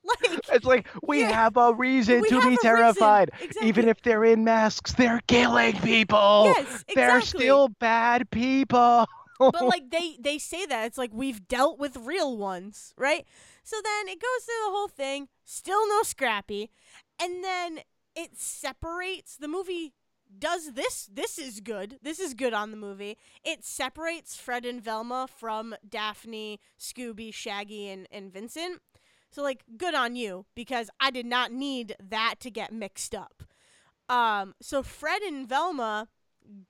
Like 0.04 0.40
It's 0.52 0.66
like 0.66 0.88
we 1.04 1.20
Yeah. 1.22 1.32
have 1.32 1.58
a 1.58 1.76
reason 1.76 2.24
to 2.28 2.42
be 2.50 2.58
terrified. 2.62 3.30
Exactly. 3.40 3.68
Even 3.70 3.88
if 3.88 4.02
they're 4.02 4.24
in 4.24 4.44
masks, 4.44 4.94
they're 4.94 5.22
killing 5.28 5.74
people. 5.82 6.46
yes, 6.46 6.66
exactly. 6.88 6.96
They're 6.96 7.22
still 7.22 7.68
bad 7.68 8.32
people. 8.32 9.06
but 9.40 9.62
like 9.64 9.90
they 9.92 10.18
they 10.20 10.40
say 10.40 10.66
that 10.66 10.86
it's 10.88 10.98
like 10.98 11.12
we've 11.14 11.48
dealt 11.48 11.78
with 11.78 11.98
real 11.98 12.36
ones, 12.36 12.96
right? 12.98 13.28
So 13.64 13.78
then 13.84 14.08
it 14.08 14.20
goes 14.20 14.46
through 14.46 14.66
the 14.66 14.72
whole 14.72 14.88
thing, 14.88 15.28
still 15.44 15.88
no 15.88 16.04
Scrappy, 16.04 16.72
and 17.22 17.44
then 17.44 17.80
it 18.16 18.38
separates 18.38 19.38
the 19.38 19.48
movie 19.48 19.94
does 20.38 20.74
this 20.74 21.10
this 21.12 21.38
is 21.38 21.60
good. 21.60 22.00
This 22.02 22.20
is 22.20 22.34
good 22.34 22.54
on 22.54 22.72
the 22.72 22.78
movie. 22.78 23.18
It 23.44 23.64
separates 23.64 24.36
Fred 24.36 24.66
and 24.66 24.82
Velma 24.82 25.28
from 25.28 25.76
Daphne, 25.88 26.60
Scooby, 26.80 27.34
Shaggy 27.34 27.90
and 27.90 28.08
and 28.12 28.32
Vincent. 28.32 28.82
So 29.32 29.42
like 29.42 29.64
good 29.78 29.96
on 29.96 30.16
you 30.16 30.46
because 30.56 30.90
I 31.00 31.12
did 31.12 31.26
not 31.26 31.52
need 31.52 31.96
that 32.02 32.36
to 32.42 32.52
get 32.52 32.72
mixed 32.72 33.14
up. 33.14 33.44
Um 34.10 34.56
so 34.62 34.84
Fred 34.84 35.22
and 35.22 35.48
Velma 35.48 36.08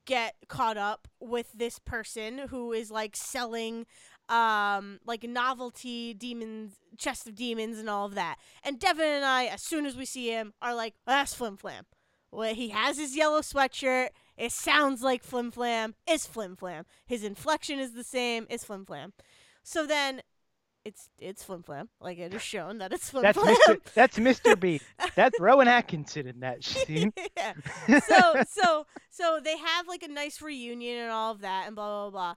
get 0.05 0.35
caught 0.47 0.77
up 0.77 1.07
with 1.19 1.53
this 1.53 1.79
person 1.79 2.47
who 2.49 2.71
is 2.73 2.91
like 2.91 3.15
selling 3.15 3.85
um 4.31 4.99
like 5.05 5.23
novelty 5.23 6.13
demons 6.13 6.73
chest 6.97 7.27
of 7.27 7.35
demons 7.35 7.77
and 7.77 7.89
all 7.89 8.05
of 8.05 8.15
that 8.15 8.37
and 8.63 8.79
devin 8.79 9.05
and 9.05 9.25
i 9.25 9.45
as 9.45 9.61
soon 9.61 9.85
as 9.85 9.95
we 9.97 10.05
see 10.05 10.29
him 10.29 10.53
are 10.61 10.73
like 10.73 10.93
"Oh, 11.05 11.11
that's 11.11 11.33
flim 11.33 11.57
flam 11.57 11.85
well 12.31 12.53
he 12.53 12.69
has 12.69 12.97
his 12.97 13.15
yellow 13.15 13.41
sweatshirt 13.41 14.09
it 14.37 14.51
sounds 14.53 15.01
like 15.03 15.21
flim 15.23 15.51
flam 15.51 15.95
it's 16.07 16.25
flim 16.25 16.55
flam 16.55 16.85
his 17.05 17.23
inflection 17.25 17.77
is 17.77 17.91
the 17.91 18.03
same 18.05 18.47
it's 18.49 18.63
flim 18.63 18.85
flam 18.85 19.11
so 19.63 19.85
then 19.85 20.21
it's 20.85 21.09
it's 21.19 21.43
flim 21.43 21.61
flam 21.61 21.89
like 21.99 22.17
it 22.17 22.33
is 22.33 22.41
shown 22.41 22.77
that 22.79 22.91
it's 22.93 23.09
flim 23.09 23.23
That's 23.23 23.37
flam 23.37 23.55
Mr. 23.55 23.79
That's 23.93 24.17
Mr. 24.29 24.59
B. 24.59 24.81
That's 25.15 25.39
Rowan 25.39 25.67
Atkinson 25.67 26.25
in 26.25 26.39
that 26.39 26.63
scene. 26.71 27.13
yeah. 27.37 27.53
so 27.99 28.41
so 28.49 28.85
so 29.09 29.39
they 29.43 29.57
have 29.57 29.87
like 29.87 30.03
a 30.03 30.07
nice 30.07 30.41
reunion 30.41 30.97
and 31.03 31.11
all 31.11 31.33
of 31.33 31.41
that 31.41 31.65
and 31.67 31.75
blah 31.75 32.09
blah 32.09 32.11
blah 32.11 32.35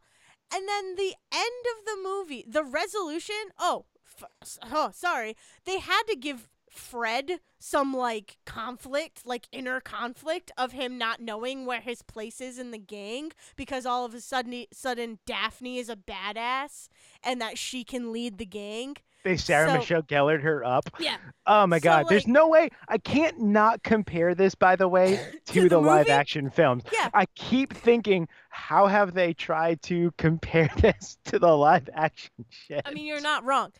and 0.52 0.68
then 0.68 0.96
the 0.96 1.14
end 1.32 1.64
of 1.78 1.84
the 1.84 1.96
movie 2.02 2.44
the 2.48 2.64
resolution 2.64 3.50
oh 3.58 3.84
f- 4.22 4.58
oh 4.72 4.90
sorry. 4.92 5.36
They 5.64 5.78
had 5.78 6.02
to 6.08 6.16
give 6.16 6.48
fred 6.70 7.38
some 7.60 7.94
like 7.94 8.36
conflict 8.44 9.24
like 9.24 9.46
inner 9.52 9.80
conflict 9.80 10.50
of 10.58 10.72
him 10.72 10.98
not 10.98 11.20
knowing 11.20 11.66
where 11.66 11.80
his 11.80 12.02
place 12.02 12.40
is 12.40 12.58
in 12.58 12.72
the 12.72 12.78
gang 12.78 13.30
because 13.54 13.86
all 13.86 14.04
of 14.04 14.12
a 14.12 14.20
sudden 14.20 14.64
sudden 14.72 15.20
daphne 15.24 15.78
is 15.78 15.88
a 15.88 15.94
badass 15.94 16.88
and 17.22 17.40
that 17.40 17.56
she 17.56 17.84
can 17.84 18.12
lead 18.12 18.38
the 18.38 18.44
gang 18.44 18.96
They 19.24 19.36
Sarah 19.36 19.70
So- 19.70 19.78
Michelle 19.78 20.02
Gellar 20.02 20.40
her 20.40 20.64
up. 20.64 20.88
yeah 21.00 21.16
Oh 21.46 21.66
my 21.66 21.78
So, 21.78 21.84
god, 21.84 22.06
there's 22.08 22.26
no 22.28 22.48
way 22.48 22.68
I 22.88 22.98
can't 22.98 23.40
not 23.40 23.82
compare 23.82 24.34
this 24.34 24.54
by 24.54 24.76
the 24.76 24.86
way 24.86 25.16
to, 25.46 25.52
To 25.54 25.62
the, 25.62 25.68
the 25.70 25.78
live 25.80 26.08
action 26.08 26.50
films. 26.50 26.84
Yeah. 26.92 27.08
I 27.12 27.26
keep 27.34 27.72
thinking 27.74 28.28
how 28.50 28.86
have 28.86 29.14
they 29.14 29.32
tried 29.34 29.82
to 29.82 30.12
compare 30.18 30.70
this 30.78 31.18
to 31.26 31.38
the 31.38 31.56
live 31.56 31.88
action 31.94 32.44
shit? 32.50 32.82
I 32.84 32.92
mean, 32.92 33.06
you're 33.06 33.20
not 33.20 33.44
wrong. 33.44 33.72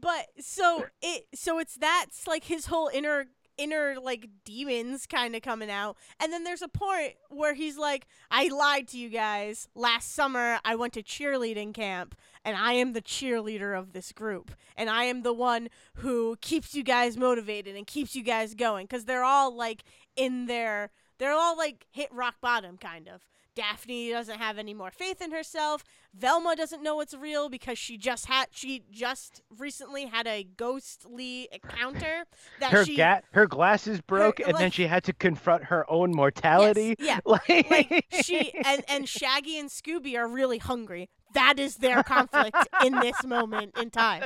But 0.00 0.26
so 0.40 0.84
it 1.02 1.26
so 1.34 1.58
it's 1.58 1.74
that's 1.76 2.26
like 2.26 2.44
his 2.44 2.66
whole 2.66 2.88
inner 2.92 3.26
inner 3.58 3.96
like 4.00 4.28
demons 4.44 5.06
kind 5.06 5.36
of 5.36 5.42
coming 5.42 5.70
out. 5.70 5.96
And 6.18 6.32
then 6.32 6.44
there's 6.44 6.62
a 6.62 6.68
point 6.68 7.14
where 7.28 7.54
he's 7.54 7.76
like, 7.76 8.06
"I 8.30 8.48
lied 8.48 8.88
to 8.88 8.98
you 8.98 9.10
guys. 9.10 9.68
Last 9.74 10.14
summer 10.14 10.60
I 10.64 10.74
went 10.76 10.94
to 10.94 11.02
cheerleading 11.02 11.74
camp 11.74 12.14
and 12.44 12.56
I 12.56 12.72
am 12.74 12.92
the 12.92 13.02
cheerleader 13.02 13.78
of 13.78 13.92
this 13.92 14.12
group 14.12 14.52
and 14.76 14.88
I 14.88 15.04
am 15.04 15.22
the 15.22 15.32
one 15.32 15.68
who 15.96 16.36
keeps 16.40 16.74
you 16.74 16.82
guys 16.82 17.16
motivated 17.16 17.76
and 17.76 17.86
keeps 17.86 18.14
you 18.14 18.22
guys 18.22 18.54
going 18.54 18.86
cuz 18.86 19.04
they're 19.04 19.24
all 19.24 19.54
like 19.54 19.82
in 20.16 20.46
their 20.46 20.90
they're 21.18 21.32
all 21.32 21.56
like 21.56 21.86
hit 21.90 22.12
rock 22.12 22.36
bottom 22.40 22.78
kind 22.78 23.08
of. 23.08 23.26
Daphne 23.54 24.10
doesn't 24.10 24.38
have 24.38 24.58
any 24.58 24.74
more 24.74 24.90
faith 24.90 25.20
in 25.20 25.32
herself. 25.32 25.84
Velma 26.14 26.56
doesn't 26.56 26.82
know 26.82 27.00
it's 27.00 27.14
real 27.14 27.48
because 27.48 27.78
she 27.78 27.98
just 27.98 28.26
had 28.26 28.46
she 28.50 28.82
just 28.90 29.42
recently 29.58 30.06
had 30.06 30.26
a 30.26 30.44
ghostly 30.44 31.48
encounter 31.52 32.24
that 32.60 32.70
her 32.72 32.84
she 32.84 32.96
ga- 32.96 33.20
her 33.32 33.46
glasses 33.46 34.00
broke, 34.00 34.40
and 34.40 34.56
then 34.56 34.70
she 34.70 34.86
had 34.86 35.04
to 35.04 35.12
confront 35.12 35.64
her 35.64 35.90
own 35.90 36.12
mortality. 36.12 36.94
Yes, 36.98 37.06
yeah. 37.08 37.20
Like, 37.48 37.70
like 37.70 38.06
she 38.22 38.52
and 38.64 38.84
and 38.88 39.08
Shaggy 39.08 39.58
and 39.58 39.68
Scooby 39.68 40.16
are 40.16 40.26
really 40.28 40.58
hungry. 40.58 41.10
That 41.34 41.58
is 41.58 41.76
their 41.76 42.02
conflict 42.02 42.56
in 42.84 42.94
this 43.00 43.24
moment 43.24 43.76
in 43.78 43.90
time. 43.90 44.24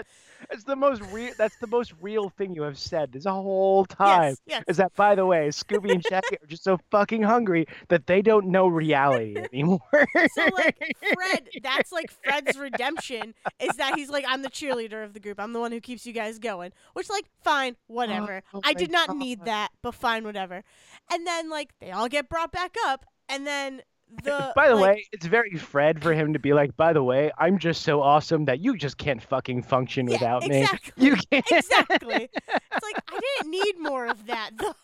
It's 0.51 0.65
the 0.65 0.77
most 0.77 1.03
real. 1.13 1.33
That's 1.39 1.57
the 1.59 1.67
most 1.67 1.95
real 2.01 2.29
thing 2.29 2.55
you 2.55 2.63
have 2.63 2.79
said 2.79 3.13
this 3.13 3.25
whole 3.25 3.85
time. 3.85 4.31
Yes, 4.31 4.43
yes. 4.47 4.65
Is 4.69 4.77
that, 4.79 4.95
by 4.95 5.15
the 5.15 5.25
way, 5.25 5.49
Scooby 5.49 5.93
and 5.93 6.05
Shaggy 6.05 6.37
are 6.43 6.47
just 6.47 6.65
so 6.65 6.79
fucking 6.91 7.23
hungry 7.23 7.67
that 7.89 8.07
they 8.07 8.23
don't 8.23 8.47
know 8.47 8.67
reality 8.67 9.37
anymore. 9.53 9.81
So 10.35 10.49
like 10.53 10.97
Fred, 11.15 11.49
that's 11.63 11.93
like 11.93 12.11
Fred's 12.25 12.59
redemption 12.59 13.35
is 13.61 13.77
that 13.77 13.95
he's 13.97 14.11
like 14.11 14.25
I'm 14.29 14.43
the 14.43 14.51
cheerleader 14.51 15.05
of 15.05 15.15
the 15.15 15.21
group. 15.21 15.41
I'm 15.41 15.53
the 15.53 15.61
one 15.61 15.73
who 15.73 15.81
keeps 15.81 16.07
you 16.07 16.13
guys 16.13 16.39
going. 16.39 16.73
Which 16.93 17.09
like 17.09 17.25
fine, 17.43 17.77
oh 17.79 17.95
whatever. 17.95 18.43
Oh 18.53 18.61
I 18.65 18.75
did 18.75 18.91
not 18.91 19.17
need 19.17 19.45
that, 19.45 19.71
but 19.83 19.95
fine, 19.95 20.25
whatever. 20.25 20.65
And 21.11 21.27
then 21.27 21.51
like 21.51 21.71
they 21.81 21.91
all 21.91 22.09
get 22.09 22.29
brought 22.29 22.53
back 22.53 22.77
up, 22.87 23.07
and 23.29 23.47
then 23.47 23.83
the 24.25 24.53
by 24.57 24.69
the 24.69 24.75
like, 24.75 24.97
way, 24.97 25.07
it's 25.13 25.27
very 25.27 25.57
Fred 25.57 26.03
for 26.03 26.13
him 26.13 26.33
to 26.33 26.39
be 26.39 26.53
like, 26.53 26.77
by 26.77 26.93
the 26.93 27.03
way, 27.03 27.31
I'm 27.39 27.59
just 27.59 27.83
so 27.83 28.03
awesome 28.03 28.45
that 28.47 28.61
you 28.61 28.77
just 28.77 28.99
can't 28.99 29.23
fucking 29.23 29.63
function 29.63 30.07
Yeah, 30.07 30.15
without 30.15 30.45
exactly. 30.45 30.93
me. 30.97 31.07
You 31.11 31.17
can't. 31.31 31.47
exactly. 31.51 32.29
It's 32.35 32.83
like 32.83 33.03
I 33.13 33.21
didn't 33.39 33.51
need 33.51 33.79
more 33.79 34.07
of 34.07 34.27
that 34.27 34.51
though. 34.59 34.75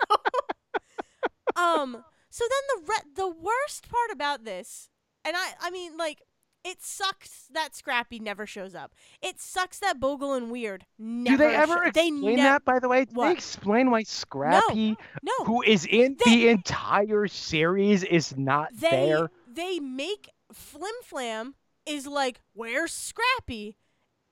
um. 1.62 2.04
So 2.30 2.44
then 2.44 2.84
the 2.86 2.92
re- 2.92 3.12
the 3.16 3.28
worst 3.28 3.88
part 3.88 4.10
about 4.12 4.44
this, 4.44 4.90
and 5.24 5.34
I 5.36 5.52
I 5.60 5.70
mean 5.70 5.96
like 5.96 6.22
it 6.68 6.82
sucks 6.82 7.48
that 7.54 7.74
Scrappy 7.74 8.18
never 8.18 8.46
shows 8.46 8.74
up. 8.74 8.92
It 9.22 9.40
sucks 9.40 9.78
that 9.78 9.98
Bogel 9.98 10.34
and 10.34 10.50
Weerd 10.52 10.82
never. 10.98 11.36
Do 11.36 11.48
they 11.48 11.54
ever 11.54 11.74
sho- 11.86 11.90
they 11.94 12.08
explain 12.08 12.36
that, 12.36 12.64
by 12.64 12.78
the 12.78 12.88
way? 12.88 13.06
What? 13.12 13.26
they 13.28 13.32
explain 13.32 13.90
why 13.90 14.02
Scrappy, 14.02 14.96
No, 15.22 15.32
who 15.44 15.62
is 15.62 15.86
in 15.86 16.16
They- 16.24 16.30
the 16.30 16.48
entire 16.48 17.26
series, 17.26 18.04
is 18.04 18.36
not 18.36 18.70
they 18.74 18.90
there? 18.90 19.30
they 19.46 19.80
make 19.80 20.28
Flim 20.52 20.94
Flam 21.04 21.54
is 21.86 22.06
like 22.06 22.40
where's 22.52 22.92
Scrappy, 22.92 23.76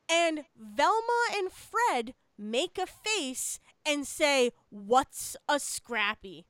and 0.09 0.45
Velma 0.57 1.27
and 1.35 1.51
Fred 1.51 2.15
make 2.39 2.77
a 2.79 2.87
face 2.87 3.59
and 3.87 4.07
say 4.07 4.51
what's 4.69 5.37
a 5.49 5.59
Scrappy. 5.59 6.47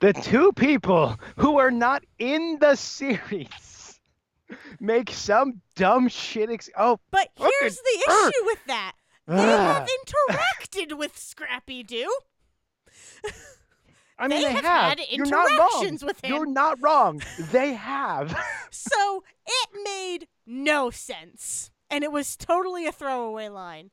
The 0.00 0.14
two 0.14 0.52
people 0.52 1.16
who 1.36 1.58
are 1.58 1.70
not 1.70 2.04
in 2.18 2.58
the 2.58 2.74
series 2.74 3.79
make 4.80 5.10
some 5.10 5.60
dumb 5.76 6.08
shit. 6.08 6.50
Ex- 6.50 6.70
oh, 6.76 6.98
But 7.10 7.28
here's 7.36 7.76
the 7.76 8.04
Earth. 8.08 8.28
issue 8.34 8.44
with 8.46 8.64
that. 8.66 8.92
They 9.26 9.36
have 9.36 9.88
interacted 10.06 10.98
with 10.98 11.16
Scrappy 11.16 11.82
Doo. 11.82 12.12
I 14.18 14.28
mean, 14.28 14.42
they 14.42 14.48
they, 14.48 14.52
have 14.52 14.64
have. 14.64 14.98
had 14.98 15.00
You're 15.10 15.26
not 15.26 15.46
wrong. 15.48 15.68
interactions 15.70 16.04
with 16.04 16.22
him. 16.22 16.34
You're 16.34 16.46
not 16.46 16.78
wrong. 16.82 17.22
They 17.52 17.74
have. 17.74 18.36
So 18.72 19.24
it 19.46 19.68
made 19.84 20.28
no 20.46 20.90
sense. 20.90 21.70
And 21.90 22.04
it 22.04 22.12
was 22.12 22.36
totally 22.36 22.86
a 22.86 22.92
throwaway 22.92 23.48
line. 23.48 23.90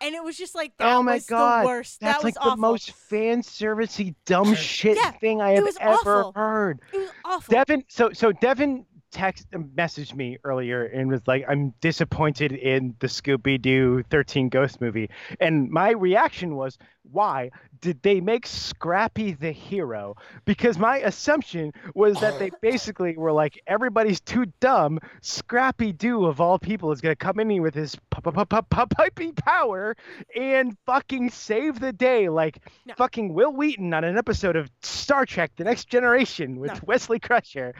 And 0.00 0.14
it 0.14 0.22
was 0.22 0.36
just 0.36 0.54
like 0.54 0.76
that 0.78 0.92
oh 0.96 1.02
my 1.02 1.14
was 1.14 1.26
god, 1.26 1.62
the 1.62 1.66
worst. 1.66 2.00
that's 2.00 2.18
that 2.18 2.24
was 2.24 2.34
like 2.36 2.40
awful. 2.40 2.50
the 2.52 2.56
most 2.60 2.92
fan 2.92 3.42
servicey 3.42 4.14
dumb 4.26 4.54
shit 4.54 4.96
Yeah, 4.96 5.10
thing 5.12 5.40
I 5.40 5.50
have 5.52 5.66
ever 5.80 6.20
awful. 6.24 6.32
heard. 6.36 6.80
it 6.92 6.98
was 6.98 7.10
awful. 7.24 7.52
Devin, 7.52 7.84
so 7.88 8.12
so 8.12 8.32
Devin 8.32 8.86
text 9.14 9.50
messaged 9.52 10.14
me 10.14 10.36
earlier 10.44 10.84
and 10.84 11.08
was 11.08 11.22
like, 11.26 11.44
"I'm 11.48 11.72
disappointed 11.80 12.52
in 12.52 12.94
the 12.98 13.06
Scooby 13.06 13.62
Doo 13.62 14.02
13 14.10 14.48
Ghost 14.50 14.80
movie," 14.80 15.08
and 15.40 15.70
my 15.70 15.90
reaction 15.92 16.56
was, 16.56 16.76
"Why 17.10 17.50
did 17.80 18.02
they 18.02 18.20
make 18.20 18.46
Scrappy 18.46 19.32
the 19.32 19.52
hero?" 19.52 20.16
Because 20.44 20.78
my 20.78 20.98
assumption 20.98 21.72
was 21.94 22.18
that 22.20 22.38
they 22.38 22.50
basically 22.62 23.16
were 23.16 23.32
like, 23.32 23.60
"Everybody's 23.66 24.20
too 24.20 24.46
dumb. 24.60 24.98
Scrappy 25.20 25.92
Doo 25.92 26.26
of 26.26 26.40
all 26.40 26.58
people 26.58 26.92
is 26.92 27.00
gonna 27.00 27.16
come 27.16 27.38
in 27.40 27.50
here 27.50 27.62
with 27.62 27.74
his 27.74 27.96
puppy 28.10 29.32
power 29.32 29.96
and 30.34 30.76
fucking 30.86 31.30
save 31.30 31.80
the 31.80 31.92
day, 31.92 32.28
like 32.28 32.58
No. 32.86 32.94
fucking 32.94 33.32
Wil 33.34 33.52
Wheaton 33.52 33.92
on 33.94 34.04
an 34.04 34.16
episode 34.18 34.56
of 34.56 34.70
Star 34.82 35.26
Trek: 35.26 35.52
The 35.56 35.64
Next 35.64 35.88
Generation 35.88 36.58
with 36.58 36.72
No. 36.72 36.80
Wesley 36.86 37.18
Crusher." 37.18 37.74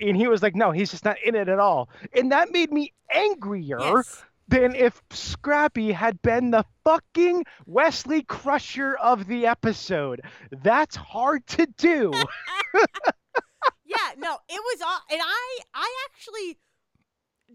And 0.00 0.16
he 0.16 0.28
was 0.28 0.42
like, 0.42 0.54
no, 0.54 0.70
he's 0.70 0.90
just 0.90 1.04
not 1.04 1.16
in 1.24 1.34
it 1.34 1.48
at 1.48 1.58
all. 1.58 1.88
And 2.12 2.32
that 2.32 2.52
made 2.52 2.72
me 2.72 2.92
angrier 3.12 3.78
Yes. 3.80 4.24
Than 4.48 4.74
if 4.74 5.02
Scrappy 5.10 5.92
had 5.92 6.20
been 6.22 6.50
the 6.50 6.64
fucking 6.84 7.44
Wesley 7.66 8.22
Crusher 8.22 8.96
of 8.96 9.26
the 9.26 9.46
episode. 9.46 10.22
That's 10.50 10.96
hard 10.96 11.46
to 11.48 11.66
do. 11.76 12.12
yeah, 13.84 14.12
no, 14.16 14.38
it 14.48 14.60
was 14.60 14.82
all 14.82 15.00
and 15.10 15.20
I 15.22 15.58
I 15.74 15.94
actually 16.10 16.58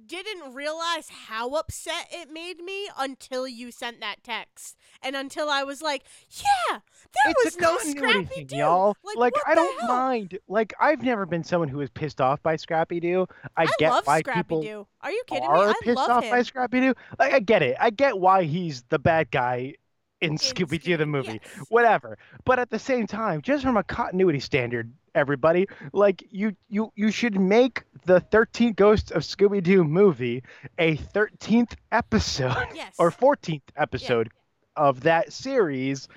didn't 0.07 0.53
realize 0.53 1.09
how 1.27 1.49
upset 1.51 2.07
it 2.11 2.31
made 2.31 2.59
me 2.59 2.87
until 2.97 3.47
you 3.47 3.71
sent 3.71 3.99
that 4.01 4.23
text. 4.23 4.77
And 5.01 5.15
until 5.15 5.49
I 5.49 5.63
was 5.63 5.81
like, 5.81 6.03
yeah, 6.29 6.79
there 6.79 7.33
it's 7.37 7.45
was 7.45 7.57
no 7.57 7.77
Scrappy 7.77 8.25
thing, 8.25 8.45
Doo. 8.47 8.55
y'all. 8.57 8.97
Like, 9.15 9.33
what 9.35 9.43
I 9.47 9.55
don't 9.55 9.79
hell? 9.81 9.89
mind. 9.89 10.37
Like, 10.47 10.73
I've 10.79 11.01
never 11.03 11.25
been 11.25 11.43
someone 11.43 11.69
who 11.69 11.81
is 11.81 11.89
pissed 11.89 12.21
off 12.21 12.41
by 12.41 12.55
Scrappy 12.55 12.99
Doo. 12.99 13.27
I, 13.57 13.63
I 13.63 13.67
get 13.77 13.91
love 13.91 14.07
why 14.07 14.19
Scrappy 14.19 14.39
people 14.39 14.61
Doo. 14.61 14.87
Are 15.01 15.11
you 15.11 15.23
kidding 15.27 15.47
are 15.47 15.67
me? 15.67 15.71
I 15.71 15.73
pissed 15.83 15.97
off 15.99 16.23
him. 16.23 16.31
by 16.31 16.41
Scrappy 16.43 16.79
Doo. 16.79 16.93
Like, 17.19 17.33
I 17.33 17.39
get 17.39 17.61
it. 17.61 17.75
I 17.79 17.89
get 17.89 18.17
why 18.19 18.43
he's 18.43 18.83
the 18.89 18.99
bad 18.99 19.31
guy 19.31 19.75
in 20.21 20.37
Scooby 20.37 20.81
Doo 20.81 20.97
the 20.97 21.05
movie. 21.05 21.41
yes. 21.43 21.65
whatever. 21.69 22.17
But 22.45 22.59
at 22.59 22.69
the 22.69 22.79
same 22.79 23.07
time, 23.07 23.41
just 23.41 23.63
from 23.63 23.77
a 23.77 23.83
continuity 23.83 24.39
standard, 24.39 24.93
everybody, 25.15 25.67
like 25.93 26.23
you 26.31 26.55
you 26.69 26.91
you 26.95 27.11
should 27.11 27.39
make 27.39 27.83
the 28.05 28.19
13 28.19 28.73
Ghosts 28.73 29.11
of 29.11 29.21
Scooby 29.23 29.61
Doo 29.63 29.83
movie 29.83 30.43
a 30.77 30.97
13th 30.97 31.73
episode 31.91 32.55
Yes. 32.75 32.95
or 32.99 33.11
14th 33.11 33.61
episode 33.75 34.29
of 34.75 35.01
that 35.01 35.31
series 35.31 36.07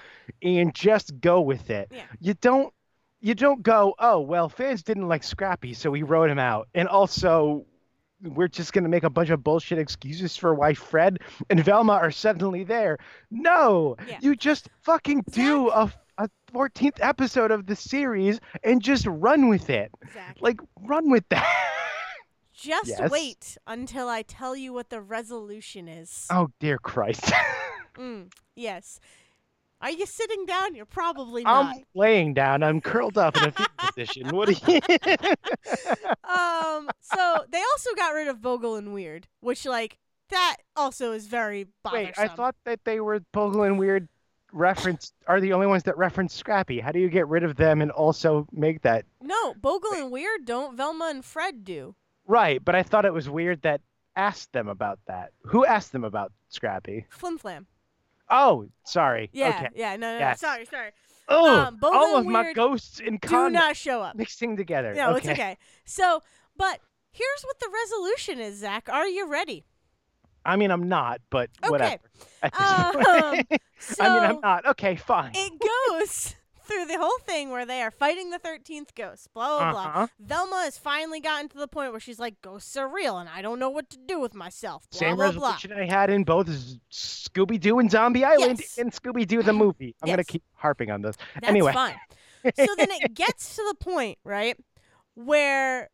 and 0.43 0.75
just 0.75 1.21
go 1.21 1.41
with 1.41 1.71
it. 1.71 1.89
Yeah. 1.95 2.03
You 2.21 2.35
don't 2.35 2.73
you 3.21 3.35
don't 3.35 3.63
go, 3.63 3.95
"Oh, 3.99 4.21
well, 4.21 4.49
fans 4.49 4.83
didn't 4.83 5.09
like 5.09 5.23
Scrappy, 5.25 5.75
so 5.75 5.91
we 5.91 6.03
wrote 6.03 6.31
him 6.31 6.39
out." 6.39 6.69
And 6.75 6.87
also 6.89 7.65
we're 8.23 8.49
just 8.49 8.73
going 8.73 8.83
to 8.85 8.89
make 8.91 9.05
a 9.05 9.11
bunch 9.11 9.29
of 9.29 9.45
bullshit 9.45 9.79
excuses 9.79 10.39
for 10.39 10.55
why 10.55 10.73
Fred 10.73 11.19
and 11.51 11.63
Velma 11.63 11.93
are 11.93 12.11
suddenly 12.11 12.65
there. 12.65 12.97
No, 13.31 13.97
Yeah. 14.09 14.19
you 14.23 14.35
just 14.35 14.71
fucking 14.81 15.25
do 15.31 15.69
a, 15.69 15.93
a 16.19 16.29
14th 16.53 16.99
episode 17.01 17.51
of 17.51 17.67
the 17.67 17.77
series 17.77 18.41
and 18.65 18.83
just 18.83 19.07
run 19.07 19.49
with 19.49 19.69
it. 19.71 19.91
Exactly. 20.03 20.41
Like, 20.41 20.61
run 20.83 21.11
with 21.11 21.25
that. 21.31 21.73
Just 22.53 22.89
Yes. 22.89 23.11
wait 23.11 23.59
until 23.67 24.09
I 24.09 24.23
tell 24.23 24.57
you 24.57 24.73
what 24.73 24.89
the 24.89 25.01
resolution 25.01 25.89
is. 25.89 26.27
oh, 26.31 26.49
dear 26.61 26.79
Christ. 26.79 27.31
Mm, 27.99 28.31
yes. 28.55 29.01
Are 29.81 29.91
you 29.91 30.05
sitting 30.05 30.45
down? 30.45 30.75
You're 30.75 30.85
probably 30.85 31.45
not. 31.45 31.77
I'm 31.77 31.83
laying 31.95 32.35
down. 32.35 32.63
I'm 32.63 32.81
curled 32.83 33.17
up 33.17 33.39
in 33.39 33.45
a 33.45 33.51
fetal 33.53 33.73
position. 33.79 34.29
What 34.37 34.51
are 34.51 34.71
you. 34.71 34.81
um. 36.29 36.91
So 37.01 37.45
they 37.51 37.59
also 37.73 37.95
got 37.97 38.13
rid 38.13 38.29
of 38.29 38.43
Bogel 38.43 38.77
and 38.77 38.89
Weerd, 38.89 39.25
which 39.41 39.65
like 39.65 39.97
that 40.29 40.57
also 40.77 41.13
is 41.13 41.27
very 41.27 41.69
bothersome. 41.83 42.05
Wait, 42.07 42.19
I 42.19 42.29
thought 42.29 42.57
that 42.67 42.81
they 42.85 43.01
were 43.01 43.21
Bogel 43.33 43.63
and 43.63 43.79
Weerd 43.81 44.09
reference 44.53 45.13
are 45.27 45.41
the 45.41 45.53
only 45.53 45.67
ones 45.67 45.83
that 45.85 45.97
reference 45.99 46.35
Scrappy. 46.35 46.81
How 46.81 46.93
do 46.93 46.99
you 46.99 47.09
get 47.09 47.29
rid 47.29 47.45
of 47.45 47.57
them 47.57 47.83
and 47.83 47.91
also 47.91 48.47
make 48.53 48.83
that 48.83 49.05
no 49.21 49.55
Bogel 49.55 49.93
and 49.95 50.13
Weerd 50.13 50.45
don't. 50.45 50.77
Velma 50.77 51.07
and 51.11 51.25
Fred 51.25 51.65
do. 51.65 51.95
right? 52.27 52.65
But 52.65 52.75
I 52.75 52.83
thought 52.83 53.05
it 53.05 53.13
was 53.13 53.29
weird 53.29 53.63
that 53.63 53.81
asked 54.17 54.53
them 54.53 54.69
about 54.69 54.99
that. 55.07 55.31
Who 55.45 55.65
asked 55.67 55.93
them 55.93 56.05
about 56.05 56.33
Scrappy? 56.49 57.07
Flim 57.11 57.39
Flam. 57.39 57.67
Oh, 58.31 58.69
sorry. 58.85 59.31
Yeah. 59.33 59.49
Okay. 59.51 59.69
Yeah. 59.75 59.97
No. 59.97 60.19
No. 60.19 60.33
Sorry. 60.37 60.65
Sorry. 60.67 60.91
Oh, 61.29 61.61
Um, 61.61 61.77
Bogel 61.77 61.99
all 61.99 62.17
of 62.17 62.25
and 62.25 62.33
my 62.33 62.45
Weerd 62.45 62.55
ghosts 62.55 63.01
in 63.01 63.19
Do 63.19 63.51
not 63.51 63.77
show 63.77 64.01
up. 64.01 64.17
mixing 64.17 64.57
together. 64.57 64.95
No, 64.95 65.11
okay. 65.11 65.19
it's 65.19 65.29
okay. 65.29 65.57
So, 65.85 66.21
but 66.57 66.81
here's 67.11 67.43
what 67.43 67.59
the 67.61 67.69
resolution 67.83 68.39
is, 68.41 68.59
Zach. 68.61 68.89
Are 68.89 69.07
you 69.09 69.29
ready? 69.29 69.65
I 70.47 70.57
mean, 70.57 70.71
I'm 70.71 70.89
not, 70.89 71.21
but 71.31 71.51
Okay. 71.63 71.71
whatever. 71.71 72.03
At 72.43 72.55
Um, 72.61 73.43
so 73.79 73.95
I 74.01 74.09
mean, 74.15 74.23
I'm 74.31 74.41
not. 74.41 74.65
Okay, 74.67 74.97
fine. 74.97 75.33
it 75.35 75.53
goes 75.61 76.35
through 76.67 76.87
the 76.87 76.99
whole 76.99 77.19
thing 77.21 77.51
where 77.51 77.65
they 77.65 77.81
are 77.83 77.91
fighting 77.93 78.31
the 78.31 78.39
13th 78.41 78.95
ghost, 78.97 79.29
blah, 79.35 79.47
blah, 79.59 79.71
blah. 79.73 79.83
Uh-huh. 79.85 80.07
Velma 80.19 80.57
has 80.65 80.77
finally 80.79 81.21
gotten 81.21 81.49
to 81.51 81.59
the 81.59 81.69
point 81.69 81.93
where 81.93 82.01
she's 82.01 82.19
like, 82.19 82.41
ghosts 82.43 82.77
are 82.77 82.89
real 82.89 83.19
and 83.19 83.29
I 83.29 83.41
don't 83.41 83.59
know 83.61 83.71
what 83.71 83.89
to 83.91 83.99
do 83.99 84.19
with 84.21 84.35
myself, 84.35 84.89
blah, 84.91 84.99
Same 84.99 85.17
blah, 85.17 85.31
blah. 85.31 85.49
resolution 85.51 85.73
I 85.73 85.85
had 85.87 86.11
in 86.11 86.25
both 86.25 86.49
Scooby 86.91 87.61
Doo 87.61 87.79
and 87.79 87.89
Zombie 87.91 88.25
Island 88.25 88.59
Yes. 88.61 88.79
and 88.79 88.93
Scooby 88.93 89.27
Doo 89.27 89.43
the 89.45 89.53
movie. 89.53 89.95
I'm 90.03 90.09
gonna 90.11 90.25
keep 90.25 90.43
harping 90.55 90.91
on 90.91 91.03
this. 91.03 91.17
That's 91.35 91.49
anyway, 91.49 91.73
fine. 91.73 91.95
so 92.57 92.67
then 92.77 92.89
it 92.91 93.15
gets 93.15 93.55
to 93.57 93.63
the 93.69 93.75
point, 93.85 94.19
right, 94.25 94.57
where 95.15 95.89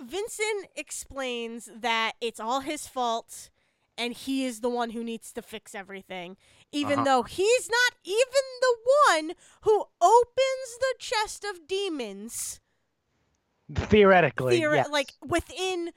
Vincent 0.00 0.66
explains 0.76 1.70
that 1.74 2.12
it's 2.20 2.40
all 2.40 2.60
his 2.60 2.86
fault 2.86 3.50
and 3.98 4.12
he 4.12 4.44
is 4.44 4.60
the 4.60 4.68
one 4.68 4.90
who 4.90 5.02
needs 5.02 5.32
to 5.32 5.40
fix 5.40 5.74
everything, 5.74 6.36
even 6.70 6.98
Uh-huh. 7.00 7.04
though 7.04 7.22
he's 7.22 7.70
not 7.70 7.94
even 8.04 8.44
the 8.60 8.76
one 9.08 9.32
who 9.62 9.86
opens 10.02 10.78
the 10.80 10.94
chest 10.98 11.44
of 11.44 11.66
demons. 11.66 12.60
theoretically, 13.74 14.60
Theori- 14.60 14.76
yes. 14.76 14.88
like 14.90 15.12
within 15.26 15.92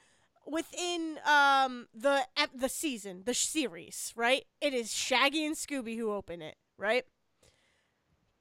within 0.46 1.20
um 1.24 1.86
the 1.94 2.26
the 2.52 2.68
season, 2.68 3.22
the 3.24 3.34
series, 3.34 4.12
right? 4.16 4.44
It 4.60 4.74
is 4.74 4.92
Shaggy 4.92 5.44
and 5.46 5.54
Scooby 5.54 5.96
who 5.96 6.10
open 6.10 6.42
it, 6.42 6.56
right? 6.76 7.04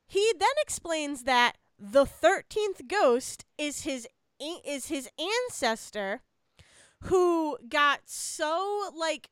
He 0.07 0.33
then 0.39 0.49
explains 0.63 1.23
that 1.23 1.57
the 1.77 2.05
13th 2.05 2.87
ghost 2.87 3.45
is 3.59 3.81
his 3.81 4.07
is 4.39 4.87
his 4.87 5.09
ancestor 5.47 6.21
who 7.03 7.57
got 7.67 8.01
so 8.05 8.91
like 8.95 9.29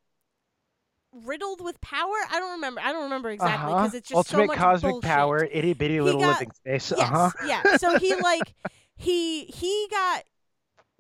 riddled 1.12 1.62
with 1.64 1.80
power. 1.82 2.16
I 2.32 2.40
don't 2.40 2.52
remember. 2.54 2.82
I 2.84 2.92
don't 2.92 3.04
remember 3.04 3.30
exactly 3.30 3.72
Uh-huh. 3.74 3.84
because 3.84 3.94
it's 3.96 4.10
just 4.10 4.18
ultimate 4.18 4.44
so 4.44 4.48
much 4.48 4.58
cosmic 4.58 4.92
bullshit. 4.92 5.10
power, 5.10 5.48
itty 5.52 5.74
bitty 5.74 6.02
little 6.02 6.22
got- 6.22 6.40
living 6.40 6.52
space. 6.54 6.92
Yes, 6.96 7.00
Uh 7.00 7.06
huh. 7.06 7.32
yeah. 7.46 7.78
So 7.78 7.98
he 7.98 8.16
like 8.16 8.54
he 8.96 9.46
he 9.46 9.88
got 9.90 10.24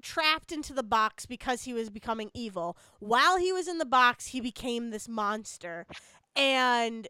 trapped 0.01 0.51
into 0.51 0.73
the 0.73 0.83
box 0.83 1.25
because 1.25 1.63
he 1.63 1.73
was 1.73 1.89
becoming 1.89 2.29
evil. 2.33 2.77
While 2.99 3.37
he 3.37 3.51
was 3.51 3.67
in 3.67 3.77
the 3.77 3.85
box, 3.85 4.27
he 4.27 4.39
became 4.41 4.89
this 4.91 5.07
monster 5.07 5.85
and 6.35 7.07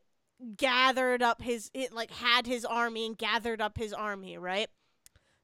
gathered 0.55 1.21
up 1.23 1.41
his 1.41 1.69
it 1.73 1.91
like 1.93 2.11
had 2.11 2.45
his 2.47 2.63
army 2.63 3.05
and 3.05 3.17
gathered 3.17 3.61
up 3.61 3.77
his 3.77 3.91
army, 3.93 4.37
right? 4.37 4.67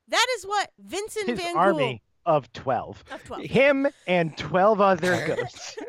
That 0.07 0.25
is 0.37 0.45
what 0.45 0.71
Vincent 0.79 1.29
His 1.29 1.39
Van 1.39 1.57
army 1.57 2.01
of 2.25 2.51
twelve. 2.53 3.03
Gogh 3.05 3.15
of 3.15 3.23
12. 3.25 3.43
Him 3.43 3.87
and 4.07 4.37
twelve 4.37 4.81
other 4.81 5.25
ghosts. 5.35 5.77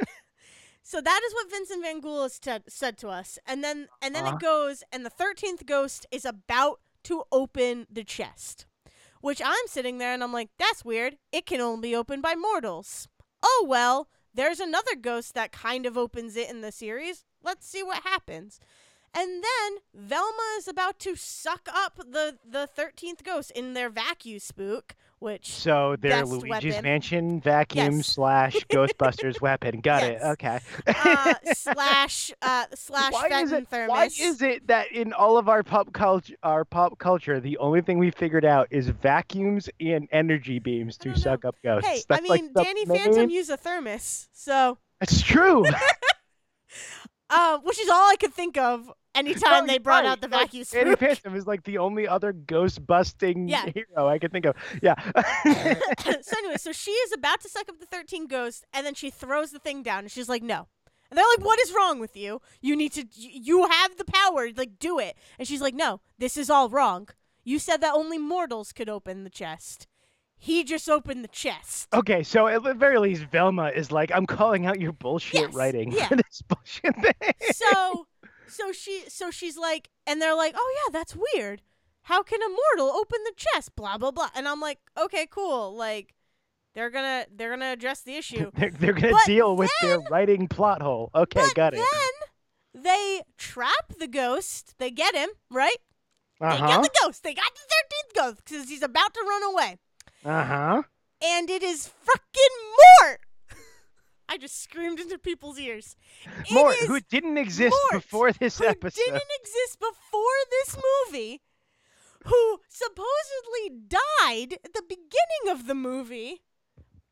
So 0.87 1.01
that 1.01 1.21
is 1.27 1.33
what 1.33 1.51
Vincent 1.51 1.83
Van 1.83 2.01
Ghoul 2.01 2.25
has 2.25 2.39
t- 2.39 2.59
said 2.69 2.99
to 2.99 3.09
us, 3.09 3.39
and 3.47 3.65
then 3.65 3.89
and 4.03 4.15
then 4.15 4.25
Uh-huh. 4.25 4.37
it 4.37 4.41
goes, 4.43 4.83
and 4.93 5.05
the 5.05 5.09
thirteenth 5.11 5.65
ghost 5.65 6.05
is 6.13 6.27
about 6.27 6.79
to 7.05 7.25
open 7.33 7.87
the 7.91 8.05
chest, 8.05 8.67
which 9.23 9.41
I'm 9.43 9.67
sitting 9.67 9.97
there 9.97 10.13
and 10.13 10.23
I'm 10.23 10.33
like, 10.33 10.51
that's 10.59 10.85
weird. 10.85 11.17
It 11.33 11.47
can 11.47 11.63
only 11.63 11.89
be 11.89 11.97
opened 11.97 12.21
by 12.23 12.35
mortals. 12.35 13.09
Oh 13.43 13.65
well, 13.67 14.09
there's 14.35 14.61
another 14.61 14.95
ghost 14.95 15.33
that 15.35 15.53
kind 15.53 15.87
of 15.87 15.97
opens 15.97 16.37
it 16.37 16.51
in 16.51 16.61
the 16.61 16.71
series. 16.71 17.25
Let's 17.43 17.67
see 17.67 17.83
what 17.83 18.03
happens. 18.03 18.61
And 19.17 19.43
then 19.45 19.79
Velma 19.95 20.55
is 20.59 20.67
about 20.67 20.99
to 21.01 21.15
suck 21.15 21.69
up 21.73 21.99
the 21.99 22.37
the 22.45 22.67
thirteenth 22.67 23.23
ghost 23.23 23.53
in 23.53 23.75
their 23.75 23.89
vacuum 23.89 24.41
spook, 24.41 24.97
which 25.21 25.53
So 25.53 25.95
they're 26.01 26.25
Luigi's 26.25 26.49
weapon. 26.75 26.83
Mansion 26.83 27.41
vacuum 27.41 27.99
Yes. 27.99 28.07
slash 28.09 28.55
Ghostbusters 28.71 29.41
weapon. 29.41 29.81
Got 29.81 30.03
Yes. 30.03 30.21
it. 30.21 30.27
Okay. 30.27 30.59
uh, 30.89 31.35
slash 31.55 32.33
uh, 32.43 32.65
slash 32.75 33.13
why 33.13 33.29
is 33.43 33.53
it? 33.53 33.69
Thermos. 33.69 33.89
Why 33.89 34.07
is 34.07 34.43
it 34.43 34.67
that 34.67 34.91
in 34.91 35.13
all 35.13 35.39
of 35.39 35.49
our 35.49 35.63
pop 35.63 35.93
culture, 35.93 36.35
our 36.43 36.65
pop 36.65 36.99
culture, 36.99 37.39
the 37.39 37.57
only 37.59 37.83
thing 37.83 37.99
we 38.01 38.11
figured 38.11 38.45
out 38.45 38.67
is 38.73 38.89
vacuums 38.89 39.71
and 39.81 40.09
energy 40.11 40.59
beams 40.59 40.99
to 40.99 41.11
know. 41.11 41.15
suck 41.15 41.45
up 41.45 41.55
ghosts? 41.63 41.89
Hey, 41.89 41.99
I 41.99 42.03
That's 42.09 42.29
like 42.29 42.43
mean, 42.43 42.53
the 42.53 42.65
Danny 42.65 42.85
main- 42.85 42.99
Phantom 42.99 43.31
used 43.31 43.51
a 43.51 43.57
thermos, 43.57 44.29
so 44.33 44.79
It's 45.01 45.23
true. 45.23 45.65
uh, 47.31 47.59
which 47.59 47.79
is 47.79 47.89
all 47.89 48.11
I 48.11 48.17
could 48.17 48.35
think 48.35 48.57
of 48.59 48.91
anytime 49.15 49.67
No, 49.67 49.73
they 49.73 49.79
brought 49.79 50.05
right, 50.05 50.11
out 50.11 50.21
the 50.21 50.29
like, 50.29 50.47
vacuum 50.53 50.65
Danny 50.71 50.91
spook. 50.91 50.99
Phantom 51.01 51.35
is 51.37 51.47
like 51.47 51.63
the 51.65 51.79
only 51.79 52.07
other 52.09 52.33
ghost 52.33 52.87
busting 52.87 53.49
Yeah. 53.49 53.67
hero 53.75 54.09
I 54.09 54.19
can 54.19 54.31
think 54.31 54.47
of. 54.47 54.57
Yeah. 54.83 54.95
so 56.23 56.39
anyway, 56.39 56.57
so 56.57 56.73
she 56.73 56.91
is 56.91 57.13
about 57.13 57.41
to 57.43 57.49
suck 57.49 57.69
up 57.69 57.79
the 57.79 57.87
thirteen 57.87 58.27
ghosts, 58.27 58.65
and 58.73 58.85
then 58.87 58.95
she 58.95 59.11
throws 59.11 59.51
the 59.51 59.59
thing 59.59 59.83
down, 59.83 60.01
and 60.01 60.11
she's 60.11 60.29
like, 60.29 60.43
"No." 60.43 60.69
And 61.11 61.19
they're 61.19 61.25
like, 61.37 61.45
"What 61.45 61.61
is 61.61 61.73
wrong 61.73 62.01
with 62.01 62.17
you? 62.17 62.41
You 62.61 62.77
need 62.77 62.93
to. 62.93 63.05
You 63.15 63.67
have 63.67 63.97
the 63.97 64.05
power. 64.05 64.49
Like, 64.57 64.79
do 64.79 64.99
it." 64.99 65.17
And 65.39 65.47
she's 65.47 65.61
like, 65.61 65.75
"No, 65.75 66.01
this 66.19 66.37
is 66.37 66.51
all 66.51 66.69
wrong. 66.69 67.09
You 67.45 67.59
said 67.59 67.81
that 67.83 67.95
only 67.95 68.19
mortals 68.19 68.73
could 68.73 68.89
open 68.89 69.25
the 69.25 69.31
chest. 69.31 69.87
He 70.37 70.65
just 70.65 70.89
opened 70.89 71.23
the 71.25 71.29
chest." 71.29 71.89
okay, 71.95 72.23
so 72.23 72.47
at 72.49 72.63
the 72.63 72.75
very 72.75 72.99
least, 72.99 73.25
Velma 73.25 73.69
is 73.69 73.93
like, 73.93 74.11
I'm 74.13 74.27
calling 74.27 74.67
out 74.67 74.81
your 74.81 74.93
bullshit 74.93 75.41
Yes, 75.41 75.55
writing 75.55 75.93
yeah. 75.97 76.09
this 76.09 76.43
bullshit 76.43 76.95
thing. 76.97 77.35
so 77.53 78.07
so 78.49 78.73
she 78.73 79.05
so 79.09 79.31
she's 79.31 79.57
like 79.57 79.89
and 80.07 80.21
they're 80.21 80.35
like 80.37 80.55
oh 80.57 80.75
yeah 80.87 80.91
that's 80.99 81.17
weird. 81.35 81.63
How 82.03 82.23
can 82.23 82.41
a 82.43 82.49
mortal 82.49 82.95
open 82.97 83.19
the 83.25 83.33
chest? 83.37 83.75
Blah 83.77 83.99
blah 83.99 84.11
blah. 84.11 84.29
And 84.35 84.47
i'm 84.49 84.61
like 84.61 84.79
okay 84.99 85.27
cool. 85.31 85.75
Like 85.75 86.15
they're 86.75 86.91
gonna 86.91 87.27
they're 87.35 87.51
gonna 87.51 87.73
address 87.73 88.01
the 88.03 88.15
issue. 88.17 88.51
They're, 88.55 88.71
they're 88.71 88.93
gonna 88.93 89.13
But 89.13 89.27
deal 89.27 89.57
with 89.57 89.71
their 89.81 90.01
writing 90.11 90.49
plot 90.49 90.83
hole. 90.83 91.11
Okay, 91.15 91.45
got 91.55 91.75
it. 91.75 91.79
then 92.73 92.83
they 92.83 93.23
trap 93.39 93.95
the 93.99 94.09
ghost. 94.09 94.75
They 94.79 94.91
get 94.91 95.15
him 95.15 95.31
right? 95.51 95.77
Uh 96.41 96.53
they 96.55 96.59
got 96.61 96.83
the 96.83 96.91
ghost. 97.03 97.23
They 97.23 97.35
got 97.35 97.45
the 97.55 98.21
13th 98.21 98.23
ghost 98.35 98.43
because 98.45 98.69
he's 98.69 98.83
about 98.83 99.15
to 99.15 99.21
run 99.27 99.43
away. 99.55 99.79
Uh 100.25 100.45
huh. 100.45 100.83
and 101.23 101.51
it 101.51 101.63
is 101.63 101.87
fucking 101.87 102.57
mort 103.03 103.21
i 104.29 104.37
just 104.37 104.63
screamed 104.63 104.99
into 105.01 105.19
people's 105.19 105.59
ears 105.59 105.97
It 106.27 106.53
Mort, 106.53 106.77
who 106.77 107.01
didn't 107.01 107.39
exist 107.39 107.77
Mort, 107.93 108.03
before 108.03 108.33
this 108.33 108.59
who 108.59 108.67
episode. 108.67 109.01
didn't 109.05 109.23
exist 109.41 109.79
before 109.79 110.39
this 110.51 110.77
movie, 111.11 111.41
who 112.25 112.61
supposedly 112.69 113.87
died 113.89 114.59
at 114.65 114.73
the 114.73 114.83
beginning 114.89 115.51
of 115.51 115.67
the 115.67 115.75
movie. 115.75 116.43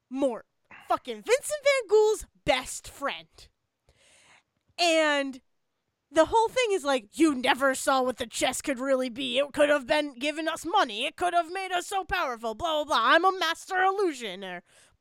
Mort, 0.08 0.46
fucking 0.88 1.16
Vincent 1.16 1.60
Van 1.64 1.88
Ghoul's 1.88 2.26
best 2.44 2.88
friend. 2.88 3.28
And 4.78 5.40
the 6.10 6.26
whole 6.26 6.48
thing 6.48 6.68
is 6.72 6.84
like, 6.84 7.06
you 7.18 7.34
never 7.34 7.74
saw 7.74 8.02
what 8.02 8.16
the 8.18 8.26
chest 8.26 8.64
could 8.64 8.78
really 8.78 9.08
be. 9.08 9.38
It 9.38 9.52
could 9.52 9.68
have 9.68 9.86
been 9.86 10.14
giving 10.18 10.48
us 10.48 10.64
money. 10.66 11.06
It 11.06 11.16
could 11.16 11.34
have 11.34 11.50
made 11.52 11.72
us 11.72 11.86
so 11.86 12.04
powerful. 12.04 12.54
Blah 12.54 12.84
blah 12.84 12.96
blah. 12.96 13.02
I'm 13.14 13.24
a 13.24 13.38
master 13.38 13.74
illusioner. 13.76 14.60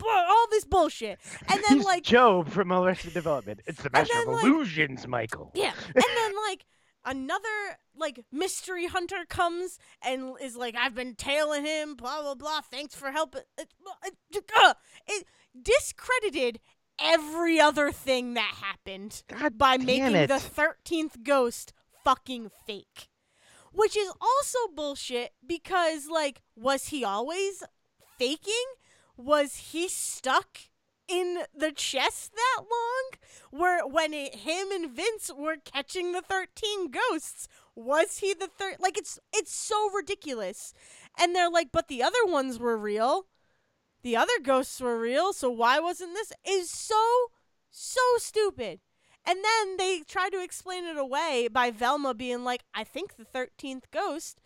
All 0.09 0.47
this 0.49 0.65
bullshit. 0.65 1.19
And 1.47 1.61
then 1.67 1.77
He's 1.77 1.85
like 1.85 2.03
Job 2.03 2.49
from 2.49 2.71
Arrested 2.71 3.13
Development. 3.13 3.61
It's 3.65 3.81
the 3.81 3.89
master 3.91 4.13
then, 4.13 4.27
of 4.27 4.33
like- 4.35 4.43
illusions, 4.45 5.07
Michael. 5.07 5.51
Yeah. 5.53 5.73
And 5.95 6.03
then 6.03 6.31
like 6.49 6.65
another 7.05 7.77
like 7.95 8.23
mystery 8.31 8.87
hunter 8.87 9.25
comes 9.27 9.77
and 10.03 10.35
is 10.41 10.55
like, 10.55 10.75
I've 10.75 10.95
been 10.95 11.15
tailing 11.15 11.65
him, 11.65 11.95
blah 11.95 12.21
blah 12.21 12.35
blah. 12.35 12.61
Thanks 12.61 12.95
for 12.95 13.11
helping. 13.11 13.41
Uh, 13.59 14.73
it 15.07 15.25
discredited 15.59 16.59
every 16.99 17.59
other 17.59 17.91
thing 17.91 18.33
that 18.35 18.55
happened 18.61 19.23
God 19.27 19.57
by 19.57 19.77
making 19.77 20.15
it. 20.15 20.27
the 20.27 20.39
thirteenth 20.39 21.23
ghost 21.23 21.73
fucking 22.03 22.49
fake. 22.65 23.09
Which 23.73 23.95
is 23.95 24.11
also 24.19 24.59
bullshit 24.75 25.31
because 25.45 26.07
like, 26.07 26.41
was 26.55 26.87
he 26.87 27.03
always 27.05 27.63
faking? 28.19 28.53
Was 29.23 29.56
he 29.72 29.88
stuck 29.88 30.60
in 31.07 31.39
the 31.56 31.72
chest 31.72 32.31
that 32.34 32.61
long? 32.61 33.11
Where 33.52 33.85
when 33.85 34.14
it, 34.14 34.35
him 34.35 34.72
and 34.72 34.89
Vince 34.91 35.30
were 35.35 35.57
catching 35.64 36.11
the 36.14 36.22
thirteen 36.22 36.89
ghosts, 36.89 37.48
was 37.76 38.18
he 38.19 38.34
the 38.34 38.48
third? 38.48 38.77
Like 38.80 38.98
it's 38.98 39.19
it's 39.34 39.53
so 39.53 39.89
ridiculous. 39.91 40.73
And 41.19 41.35
they're 41.35 41.49
like, 41.49 41.69
but 41.72 41.88
the 41.88 42.02
other 42.03 42.26
ones 42.26 42.57
were 42.60 42.77
real. 42.77 43.26
The 44.03 44.15
other 44.15 44.39
ghosts 44.41 44.80
were 44.81 44.98
real, 44.99 45.34
so 45.34 45.49
why 45.49 45.80
wasn't 45.80 46.14
this? 46.14 46.31
Is 46.48 46.72
so 46.72 47.02
so 47.69 48.02
stupid. 48.18 48.80
And 49.26 49.38
then 49.43 49.77
they 49.77 50.02
try 50.07 50.30
to 50.30 50.41
explain 50.43 50.85
it 50.85 50.98
away 50.98 51.48
by 51.52 51.69
Velma 51.69 52.14
being 52.15 52.43
like, 52.43 52.64
I 52.73 52.84
think 52.84 53.18
the 53.18 53.26
thirteenth 53.26 53.91
ghost 53.91 54.39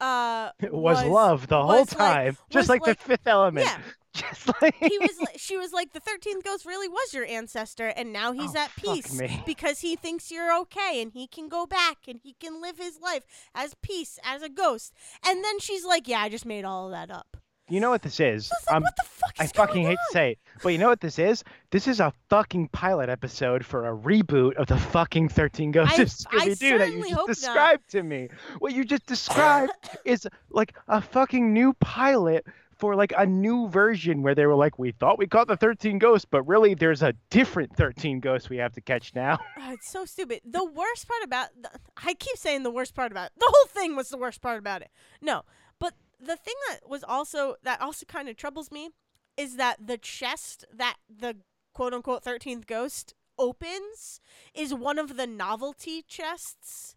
uh 0.00 0.50
It 0.60 0.72
was, 0.72 1.04
love 1.04 1.46
the 1.48 1.60
whole 1.62 1.80
was 1.80 1.94
like- 1.94 1.98
time, 1.98 2.36
just 2.48 2.68
like, 2.70 2.84
like- 2.86 2.98
the 2.98 3.04
fifth 3.04 3.26
element. 3.26 3.66
Yeah. 3.66 3.78
Just 4.14 4.50
like 4.60 4.74
he 4.76 4.98
was 4.98 5.18
she 5.36 5.56
was 5.56 5.72
like 5.72 5.92
the 5.92 6.00
13th 6.00 6.42
ghost 6.42 6.66
really 6.66 6.88
was 6.88 7.14
your 7.14 7.24
ancestor 7.26 7.86
and 7.88 8.12
now 8.12 8.32
he's 8.32 8.56
Oh, 8.56 8.60
at 8.60 8.70
peace 8.76 9.12
me. 9.18 9.40
because 9.46 9.80
he 9.80 9.94
thinks 9.94 10.30
you're 10.32 10.52
okay 10.62 11.00
and 11.00 11.12
he 11.12 11.26
can 11.28 11.48
go 11.48 11.64
back 11.64 11.98
and 12.08 12.18
he 12.22 12.34
can 12.40 12.60
live 12.60 12.76
his 12.78 12.98
life 13.00 13.24
as 13.54 13.74
peace 13.82 14.18
as 14.24 14.42
a 14.42 14.48
ghost 14.48 14.92
and 15.24 15.44
then 15.44 15.60
she's 15.60 15.84
like 15.84 16.08
yeah 16.08 16.20
i 16.20 16.28
just 16.28 16.44
made 16.44 16.64
all 16.64 16.86
of 16.86 16.92
that 16.92 17.10
up 17.10 17.36
you 17.68 17.78
know 17.78 17.90
what 17.90 18.02
this 18.02 18.18
is? 18.18 18.50
I 18.68 18.74
like, 18.74 18.82
what 18.82 18.96
the 18.96 19.04
fuck 19.08 19.32
I 19.38 19.46
fucking 19.46 19.84
hate 19.86 19.92
to 19.94 20.12
say 20.12 20.30
it, 20.32 20.38
but 20.60 20.70
you 20.70 20.78
know 20.78 20.88
what 20.88 21.00
this 21.00 21.20
is? 21.20 21.44
This 21.70 21.86
is 21.86 22.00
a 22.00 22.12
fucking 22.28 22.66
pilot 22.72 23.08
episode 23.08 23.64
for 23.64 23.86
a 23.88 23.96
reboot 23.96 24.56
of 24.56 24.66
the 24.66 24.76
fucking 24.76 25.28
13 25.28 25.70
Ghosts 25.70 25.96
I- 25.96 26.02
of 26.02 26.08
Scooby 26.08 26.58
Doo 26.58 26.78
that 26.78 26.90
you 26.92 27.02
just 27.02 27.12
hope 27.14 27.28
not. 27.28 27.34
described 27.36 27.90
to 27.92 28.02
me. 28.02 28.28
What 28.58 28.72
you 28.72 28.84
just 28.84 29.06
described 29.06 29.70
is 30.04 30.26
like 30.50 30.74
a 30.88 31.00
fucking 31.00 31.52
new 31.54 31.72
pilot 31.74 32.44
for 32.80 32.96
like 32.96 33.12
a 33.16 33.26
new 33.26 33.68
version 33.68 34.22
where 34.22 34.34
they 34.34 34.46
were 34.46 34.56
like, 34.56 34.78
we 34.78 34.92
thought 34.92 35.18
we 35.18 35.26
caught 35.26 35.48
the 35.48 35.56
13 35.56 35.98
Ghosts, 35.98 36.26
but 36.28 36.42
really 36.42 36.74
there's 36.74 37.02
a 37.02 37.14
different 37.30 37.76
13 37.76 38.20
Ghosts 38.20 38.48
we 38.48 38.56
have 38.56 38.72
to 38.72 38.80
catch 38.80 39.14
now. 39.14 39.38
Oh, 39.58 39.72
it's 39.72 39.90
so 39.90 40.04
stupid. 40.04 40.40
The 40.44 40.64
worst 40.64 41.06
part 41.06 41.22
about 41.22 41.48
the, 41.60 41.70
I 42.04 42.14
keep 42.14 42.36
saying 42.36 42.62
the 42.62 42.70
worst 42.70 42.94
part 42.94 43.12
about 43.12 43.26
it. 43.26 43.32
The 43.38 43.52
whole 43.52 43.66
thing 43.68 43.94
was 43.94 44.08
the 44.08 44.18
worst 44.18 44.40
part 44.40 44.58
about 44.58 44.82
it. 44.82 44.90
No, 45.20 45.42
but 45.78 45.94
the 46.18 46.36
thing 46.36 46.54
that 46.68 46.88
was 46.88 47.04
also 47.04 47.56
that 47.62 47.80
also 47.80 48.06
kind 48.06 48.28
of 48.28 48.36
troubles 48.36 48.70
me 48.70 48.90
is 49.36 49.56
that 49.56 49.86
the 49.86 49.98
chest 49.98 50.64
that 50.74 50.96
the 51.08 51.36
quote 51.72 51.94
unquote 51.94 52.24
13th 52.24 52.66
ghost 52.66 53.14
opens 53.38 54.20
is 54.54 54.74
one 54.74 54.98
of 54.98 55.16
the 55.16 55.26
novelty 55.26 56.02
chests. 56.06 56.96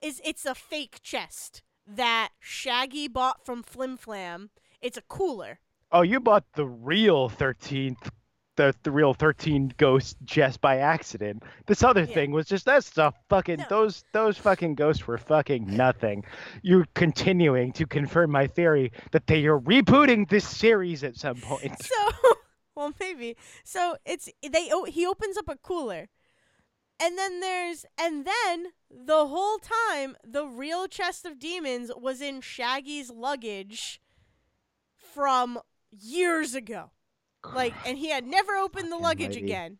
Is 0.00 0.20
it's 0.24 0.44
a 0.44 0.54
fake 0.54 1.00
chest 1.02 1.62
that 1.86 2.30
Shaggy 2.40 3.08
bought 3.08 3.44
from 3.46 3.62
Flim 3.62 3.96
Flam. 3.96 4.50
It's 4.86 4.96
a 4.96 5.02
cooler. 5.02 5.58
Oh, 5.90 6.02
you 6.02 6.20
bought 6.20 6.44
the 6.54 6.64
real 6.64 7.28
13th, 7.28 8.08
the, 8.54 8.72
the 8.84 8.90
real 8.92 9.14
13 9.14 9.74
ghost 9.76 10.16
just 10.24 10.60
by 10.60 10.76
accident. 10.78 11.42
This 11.66 11.82
other 11.82 12.02
Yeah. 12.04 12.14
thing 12.14 12.30
was 12.30 12.46
just 12.46 12.64
that's 12.66 12.90
the 12.90 13.12
fucking 13.28 13.58
No. 13.58 13.66
those 13.68 14.04
those 14.12 14.38
fucking 14.38 14.76
ghosts 14.76 15.06
were 15.08 15.18
fucking 15.18 15.66
nothing. 15.76 16.24
You're 16.62 16.86
continuing 16.94 17.72
to 17.72 17.86
confirm 17.86 18.30
my 18.30 18.46
theory 18.46 18.92
that 19.10 19.26
they 19.26 19.46
are 19.46 19.58
rebooting 19.58 20.28
this 20.28 20.46
series 20.48 21.02
at 21.02 21.16
some 21.16 21.36
point. 21.40 21.82
So, 21.82 22.34
well, 22.76 22.92
maybe. 23.00 23.36
So 23.64 23.96
it's 24.04 24.28
they. 24.48 24.68
Oh, 24.72 24.84
he 24.84 25.04
opens 25.04 25.36
up 25.36 25.48
a 25.48 25.56
cooler, 25.56 26.08
and 27.00 27.18
then 27.18 27.40
there's 27.40 27.84
and 28.00 28.24
then 28.24 28.66
the 28.88 29.26
whole 29.26 29.58
time 29.58 30.16
the 30.24 30.46
real 30.46 30.86
chest 30.86 31.24
of 31.26 31.38
demons 31.40 31.90
was 31.96 32.20
in 32.20 32.40
Shaggy's 32.40 33.10
luggage 33.10 34.00
from 35.16 35.58
years 35.98 36.54
ago. 36.54 36.90
Like, 37.54 37.74
and 37.86 37.96
he 37.96 38.10
had 38.10 38.26
never 38.26 38.52
opened 38.54 38.92
the 38.92 38.96
luggage 38.98 39.34
lady. 39.34 39.44
again. 39.46 39.78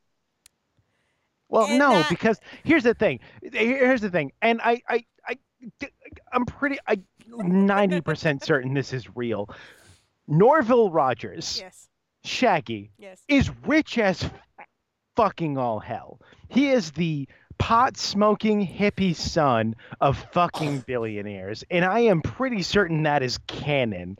Well, 1.48 1.66
And 1.66 1.78
no, 1.78 1.90
that- 1.98 2.08
because 2.08 2.40
here's 2.64 2.82
the 2.84 2.94
thing. 2.94 3.20
Here's 3.52 4.00
the 4.00 4.10
thing, 4.10 4.32
and 4.42 4.60
I, 4.62 4.80
I, 4.88 5.04
I, 5.28 5.38
I'm 6.32 6.46
pretty, 6.46 6.78
I, 6.88 7.00
ninety 7.28 8.00
percent 8.00 8.42
certain 8.50 8.72
this 8.74 8.92
is 8.92 9.06
real. 9.14 9.48
Norville 10.26 10.90
Rogers, 10.90 11.58
Yes. 11.60 11.88
Shaggy, 12.24 12.90
Yes. 12.98 13.22
is 13.28 13.50
rich 13.66 13.98
as 13.98 14.28
fucking 15.14 15.56
all 15.58 15.78
hell. 15.78 16.20
He 16.48 16.70
is 16.70 16.92
the 16.92 17.28
pot 17.58 17.96
smoking 17.96 18.66
hippie 18.66 19.14
son 19.14 19.76
of 20.00 20.18
fucking 20.32 20.80
billionaires, 20.86 21.62
and 21.70 21.84
I 21.84 22.00
am 22.00 22.22
pretty 22.22 22.62
certain 22.62 23.04
that 23.04 23.22
is 23.22 23.38
canon. 23.46 24.18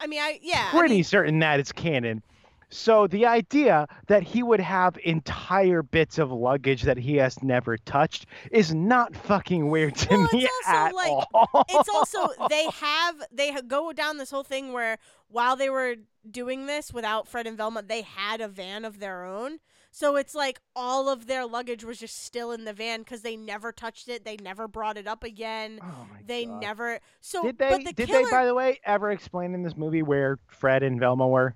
I 0.00 0.06
mean, 0.06 0.20
I 0.20 0.38
yeah. 0.42 0.70
I 0.72 0.78
Pretty 0.78 0.94
mean, 0.96 1.04
certain 1.04 1.42
it's 1.42 1.72
canon. 1.72 2.22
So 2.70 3.08
the 3.08 3.26
idea 3.26 3.88
that 4.06 4.22
he 4.22 4.44
would 4.44 4.60
have 4.60 4.96
entire 5.02 5.82
bits 5.82 6.18
of 6.18 6.30
luggage 6.30 6.82
that 6.82 6.96
he 6.96 7.16
has 7.16 7.42
never 7.42 7.76
touched 7.76 8.26
is 8.52 8.72
not 8.72 9.14
fucking 9.16 9.68
weird 9.68 9.96
to 9.96 10.08
Well, 10.10 10.24
it's 10.26 10.34
me 10.34 10.48
also, 10.48 10.78
at 10.78 10.94
like, 10.94 11.10
all. 11.34 11.64
it's 11.68 11.88
also 11.88 12.28
they 12.48 12.66
have 12.70 13.16
they 13.32 13.52
go 13.66 13.92
down 13.92 14.18
this 14.18 14.30
whole 14.30 14.44
thing 14.44 14.72
where 14.72 14.98
while 15.28 15.56
they 15.56 15.68
were 15.68 15.96
doing 16.30 16.66
this 16.66 16.92
without 16.92 17.26
Fred 17.26 17.46
and 17.48 17.56
Velma, 17.56 17.82
they 17.82 18.02
had 18.02 18.40
a 18.40 18.46
van 18.48 18.84
of 18.84 19.00
their 19.00 19.24
own. 19.24 19.58
So 19.90 20.16
it's 20.16 20.34
like 20.34 20.60
all 20.76 21.08
of 21.08 21.26
their 21.26 21.44
luggage 21.46 21.84
was 21.84 21.98
just 21.98 22.24
still 22.24 22.52
in 22.52 22.64
the 22.64 22.72
van 22.72 23.00
because 23.00 23.22
they 23.22 23.36
never 23.36 23.72
touched 23.72 24.08
it. 24.08 24.24
They 24.24 24.36
never 24.36 24.68
brought 24.68 24.96
it 24.96 25.06
up 25.06 25.24
again. 25.24 25.80
Oh 25.82 26.06
my 26.10 26.20
They 26.24 26.44
God. 26.44 26.60
never. 26.60 27.00
So 27.20 27.42
Did 27.42 27.58
they? 27.58 27.82
The 27.82 27.92
did 27.92 28.08
killer, 28.08 28.24
they, 28.24 28.30
by 28.30 28.46
the 28.46 28.54
way, 28.54 28.80
ever 28.84 29.10
explain 29.10 29.54
in 29.54 29.62
this 29.62 29.76
movie 29.76 30.02
where 30.02 30.38
Fred 30.46 30.82
and 30.82 31.00
Velma 31.00 31.26
were? 31.26 31.54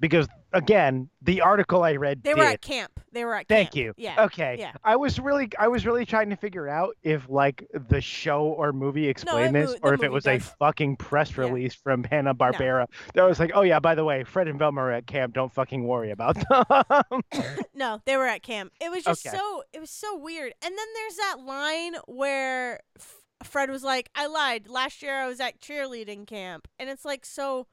Because 0.00 0.26
again, 0.54 1.10
the 1.22 1.42
article 1.42 1.82
I 1.84 1.96
read 1.96 2.22
they 2.22 2.30
did. 2.30 2.38
were 2.38 2.44
at 2.44 2.62
camp. 2.62 2.98
They 3.12 3.24
were 3.24 3.34
at 3.34 3.46
camp. 3.46 3.48
Thank 3.48 3.66
camp. 3.72 3.76
you. 3.76 3.94
Yeah. 3.98 4.24
Okay. 4.24 4.56
yeah. 4.58 4.72
I 4.82 4.96
was 4.96 5.20
really, 5.20 5.50
I 5.58 5.68
was 5.68 5.84
really 5.84 6.06
trying 6.06 6.30
to 6.30 6.36
figure 6.36 6.68
out 6.68 6.96
if 7.02 7.28
like 7.28 7.66
the 7.88 8.00
show 8.00 8.44
or 8.44 8.72
movie 8.72 9.06
explained 9.08 9.54
it 9.56 9.66
this, 9.68 9.76
or 9.82 9.92
if 9.94 10.02
it 10.02 10.10
was 10.10 10.26
a 10.26 10.38
fucking 10.38 10.96
press 10.96 11.30
Yeah. 11.36 11.44
release 11.44 11.74
from 11.74 12.02
Hanna 12.04 12.34
Barbera 12.34 12.86
that 13.14 13.22
was 13.24 13.38
like, 13.38 13.50
oh 13.54 13.60
yeah, 13.62 13.78
by 13.78 13.94
the 13.94 14.04
way, 14.04 14.24
Fred 14.24 14.48
and 14.48 14.58
Velma 14.58 14.80
are 14.80 14.90
at 14.92 15.06
camp. 15.06 15.34
Don't 15.34 15.52
fucking 15.52 15.86
worry 15.86 16.10
about 16.10 16.36
them. 16.50 17.22
No, 17.74 18.00
they 18.04 18.16
were 18.16 18.26
at 18.26 18.42
camp. 18.42 18.72
It 18.80 18.90
was 18.90 19.04
just 19.04 19.26
Okay. 19.26 19.36
so 19.36 19.62
it 19.72 19.80
was 19.80 19.90
so 19.90 20.16
weird. 20.16 20.52
And 20.62 20.76
then 20.76 20.86
there's 20.94 21.16
that 21.16 21.36
line 21.46 21.94
where 22.06 22.80
F- 22.98 23.16
Fred 23.42 23.70
was 23.70 23.82
like, 23.82 24.10
"I 24.14 24.26
lied. 24.26 24.68
Last 24.68 25.02
year 25.02 25.14
I 25.14 25.26
was 25.26 25.40
at 25.40 25.60
cheerleading 25.60 26.26
camp." 26.26 26.68
And 26.78 26.90
it's 26.90 27.04
like, 27.06 27.24
"So 27.24 27.66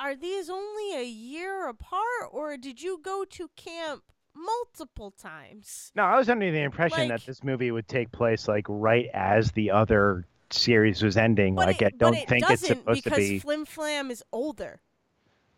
are 0.00 0.16
these 0.16 0.48
only 0.50 0.96
a 0.96 1.04
year 1.04 1.68
apart 1.68 2.30
or 2.32 2.56
did 2.56 2.80
you 2.82 2.98
go 3.02 3.24
to 3.30 3.48
camp 3.56 4.02
multiple 4.34 5.10
times?" 5.12 5.92
no, 5.94 6.02
I 6.04 6.16
was 6.16 6.28
under 6.28 6.50
the 6.50 6.62
impression 6.62 7.00
Like- 7.00 7.08
that 7.10 7.26
this 7.26 7.44
movie 7.44 7.70
would 7.70 7.86
take 7.86 8.10
place 8.10 8.48
like 8.48 8.64
right 8.68 9.06
as 9.14 9.52
the 9.52 9.70
other 9.70 10.26
series 10.50 11.02
was 11.02 11.16
ending. 11.16 11.54
Like 11.54 11.82
it, 11.82 11.94
I 11.94 11.96
don't 11.96 12.14
it 12.16 12.28
think 12.28 12.48
it's 12.50 12.66
supposed 12.66 13.04
to 13.04 13.10
be. 13.10 13.10
because 13.10 13.18
be. 13.18 13.38
Flim 13.38 13.64
Flam 13.64 14.10
is 14.10 14.24
older. 14.32 14.80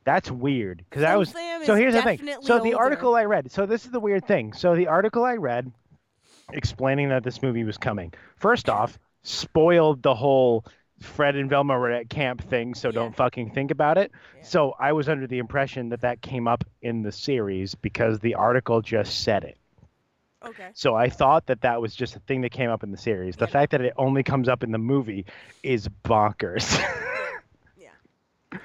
That's 0.05 0.31
weird 0.31 0.85
because 0.91 1.05
I 1.05 1.17
was 1.17 1.31
Flam 1.31 1.65
so 1.65 1.75
is 1.75 1.79
here's 1.79 1.95
the 1.95 2.03
thing. 2.03 2.19
So 2.43 2.59
the 2.59 2.75
older. 2.75 2.79
article 2.79 3.15
I 3.15 3.25
read. 3.25 3.53
So 3.53 3.67
this 3.67 3.85
is 3.85 3.93
the 3.93 4.01
weird 4.01 4.27
thing. 4.27 4.53
So 4.53 4.75
the 4.75 4.89
article 4.89 5.25
I 5.25 5.37
read 5.37 5.73
explaining 6.53 7.09
that 7.11 7.23
this 7.23 7.41
movie 7.41 7.65
was 7.65 7.79
coming. 7.79 8.13
First 8.37 8.69
off, 8.69 8.99
spoiled 9.23 10.03
the 10.03 10.15
whole 10.15 10.65
Fred 11.03 11.37
and 11.37 11.49
Velma 11.51 11.79
were 11.79 11.91
at 11.91 12.09
camp 12.09 12.43
thing, 12.43 12.75
so 12.75 12.89
Yeah. 12.89 12.95
don't 12.95 13.15
fucking 13.17 13.51
think 13.51 13.71
about 13.71 13.99
it. 13.99 14.13
Yeah. 14.37 14.43
So 14.43 14.75
I 14.79 14.93
was 14.93 15.09
under 15.09 15.27
the 15.27 15.39
impression 15.39 15.91
that 15.91 16.01
that 16.03 16.23
came 16.23 16.49
up 16.49 16.65
in 16.81 17.03
the 17.03 17.13
series 17.13 17.75
because 17.75 18.19
the 18.21 18.35
article 18.35 18.81
just 18.81 19.21
said 19.23 19.45
it. 19.45 19.59
Okay. 20.45 20.71
So 20.75 20.95
I 20.97 21.09
thought 21.09 21.47
that 21.47 21.61
that 21.61 21.81
was 21.81 21.95
just 21.95 22.17
a 22.17 22.19
thing 22.21 22.41
that 22.41 22.51
came 22.51 22.69
up 22.71 22.83
in 22.83 22.91
the 22.91 22.97
series. 22.97 23.37
The 23.37 23.45
Yeah, 23.47 23.51
fact 23.53 23.73
that 23.73 23.81
it 23.81 23.93
only 23.97 24.23
comes 24.25 24.49
up 24.49 24.65
in 24.65 24.73
the 24.73 24.79
movie 24.79 25.27
is 25.63 25.89
bonkers. 26.05 26.83
Yeah. 28.53 28.59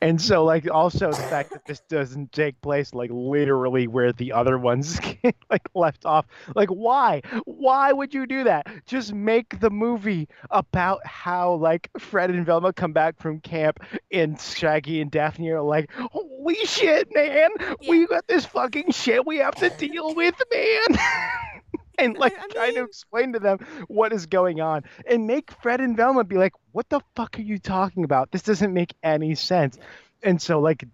And 0.00 0.20
so, 0.20 0.44
like, 0.44 0.70
also 0.70 1.10
the 1.10 1.16
fact 1.16 1.50
that 1.50 1.64
this 1.64 1.80
doesn't 1.88 2.32
take 2.32 2.60
place 2.60 2.94
like 2.94 3.10
literally 3.12 3.86
where 3.86 4.12
the 4.12 4.32
other 4.32 4.58
ones 4.58 5.00
like 5.50 5.68
left 5.74 6.04
off. 6.04 6.26
Like, 6.54 6.68
why? 6.68 7.22
Why 7.44 7.92
would 7.92 8.14
you 8.14 8.26
do 8.26 8.44
that? 8.44 8.66
Just 8.86 9.12
make 9.12 9.60
the 9.60 9.70
movie 9.70 10.28
about 10.50 11.06
how 11.06 11.54
like 11.54 11.90
Fred 11.98 12.30
and 12.30 12.44
Velma 12.44 12.72
come 12.72 12.92
back 12.92 13.18
from 13.20 13.40
camp, 13.40 13.80
and 14.10 14.40
Shaggy 14.40 15.00
and 15.00 15.10
Daphne 15.10 15.50
are 15.50 15.62
like, 15.62 15.90
"Holy 15.92 16.56
shit, 16.64 17.08
man! 17.14 17.50
We 17.88 18.06
got 18.06 18.26
this 18.26 18.46
fucking 18.46 18.92
shit 18.92 19.26
we 19.26 19.38
have 19.38 19.54
to 19.56 19.70
deal 19.70 20.14
with, 20.14 20.34
man." 20.52 20.98
and 21.98 22.16
like 22.16 22.34
I 22.38 22.46
trying 22.48 22.74
to 22.74 22.80
mean- 22.80 22.84
explain 22.86 23.32
to 23.34 23.38
them 23.38 23.58
what 23.88 24.12
is 24.12 24.26
going 24.26 24.60
on 24.60 24.84
and 25.06 25.26
make 25.26 25.50
Fred 25.62 25.80
and 25.80 25.96
Velma 25.96 26.24
be 26.24 26.36
like, 26.36 26.52
"What 26.72 26.88
the 26.88 27.00
fuck 27.14 27.38
are 27.38 27.42
you 27.42 27.58
talking 27.58 28.04
about? 28.04 28.30
This 28.30 28.42
doesn't 28.42 28.72
make 28.72 28.94
any 29.02 29.34
sense." 29.34 29.78
And 30.22 30.40
so 30.40 30.60
like, 30.60 30.84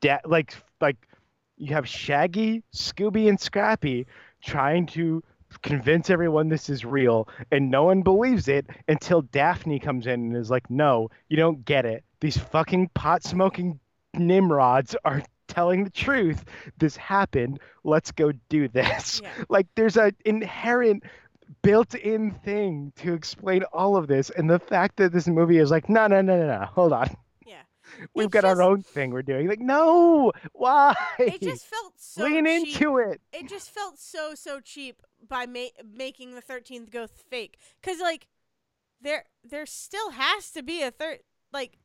da- 0.00 0.20
like 0.24 0.54
like 0.80 0.96
you 1.56 1.74
have 1.74 1.86
Shaggy, 1.88 2.62
Scooby, 2.74 3.28
and 3.28 3.38
Scrappy 3.38 4.06
trying 4.42 4.86
to 4.86 5.22
convince 5.62 6.08
everyone 6.10 6.48
this 6.48 6.70
is 6.70 6.84
real, 6.84 7.28
and 7.50 7.70
no 7.70 7.82
one 7.84 8.02
believes 8.02 8.48
it 8.48 8.66
until 8.88 9.22
Daphne 9.22 9.78
comes 9.80 10.06
in 10.06 10.12
and 10.12 10.36
is 10.36 10.50
like, 10.50 10.70
"No, 10.70 11.10
you 11.28 11.36
don't 11.36 11.64
get 11.64 11.84
it. 11.84 12.04
These 12.20 12.38
fucking 12.38 12.90
pot 12.94 13.22
smoking 13.24 13.78
nimrods 14.14 14.96
are." 15.04 15.22
Telling 15.50 15.84
the 15.84 15.90
truth 15.90 16.44
this 16.78 16.96
happened 16.96 17.58
let's 17.84 18.10
go 18.12 18.32
do 18.48 18.68
this 18.68 19.20
Yeah. 19.22 19.30
like 19.48 19.66
there's 19.74 19.96
an 19.96 20.12
inherent 20.24 21.02
built-in 21.62 22.30
thing 22.44 22.92
to 22.96 23.12
explain 23.12 23.64
all 23.72 23.96
of 23.96 24.06
this 24.06 24.30
and 24.30 24.48
the 24.48 24.58
fact 24.58 24.96
that 24.98 25.12
this 25.12 25.26
movie 25.26 25.58
is 25.58 25.70
like 25.70 25.88
no 25.88 26.06
no 26.06 26.20
no 26.20 26.38
no 26.38 26.46
no 26.46 26.64
hold 26.64 26.92
on 26.92 27.08
Yeah. 27.44 27.56
we've 28.14 28.26
It's 28.26 28.32
got 28.32 28.42
just- 28.42 28.56
our 28.56 28.62
own 28.62 28.82
thing 28.82 29.10
we're 29.10 29.22
doing 29.22 29.48
like 29.48 29.60
no 29.60 30.32
why 30.52 30.94
It 31.18 31.40
just 31.42 31.66
felt 31.66 31.94
so 31.96 32.24
lean 32.24 32.44
cheap. 32.46 32.80
into 32.80 32.98
it 32.98 33.20
it 33.32 33.48
just 33.48 33.70
felt 33.70 33.98
so 33.98 34.34
so 34.34 34.60
cheap 34.60 35.02
by 35.28 35.46
ma- 35.46 35.74
making 35.84 36.34
the 36.34 36.42
13th 36.42 36.90
ghost 36.90 37.14
fake 37.28 37.58
cuz 37.82 38.00
like 38.00 38.26
there 39.02 39.24
there 39.44 39.66
still 39.66 40.10
has 40.10 40.50
to 40.52 40.62
be 40.62 40.82
a 40.82 40.90
third 40.90 41.18
like 41.52 41.78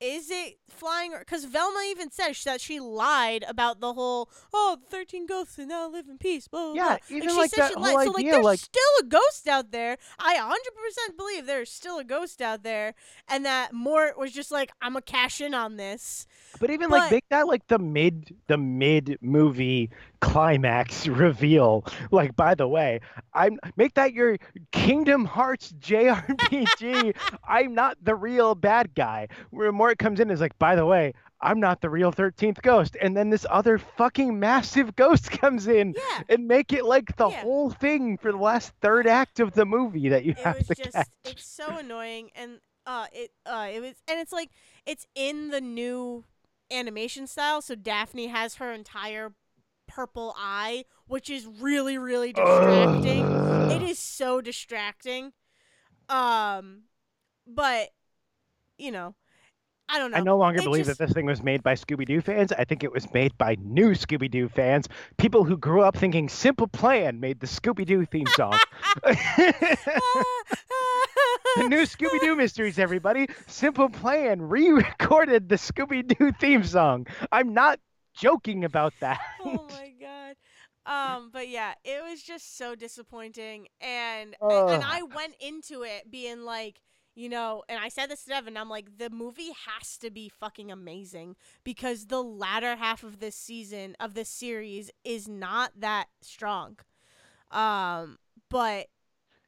is 0.00 0.30
it 0.30 0.58
flying? 0.68 1.12
Because 1.18 1.44
Velma 1.44 1.80
even 1.88 2.10
says 2.10 2.42
that 2.44 2.60
she 2.60 2.80
lied 2.80 3.44
about 3.48 3.80
the 3.80 3.94
whole 3.94 4.28
oh 4.52 4.76
the 4.80 4.86
thirteen 4.90 5.26
ghosts 5.26 5.58
and 5.58 5.68
now 5.68 5.88
live 5.88 6.08
in 6.08 6.18
peace. 6.18 6.48
Blah, 6.48 6.72
blah, 6.72 6.74
Yeah, 6.74 6.98
blah. 7.08 7.16
even 7.16 7.28
like 7.28 7.34
she 7.34 7.38
like 7.40 7.50
that 7.52 7.68
she 7.68 7.74
whole 7.74 7.82
lied. 7.82 7.92
So 8.06 8.10
like 8.10 8.18
idea, 8.18 8.32
there's 8.32 8.44
like- 8.44 8.58
still 8.58 8.82
a 9.00 9.04
ghost 9.04 9.48
out 9.48 9.70
there. 9.70 9.96
I 10.18 10.34
hundred 10.36 10.74
percent 10.74 11.16
believe 11.16 11.46
there's 11.46 11.70
still 11.70 11.98
a 11.98 12.04
ghost 12.04 12.42
out 12.42 12.62
there, 12.62 12.94
and 13.28 13.44
that 13.46 13.72
Mort 13.72 14.18
was 14.18 14.32
just 14.32 14.50
like 14.50 14.70
I'm 14.82 14.92
gonna 14.94 15.02
cash 15.02 15.40
in 15.40 15.54
on 15.54 15.76
this. 15.76 16.26
But 16.60 16.70
even 16.70 16.90
But- 16.90 16.98
like 17.00 17.10
make 17.12 17.28
that 17.30 17.46
like 17.46 17.66
the 17.68 17.78
mid 17.78 18.34
the 18.46 18.56
mid 18.58 19.18
movie 19.20 19.90
climax 20.24 21.06
reveal. 21.24 21.84
Like 22.10 22.34
by 22.36 22.54
the 22.54 22.66
way, 22.66 23.00
I'm 23.34 23.58
make 23.76 23.94
that 23.94 24.12
your 24.12 24.38
Kingdom 24.72 25.24
Hearts 25.24 25.72
JRPG. 25.80 27.16
I'm 27.46 27.74
not 27.74 27.96
the 28.02 28.14
real 28.14 28.54
bad 28.54 28.94
guy. 28.94 29.28
Where 29.50 29.70
Mort 29.72 29.98
comes 29.98 30.20
in 30.20 30.30
is 30.30 30.40
like, 30.40 30.58
by 30.58 30.76
the 30.76 30.86
way, 30.86 31.12
I'm 31.40 31.60
not 31.60 31.80
the 31.80 31.90
real 31.90 32.10
thirteenth 32.10 32.62
ghost. 32.62 32.96
And 33.00 33.16
then 33.16 33.30
this 33.30 33.44
other 33.50 33.78
fucking 33.78 34.38
massive 34.38 34.96
ghost 35.04 35.30
comes 35.30 35.66
in 35.66 35.94
Yeah. 35.96 36.22
and 36.28 36.48
make 36.48 36.72
it 36.72 36.84
like 36.84 37.16
the 37.16 37.28
Yeah. 37.28 37.42
whole 37.42 37.70
thing 37.70 38.16
for 38.18 38.32
the 38.32 38.38
last 38.38 38.72
third 38.80 39.06
act 39.06 39.40
of 39.40 39.52
the 39.52 39.64
movie 39.66 40.08
that 40.08 40.24
you 40.24 40.34
have 40.34 40.36
to 40.36 40.42
do. 40.42 40.42
it 40.42 40.44
have 40.44 40.68
was 40.68 40.76
to 40.78 40.82
just 40.84 40.94
catch. 40.96 41.08
it's 41.24 41.46
so 41.46 41.76
annoying 41.78 42.30
and 42.34 42.60
uh 42.86 43.06
it 43.12 43.30
uh 43.46 43.66
it 43.72 43.80
was 43.80 43.94
and 44.08 44.20
it's 44.20 44.32
like 44.32 44.50
it's 44.86 45.06
in 45.14 45.48
the 45.50 45.60
new 45.60 46.24
animation 46.70 47.26
style 47.26 47.62
so 47.62 47.74
daphne 47.74 48.26
has 48.26 48.56
her 48.56 48.72
entire 48.72 49.32
purple 49.86 50.34
eye 50.38 50.84
which 51.06 51.28
is 51.30 51.46
really 51.60 51.98
really 51.98 52.32
distracting 52.32 53.24
it 53.70 53.82
is 53.82 53.98
so 53.98 54.40
distracting 54.40 55.32
um 56.08 56.82
but 57.46 57.88
you 58.78 58.90
know 58.90 59.14
i 59.88 59.98
don't 59.98 60.10
know 60.10 60.16
I 60.16 60.20
no 60.20 60.36
longer 60.38 60.60
It 60.60 60.64
believe 60.64 60.86
just- 60.86 60.98
that 60.98 61.06
this 61.06 61.14
thing 61.14 61.26
was 61.26 61.42
made 61.42 61.62
by 61.62 61.74
Scooby 61.74 62.06
Doo 62.06 62.20
fans. 62.22 62.50
I 62.52 62.64
think 62.64 62.82
it 62.82 62.90
was 62.92 63.12
made 63.12 63.36
by 63.36 63.56
new 63.60 63.90
Scooby 63.90 64.30
Doo 64.30 64.48
fans, 64.48 64.88
people 65.18 65.44
who 65.44 65.58
grew 65.58 65.82
up 65.82 65.94
thinking 65.96 66.28
Simple 66.30 66.66
Plan 66.66 67.20
made 67.20 67.40
the 67.40 67.46
Scooby 67.46 67.84
Doo 67.84 68.06
theme 68.06 68.26
song. 68.28 68.58
the 69.04 69.76
new 71.68 71.82
Scooby 71.82 72.20
Doo 72.20 72.36
mysteries, 72.36 72.78
everybody. 72.78 73.28
Simple 73.46 73.88
Plan 73.90 74.42
re 74.42 74.70
recorded 74.70 75.48
the 75.48 75.56
Scooby 75.56 76.06
Doo 76.06 76.32
theme 76.32 76.64
song. 76.64 77.06
I'm 77.30 77.52
not 77.54 77.78
joking 78.14 78.64
about 78.64 78.94
that. 79.00 79.20
oh 79.44 79.66
my 79.70 79.92
god. 80.00 80.36
Um, 80.86 81.30
but 81.32 81.48
yeah, 81.48 81.72
it 81.82 82.02
was 82.08 82.22
just 82.22 82.58
so 82.58 82.74
disappointing, 82.74 83.68
and 83.80 84.36
and 84.42 84.84
I 84.84 85.02
went 85.02 85.34
into 85.40 85.82
it 85.82 86.10
being 86.10 86.42
like, 86.42 86.82
you 87.14 87.28
know, 87.28 87.62
and 87.68 87.78
I 87.78 87.88
said 87.88 88.10
this 88.10 88.24
to 88.24 88.30
Devin, 88.30 88.56
I'm 88.56 88.68
like, 88.68 88.98
the 88.98 89.08
movie 89.08 89.52
has 89.66 89.96
to 89.98 90.10
be 90.10 90.28
fucking 90.28 90.70
amazing 90.70 91.36
because 91.62 92.06
the 92.06 92.22
latter 92.22 92.76
half 92.76 93.02
of 93.02 93.20
this 93.20 93.36
season 93.36 93.96
of 94.00 94.14
this 94.14 94.28
series 94.28 94.90
is 95.04 95.28
not 95.28 95.72
that 95.78 96.08
strong. 96.20 96.78
Um, 97.50 98.18
but 98.50 98.88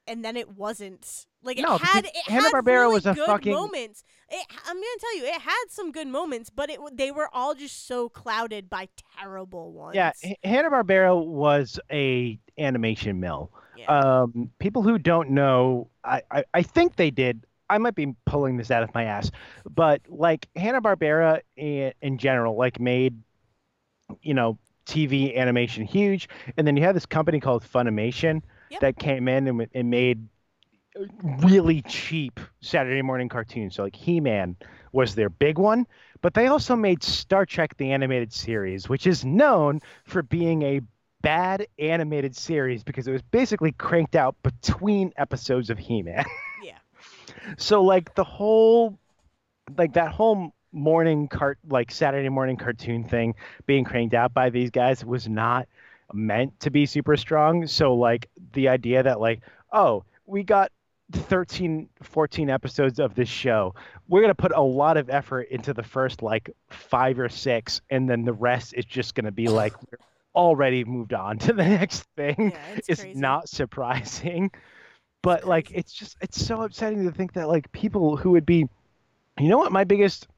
and 0.06 0.24
then 0.24 0.36
it 0.36 0.56
wasn't 0.56 1.26
like 1.42 1.58
it 1.58 1.64
had 1.66 2.04
it 2.04 2.16
had 2.26 2.42
Hanna-Barbera 2.42 2.66
really 2.66 2.94
was 2.94 3.06
a 3.06 3.14
good 3.14 3.26
fucking- 3.26 3.52
moments. 3.52 4.04
It, 4.28 4.44
I'm 4.66 4.74
gonna 4.74 4.86
tell 5.00 5.16
you, 5.16 5.24
it 5.24 5.40
had 5.40 5.64
some 5.68 5.92
good 5.92 6.08
moments, 6.08 6.50
but 6.50 6.68
it 6.70 6.80
they 6.92 7.10
were 7.12 7.28
all 7.32 7.54
just 7.54 7.86
so 7.86 8.08
clouded 8.08 8.68
by 8.68 8.88
terrible 9.20 9.72
ones. 9.72 9.94
Yeah, 9.94 10.12
Hanna 10.42 10.70
Barbera 10.70 11.24
was 11.24 11.78
a 11.90 12.38
animation 12.58 13.20
mill. 13.20 13.52
Yeah. 13.76 13.86
Um, 13.86 14.50
people 14.58 14.82
who 14.82 14.98
don't 14.98 15.30
know, 15.30 15.90
I, 16.02 16.22
I, 16.30 16.44
I 16.54 16.62
think 16.62 16.96
they 16.96 17.10
did. 17.10 17.44
I 17.68 17.78
might 17.78 17.94
be 17.94 18.14
pulling 18.24 18.56
this 18.56 18.70
out 18.70 18.82
of 18.82 18.94
my 18.94 19.04
ass, 19.04 19.30
but 19.68 20.00
like 20.08 20.48
Hanna 20.56 20.80
Barbera 20.80 21.40
in, 21.56 21.92
in 22.00 22.18
general, 22.18 22.56
like 22.56 22.80
made, 22.80 23.20
you 24.22 24.34
know, 24.34 24.58
TV 24.86 25.36
animation 25.36 25.84
huge, 25.84 26.28
and 26.56 26.66
then 26.66 26.76
you 26.76 26.82
had 26.82 26.96
this 26.96 27.06
company 27.06 27.38
called 27.40 27.64
Funimation 27.64 28.42
Yep. 28.70 28.80
that 28.80 28.98
came 28.98 29.28
in 29.28 29.46
and, 29.48 29.66
and 29.74 29.90
made 29.90 30.28
really 31.44 31.82
cheap 31.82 32.40
Saturday 32.60 33.02
morning 33.02 33.28
cartoons. 33.28 33.74
So 33.74 33.84
like 33.84 33.96
He-Man 33.96 34.56
was 34.92 35.14
their 35.14 35.28
big 35.28 35.58
one, 35.58 35.86
but 36.22 36.34
they 36.34 36.46
also 36.46 36.76
made 36.76 37.02
Star 37.02 37.44
Trek 37.44 37.76
the 37.76 37.92
animated 37.92 38.32
series, 38.32 38.88
which 38.88 39.06
is 39.06 39.24
known 39.24 39.80
for 40.04 40.22
being 40.22 40.62
a 40.62 40.80
bad 41.22 41.66
animated 41.78 42.36
series 42.36 42.84
because 42.84 43.08
it 43.08 43.12
was 43.12 43.22
basically 43.22 43.72
cranked 43.72 44.14
out 44.16 44.36
between 44.42 45.12
episodes 45.16 45.70
of 45.70 45.78
He-Man. 45.78 46.24
Yeah. 46.58 46.78
so 47.58 47.82
like 47.82 48.14
the 48.14 48.24
whole 48.24 48.98
like 49.76 49.94
that 49.94 50.12
whole 50.12 50.52
morning 50.72 51.28
cart 51.28 51.58
like 51.68 51.90
Saturday 51.90 52.28
morning 52.28 52.56
cartoon 52.56 53.04
thing 53.04 53.34
being 53.66 53.84
cranked 53.84 54.14
out 54.14 54.34
by 54.34 54.50
these 54.50 54.70
guys 54.70 55.04
was 55.04 55.28
not 55.28 55.68
meant 56.12 56.58
to 56.60 56.70
be 56.70 56.86
super 56.86 57.16
strong. 57.16 57.66
So 57.66 57.94
like 57.94 58.28
the 58.52 58.68
idea 58.68 59.02
that 59.02 59.20
like, 59.20 59.40
oh, 59.72 60.04
we 60.26 60.42
got 60.42 60.72
13 61.12 61.88
14 62.02 62.50
episodes 62.50 62.98
of 62.98 63.14
this 63.14 63.28
show. 63.28 63.74
We're 64.08 64.20
going 64.20 64.30
to 64.30 64.34
put 64.34 64.52
a 64.52 64.60
lot 64.60 64.96
of 64.96 65.08
effort 65.08 65.48
into 65.50 65.72
the 65.72 65.82
first 65.82 66.22
like 66.22 66.50
5 66.70 67.18
or 67.20 67.28
6 67.28 67.80
and 67.90 68.08
then 68.08 68.24
the 68.24 68.32
rest 68.32 68.74
is 68.74 68.84
just 68.84 69.14
going 69.14 69.24
to 69.24 69.32
be 69.32 69.48
like 69.48 69.72
we're 69.90 69.98
already 70.34 70.84
moved 70.84 71.14
on 71.14 71.38
to 71.38 71.52
the 71.52 71.64
next 71.64 72.04
thing 72.16 72.52
Yeah, 72.52 72.58
it's 72.76 72.88
is 72.88 73.16
not 73.16 73.48
surprising. 73.48 74.50
But 75.22 75.44
like 75.44 75.70
it's 75.72 75.92
just 75.92 76.16
it's 76.20 76.44
so 76.44 76.62
upsetting 76.62 77.04
to 77.04 77.12
think 77.12 77.34
that 77.34 77.48
like 77.48 77.70
people 77.72 78.16
who 78.16 78.30
would 78.32 78.46
be 78.46 78.66
you 79.38 79.48
know 79.48 79.58
what 79.58 79.72
my 79.72 79.84
biggest 79.84 80.28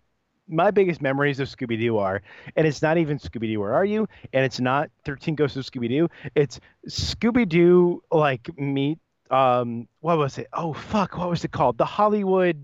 my 0.48 0.70
biggest 0.70 1.00
memories 1.02 1.40
of 1.40 1.48
Scooby 1.48 1.78
Doo 1.78 1.98
are, 1.98 2.22
and 2.56 2.66
it's 2.66 2.82
not 2.82 2.98
even 2.98 3.18
Scooby 3.18 3.52
Doo, 3.52 3.60
where 3.60 3.74
are 3.74 3.84
you? 3.84 4.08
And 4.32 4.44
it's 4.44 4.60
not 4.60 4.90
13 5.04 5.34
Ghosts 5.34 5.56
of 5.56 5.64
Scooby 5.64 5.88
Doo. 5.88 6.08
It's 6.34 6.60
Scooby 6.88 7.48
Doo, 7.48 8.02
like, 8.10 8.50
meet, 8.58 8.98
um, 9.30 9.88
what 10.00 10.18
was 10.18 10.38
it? 10.38 10.48
Oh, 10.52 10.72
fuck, 10.72 11.16
what 11.18 11.28
was 11.28 11.44
it 11.44 11.52
called? 11.52 11.78
The 11.78 11.84
Hollywood 11.84 12.62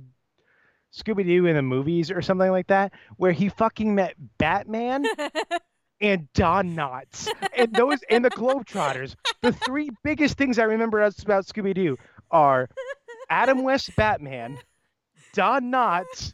Scooby 0.92 1.26
Doo 1.26 1.46
in 1.46 1.56
the 1.56 1.62
movies 1.62 2.10
or 2.10 2.22
something 2.22 2.50
like 2.50 2.68
that, 2.68 2.92
where 3.16 3.32
he 3.32 3.48
fucking 3.48 3.94
met 3.94 4.14
Batman 4.38 5.04
and 6.00 6.32
Don 6.34 6.74
Knotts 6.76 7.28
and 7.56 7.72
those 7.72 7.98
and 8.08 8.24
the 8.24 8.30
Globetrotters. 8.30 9.14
The 9.42 9.52
three 9.52 9.90
biggest 10.02 10.38
things 10.38 10.58
I 10.58 10.64
remember 10.64 11.02
about 11.02 11.46
Scooby 11.46 11.74
Doo 11.74 11.98
are 12.30 12.68
Adam 13.28 13.62
West 13.62 13.94
Batman, 13.96 14.58
Don 15.32 15.64
Knotts, 15.72 16.32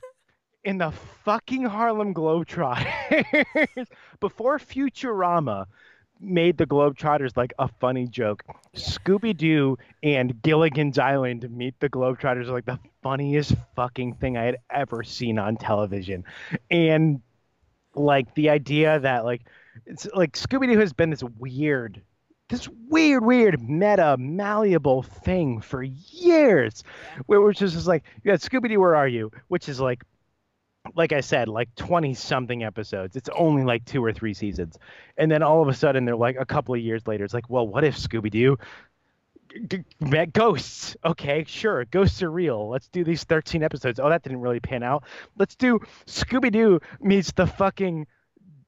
and 0.64 0.80
the 0.80 0.90
fucking 1.24 1.64
Harlem 1.64 2.14
Globetrotters. 2.14 3.86
Before 4.20 4.58
Futurama 4.58 5.66
made 6.20 6.58
the 6.58 6.66
Globetrotters 6.66 7.36
like 7.36 7.52
a 7.58 7.66
funny 7.68 8.06
joke, 8.06 8.42
Yeah. 8.46 8.80
Scooby 8.80 9.36
Doo 9.36 9.78
and 10.02 10.40
Gilligan's 10.42 10.98
Island 10.98 11.48
meet 11.50 11.74
the 11.80 11.88
Globetrotters 11.88 12.48
are 12.48 12.52
like 12.52 12.66
the 12.66 12.78
funniest 13.02 13.54
fucking 13.74 14.14
thing 14.16 14.36
I 14.36 14.44
had 14.44 14.58
ever 14.70 15.02
seen 15.02 15.38
on 15.38 15.56
television. 15.56 16.24
And 16.70 17.22
like 17.94 18.34
the 18.34 18.50
idea 18.50 19.00
that 19.00 19.24
like 19.24 19.42
it's 19.86 20.06
like 20.14 20.32
Scooby 20.32 20.66
Doo 20.70 20.78
has 20.78 20.92
been 20.92 21.08
this 21.10 21.22
weird, 21.22 22.02
this 22.50 22.68
weird, 22.88 23.24
weird 23.24 23.62
meta 23.62 24.16
malleable 24.18 25.02
thing 25.02 25.60
for 25.62 25.82
years, 25.82 26.84
where 27.26 27.40
which 27.40 27.62
is 27.62 27.72
just 27.72 27.86
like 27.86 28.04
you 28.22 28.30
got 28.30 28.40
Scooby 28.40 28.68
Doo, 28.68 28.78
where 28.80 28.94
are 28.94 29.08
you? 29.08 29.32
Which 29.48 29.68
is 29.70 29.80
like, 29.80 30.04
like 30.94 31.12
I 31.12 31.20
said, 31.20 31.48
like 31.48 31.74
twenty 31.76 32.14
something 32.14 32.62
episodes. 32.64 33.16
It's 33.16 33.28
only 33.30 33.64
like 33.64 33.84
two 33.84 34.04
or 34.04 34.12
three 34.12 34.34
seasons, 34.34 34.78
and 35.16 35.30
then 35.30 35.42
all 35.42 35.62
of 35.62 35.68
a 35.68 35.74
sudden 35.74 36.04
they're 36.04 36.16
like 36.16 36.36
a 36.38 36.46
couple 36.46 36.74
of 36.74 36.80
years 36.80 37.06
later. 37.06 37.24
It's 37.24 37.34
like, 37.34 37.50
well, 37.50 37.66
what 37.66 37.84
if 37.84 37.96
Scooby 37.96 38.30
Doo? 38.30 38.56
g- 39.68 39.84
met 40.00 40.32
ghosts. 40.32 40.96
Okay, 41.04 41.44
sure. 41.46 41.84
Ghosts 41.86 42.22
are 42.22 42.30
real. 42.30 42.68
Let's 42.68 42.88
do 42.88 43.04
these 43.04 43.24
13 43.24 43.62
episodes. 43.62 44.00
Oh, 44.00 44.08
that 44.08 44.22
didn't 44.22 44.40
really 44.40 44.60
pan 44.60 44.82
out. 44.82 45.04
Let's 45.38 45.56
do 45.56 45.80
Scooby 46.06 46.52
Doo 46.52 46.80
meets 47.00 47.32
the 47.32 47.46
fucking 47.46 48.06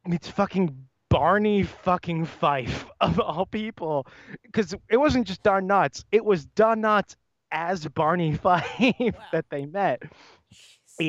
meets 0.06 0.28
fucking 0.28 0.86
Barney 1.08 1.62
fucking 1.62 2.24
Fife 2.26 2.86
of 3.00 3.20
all 3.20 3.46
people. 3.46 4.06
Because 4.42 4.74
it 4.88 4.96
wasn't 4.96 5.26
just 5.26 5.42
Don 5.42 5.68
Knotts. 5.68 6.04
It 6.12 6.24
was 6.24 6.46
Don 6.46 6.80
Knotts 6.80 7.16
as 7.50 7.86
Barney 7.88 8.34
Fife 8.36 9.14
that 9.32 9.46
they 9.50 9.66
met. 9.66 10.02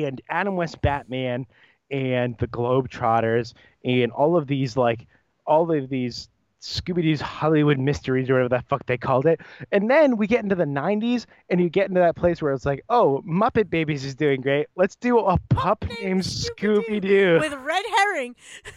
And 0.02 0.20
Adam 0.28 0.56
West 0.56 0.80
Batman 0.82 1.46
and 1.90 2.36
the 2.38 2.48
Globetrotters 2.48 3.54
and 3.84 4.10
all 4.12 4.36
of 4.36 4.46
these 4.46 4.76
like 4.76 5.06
all 5.46 5.70
of 5.70 5.88
these 5.88 6.28
Scooby 6.64 7.02
Doo's 7.02 7.20
Hollywood 7.20 7.78
mysteries 7.78 8.30
or 8.30 8.34
whatever 8.34 8.48
the 8.48 8.62
fuck 8.68 8.86
they 8.86 8.96
called 8.96 9.26
it. 9.26 9.40
And 9.70 9.90
then 9.90 10.16
we 10.16 10.26
get 10.26 10.42
into 10.42 10.54
the 10.54 10.64
90s 10.64 11.26
and 11.50 11.60
you 11.60 11.68
get 11.68 11.88
into 11.88 12.00
that 12.00 12.16
place 12.16 12.40
where 12.40 12.54
it's 12.54 12.64
like, 12.64 12.82
oh, 12.88 13.22
Muppet 13.28 13.68
Babies 13.68 14.02
is 14.04 14.14
doing 14.14 14.40
great. 14.40 14.66
Let's 14.74 14.96
do 14.96 15.18
a 15.18 15.38
pup 15.50 15.84
named 15.84 16.02
named 16.02 16.22
Scooby-Doo 16.22 16.80
Scooby 16.88 17.00
Doo. 17.02 17.38
With 17.38 17.52
red 17.52 17.84
herring. 17.96 18.34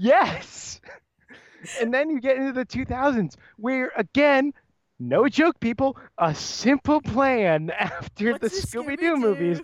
Yes. 0.00 0.80
And 1.80 1.92
then 1.92 2.08
you 2.08 2.20
get 2.20 2.36
into 2.36 2.52
the 2.52 2.64
2000s 2.64 3.34
where, 3.56 3.90
again, 3.96 4.54
no 5.00 5.28
joke, 5.28 5.58
people, 5.58 5.96
a 6.18 6.34
simple 6.36 7.00
plan 7.00 7.70
after 7.78 8.32
What's 8.32 8.60
the 8.60 8.78
Scooby 8.78 8.96
Doo 8.96 9.16
movies 9.16 9.60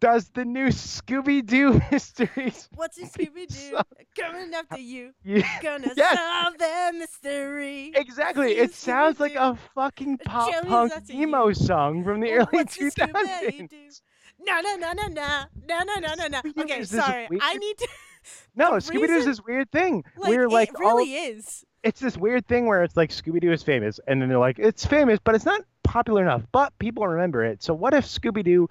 does 0.00 0.28
the 0.30 0.44
new 0.44 0.68
Scooby 0.68 1.44
Doo 1.44 1.80
Mysteries. 1.92 2.68
What's 2.74 2.98
a 2.98 3.02
Scooby 3.06 3.46
Doo 3.46 3.78
coming 4.18 4.52
after 4.54 4.78
you? 4.80 5.12
Yeah, 5.24 5.46
Gonna 5.62 5.92
Yes. 5.96 6.18
solve 6.18 6.58
the 6.58 6.98
mystery. 6.98 7.92
exactly. 7.94 8.52
It 8.52 8.72
sounds 8.74 9.20
like 9.20 9.34
a 9.34 9.56
fucking 9.74 10.18
pop 10.18 10.52
punk 10.66 10.92
emo 11.10 11.48
you. 11.48 11.54
song 11.54 12.02
from 12.04 12.20
the 12.20 12.30
Oh, 12.32 12.36
early 12.36 12.46
what's 12.50 12.76
2000s. 12.78 14.00
No, 14.42 14.60
no, 14.60 14.76
no, 14.76 14.92
no, 14.92 15.06
no, 15.08 15.44
no, 15.68 15.82
no, 15.84 15.94
no, 16.00 16.14
no, 16.14 16.26
no. 16.28 16.62
Okay, 16.62 16.82
sorry. 16.84 17.28
I 17.40 17.54
need 17.56 17.78
to. 17.78 17.88
No, 18.54 18.72
Scooby 18.72 19.06
Doo 19.06 19.14
is 19.14 19.24
this 19.26 19.40
weird 19.44 19.70
thing. 19.70 20.04
Like, 20.16 20.30
We're 20.30 20.48
like 20.48 20.70
it 20.70 20.76
all 20.84 20.96
really 20.96 21.14
is. 21.14 21.64
it's 21.82 22.00
this 22.00 22.16
weird 22.16 22.46
thing 22.46 22.66
where 22.66 22.82
it's 22.82 22.96
like 22.96 23.10
Scooby 23.10 23.40
Doo 23.40 23.52
is 23.52 23.62
famous, 23.62 23.98
and 24.06 24.20
then 24.20 24.28
they're 24.28 24.38
like, 24.38 24.58
it's 24.58 24.84
famous, 24.84 25.18
but 25.22 25.34
it's 25.34 25.44
not 25.46 25.62
popular 25.84 26.22
enough. 26.22 26.42
But 26.52 26.78
people 26.78 27.06
remember 27.06 27.44
it. 27.44 27.62
So 27.62 27.72
what 27.74 27.94
if 27.94 28.04
Scooby 28.06 28.44
Doo 28.44 28.68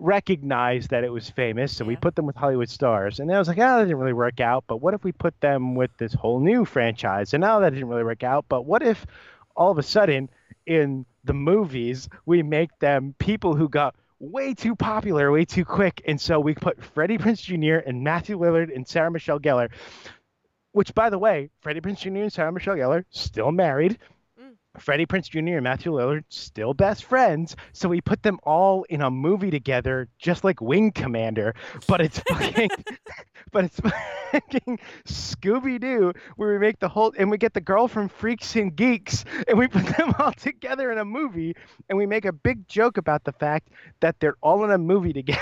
recognized 0.00 0.90
that 0.90 1.04
it 1.04 1.12
was 1.12 1.30
famous, 1.30 1.76
so 1.76 1.84
we 1.84 1.94
put 1.94 2.16
them 2.16 2.26
with 2.26 2.36
Hollywood 2.36 2.70
stars, 2.70 3.20
and 3.20 3.28
then 3.28 3.36
I 3.36 3.38
was 3.38 3.48
like, 3.48 3.58
oh, 3.58 3.78
that 3.78 3.84
didn't 3.84 3.98
really 3.98 4.12
work 4.12 4.40
out. 4.40 4.64
But 4.66 4.78
what 4.78 4.94
if 4.94 5.04
we 5.04 5.12
put 5.12 5.38
them 5.40 5.74
with 5.74 5.90
this 5.98 6.14
whole 6.14 6.40
new 6.40 6.64
franchise, 6.64 7.34
and 7.34 7.40
now 7.40 7.60
that 7.60 7.70
didn't 7.70 7.88
really 7.88 8.04
work 8.04 8.24
out. 8.24 8.46
But 8.48 8.64
what 8.64 8.82
if 8.82 9.06
all 9.54 9.70
of 9.70 9.78
a 9.78 9.82
sudden 9.82 10.30
in 10.66 11.04
the 11.24 11.34
movies 11.34 12.08
we 12.26 12.42
make 12.42 12.70
them 12.78 13.14
people 13.18 13.54
who 13.54 13.68
got 13.68 13.94
way 14.18 14.54
too 14.54 14.76
popular 14.76 15.30
way 15.30 15.44
too 15.44 15.64
quick 15.64 16.02
and 16.06 16.20
so 16.20 16.38
we 16.38 16.54
put 16.54 16.82
freddie 16.82 17.18
prinze 17.18 17.42
jr 17.42 17.86
and 17.86 18.02
matthew 18.02 18.38
lillard 18.38 18.74
and 18.74 18.86
sarah 18.86 19.10
michelle 19.10 19.38
gellar 19.38 19.70
which 20.72 20.94
by 20.94 21.10
the 21.10 21.18
way 21.18 21.50
freddie 21.60 21.80
prinze 21.80 22.00
jr 22.00 22.22
and 22.22 22.32
sarah 22.32 22.52
michelle 22.52 22.76
gellar 22.76 23.04
still 23.10 23.52
married. 23.52 23.98
Freddie 24.80 25.06
prinze 25.06 25.28
jr 25.28 25.38
and 25.56 25.64
matthew 25.64 25.92
lillard 25.92 26.24
still 26.28 26.74
best 26.74 27.04
friends 27.04 27.56
so 27.72 27.88
we 27.88 28.00
put 28.00 28.22
them 28.22 28.38
all 28.44 28.84
in 28.84 29.02
a 29.02 29.10
movie 29.10 29.50
together 29.50 30.08
just 30.18 30.44
like 30.44 30.60
wing 30.60 30.90
commander 30.90 31.54
but 31.86 32.00
it's 32.00 32.18
fucking 32.20 32.70
but 33.52 33.64
it's 33.64 33.80
fucking 34.30 34.78
Scooby-Doo 35.06 36.12
where 36.36 36.52
we 36.52 36.58
make 36.58 36.78
the 36.78 36.88
whole 36.88 37.12
and 37.18 37.30
we 37.30 37.38
get 37.38 37.54
the 37.54 37.60
girl 37.60 37.88
from 37.88 38.08
Freaks 38.08 38.56
and 38.56 38.74
Geeks 38.74 39.24
and 39.48 39.58
we 39.58 39.68
put 39.68 39.86
them 39.96 40.14
all 40.18 40.32
together 40.32 40.90
in 40.92 40.98
a 40.98 41.04
movie 41.04 41.54
and 41.88 41.98
we 41.98 42.06
make 42.06 42.24
a 42.24 42.32
big 42.32 42.66
joke 42.68 42.96
about 42.96 43.24
the 43.24 43.32
fact 43.32 43.68
that 44.00 44.18
they're 44.20 44.36
all 44.42 44.64
in 44.64 44.70
a 44.70 44.78
movie 44.78 45.12
together. 45.12 45.40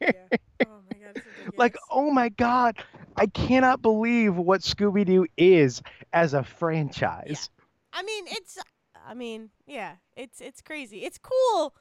Yeah. 0.00 0.28
Oh 0.66 0.80
my 0.90 0.98
god, 0.98 1.22
like, 1.56 1.76
oh 1.90 2.10
my 2.10 2.28
god, 2.30 2.78
I 3.16 3.26
cannot 3.26 3.80
believe 3.80 4.34
what 4.36 4.60
Scooby-Doo 4.62 5.26
is 5.36 5.82
as 6.12 6.34
a 6.34 6.42
franchise. 6.42 7.48
I 7.92 8.02
mean, 8.02 8.24
it's. 8.28 8.58
I 9.06 9.14
mean, 9.14 9.50
yeah, 9.66 9.94
it's 10.16 10.40
it's 10.40 10.60
crazy. 10.60 11.04
It's 11.04 11.18
cool, 11.18 11.74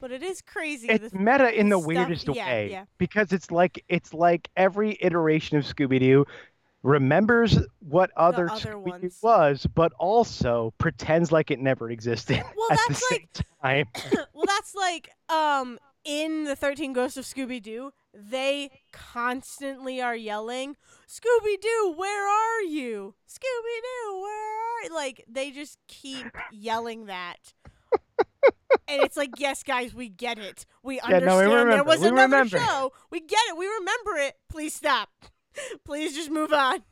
but 0.00 0.10
it 0.10 0.22
is 0.22 0.40
crazy. 0.42 0.88
It's 0.88 1.10
the, 1.10 1.18
meta 1.18 1.52
in 1.58 1.68
the 1.68 1.78
stuff- 1.78 1.86
weirdest 1.86 2.28
yeah, 2.32 2.46
way 2.46 2.70
yeah. 2.70 2.84
because 2.98 3.32
it's 3.32 3.50
like 3.50 3.84
it's 3.88 4.14
like 4.14 4.48
every 4.56 4.98
iteration 5.00 5.56
of 5.56 5.64
Scooby-Doo 5.64 6.26
remembers 6.82 7.58
what 7.80 8.10
other, 8.16 8.50
other 8.50 8.74
Scooby-Doo 8.74 9.10
was, 9.22 9.66
but 9.74 9.92
also 9.98 10.72
pretends 10.78 11.32
like 11.32 11.50
it 11.50 11.58
never 11.58 11.90
existed 11.90 12.42
Well, 12.56 12.68
that's 12.88 13.02
like 13.10 13.28
time. 13.62 13.86
well, 14.34 14.44
that's 14.46 14.74
like 14.74 15.10
um 15.28 15.78
in 16.04 16.44
the 16.44 16.54
Thirteen 16.56 16.92
Ghosts 16.92 17.16
of 17.16 17.24
Scooby 17.24 17.62
Doo, 17.62 17.92
they 18.12 18.70
constantly 18.92 20.00
are 20.02 20.16
yelling, 20.16 20.76
"Scooby 21.08 21.60
Doo, 21.60 21.94
where 21.96 22.28
are 22.28 22.62
you? 22.62 23.14
Scooby 23.28 23.80
Doo, 23.82 24.20
where 24.20 24.52
are 24.52 24.82
you?" 24.84 24.94
Like 24.94 25.24
they 25.28 25.50
just 25.50 25.78
keep 25.88 26.26
yelling 26.52 27.06
that. 27.06 27.54
And 28.86 29.02
it's 29.02 29.16
like, 29.16 29.30
yes, 29.38 29.62
guys, 29.62 29.94
we 29.94 30.08
get 30.10 30.38
it. 30.38 30.66
We 30.82 30.96
Yeah, 30.96 31.20
no, 31.20 31.38
we 31.38 31.44
understand 31.44 31.50
there 31.50 31.64
remember. 31.64 31.84
was 31.84 32.00
We 32.00 32.08
another 32.08 32.36
remember. 32.38 32.58
show. 32.58 32.92
We 33.10 33.20
get 33.20 33.38
it. 33.48 33.56
We 33.56 33.66
remember 33.66 34.16
it. 34.16 34.34
Please 34.50 34.74
stop. 34.74 35.08
Please 35.86 36.14
just 36.14 36.30
move 36.30 36.52
on. 36.52 36.82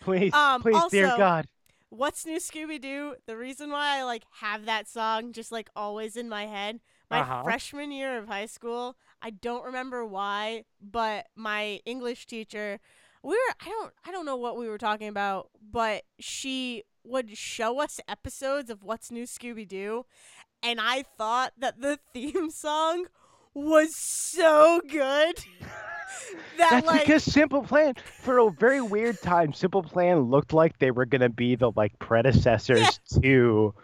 Please, 0.00 0.32
Um, 0.34 0.62
please, 0.62 0.82
dear 0.90 1.14
God. 1.16 1.46
What's 1.90 2.26
New 2.26 2.38
Scooby 2.38 2.80
Doo? 2.80 3.14
The 3.26 3.36
reason 3.36 3.70
why 3.70 3.98
I 3.98 4.02
like 4.02 4.24
have 4.40 4.64
that 4.64 4.88
song 4.88 5.32
just 5.32 5.52
like 5.52 5.68
always 5.76 6.16
in 6.16 6.28
my 6.28 6.46
head. 6.46 6.80
My 7.10 7.22
Uh-huh. 7.22 7.42
freshman 7.42 7.90
year 7.92 8.18
of 8.18 8.28
high 8.28 8.46
school, 8.46 8.96
I 9.22 9.30
don't 9.30 9.64
remember 9.64 10.04
why, 10.04 10.64
but 10.80 11.26
my 11.36 11.80
English 11.84 12.26
teacher, 12.26 12.78
we 13.22 13.30
were 13.34 13.54
I 13.60 13.68
don't 13.68 13.92
I 14.04 14.12
don't 14.12 14.26
know 14.26 14.36
what 14.36 14.56
we 14.56 14.68
were 14.68 14.78
talking 14.78 15.08
about, 15.08 15.50
but 15.70 16.02
she 16.18 16.84
would 17.04 17.36
show 17.36 17.80
us 17.80 18.00
episodes 18.08 18.70
of 18.70 18.82
What's 18.82 19.10
New 19.10 19.24
Scooby 19.24 19.66
Doo, 19.66 20.04
and 20.62 20.80
I 20.80 21.04
thought 21.18 21.52
that 21.58 21.80
the 21.80 21.98
theme 22.12 22.50
song 22.50 23.06
was 23.54 23.94
so 23.96 24.80
good 24.88 25.36
that 26.58 26.70
That's 26.70 26.86
like 26.86 27.12
because 27.12 27.22
Simple 27.24 27.62
Plan, 27.62 27.94
for 28.18 28.38
a 28.38 28.50
very 28.50 28.80
weird 28.80 29.20
time, 29.20 29.52
Simple 29.52 29.82
Plan 29.82 30.20
looked 30.20 30.52
like 30.52 30.78
they 30.78 30.90
were 30.90 31.04
gonna 31.06 31.28
be 31.28 31.54
the 31.56 31.70
like 31.76 31.98
predecessors 31.98 32.98
to 33.22 33.74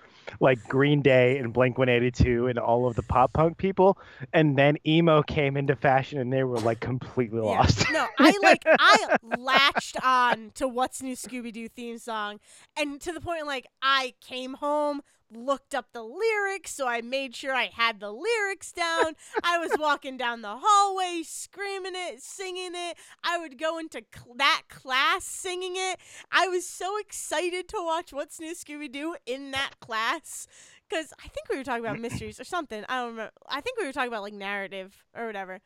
like 0.40 0.62
Green 0.68 1.02
Day 1.02 1.38
and 1.38 1.52
Blink 1.52 1.78
182 1.78 2.46
and 2.46 2.59
all 2.59 2.86
of 2.86 2.96
the 2.96 3.02
pop 3.02 3.32
punk 3.32 3.56
people, 3.59 3.98
and 4.32 4.56
then 4.56 4.76
emo 4.86 5.22
came 5.22 5.56
into 5.56 5.76
fashion 5.76 6.18
and 6.18 6.32
they 6.32 6.44
were 6.44 6.59
like 6.60 6.80
completely 6.80 7.38
Yeah. 7.38 7.59
lost. 7.59 7.86
No, 7.92 8.06
I 8.18 8.38
like 8.42 8.62
I 8.66 9.16
latched 9.38 9.96
on 10.04 10.50
to 10.54 10.66
what's 10.68 11.02
new 11.02 11.16
Scooby 11.16 11.52
Doo 11.52 11.68
theme 11.68 11.98
song, 11.98 12.40
and 12.76 13.00
to 13.00 13.12
the 13.12 13.20
point 13.20 13.46
like 13.46 13.66
I 13.82 14.14
came 14.20 14.54
home, 14.54 15.02
looked 15.36 15.74
up 15.74 15.86
the 15.92 16.02
lyrics, 16.02 16.72
so 16.72 16.86
I 16.86 17.00
made 17.00 17.34
sure 17.34 17.54
I 17.54 17.70
had 17.72 18.00
the 18.00 18.12
lyrics 18.12 18.72
down. 18.72 19.14
I 19.42 19.59
was 19.59 19.72
walking 19.78 20.16
down 20.16 20.42
the 20.42 20.56
hallway 20.60 21.22
screaming 21.24 21.94
it, 21.94 22.22
singing 22.22 22.72
it. 22.74 22.96
I 23.24 23.38
would 23.38 23.59
go 23.59 23.78
into 23.78 24.02
cl- 24.14 24.36
that 24.36 24.62
class 24.68 25.24
singing 25.24 25.74
it. 25.76 25.98
I 26.30 26.48
was 26.48 26.66
so 26.66 26.98
excited 26.98 27.68
to 27.68 27.76
watch 27.78 28.12
what's 28.12 28.40
new 28.40 28.54
Scooby 28.54 28.90
Doo 28.90 29.16
in 29.26 29.50
that 29.52 29.80
class. 29.80 30.46
Because 30.88 31.12
I 31.24 31.28
think 31.28 31.48
we 31.48 31.56
were 31.56 31.64
talking 31.64 31.84
about 31.84 31.98
mysteries 31.98 32.38
or 32.38 32.44
something. 32.44 32.84
I 32.88 32.96
don't 32.96 33.10
remember. 33.12 33.32
I 33.48 33.60
think 33.62 33.78
we 33.78 33.86
were 33.86 33.92
talking 33.92 34.09
about 34.09 34.22
like 34.22 34.34
narrative 34.34 35.04
or 35.16 35.26
whatever. 35.26 35.60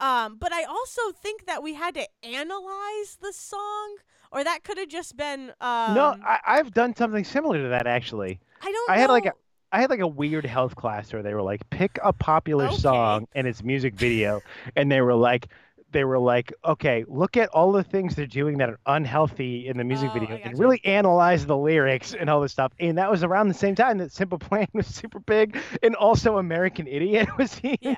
Um, 0.00 0.36
but 0.38 0.52
I 0.52 0.64
also 0.64 1.12
think 1.12 1.46
that 1.46 1.62
we 1.62 1.74
had 1.74 1.94
to 1.94 2.06
analyze 2.24 3.18
the 3.22 3.32
song, 3.32 3.96
or 4.32 4.42
that 4.42 4.64
could 4.64 4.76
have 4.78 4.88
just 4.88 5.16
been. 5.16 5.52
Um, 5.60 5.94
no, 5.94 6.16
I, 6.24 6.40
I've 6.46 6.74
done 6.74 6.96
something 6.96 7.24
similar 7.24 7.62
to 7.62 7.68
that 7.68 7.86
actually. 7.86 8.40
I 8.64 8.72
don't. 8.72 8.90
I 8.90 8.98
had 8.98 9.10
like 9.10 9.24
a 9.24 9.28
know- 9.28 9.34
I 9.72 9.80
had 9.80 9.90
like 9.90 10.00
a 10.00 10.06
weird 10.06 10.46
health 10.46 10.76
class 10.76 11.12
where 11.12 11.22
they 11.22 11.34
were 11.34 11.42
like, 11.42 11.68
pick 11.70 11.98
a 12.02 12.12
popular 12.12 12.66
Okay. 12.66 12.76
song 12.76 13.26
and 13.34 13.46
its 13.46 13.62
music 13.62 13.94
video, 13.94 14.42
and 14.76 14.90
they 14.90 15.00
were 15.00 15.14
like, 15.14 15.48
they 15.90 16.04
were 16.04 16.18
like, 16.18 16.52
okay, 16.64 17.04
look 17.08 17.36
at 17.36 17.48
all 17.50 17.72
the 17.72 17.82
things 17.82 18.14
they're 18.14 18.26
doing 18.26 18.58
that 18.58 18.68
are 18.68 18.78
unhealthy 18.86 19.66
in 19.66 19.76
the 19.76 19.82
music 19.84 20.10
Oh, 20.10 20.14
video, 20.14 20.34
and 20.36 20.44
gotcha. 20.44 20.56
really 20.56 20.84
analyze 20.84 21.44
the 21.46 21.56
lyrics 21.56 22.14
and 22.14 22.30
all 22.30 22.40
this 22.40 22.52
stuff. 22.52 22.72
And 22.78 22.98
that 22.98 23.10
was 23.10 23.24
around 23.24 23.48
the 23.48 23.54
same 23.54 23.74
time 23.74 23.98
that 23.98 24.12
Simple 24.12 24.38
Plan 24.38 24.68
was 24.74 24.86
super 24.86 25.18
big, 25.20 25.56
and 25.82 25.96
also 25.96 26.38
American 26.38 26.86
Idiot 26.86 27.28
was 27.38 27.54
huge. 27.56 27.78
Yeah. 27.80 27.96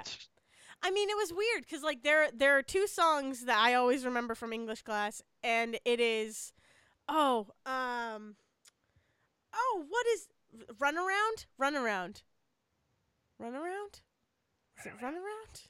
I 0.83 0.91
mean, 0.91 1.11
it 1.11 1.17
was 1.17 1.33
weird 1.33 1.63
because 1.63 1.83
like 1.83 2.03
there 2.03 2.29
there 2.35 2.57
are 2.57 2.63
two 2.63 2.87
songs 2.87 3.45
that 3.47 3.59
I 3.59 3.75
always 3.75 4.05
remember 4.05 4.35
from 4.35 4.53
English 4.53 4.83
class, 4.83 5.23
and 5.43 5.79
it 5.85 6.01
is, 6.01 6.53
oh, 7.09 7.49
um, 7.67 8.37
oh, 9.55 9.85
what 9.89 10.07
is 10.15 10.29
run 10.79 10.97
around? 10.97 11.47
Run 11.59 11.77
around. 11.77 12.23
Run 13.39 13.55
around. 13.55 14.01
Is 14.79 14.87
it 14.87 14.93
run 15.03 15.15
around? 15.15 15.61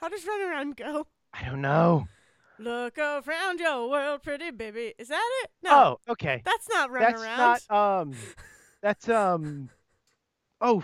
How 0.00 0.08
does 0.08 0.26
run 0.26 0.40
around 0.42 0.76
go? 0.76 1.06
I 1.32 1.44
don't 1.44 1.60
know. 1.60 2.08
Look 2.58 2.98
around 2.98 3.60
your 3.60 3.88
world, 3.90 4.22
pretty 4.22 4.50
baby. 4.50 4.94
Is 4.98 5.08
that 5.08 5.28
it? 5.44 5.50
No, 5.62 5.98
Oh, 6.08 6.12
okay. 6.12 6.42
that's 6.44 6.68
not 6.70 6.90
run 6.90 7.02
That's 7.02 7.22
around. 7.22 7.38
That's 7.38 7.66
not 7.70 8.00
um. 8.00 8.14
That's 8.82 9.08
um. 9.08 9.70
Oh, 10.60 10.82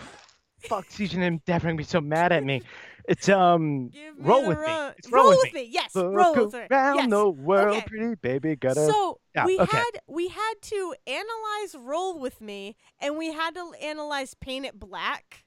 fuck! 0.59 0.91
Susan 0.91 1.23
and 1.23 1.41
are 1.49 1.59
gonna 1.61 1.75
be 1.77 1.85
so 1.85 2.01
mad 2.01 2.33
at 2.33 2.45
me. 2.45 2.63
It's 3.09 3.29
um. 3.29 3.87
Me 3.87 3.93
roll 4.19 4.47
with 4.47 4.59
me. 4.59 4.65
run. 4.65 4.95
Roll 5.11 5.29
with 5.31 5.39
with 5.43 5.55
me. 5.55 5.69
Yes, 5.71 5.95
Look 5.95 6.15
roll 6.15 6.35
with 6.35 6.53
me. 6.55 6.67
around 6.71 6.97
Yes. 6.97 7.11
the 7.11 7.29
world, 7.31 7.77
Okay. 7.79 7.87
pretty 7.87 8.15
baby. 8.17 8.57
Gotta. 8.57 8.87
So 8.87 9.21
Yeah, 9.35 9.47
we 9.47 9.59
okay. 9.59 9.77
had 9.77 9.91
we 10.07 10.29
had 10.29 10.55
to 10.63 10.95
analyze 11.07 11.75
"Roll 11.79 12.19
with 12.19 12.41
Me" 12.41 12.77
and 13.01 13.17
we 13.17 13.33
had 13.33 13.55
to 13.55 13.73
analyze 13.83 14.35
"Paint 14.35 14.67
It 14.67 14.79
Black." 14.79 15.45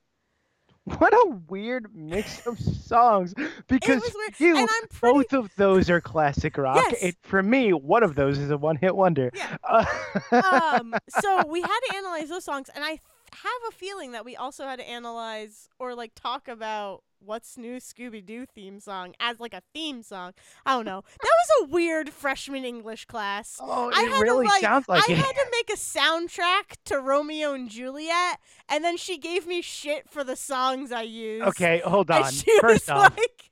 what 0.99 1.11
a 1.14 1.40
weird 1.49 1.88
mix 1.95 2.45
of 2.45 2.60
songs. 2.60 3.34
Because 3.68 4.03
it 4.06 4.14
was 4.14 4.14
weird, 4.14 4.40
you, 4.60 4.68
pretty. 4.68 4.88
both 5.02 5.34
of 5.34 5.49
those 5.56 5.90
are 5.90 5.99
classic 5.99 6.60
rock. 6.60 6.76
Yes. 6.91 7.03
It, 7.03 7.15
for 7.23 7.41
me, 7.41 7.73
one 7.73 8.03
of 8.03 8.14
those 8.14 8.38
is 8.38 8.52
a 8.52 8.57
one-hit 8.57 8.95
wonder. 8.95 9.32
Yeah. 9.34 9.57
Uh, 9.68 9.84
um, 10.80 10.94
so 11.10 11.44
we 11.48 11.61
had 11.61 11.80
to 11.90 11.95
analyze 11.95 12.30
those 12.30 12.44
songs, 12.44 12.69
and 12.76 12.84
I 12.86 12.99
have 13.36 13.70
a 13.70 13.72
feeling 13.74 14.12
that 14.14 14.26
we 14.26 14.36
also 14.36 14.66
had 14.66 14.80
to 14.80 14.88
analyze 14.90 15.70
or 15.80 15.95
like 15.95 16.12
talk 16.16 16.48
about 16.48 17.03
what's 17.20 17.57
new 17.57 17.78
Scooby 17.78 18.24
Doo 18.24 18.45
theme 18.45 18.80
song 18.80 19.14
as 19.20 19.40
like 19.40 19.53
a 19.53 19.62
theme 19.74 20.03
song. 20.03 20.34
I 20.66 20.76
don't 20.76 20.86
know. 20.86 21.02
That 21.22 21.30
was 21.62 21.64
a 21.70 21.72
weird 21.74 22.10
freshman 22.12 22.64
English 22.66 23.06
class. 23.06 23.57
oh, 23.62 23.91
I 23.94 24.03
it 24.03 24.10
had 24.10 24.18
to, 24.18 24.22
really 24.24 24.45
like- 24.45 24.62
sounds 24.62 24.88
like 24.88 25.10
I 25.10 25.14
it. 25.14 25.18
had 25.18 25.34
to 25.34 25.45
make 25.52 25.70
a 25.72 25.78
soundtrack 25.78 26.78
to 26.86 26.99
Romeo 26.99 27.53
and 27.53 27.70
Juliet, 27.70 28.40
and 28.70 28.84
then 28.84 28.98
she 28.98 29.18
gave 29.18 29.48
me 29.48 29.62
shit 29.62 30.10
for 30.10 30.24
the 30.24 30.36
songs 30.36 30.91
I 30.91 31.02
used. 31.03 31.45
Okay, 31.48 31.82
hold 31.84 32.12
on. 32.12 32.32
First 32.62 32.90
off, 32.91 33.18
like, 33.18 33.52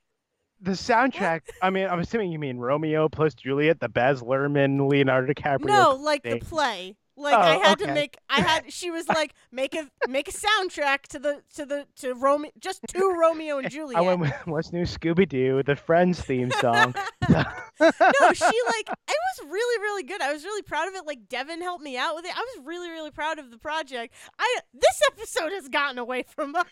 the 0.61 0.71
soundtrack. 0.71 1.41
I 1.61 1.69
mean, 1.71 1.87
I'm 1.87 1.99
assuming 1.99 2.31
you 2.31 2.39
mean 2.39 2.57
Romeo 2.57 3.09
plus 3.09 3.33
Juliet, 3.33 3.79
the 3.79 3.89
Baz 3.89 4.21
Luhrmann, 4.21 4.87
Leonardo 4.89 5.33
DiCaprio. 5.33 5.65
No, 5.65 5.91
like 5.95 6.23
the 6.23 6.39
play. 6.39 6.95
Like 7.15 7.35
Oh, 7.35 7.39
I 7.39 7.57
had 7.57 7.77
to 7.79 7.93
make. 7.93 8.17
I 8.29 8.41
had. 8.41 8.73
She 8.73 8.89
was 8.89 9.07
like, 9.07 9.33
make 9.51 9.75
a 9.75 9.87
make 10.07 10.27
a 10.27 10.31
soundtrack 10.31 11.03
to 11.09 11.19
the 11.19 11.43
to 11.55 11.65
the 11.65 11.85
to 11.97 12.13
Romeo, 12.15 12.51
just 12.59 12.81
to 12.89 13.15
Romeo 13.19 13.59
and 13.59 13.69
Juliet. 13.71 13.97
I 13.97 14.01
went 14.01 14.19
with 14.19 14.33
what's 14.45 14.73
new 14.73 14.83
Scooby 14.83 15.29
Doo, 15.29 15.61
the 15.63 15.75
Friends 15.75 16.19
theme 16.21 16.49
song. 16.51 16.95
no, 17.29 17.43
she 17.79 18.43
like 18.45 18.89
it 18.89 19.17
was 19.17 19.47
really 19.47 19.81
really 19.81 20.03
good. 20.03 20.21
I 20.21 20.33
was 20.33 20.43
really 20.43 20.63
proud 20.63 20.87
of 20.87 20.95
it. 20.95 21.05
Like 21.05 21.29
Devin 21.29 21.61
helped 21.61 21.83
me 21.83 21.97
out 21.97 22.15
with 22.15 22.25
it. 22.25 22.35
I 22.35 22.39
was 22.39 22.65
really 22.65 22.89
really 22.89 23.11
proud 23.11 23.37
of 23.37 23.51
the 23.51 23.57
project. 23.57 24.13
I 24.39 24.59
this 24.73 25.01
episode 25.11 25.51
has 25.51 25.69
gotten 25.69 25.99
away 25.99 26.23
from 26.27 26.55
us. 26.55 26.65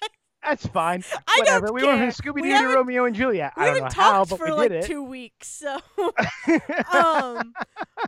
That's 0.43 0.65
fine. 0.67 1.03
I 1.27 1.37
Whatever. 1.39 1.67
don't 1.67 1.75
we 1.75 1.81
care. 1.81 1.95
went 1.97 2.15
from 2.15 2.25
Scooby 2.25 2.41
We 2.41 2.49
Doo 2.49 2.57
to 2.57 2.67
Romeo 2.75 3.05
and 3.05 3.15
Juliet. 3.15 3.53
We 3.55 3.63
I 3.63 3.65
don't 3.67 3.77
know 3.77 3.83
haven't 3.83 3.93
how, 3.97 4.11
talked 4.25 4.29
but 4.31 4.37
for 4.39 4.45
we 4.47 4.51
like 4.53 4.69
did 4.71 4.83
it. 4.83 4.87
two 4.87 5.03
weeks, 5.03 5.47
so 5.47 5.75
um 6.93 7.53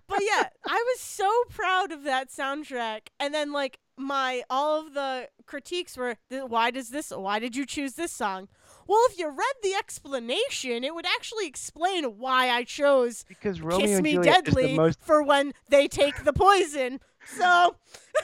but 0.08 0.20
yeah 0.22 0.48
i 0.66 0.84
was 0.94 1.00
so 1.00 1.30
proud 1.50 1.92
of 1.92 2.04
that 2.04 2.30
soundtrack 2.30 3.02
and 3.20 3.34
then 3.34 3.52
like 3.52 3.78
my 3.98 4.44
all 4.50 4.80
of 4.80 4.94
the 4.94 5.28
critiques 5.46 5.96
were 5.96 6.16
why 6.48 6.72
does 6.72 6.90
this 6.90 7.12
why 7.12 7.40
did 7.40 7.56
you 7.56 7.66
choose 7.66 7.94
this 7.94 8.12
song 8.12 8.48
well 8.88 9.00
if 9.10 9.18
you 9.20 9.30
read 9.30 9.56
the 9.62 9.74
explanation 9.76 10.84
it 10.84 10.96
would 10.96 11.06
actually 11.06 11.46
explain 11.48 12.04
why 12.18 12.50
i 12.50 12.64
chose 12.64 13.24
because 13.28 13.62
Romeo 13.62 13.80
kiss 13.86 13.92
and 13.96 14.04
me 14.04 14.14
Juliet 14.14 14.36
is 14.38 14.44
deadly 14.54 14.68
the 14.68 14.76
most 14.78 15.00
for 15.02 15.22
when 15.24 15.54
they 15.70 15.88
take 15.88 16.24
the 16.24 16.34
poison 16.34 17.00
so 17.26 17.76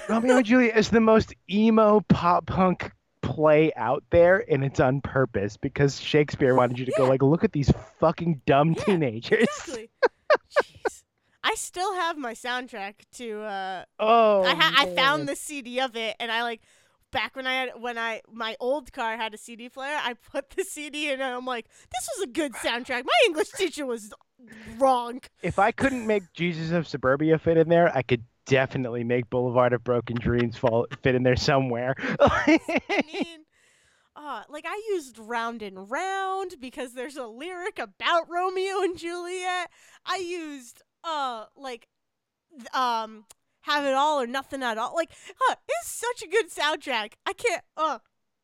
Romeo 0.10 0.38
and 0.38 0.46
Juliet 0.46 0.78
is 0.78 0.90
the 0.90 1.00
most 1.02 1.34
emo 1.50 2.02
pop 2.10 2.46
punk 2.48 2.92
play 3.36 3.72
out 3.76 4.04
there, 4.10 4.44
and 4.52 4.64
it's 4.64 4.80
on 4.80 5.02
purpose 5.02 5.58
because 5.58 6.00
Shakespeare 6.00 6.56
wanted 6.56 6.80
you 6.80 6.86
to 6.86 6.94
go 6.98 7.06
like, 7.08 7.22
look 7.22 7.44
at 7.44 7.52
these 7.54 7.72
fucking 8.00 8.42
dumb 8.46 8.74
Yeah, 8.78 8.84
teenagers. 8.86 9.48
exactly 9.50 9.90
jeez 10.64 11.04
i 11.44 11.54
still 11.56 11.94
have 11.96 12.18
my 12.18 12.34
soundtrack 12.34 12.94
to 13.14 13.42
uh 13.42 13.84
Oh, 14.00 14.44
I 14.44 14.54
ha- 14.56 14.76
I 14.80 14.86
found 14.96 15.28
the 15.28 15.36
CD 15.36 15.80
of 15.80 15.96
it, 15.96 16.16
and 16.20 16.32
I 16.32 16.44
like 16.44 16.62
back 17.12 17.36
when 17.36 17.48
I 17.48 17.54
had 17.54 17.70
when 17.80 17.98
I 17.98 18.22
my 18.32 18.56
old 18.60 18.92
car 18.94 19.16
had 19.18 19.34
a 19.34 19.38
CD 19.38 19.70
player. 19.70 19.98
I 20.00 20.14
put 20.32 20.50
the 20.52 20.64
CD 20.64 21.08
in, 21.08 21.14
and 21.14 21.24
I'm 21.36 21.46
like, 21.46 21.68
this 21.68 22.10
was 22.18 22.28
a 22.28 22.32
good 22.32 22.54
soundtrack. 22.54 23.04
My 23.06 23.20
English 23.26 23.50
teacher 23.52 23.86
was 23.86 24.12
wrong. 24.78 25.22
If 25.42 25.58
I 25.60 25.72
couldn't 25.72 26.06
make 26.06 26.24
Jesus 26.34 26.72
of 26.72 26.88
Suburbia 26.88 27.40
fit 27.40 27.58
in 27.58 27.70
there, 27.70 27.96
I 27.96 28.02
could 28.04 28.24
definitely 28.50 29.04
make 29.04 29.30
Boulevard 29.30 29.72
of 29.74 29.84
Broken 29.84 30.18
Dreams 30.20 30.58
fall 30.58 30.88
fit 31.04 31.16
in 31.16 31.24
there 31.24 31.36
somewhere. 31.38 31.96
I 32.20 32.60
mean. 33.14 33.46
Uh, 34.16 34.44
like 34.50 34.66
I 34.68 34.82
used 34.90 35.18
round 35.18 35.62
and 35.62 35.90
round 35.90 36.56
because 36.60 36.94
there's 36.94 37.16
a 37.16 37.26
lyric 37.26 37.80
about 37.80 38.30
Romeo 38.30 38.82
and 38.82 38.98
Juliet. 38.98 39.70
I 40.06 40.18
used 40.18 40.82
uh 41.06 41.46
like 41.56 41.88
um 42.74 43.24
have 43.62 43.86
it 43.86 43.94
all 43.94 44.20
or 44.20 44.28
nothing 44.28 44.62
at 44.62 44.78
all. 44.78 44.94
Like, 44.94 45.12
huh, 45.40 45.56
it's 45.70 45.90
such 45.90 46.22
a 46.24 46.28
good 46.28 46.50
soundtrack. 46.52 47.14
I 47.26 47.32
can't 47.32 47.64
uh 47.78 48.00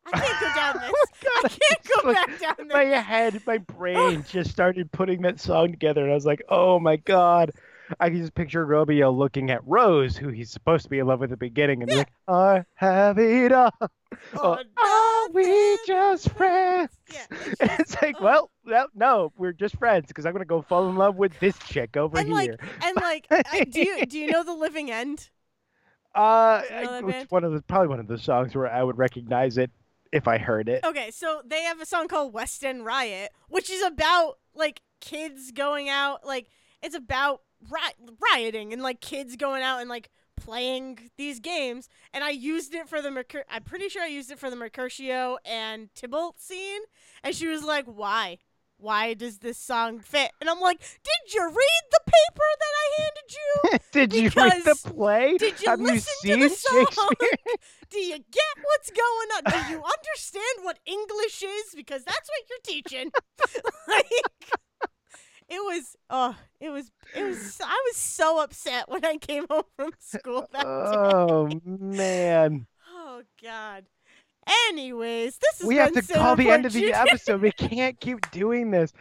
I 0.05 0.19
can't 0.19 0.39
go 0.39 0.53
down 0.55 0.73
this. 0.81 0.91
Oh 1.25 1.41
my 1.43 1.49
I 1.49 1.49
can't 1.49 1.83
go 2.03 2.07
like- 2.09 2.39
back 2.39 2.57
down 2.57 2.67
my 2.69 2.83
head, 2.83 3.41
my 3.45 3.57
brain 3.57 4.23
just 4.29 4.51
started 4.51 4.91
putting 4.93 5.23
that 5.23 5.41
song 5.41 5.71
together, 5.71 6.03
and 6.03 6.11
I 6.11 6.15
was 6.15 6.25
like, 6.25 6.43
"Oh 6.47 6.79
my 6.79 6.95
god!" 6.95 7.51
I 7.99 8.09
can 8.09 8.19
just 8.19 8.33
picture 8.35 8.65
Romeo 8.65 9.11
looking 9.11 9.51
at 9.51 9.61
Rose, 9.65 10.17
who 10.17 10.29
he's 10.29 10.49
supposed 10.51 10.83
to 10.83 10.89
be 10.89 10.99
in 10.99 11.07
love 11.07 11.19
with 11.19 11.31
at 11.31 11.39
the 11.39 11.45
beginning, 11.45 11.81
and 11.81 11.89
be 11.89 11.97
like, 11.97 12.11
"I 12.27 12.65
have 12.75 13.17
it 13.19 13.51
all. 13.51 13.71
Oh, 14.35 14.57
Are 14.77 15.29
we 15.33 15.77
just 15.85 16.29
friends?" 16.31 16.89
Yeah, 17.13 17.25
it's 17.59 18.01
like, 18.01 18.15
oh. 18.19 18.23
well, 18.23 18.51
no, 18.63 18.87
no, 18.95 19.33
we're 19.37 19.51
just 19.51 19.77
friends 19.77 20.07
because 20.07 20.25
I'm 20.25 20.31
gonna 20.31 20.45
go 20.45 20.61
fall 20.61 20.87
in 20.89 20.95
love 20.95 21.17
with 21.17 21.37
this 21.41 21.57
chick 21.59 21.97
over 21.97 22.17
And, 22.17 22.29
like, 22.29 22.49
here. 22.51 22.57
and 22.81 22.95
like, 22.95 23.27
I, 23.31 23.65
do 23.65 23.81
you 23.81 24.05
do 24.05 24.17
you 24.17 24.31
know 24.31 24.43
the 24.43 24.53
Living 24.53 24.89
End? 24.89 25.29
uh, 26.13 26.61
do 26.61 26.73
you 26.75 26.81
know 26.83 27.07
I- 27.09 27.11
it's 27.21 27.31
one 27.31 27.43
of 27.43 27.51
the 27.51 27.61
probably 27.63 27.89
one 27.89 27.99
of 27.99 28.07
the 28.07 28.17
songs 28.17 28.55
where 28.55 28.71
I 28.71 28.83
would 28.83 28.97
recognize 28.97 29.57
it 29.57 29.69
if 30.13 30.27
I 30.29 30.37
heard 30.37 30.69
it. 30.69 30.83
Okay, 30.85 31.11
so 31.11 31.41
they 31.45 31.63
have 31.63 31.81
a 31.81 31.85
song 31.85 32.07
called 32.07 32.31
West 32.33 32.63
End 32.63 32.85
Riot, 32.85 33.31
which 33.49 33.69
is 33.69 33.83
about 33.83 34.35
like 34.53 34.81
kids 35.01 35.51
going 35.51 35.89
out, 35.89 36.25
like 36.25 36.47
it's 36.81 36.95
about 36.95 37.41
ri- 37.69 38.13
rioting 38.33 38.73
and 38.73 38.81
like 38.81 39.01
kids 39.01 39.35
going 39.35 39.63
out 39.63 39.79
and 39.79 39.89
like 39.89 40.09
playing 40.35 40.99
these 41.17 41.39
games. 41.39 41.89
And 42.13 42.23
I 42.23 42.29
used 42.29 42.73
it 42.73 42.87
for 42.87 43.01
the 43.01 43.09
Mercur- 43.09 43.43
I'm 43.49 43.63
pretty 43.63 43.89
sure 43.89 44.03
I 44.03 44.07
used 44.07 44.31
it 44.31 44.39
for 44.39 44.49
the 44.49 44.55
Mercutio 44.55 45.37
and 45.45 45.89
Tybalt 45.95 46.39
scene. 46.39 46.81
And 47.23 47.35
she 47.35 47.47
was 47.47 47.63
like, 47.63 47.85
"Why? 47.85 48.37
Why 48.77 49.13
does 49.13 49.39
this 49.39 49.57
song 49.57 49.99
fit?" 49.99 50.31
And 50.41 50.49
I'm 50.49 50.59
like, 50.59 50.79
"Did 50.79 51.33
you 51.33 51.43
read 51.45 51.83
the 51.91 51.99
paper 52.05 52.49
that 52.59 52.73
I 52.75 53.01
handed 53.01 53.33
you?" 53.33 53.79
Did 53.91 54.13
you 54.13 54.29
read 54.35 54.63
the 54.65 54.75
play? 54.93 55.37
did 55.37 55.61
you 55.61 55.69
Have 55.69 55.79
listen 55.79 56.13
to 56.23 56.37
the 56.37 56.49
song? 56.49 56.85
Do 57.89 57.99
you 57.99 58.17
get 58.17 58.55
what's 58.61 58.91
going 58.91 59.29
on? 59.35 59.43
Do 59.51 59.71
you 59.71 59.81
understand 59.81 60.63
what 60.63 60.79
English 60.85 61.43
is? 61.43 61.75
Because 61.75 62.03
that's 62.03 62.29
what 62.29 62.49
you're 62.49 62.59
teaching. 62.65 63.11
like, 63.87 64.11
it 65.49 65.59
was, 65.59 65.95
oh, 66.09 66.35
it 66.59 66.69
was, 66.69 66.91
it 67.15 67.23
was. 67.23 67.61
I 67.63 67.83
was 67.87 67.97
so 67.97 68.41
upset 68.41 68.89
when 68.89 69.05
I 69.05 69.17
came 69.17 69.45
home 69.49 69.63
from 69.75 69.91
school 69.99 70.47
that 70.53 70.65
oh, 70.65 71.47
day. 71.47 71.55
oh 71.55 71.61
man. 71.65 72.67
Oh 73.07 73.21
God. 73.41 73.85
Anyways, 74.67 75.37
this 75.37 75.61
is 75.61 75.65
We 75.67 75.75
have 75.77 75.93
to 75.93 76.01
call 76.01 76.35
the 76.35 76.49
end 76.49 76.65
of 76.65 76.73
the 76.73 76.93
episode. 76.93 77.41
We 77.41 77.51
can't 77.51 77.99
keep 77.99 78.29
doing 78.31 78.71
this. 78.71 78.93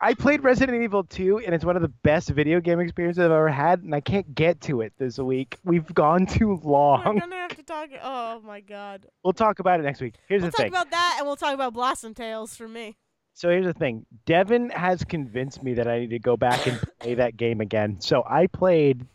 I 0.00 0.14
played 0.14 0.42
Resident 0.42 0.82
Evil 0.82 1.04
2 1.04 1.38
and 1.38 1.54
it's 1.54 1.64
one 1.64 1.76
of 1.76 1.82
the 1.82 1.92
best 2.02 2.30
video 2.30 2.60
game 2.60 2.80
experiences 2.80 3.20
I've 3.24 3.30
ever 3.30 3.48
had 3.48 3.82
and 3.82 3.94
I 3.94 4.00
can't 4.00 4.34
get 4.34 4.60
to 4.62 4.80
it 4.80 4.92
this 4.98 5.18
week. 5.18 5.58
We've 5.64 5.92
gone 5.94 6.26
too 6.26 6.60
long. 6.64 7.04
We're 7.04 7.20
gonna 7.20 7.36
have 7.36 7.56
to 7.56 7.62
talk. 7.62 7.90
Oh 8.02 8.40
my 8.44 8.60
God. 8.60 9.06
We'll 9.22 9.32
talk 9.32 9.58
about 9.58 9.80
it 9.80 9.82
next 9.84 10.00
week. 10.00 10.14
Here's 10.28 10.42
We'll 10.42 10.50
the 10.50 10.56
talk 10.56 10.64
thing. 10.64 10.72
about 10.72 10.90
that, 10.90 11.16
and 11.18 11.26
we'll 11.26 11.36
talk 11.36 11.54
about 11.54 11.74
Blossom 11.74 12.14
Tales 12.14 12.56
for 12.56 12.68
me. 12.68 12.96
So 13.38 13.50
here's 13.50 13.66
the 13.66 13.72
thing. 13.72 14.04
Devin 14.26 14.70
has 14.70 15.04
convinced 15.04 15.62
me 15.62 15.74
that 15.74 15.86
I 15.86 16.00
need 16.00 16.10
to 16.10 16.18
go 16.18 16.36
back 16.36 16.66
and 16.66 16.80
play 16.98 17.14
that 17.14 17.36
game 17.36 17.60
again. 17.60 18.00
So 18.00 18.24
I 18.28 18.48
played 18.48 19.06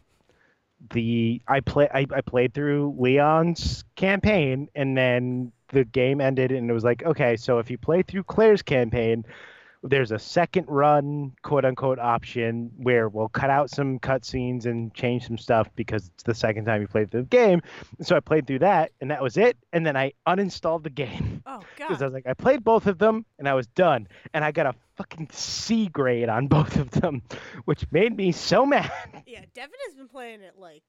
the 0.91 1.41
I 1.45 1.59
play 1.59 1.89
I, 1.93 2.05
I 2.09 2.21
played 2.21 2.53
through 2.53 2.95
Leon's 2.97 3.83
campaign 3.97 4.69
and 4.75 4.97
then 4.97 5.51
the 5.73 5.83
game 5.83 6.21
ended 6.21 6.53
and 6.53 6.69
it 6.69 6.73
was 6.73 6.85
like, 6.85 7.03
okay, 7.03 7.35
so 7.35 7.59
if 7.59 7.69
you 7.69 7.77
play 7.77 8.01
through 8.01 8.23
Claire's 8.23 8.61
campaign, 8.61 9.25
there's 9.83 10.11
a 10.11 10.19
second 10.19 10.65
run 10.67 11.33
quote 11.41 11.65
unquote 11.65 11.99
option 11.99 12.71
where 12.77 13.09
we'll 13.09 13.29
cut 13.29 13.49
out 13.49 13.69
some 13.69 13.99
cutscenes 13.99 14.65
and 14.65 14.93
change 14.93 15.27
some 15.27 15.37
stuff 15.37 15.69
because 15.75 16.07
it's 16.07 16.23
the 16.23 16.33
second 16.33 16.65
time 16.65 16.81
you 16.81 16.87
played 16.87 17.11
the 17.11 17.23
game. 17.23 17.61
So 18.01 18.15
I 18.15 18.21
played 18.21 18.47
through 18.47 18.59
that 18.59 18.91
and 19.01 19.11
that 19.11 19.21
was 19.21 19.37
it. 19.37 19.57
And 19.73 19.85
then 19.85 19.97
I 19.97 20.13
uninstalled 20.27 20.83
the 20.83 20.89
game 20.89 21.43
Oh 21.45 21.59
because 21.77 22.01
I 22.01 22.05
was 22.05 22.13
like, 22.13 22.27
I 22.27 22.33
played 22.33 22.63
both 22.63 22.87
of 22.87 22.97
them 22.97 23.25
and 23.37 23.47
I 23.47 23.53
was 23.53 23.67
done, 23.67 24.07
and 24.33 24.43
I 24.43 24.51
got 24.51 24.65
a 24.65 24.75
fucking 24.95 25.29
C 25.31 25.87
grade 25.87 26.29
on 26.29 26.47
both 26.57 26.77
of 26.77 26.91
them, 26.91 27.21
which 27.65 27.85
made 27.91 28.15
me 28.15 28.31
so 28.31 28.65
mad. 28.65 28.91
Yeah, 29.25 29.43
Devin 29.53 29.75
has 29.87 29.95
been 29.95 30.07
playing 30.07 30.41
it 30.41 30.53
like. 30.57 30.83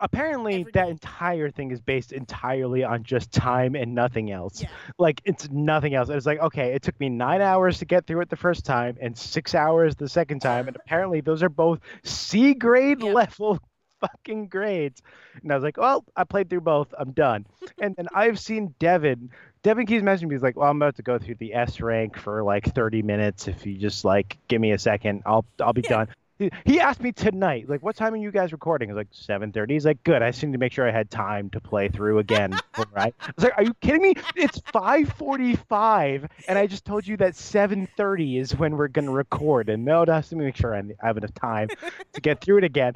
Apparently, 0.00 0.60
Every 0.60 0.72
that 0.72 0.84
day. 0.84 0.90
entire 0.90 1.50
thing 1.50 1.70
is 1.72 1.80
based 1.80 2.12
entirely 2.12 2.84
on 2.84 3.02
just 3.02 3.32
time 3.32 3.74
and 3.74 3.94
nothing 3.94 4.30
else. 4.30 4.62
Yeah. 4.62 4.68
Like 4.98 5.20
it's 5.24 5.50
nothing 5.50 5.94
else. 5.94 6.08
It 6.08 6.14
was 6.14 6.26
like, 6.26 6.38
okay, 6.40 6.72
it 6.74 6.82
took 6.82 6.98
me 7.00 7.08
nine 7.08 7.40
hours 7.42 7.78
to 7.78 7.84
get 7.84 8.06
through 8.06 8.20
it 8.20 8.30
the 8.30 8.36
first 8.36 8.64
time 8.64 8.96
and 9.00 9.16
six 9.18 9.54
hours 9.54 9.96
the 9.96 10.08
second 10.08 10.40
time, 10.40 10.68
and 10.68 10.76
apparently 10.86 11.20
those 11.20 11.42
are 11.42 11.48
both 11.48 11.80
C 12.04 12.54
grade 12.54 13.02
Yep. 13.02 13.14
level 13.14 13.58
fucking 14.00 14.46
grades. 14.46 15.02
And 15.42 15.50
I 15.50 15.56
was 15.56 15.64
like, 15.64 15.76
well, 15.76 16.04
I 16.16 16.22
played 16.24 16.48
through 16.48 16.60
both. 16.60 16.94
I'm 16.96 17.10
done. 17.12 17.44
and 17.80 17.94
then 17.96 18.06
I've 18.14 18.38
seen 18.38 18.74
Devin. 18.78 19.30
Devin 19.64 19.86
keeps 19.86 20.04
messaging 20.04 20.28
me. 20.28 20.36
He's 20.36 20.42
like, 20.42 20.56
well, 20.56 20.70
I'm 20.70 20.76
about 20.80 20.94
to 20.96 21.02
go 21.02 21.18
through 21.18 21.34
the 21.40 21.52
S 21.54 21.80
rank 21.80 22.16
for 22.16 22.44
like 22.44 22.72
30 22.72 23.02
minutes. 23.02 23.48
If 23.48 23.66
you 23.66 23.76
just 23.76 24.04
like 24.04 24.38
give 24.46 24.60
me 24.60 24.70
a 24.70 24.78
second, 24.78 25.22
I'll 25.26 25.44
I'll 25.60 25.72
be 25.72 25.82
Yeah. 25.82 26.04
done. 26.04 26.08
He- 26.38 26.78
asked 26.80 27.00
me 27.02 27.10
tonight, 27.12 27.68
like, 27.68 27.82
what 27.82 27.96
time 27.96 28.14
are 28.14 28.18
you 28.18 28.30
guys 28.30 28.52
recording? 28.52 28.90
I 28.90 28.94
was 28.94 29.06
like, 29.28 29.40
7:30. 29.40 29.70
He's 29.72 29.84
like, 29.84 30.02
good. 30.04 30.22
I 30.22 30.30
just 30.30 30.42
need 30.44 30.52
to 30.52 30.58
make 30.58 30.72
sure 30.72 30.88
I 30.88 30.92
had 30.92 31.10
time 31.10 31.50
to 31.50 31.60
play 31.60 31.88
through 31.88 32.18
again. 32.20 32.52
right? 32.92 33.14
I 33.20 33.32
was 33.36 33.44
like, 33.44 33.54
are 33.58 33.64
you 33.64 33.74
kidding 33.80 34.02
me? 34.02 34.14
It's 34.36 34.60
5:45, 34.60 36.28
and 36.46 36.58
I 36.58 36.66
just 36.66 36.84
told 36.84 37.06
you 37.06 37.16
that 37.18 37.34
7:30 37.34 38.38
is 38.38 38.56
when 38.56 38.76
we're 38.76 38.88
gonna 38.88 39.10
record, 39.10 39.68
and 39.68 39.84
no, 39.84 40.04
that's 40.04 40.28
to 40.28 40.36
make 40.36 40.56
sure 40.56 40.74
I 40.74 40.82
have 41.04 41.16
enough 41.16 41.34
time 41.34 41.68
to 42.12 42.20
get 42.20 42.40
through 42.40 42.58
it 42.58 42.64
again. 42.64 42.94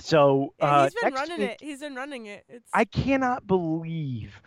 So 0.00 0.54
Yeah, 0.58 0.64
uh, 0.66 0.82
he's 0.84 0.94
been 0.94 1.12
running 1.14 1.38
week, 1.40 1.50
it. 1.50 1.60
He's 1.60 1.80
been 1.80 1.94
running 1.94 2.26
it. 2.26 2.44
It's 2.48 2.68
I 2.72 2.84
cannot 2.86 3.46
believe 3.46 4.40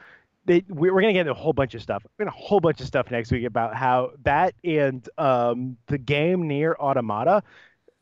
that 0.46 0.64
we- 0.68 0.90
we're 0.92 1.02
going 1.02 1.14
to 1.14 1.14
get 1.14 1.22
into 1.22 1.32
a 1.32 1.36
whole 1.36 1.54
bunch 1.54 1.74
of 1.76 1.82
stuff. 1.82 2.04
We're 2.18 2.26
to 2.26 2.32
a 2.32 2.42
whole 2.42 2.60
bunch 2.60 2.82
of 2.82 2.88
stuff 2.88 3.10
next 3.12 3.32
week 3.32 3.46
about 3.46 3.76
how 3.76 4.12
that 4.24 4.56
and 4.64 5.08
um, 5.18 5.78
the 5.88 5.98
game 6.00 6.48
Nier 6.48 6.76
Automata. 6.80 7.44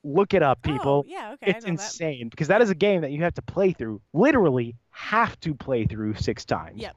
Look 0.04 0.34
it 0.34 0.42
up, 0.42 0.60
Oh, 0.66 0.72
people. 0.72 1.06
yeah, 1.08 1.34
okay. 1.34 1.52
it's 1.52 1.66
I 1.66 1.70
know 1.70 1.76
that. 1.78 1.84
insane 1.84 2.30
because 2.30 2.48
that 2.48 2.62
is 2.62 2.70
a 2.72 2.76
game 2.76 3.02
that 3.02 3.12
you 3.12 3.22
have 3.24 3.36
to 3.36 3.42
play 3.42 3.72
through, 3.72 4.02
literally 4.14 4.76
have 4.90 5.40
to 5.42 5.54
play 5.54 5.86
through 5.86 6.16
six 6.16 6.44
times. 6.44 6.82
Yep. 6.82 6.96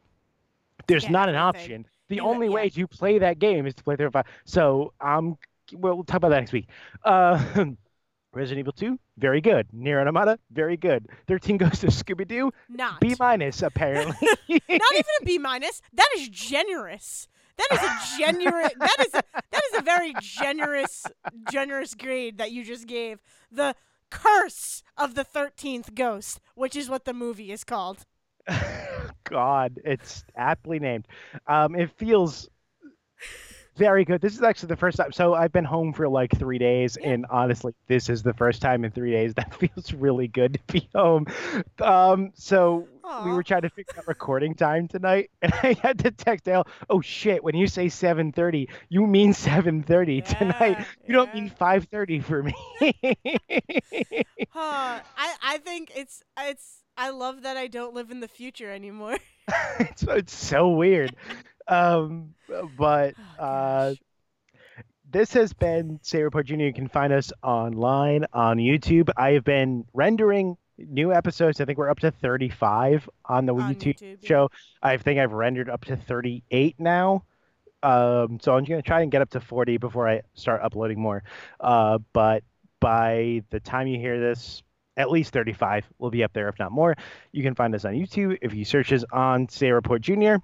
There's 0.86 1.04
Yeah, 1.04 1.10
not 1.10 1.28
an 1.28 1.34
option. 1.36 1.86
The 2.08 2.16
You- 2.16 2.22
only 2.22 2.46
yeah. 2.46 2.52
way 2.54 2.68
to 2.70 2.86
play 2.86 3.18
that 3.18 3.38
game 3.38 3.66
is 3.66 3.74
to 3.74 3.84
play 3.84 3.96
through 3.96 4.10
five. 4.10 4.26
So 4.44 4.92
I'm 5.00 5.36
well, 5.72 5.94
we'll 5.94 6.04
talk 6.04 6.18
about 6.18 6.28
that 6.30 6.40
next 6.40 6.52
week. 6.52 6.68
Uh, 7.04 7.42
Resident 8.34 8.58
Evil 8.60 8.72
2, 8.72 8.98
very 9.16 9.40
good. 9.40 9.66
Nier 9.72 10.00
Automata, 10.00 10.38
very 10.50 10.76
good. 10.76 11.06
13 11.28 11.56
Ghosts 11.56 11.84
of 11.84 11.90
Scooby 11.90 12.26
Doo, 12.26 12.52
Not. 12.68 13.00
B 13.00 13.14
minus 13.18 13.62
apparently. 13.62 14.16
Not 14.48 14.60
even 14.68 15.04
a 15.22 15.24
B 15.24 15.38
minus. 15.50 15.80
That 15.92 16.08
is 16.16 16.28
generous. 16.28 17.28
That 17.56 17.68
is 17.72 17.78
a 17.78 18.18
generous. 18.18 18.72
that 18.78 18.96
is 19.00 19.14
a 19.14 19.22
that 19.52 19.62
is 19.72 19.78
a 19.78 19.82
very 19.82 20.12
generous 20.20 21.06
generous 21.50 21.94
grade 21.94 22.38
that 22.38 22.50
you 22.52 22.64
just 22.64 22.86
gave. 22.86 23.20
The 23.50 23.74
curse 24.10 24.82
of 24.96 25.14
the 25.14 25.24
thirteenth 25.24 25.94
ghost, 25.94 26.40
which 26.54 26.76
is 26.76 26.88
what 26.90 27.04
the 27.04 27.12
movie 27.14 27.52
is 27.52 27.64
called. 27.64 28.04
God, 29.24 29.80
it's 29.84 30.24
aptly 30.36 30.78
named. 30.78 31.06
Um, 31.46 31.74
it 31.74 31.90
feels 31.96 32.48
very 33.76 34.04
good. 34.04 34.20
This 34.20 34.34
is 34.34 34.42
actually 34.42 34.68
the 34.68 34.76
first 34.76 34.98
time. 34.98 35.12
So 35.12 35.34
I've 35.34 35.52
been 35.52 35.64
home 35.64 35.92
for 35.92 36.08
like 36.08 36.30
three 36.38 36.58
days, 36.58 36.96
Yeah. 37.00 37.10
and 37.10 37.26
honestly, 37.30 37.72
this 37.88 38.08
is 38.08 38.22
the 38.22 38.34
first 38.34 38.60
time 38.62 38.84
in 38.84 38.90
three 38.92 39.10
days 39.12 39.34
that 39.34 39.54
feels 39.58 39.92
really 39.92 40.28
good 40.28 40.54
to 40.54 40.72
be 40.72 40.88
home. 40.94 41.26
Um, 41.80 42.32
so 42.34 42.86
we 43.24 43.32
were 43.32 43.42
trying 43.42 43.62
to 43.62 43.70
figure 43.70 43.94
out 43.98 44.06
recording 44.08 44.54
time 44.54 44.88
tonight, 44.88 45.30
and 45.42 45.52
I 45.62 45.74
had 45.82 45.98
to 46.00 46.10
text 46.10 46.44
Dale. 46.44 46.66
Oh 46.88 47.00
shit! 47.00 47.42
When 47.44 47.54
you 47.56 47.66
say 47.66 47.88
seven 47.88 48.32
thirty, 48.32 48.68
you 48.88 49.06
mean 49.06 49.32
seven 49.32 49.82
thirty 49.82 50.20
tonight. 50.22 50.78
Yeah, 50.78 50.84
You 51.06 51.14
don't 51.14 51.34
mean 51.34 51.50
five 51.50 51.84
thirty 51.84 52.20
for 52.20 52.42
me. 52.42 52.54
Huh. 54.50 55.00
I 55.16 55.34
I 55.42 55.58
think 55.58 55.90
it's 55.96 56.22
it's 56.38 56.82
I 56.96 57.10
love 57.10 57.42
that 57.42 57.56
I 57.56 57.66
don't 57.66 57.94
live 57.94 58.10
in 58.10 58.20
the 58.20 58.28
future 58.28 58.70
anymore. 58.70 59.16
it's, 59.80 60.02
it's 60.04 60.34
so 60.34 60.70
weird. 60.70 61.14
Um, 61.66 62.34
but 62.78 63.14
Oh, 63.38 63.44
uh, 63.44 63.94
this 65.10 65.32
has 65.34 65.52
been 65.52 65.98
Say 66.02 66.22
Report 66.22 66.46
Junior. 66.46 66.66
You 66.66 66.72
can 66.72 66.88
find 66.88 67.12
us 67.12 67.32
online 67.42 68.26
on 68.32 68.58
YouTube. 68.58 69.10
I 69.16 69.32
have 69.32 69.44
been 69.44 69.84
rendering 69.92 70.56
new 70.78 71.12
episodes. 71.12 71.60
I 71.60 71.64
think 71.64 71.78
we're 71.78 71.90
up 71.90 72.00
to 72.00 72.10
35 72.10 73.08
on 73.26 73.46
the 73.46 73.54
On 73.54 73.74
YouTube, 73.74 73.98
YouTube, 73.98 74.18
yeah. 74.22 74.28
show. 74.28 74.50
I 74.82 74.96
think 74.96 75.18
I've 75.18 75.32
rendered 75.32 75.68
up 75.68 75.84
to 75.86 75.96
38 75.96 76.76
now. 76.78 77.24
Um, 77.82 78.38
so 78.40 78.56
I'm 78.56 78.64
going 78.64 78.82
to 78.82 78.86
try 78.86 79.02
and 79.02 79.10
get 79.12 79.20
up 79.20 79.30
to 79.30 79.40
40 79.40 79.76
before 79.76 80.08
I 80.08 80.22
start 80.34 80.62
uploading 80.62 81.00
more. 81.00 81.22
Uh, 81.60 81.98
but 82.12 82.42
by 82.80 83.42
the 83.50 83.60
time 83.60 83.86
you 83.86 83.98
hear 83.98 84.18
this, 84.18 84.62
at 84.96 85.10
least 85.10 85.32
35 85.32 85.84
will 85.98 86.10
be 86.10 86.24
up 86.24 86.32
there, 86.32 86.48
if 86.48 86.58
not 86.58 86.72
more. 86.72 86.96
You 87.32 87.42
can 87.42 87.54
find 87.54 87.74
us 87.74 87.84
on 87.84 87.92
YouTube 87.92 88.38
if 88.42 88.54
you 88.54 88.64
search 88.64 88.92
us 88.92 89.04
on 89.12 89.48
Say 89.48 89.70
Report 89.70 90.00
Junior. 90.00 90.40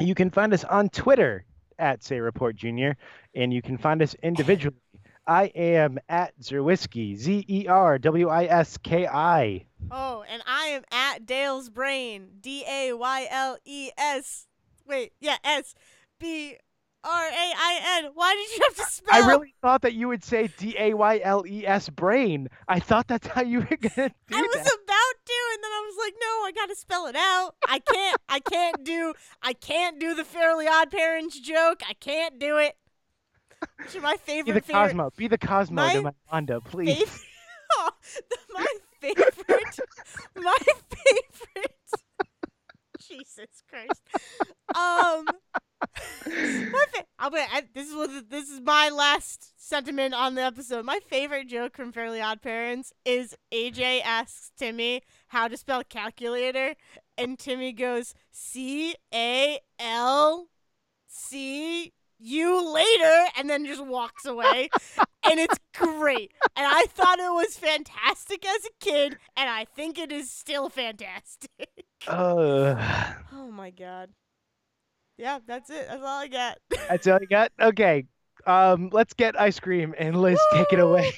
You 0.00 0.14
can 0.14 0.30
find 0.30 0.54
us 0.54 0.64
on 0.64 0.88
Twitter 0.88 1.44
at 1.78 2.02
Say 2.02 2.20
Report 2.20 2.56
Junior, 2.56 2.96
and 3.34 3.52
you 3.52 3.60
can 3.60 3.76
find 3.76 4.00
us 4.02 4.14
individually. 4.22 4.76
I 5.26 5.44
am 5.54 5.98
at 6.08 6.38
Zerwiski, 6.40 7.16
Z 7.16 7.44
E 7.48 7.66
R 7.68 7.98
W 7.98 8.28
I 8.28 8.44
S 8.44 8.76
K 8.78 9.06
I. 9.06 9.66
Oh, 9.90 10.24
and 10.28 10.42
I 10.46 10.66
am 10.68 10.82
at 10.92 11.26
Dale's 11.26 11.70
Brain. 11.70 12.28
D 12.40 12.64
A 12.68 12.92
Y 12.92 13.26
L 13.30 13.56
E 13.64 13.90
S. 13.96 14.46
Wait, 14.86 15.12
yeah, 15.20 15.36
S 15.44 15.74
B 16.18 16.56
R 17.04 17.26
A 17.26 17.30
I 17.32 18.00
N. 18.02 18.10
Why 18.14 18.34
did 18.34 18.56
you 18.56 18.64
have 18.68 18.76
to 18.76 18.84
spell? 18.92 19.24
I 19.24 19.28
really 19.28 19.54
thought 19.62 19.82
that 19.82 19.94
you 19.94 20.08
would 20.08 20.24
say 20.24 20.50
D 20.56 20.74
A 20.78 20.94
Y 20.94 21.20
L 21.22 21.44
E 21.46 21.66
S 21.66 21.88
brain. 21.88 22.48
I 22.68 22.80
thought 22.80 23.06
that's 23.06 23.26
how 23.26 23.42
you 23.42 23.60
were 23.60 23.64
gonna 23.66 23.90
do 23.96 24.02
it. 24.02 24.12
I 24.32 24.42
was 24.42 24.54
that. 24.54 24.78
about 24.84 25.26
to, 25.26 25.38
and 25.54 25.64
then 25.64 25.70
I 25.70 25.86
was 25.86 25.96
like, 26.04 26.14
no, 26.20 26.26
I 26.26 26.52
gotta 26.54 26.76
spell 26.76 27.06
it 27.06 27.16
out. 27.16 27.54
I 27.68 27.78
can't. 27.78 28.20
I 28.28 28.40
can't 28.40 28.84
do. 28.84 29.14
I 29.42 29.52
can't 29.52 30.00
do 30.00 30.14
the 30.14 30.24
Fairly 30.24 30.66
Odd 30.66 30.90
Parents 30.90 31.38
joke. 31.38 31.82
I 31.88 31.94
can't 31.94 32.38
do 32.38 32.56
it. 32.58 32.76
My 34.00 34.16
Be 34.26 34.42
the 34.42 34.60
favorite 34.60 34.66
Cosmo. 34.72 35.10
Be 35.16 35.28
the 35.28 35.38
Cosmo 35.38 35.88
to 35.88 35.94
My 35.96 36.00
my 36.00 36.12
Wanda, 36.32 36.60
please. 36.60 37.02
fav- 37.04 37.24
Oh, 37.74 37.90
my 38.54 38.66
favorite. 39.00 39.78
my 40.36 40.56
favorite. 40.90 41.76
Jesus 43.00 43.62
Christ. 43.68 44.02
Um. 44.74 45.26
My 46.26 46.84
fa- 46.94 47.04
I'll 47.18 47.30
be, 47.30 47.38
I, 47.38 47.64
this 47.74 47.88
is 47.88 47.94
what 47.96 48.30
this 48.30 48.48
is 48.48 48.60
my 48.60 48.88
last 48.90 49.52
sentiment 49.60 50.14
on 50.14 50.34
the 50.36 50.42
episode. 50.42 50.84
My 50.84 51.00
favorite 51.08 51.48
joke 51.48 51.76
from 51.76 51.92
Fairly 51.92 52.20
Odd 52.20 52.40
Parents 52.40 52.92
is 53.04 53.34
AJ 53.52 54.02
asks 54.04 54.52
Timmy 54.56 55.02
how 55.28 55.48
to 55.48 55.56
spell 55.56 55.82
calculator, 55.82 56.74
and 57.18 57.36
Timmy 57.38 57.72
goes 57.72 58.14
C 58.30 58.94
A 59.12 59.58
L 59.80 60.46
C 61.08 61.92
U 62.22 62.72
later, 62.72 63.26
and 63.36 63.50
then 63.50 63.66
just 63.66 63.84
walks 63.84 64.24
away, 64.24 64.68
and 65.28 65.38
it's 65.40 65.58
great. 65.76 66.32
And 66.56 66.66
I 66.66 66.84
thought 66.88 67.18
it 67.18 67.32
was 67.32 67.56
fantastic 67.56 68.46
as 68.46 68.64
a 68.64 68.70
kid, 68.80 69.18
and 69.36 69.50
I 69.50 69.64
think 69.64 69.98
it 69.98 70.12
is 70.12 70.30
still 70.30 70.68
fantastic. 70.68 71.50
Uh, 72.08 72.74
Oh 73.32 73.52
my 73.52 73.70
god. 73.70 74.10
Yeah, 75.16 75.38
that's 75.46 75.70
it. 75.70 75.86
That's 75.88 76.02
all 76.02 76.18
I 76.18 76.26
got. 76.26 76.58
that's 76.88 77.06
all 77.06 77.18
you 77.20 77.28
got. 77.28 77.52
Okay. 77.60 78.06
Um, 78.44 78.90
let's 78.92 79.14
get 79.14 79.40
ice 79.40 79.60
cream 79.60 79.94
and 79.96 80.20
Liz, 80.20 80.36
take 80.52 80.72
it 80.72 80.80
away. 80.80 81.12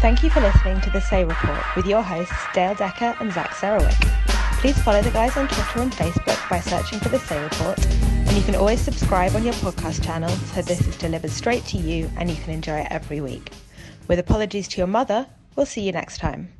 Thank 0.00 0.22
you 0.22 0.30
for 0.30 0.40
listening 0.40 0.80
to 0.82 0.90
the 0.90 1.00
Say 1.00 1.24
Report 1.24 1.58
with 1.74 1.86
your 1.86 2.02
hosts 2.02 2.34
Dale 2.54 2.74
Decker 2.76 3.16
and 3.18 3.32
Zach 3.32 3.50
Sarowik. 3.50 3.98
Please 4.60 4.80
follow 4.82 5.02
the 5.02 5.10
guys 5.10 5.36
on 5.36 5.48
Twitter 5.48 5.80
and 5.80 5.92
Facebook 5.92 6.48
by 6.48 6.60
searching 6.60 7.00
for 7.00 7.08
the 7.08 7.18
Say 7.18 7.42
Report, 7.42 7.78
and 8.32 8.40
you 8.40 8.46
can 8.46 8.54
always 8.54 8.80
subscribe 8.80 9.36
on 9.36 9.44
your 9.44 9.52
podcast 9.54 10.02
channel 10.02 10.30
so 10.30 10.62
this 10.62 10.80
is 10.88 10.96
delivered 10.96 11.30
straight 11.30 11.62
to 11.66 11.76
you 11.76 12.10
and 12.16 12.30
you 12.30 12.36
can 12.36 12.54
enjoy 12.54 12.78
it 12.78 12.86
every 12.90 13.20
week. 13.20 13.50
With 14.08 14.18
apologies 14.18 14.68
to 14.68 14.78
your 14.78 14.86
mother, 14.86 15.26
we'll 15.54 15.66
see 15.66 15.82
you 15.82 15.92
next 15.92 16.16
time. 16.16 16.50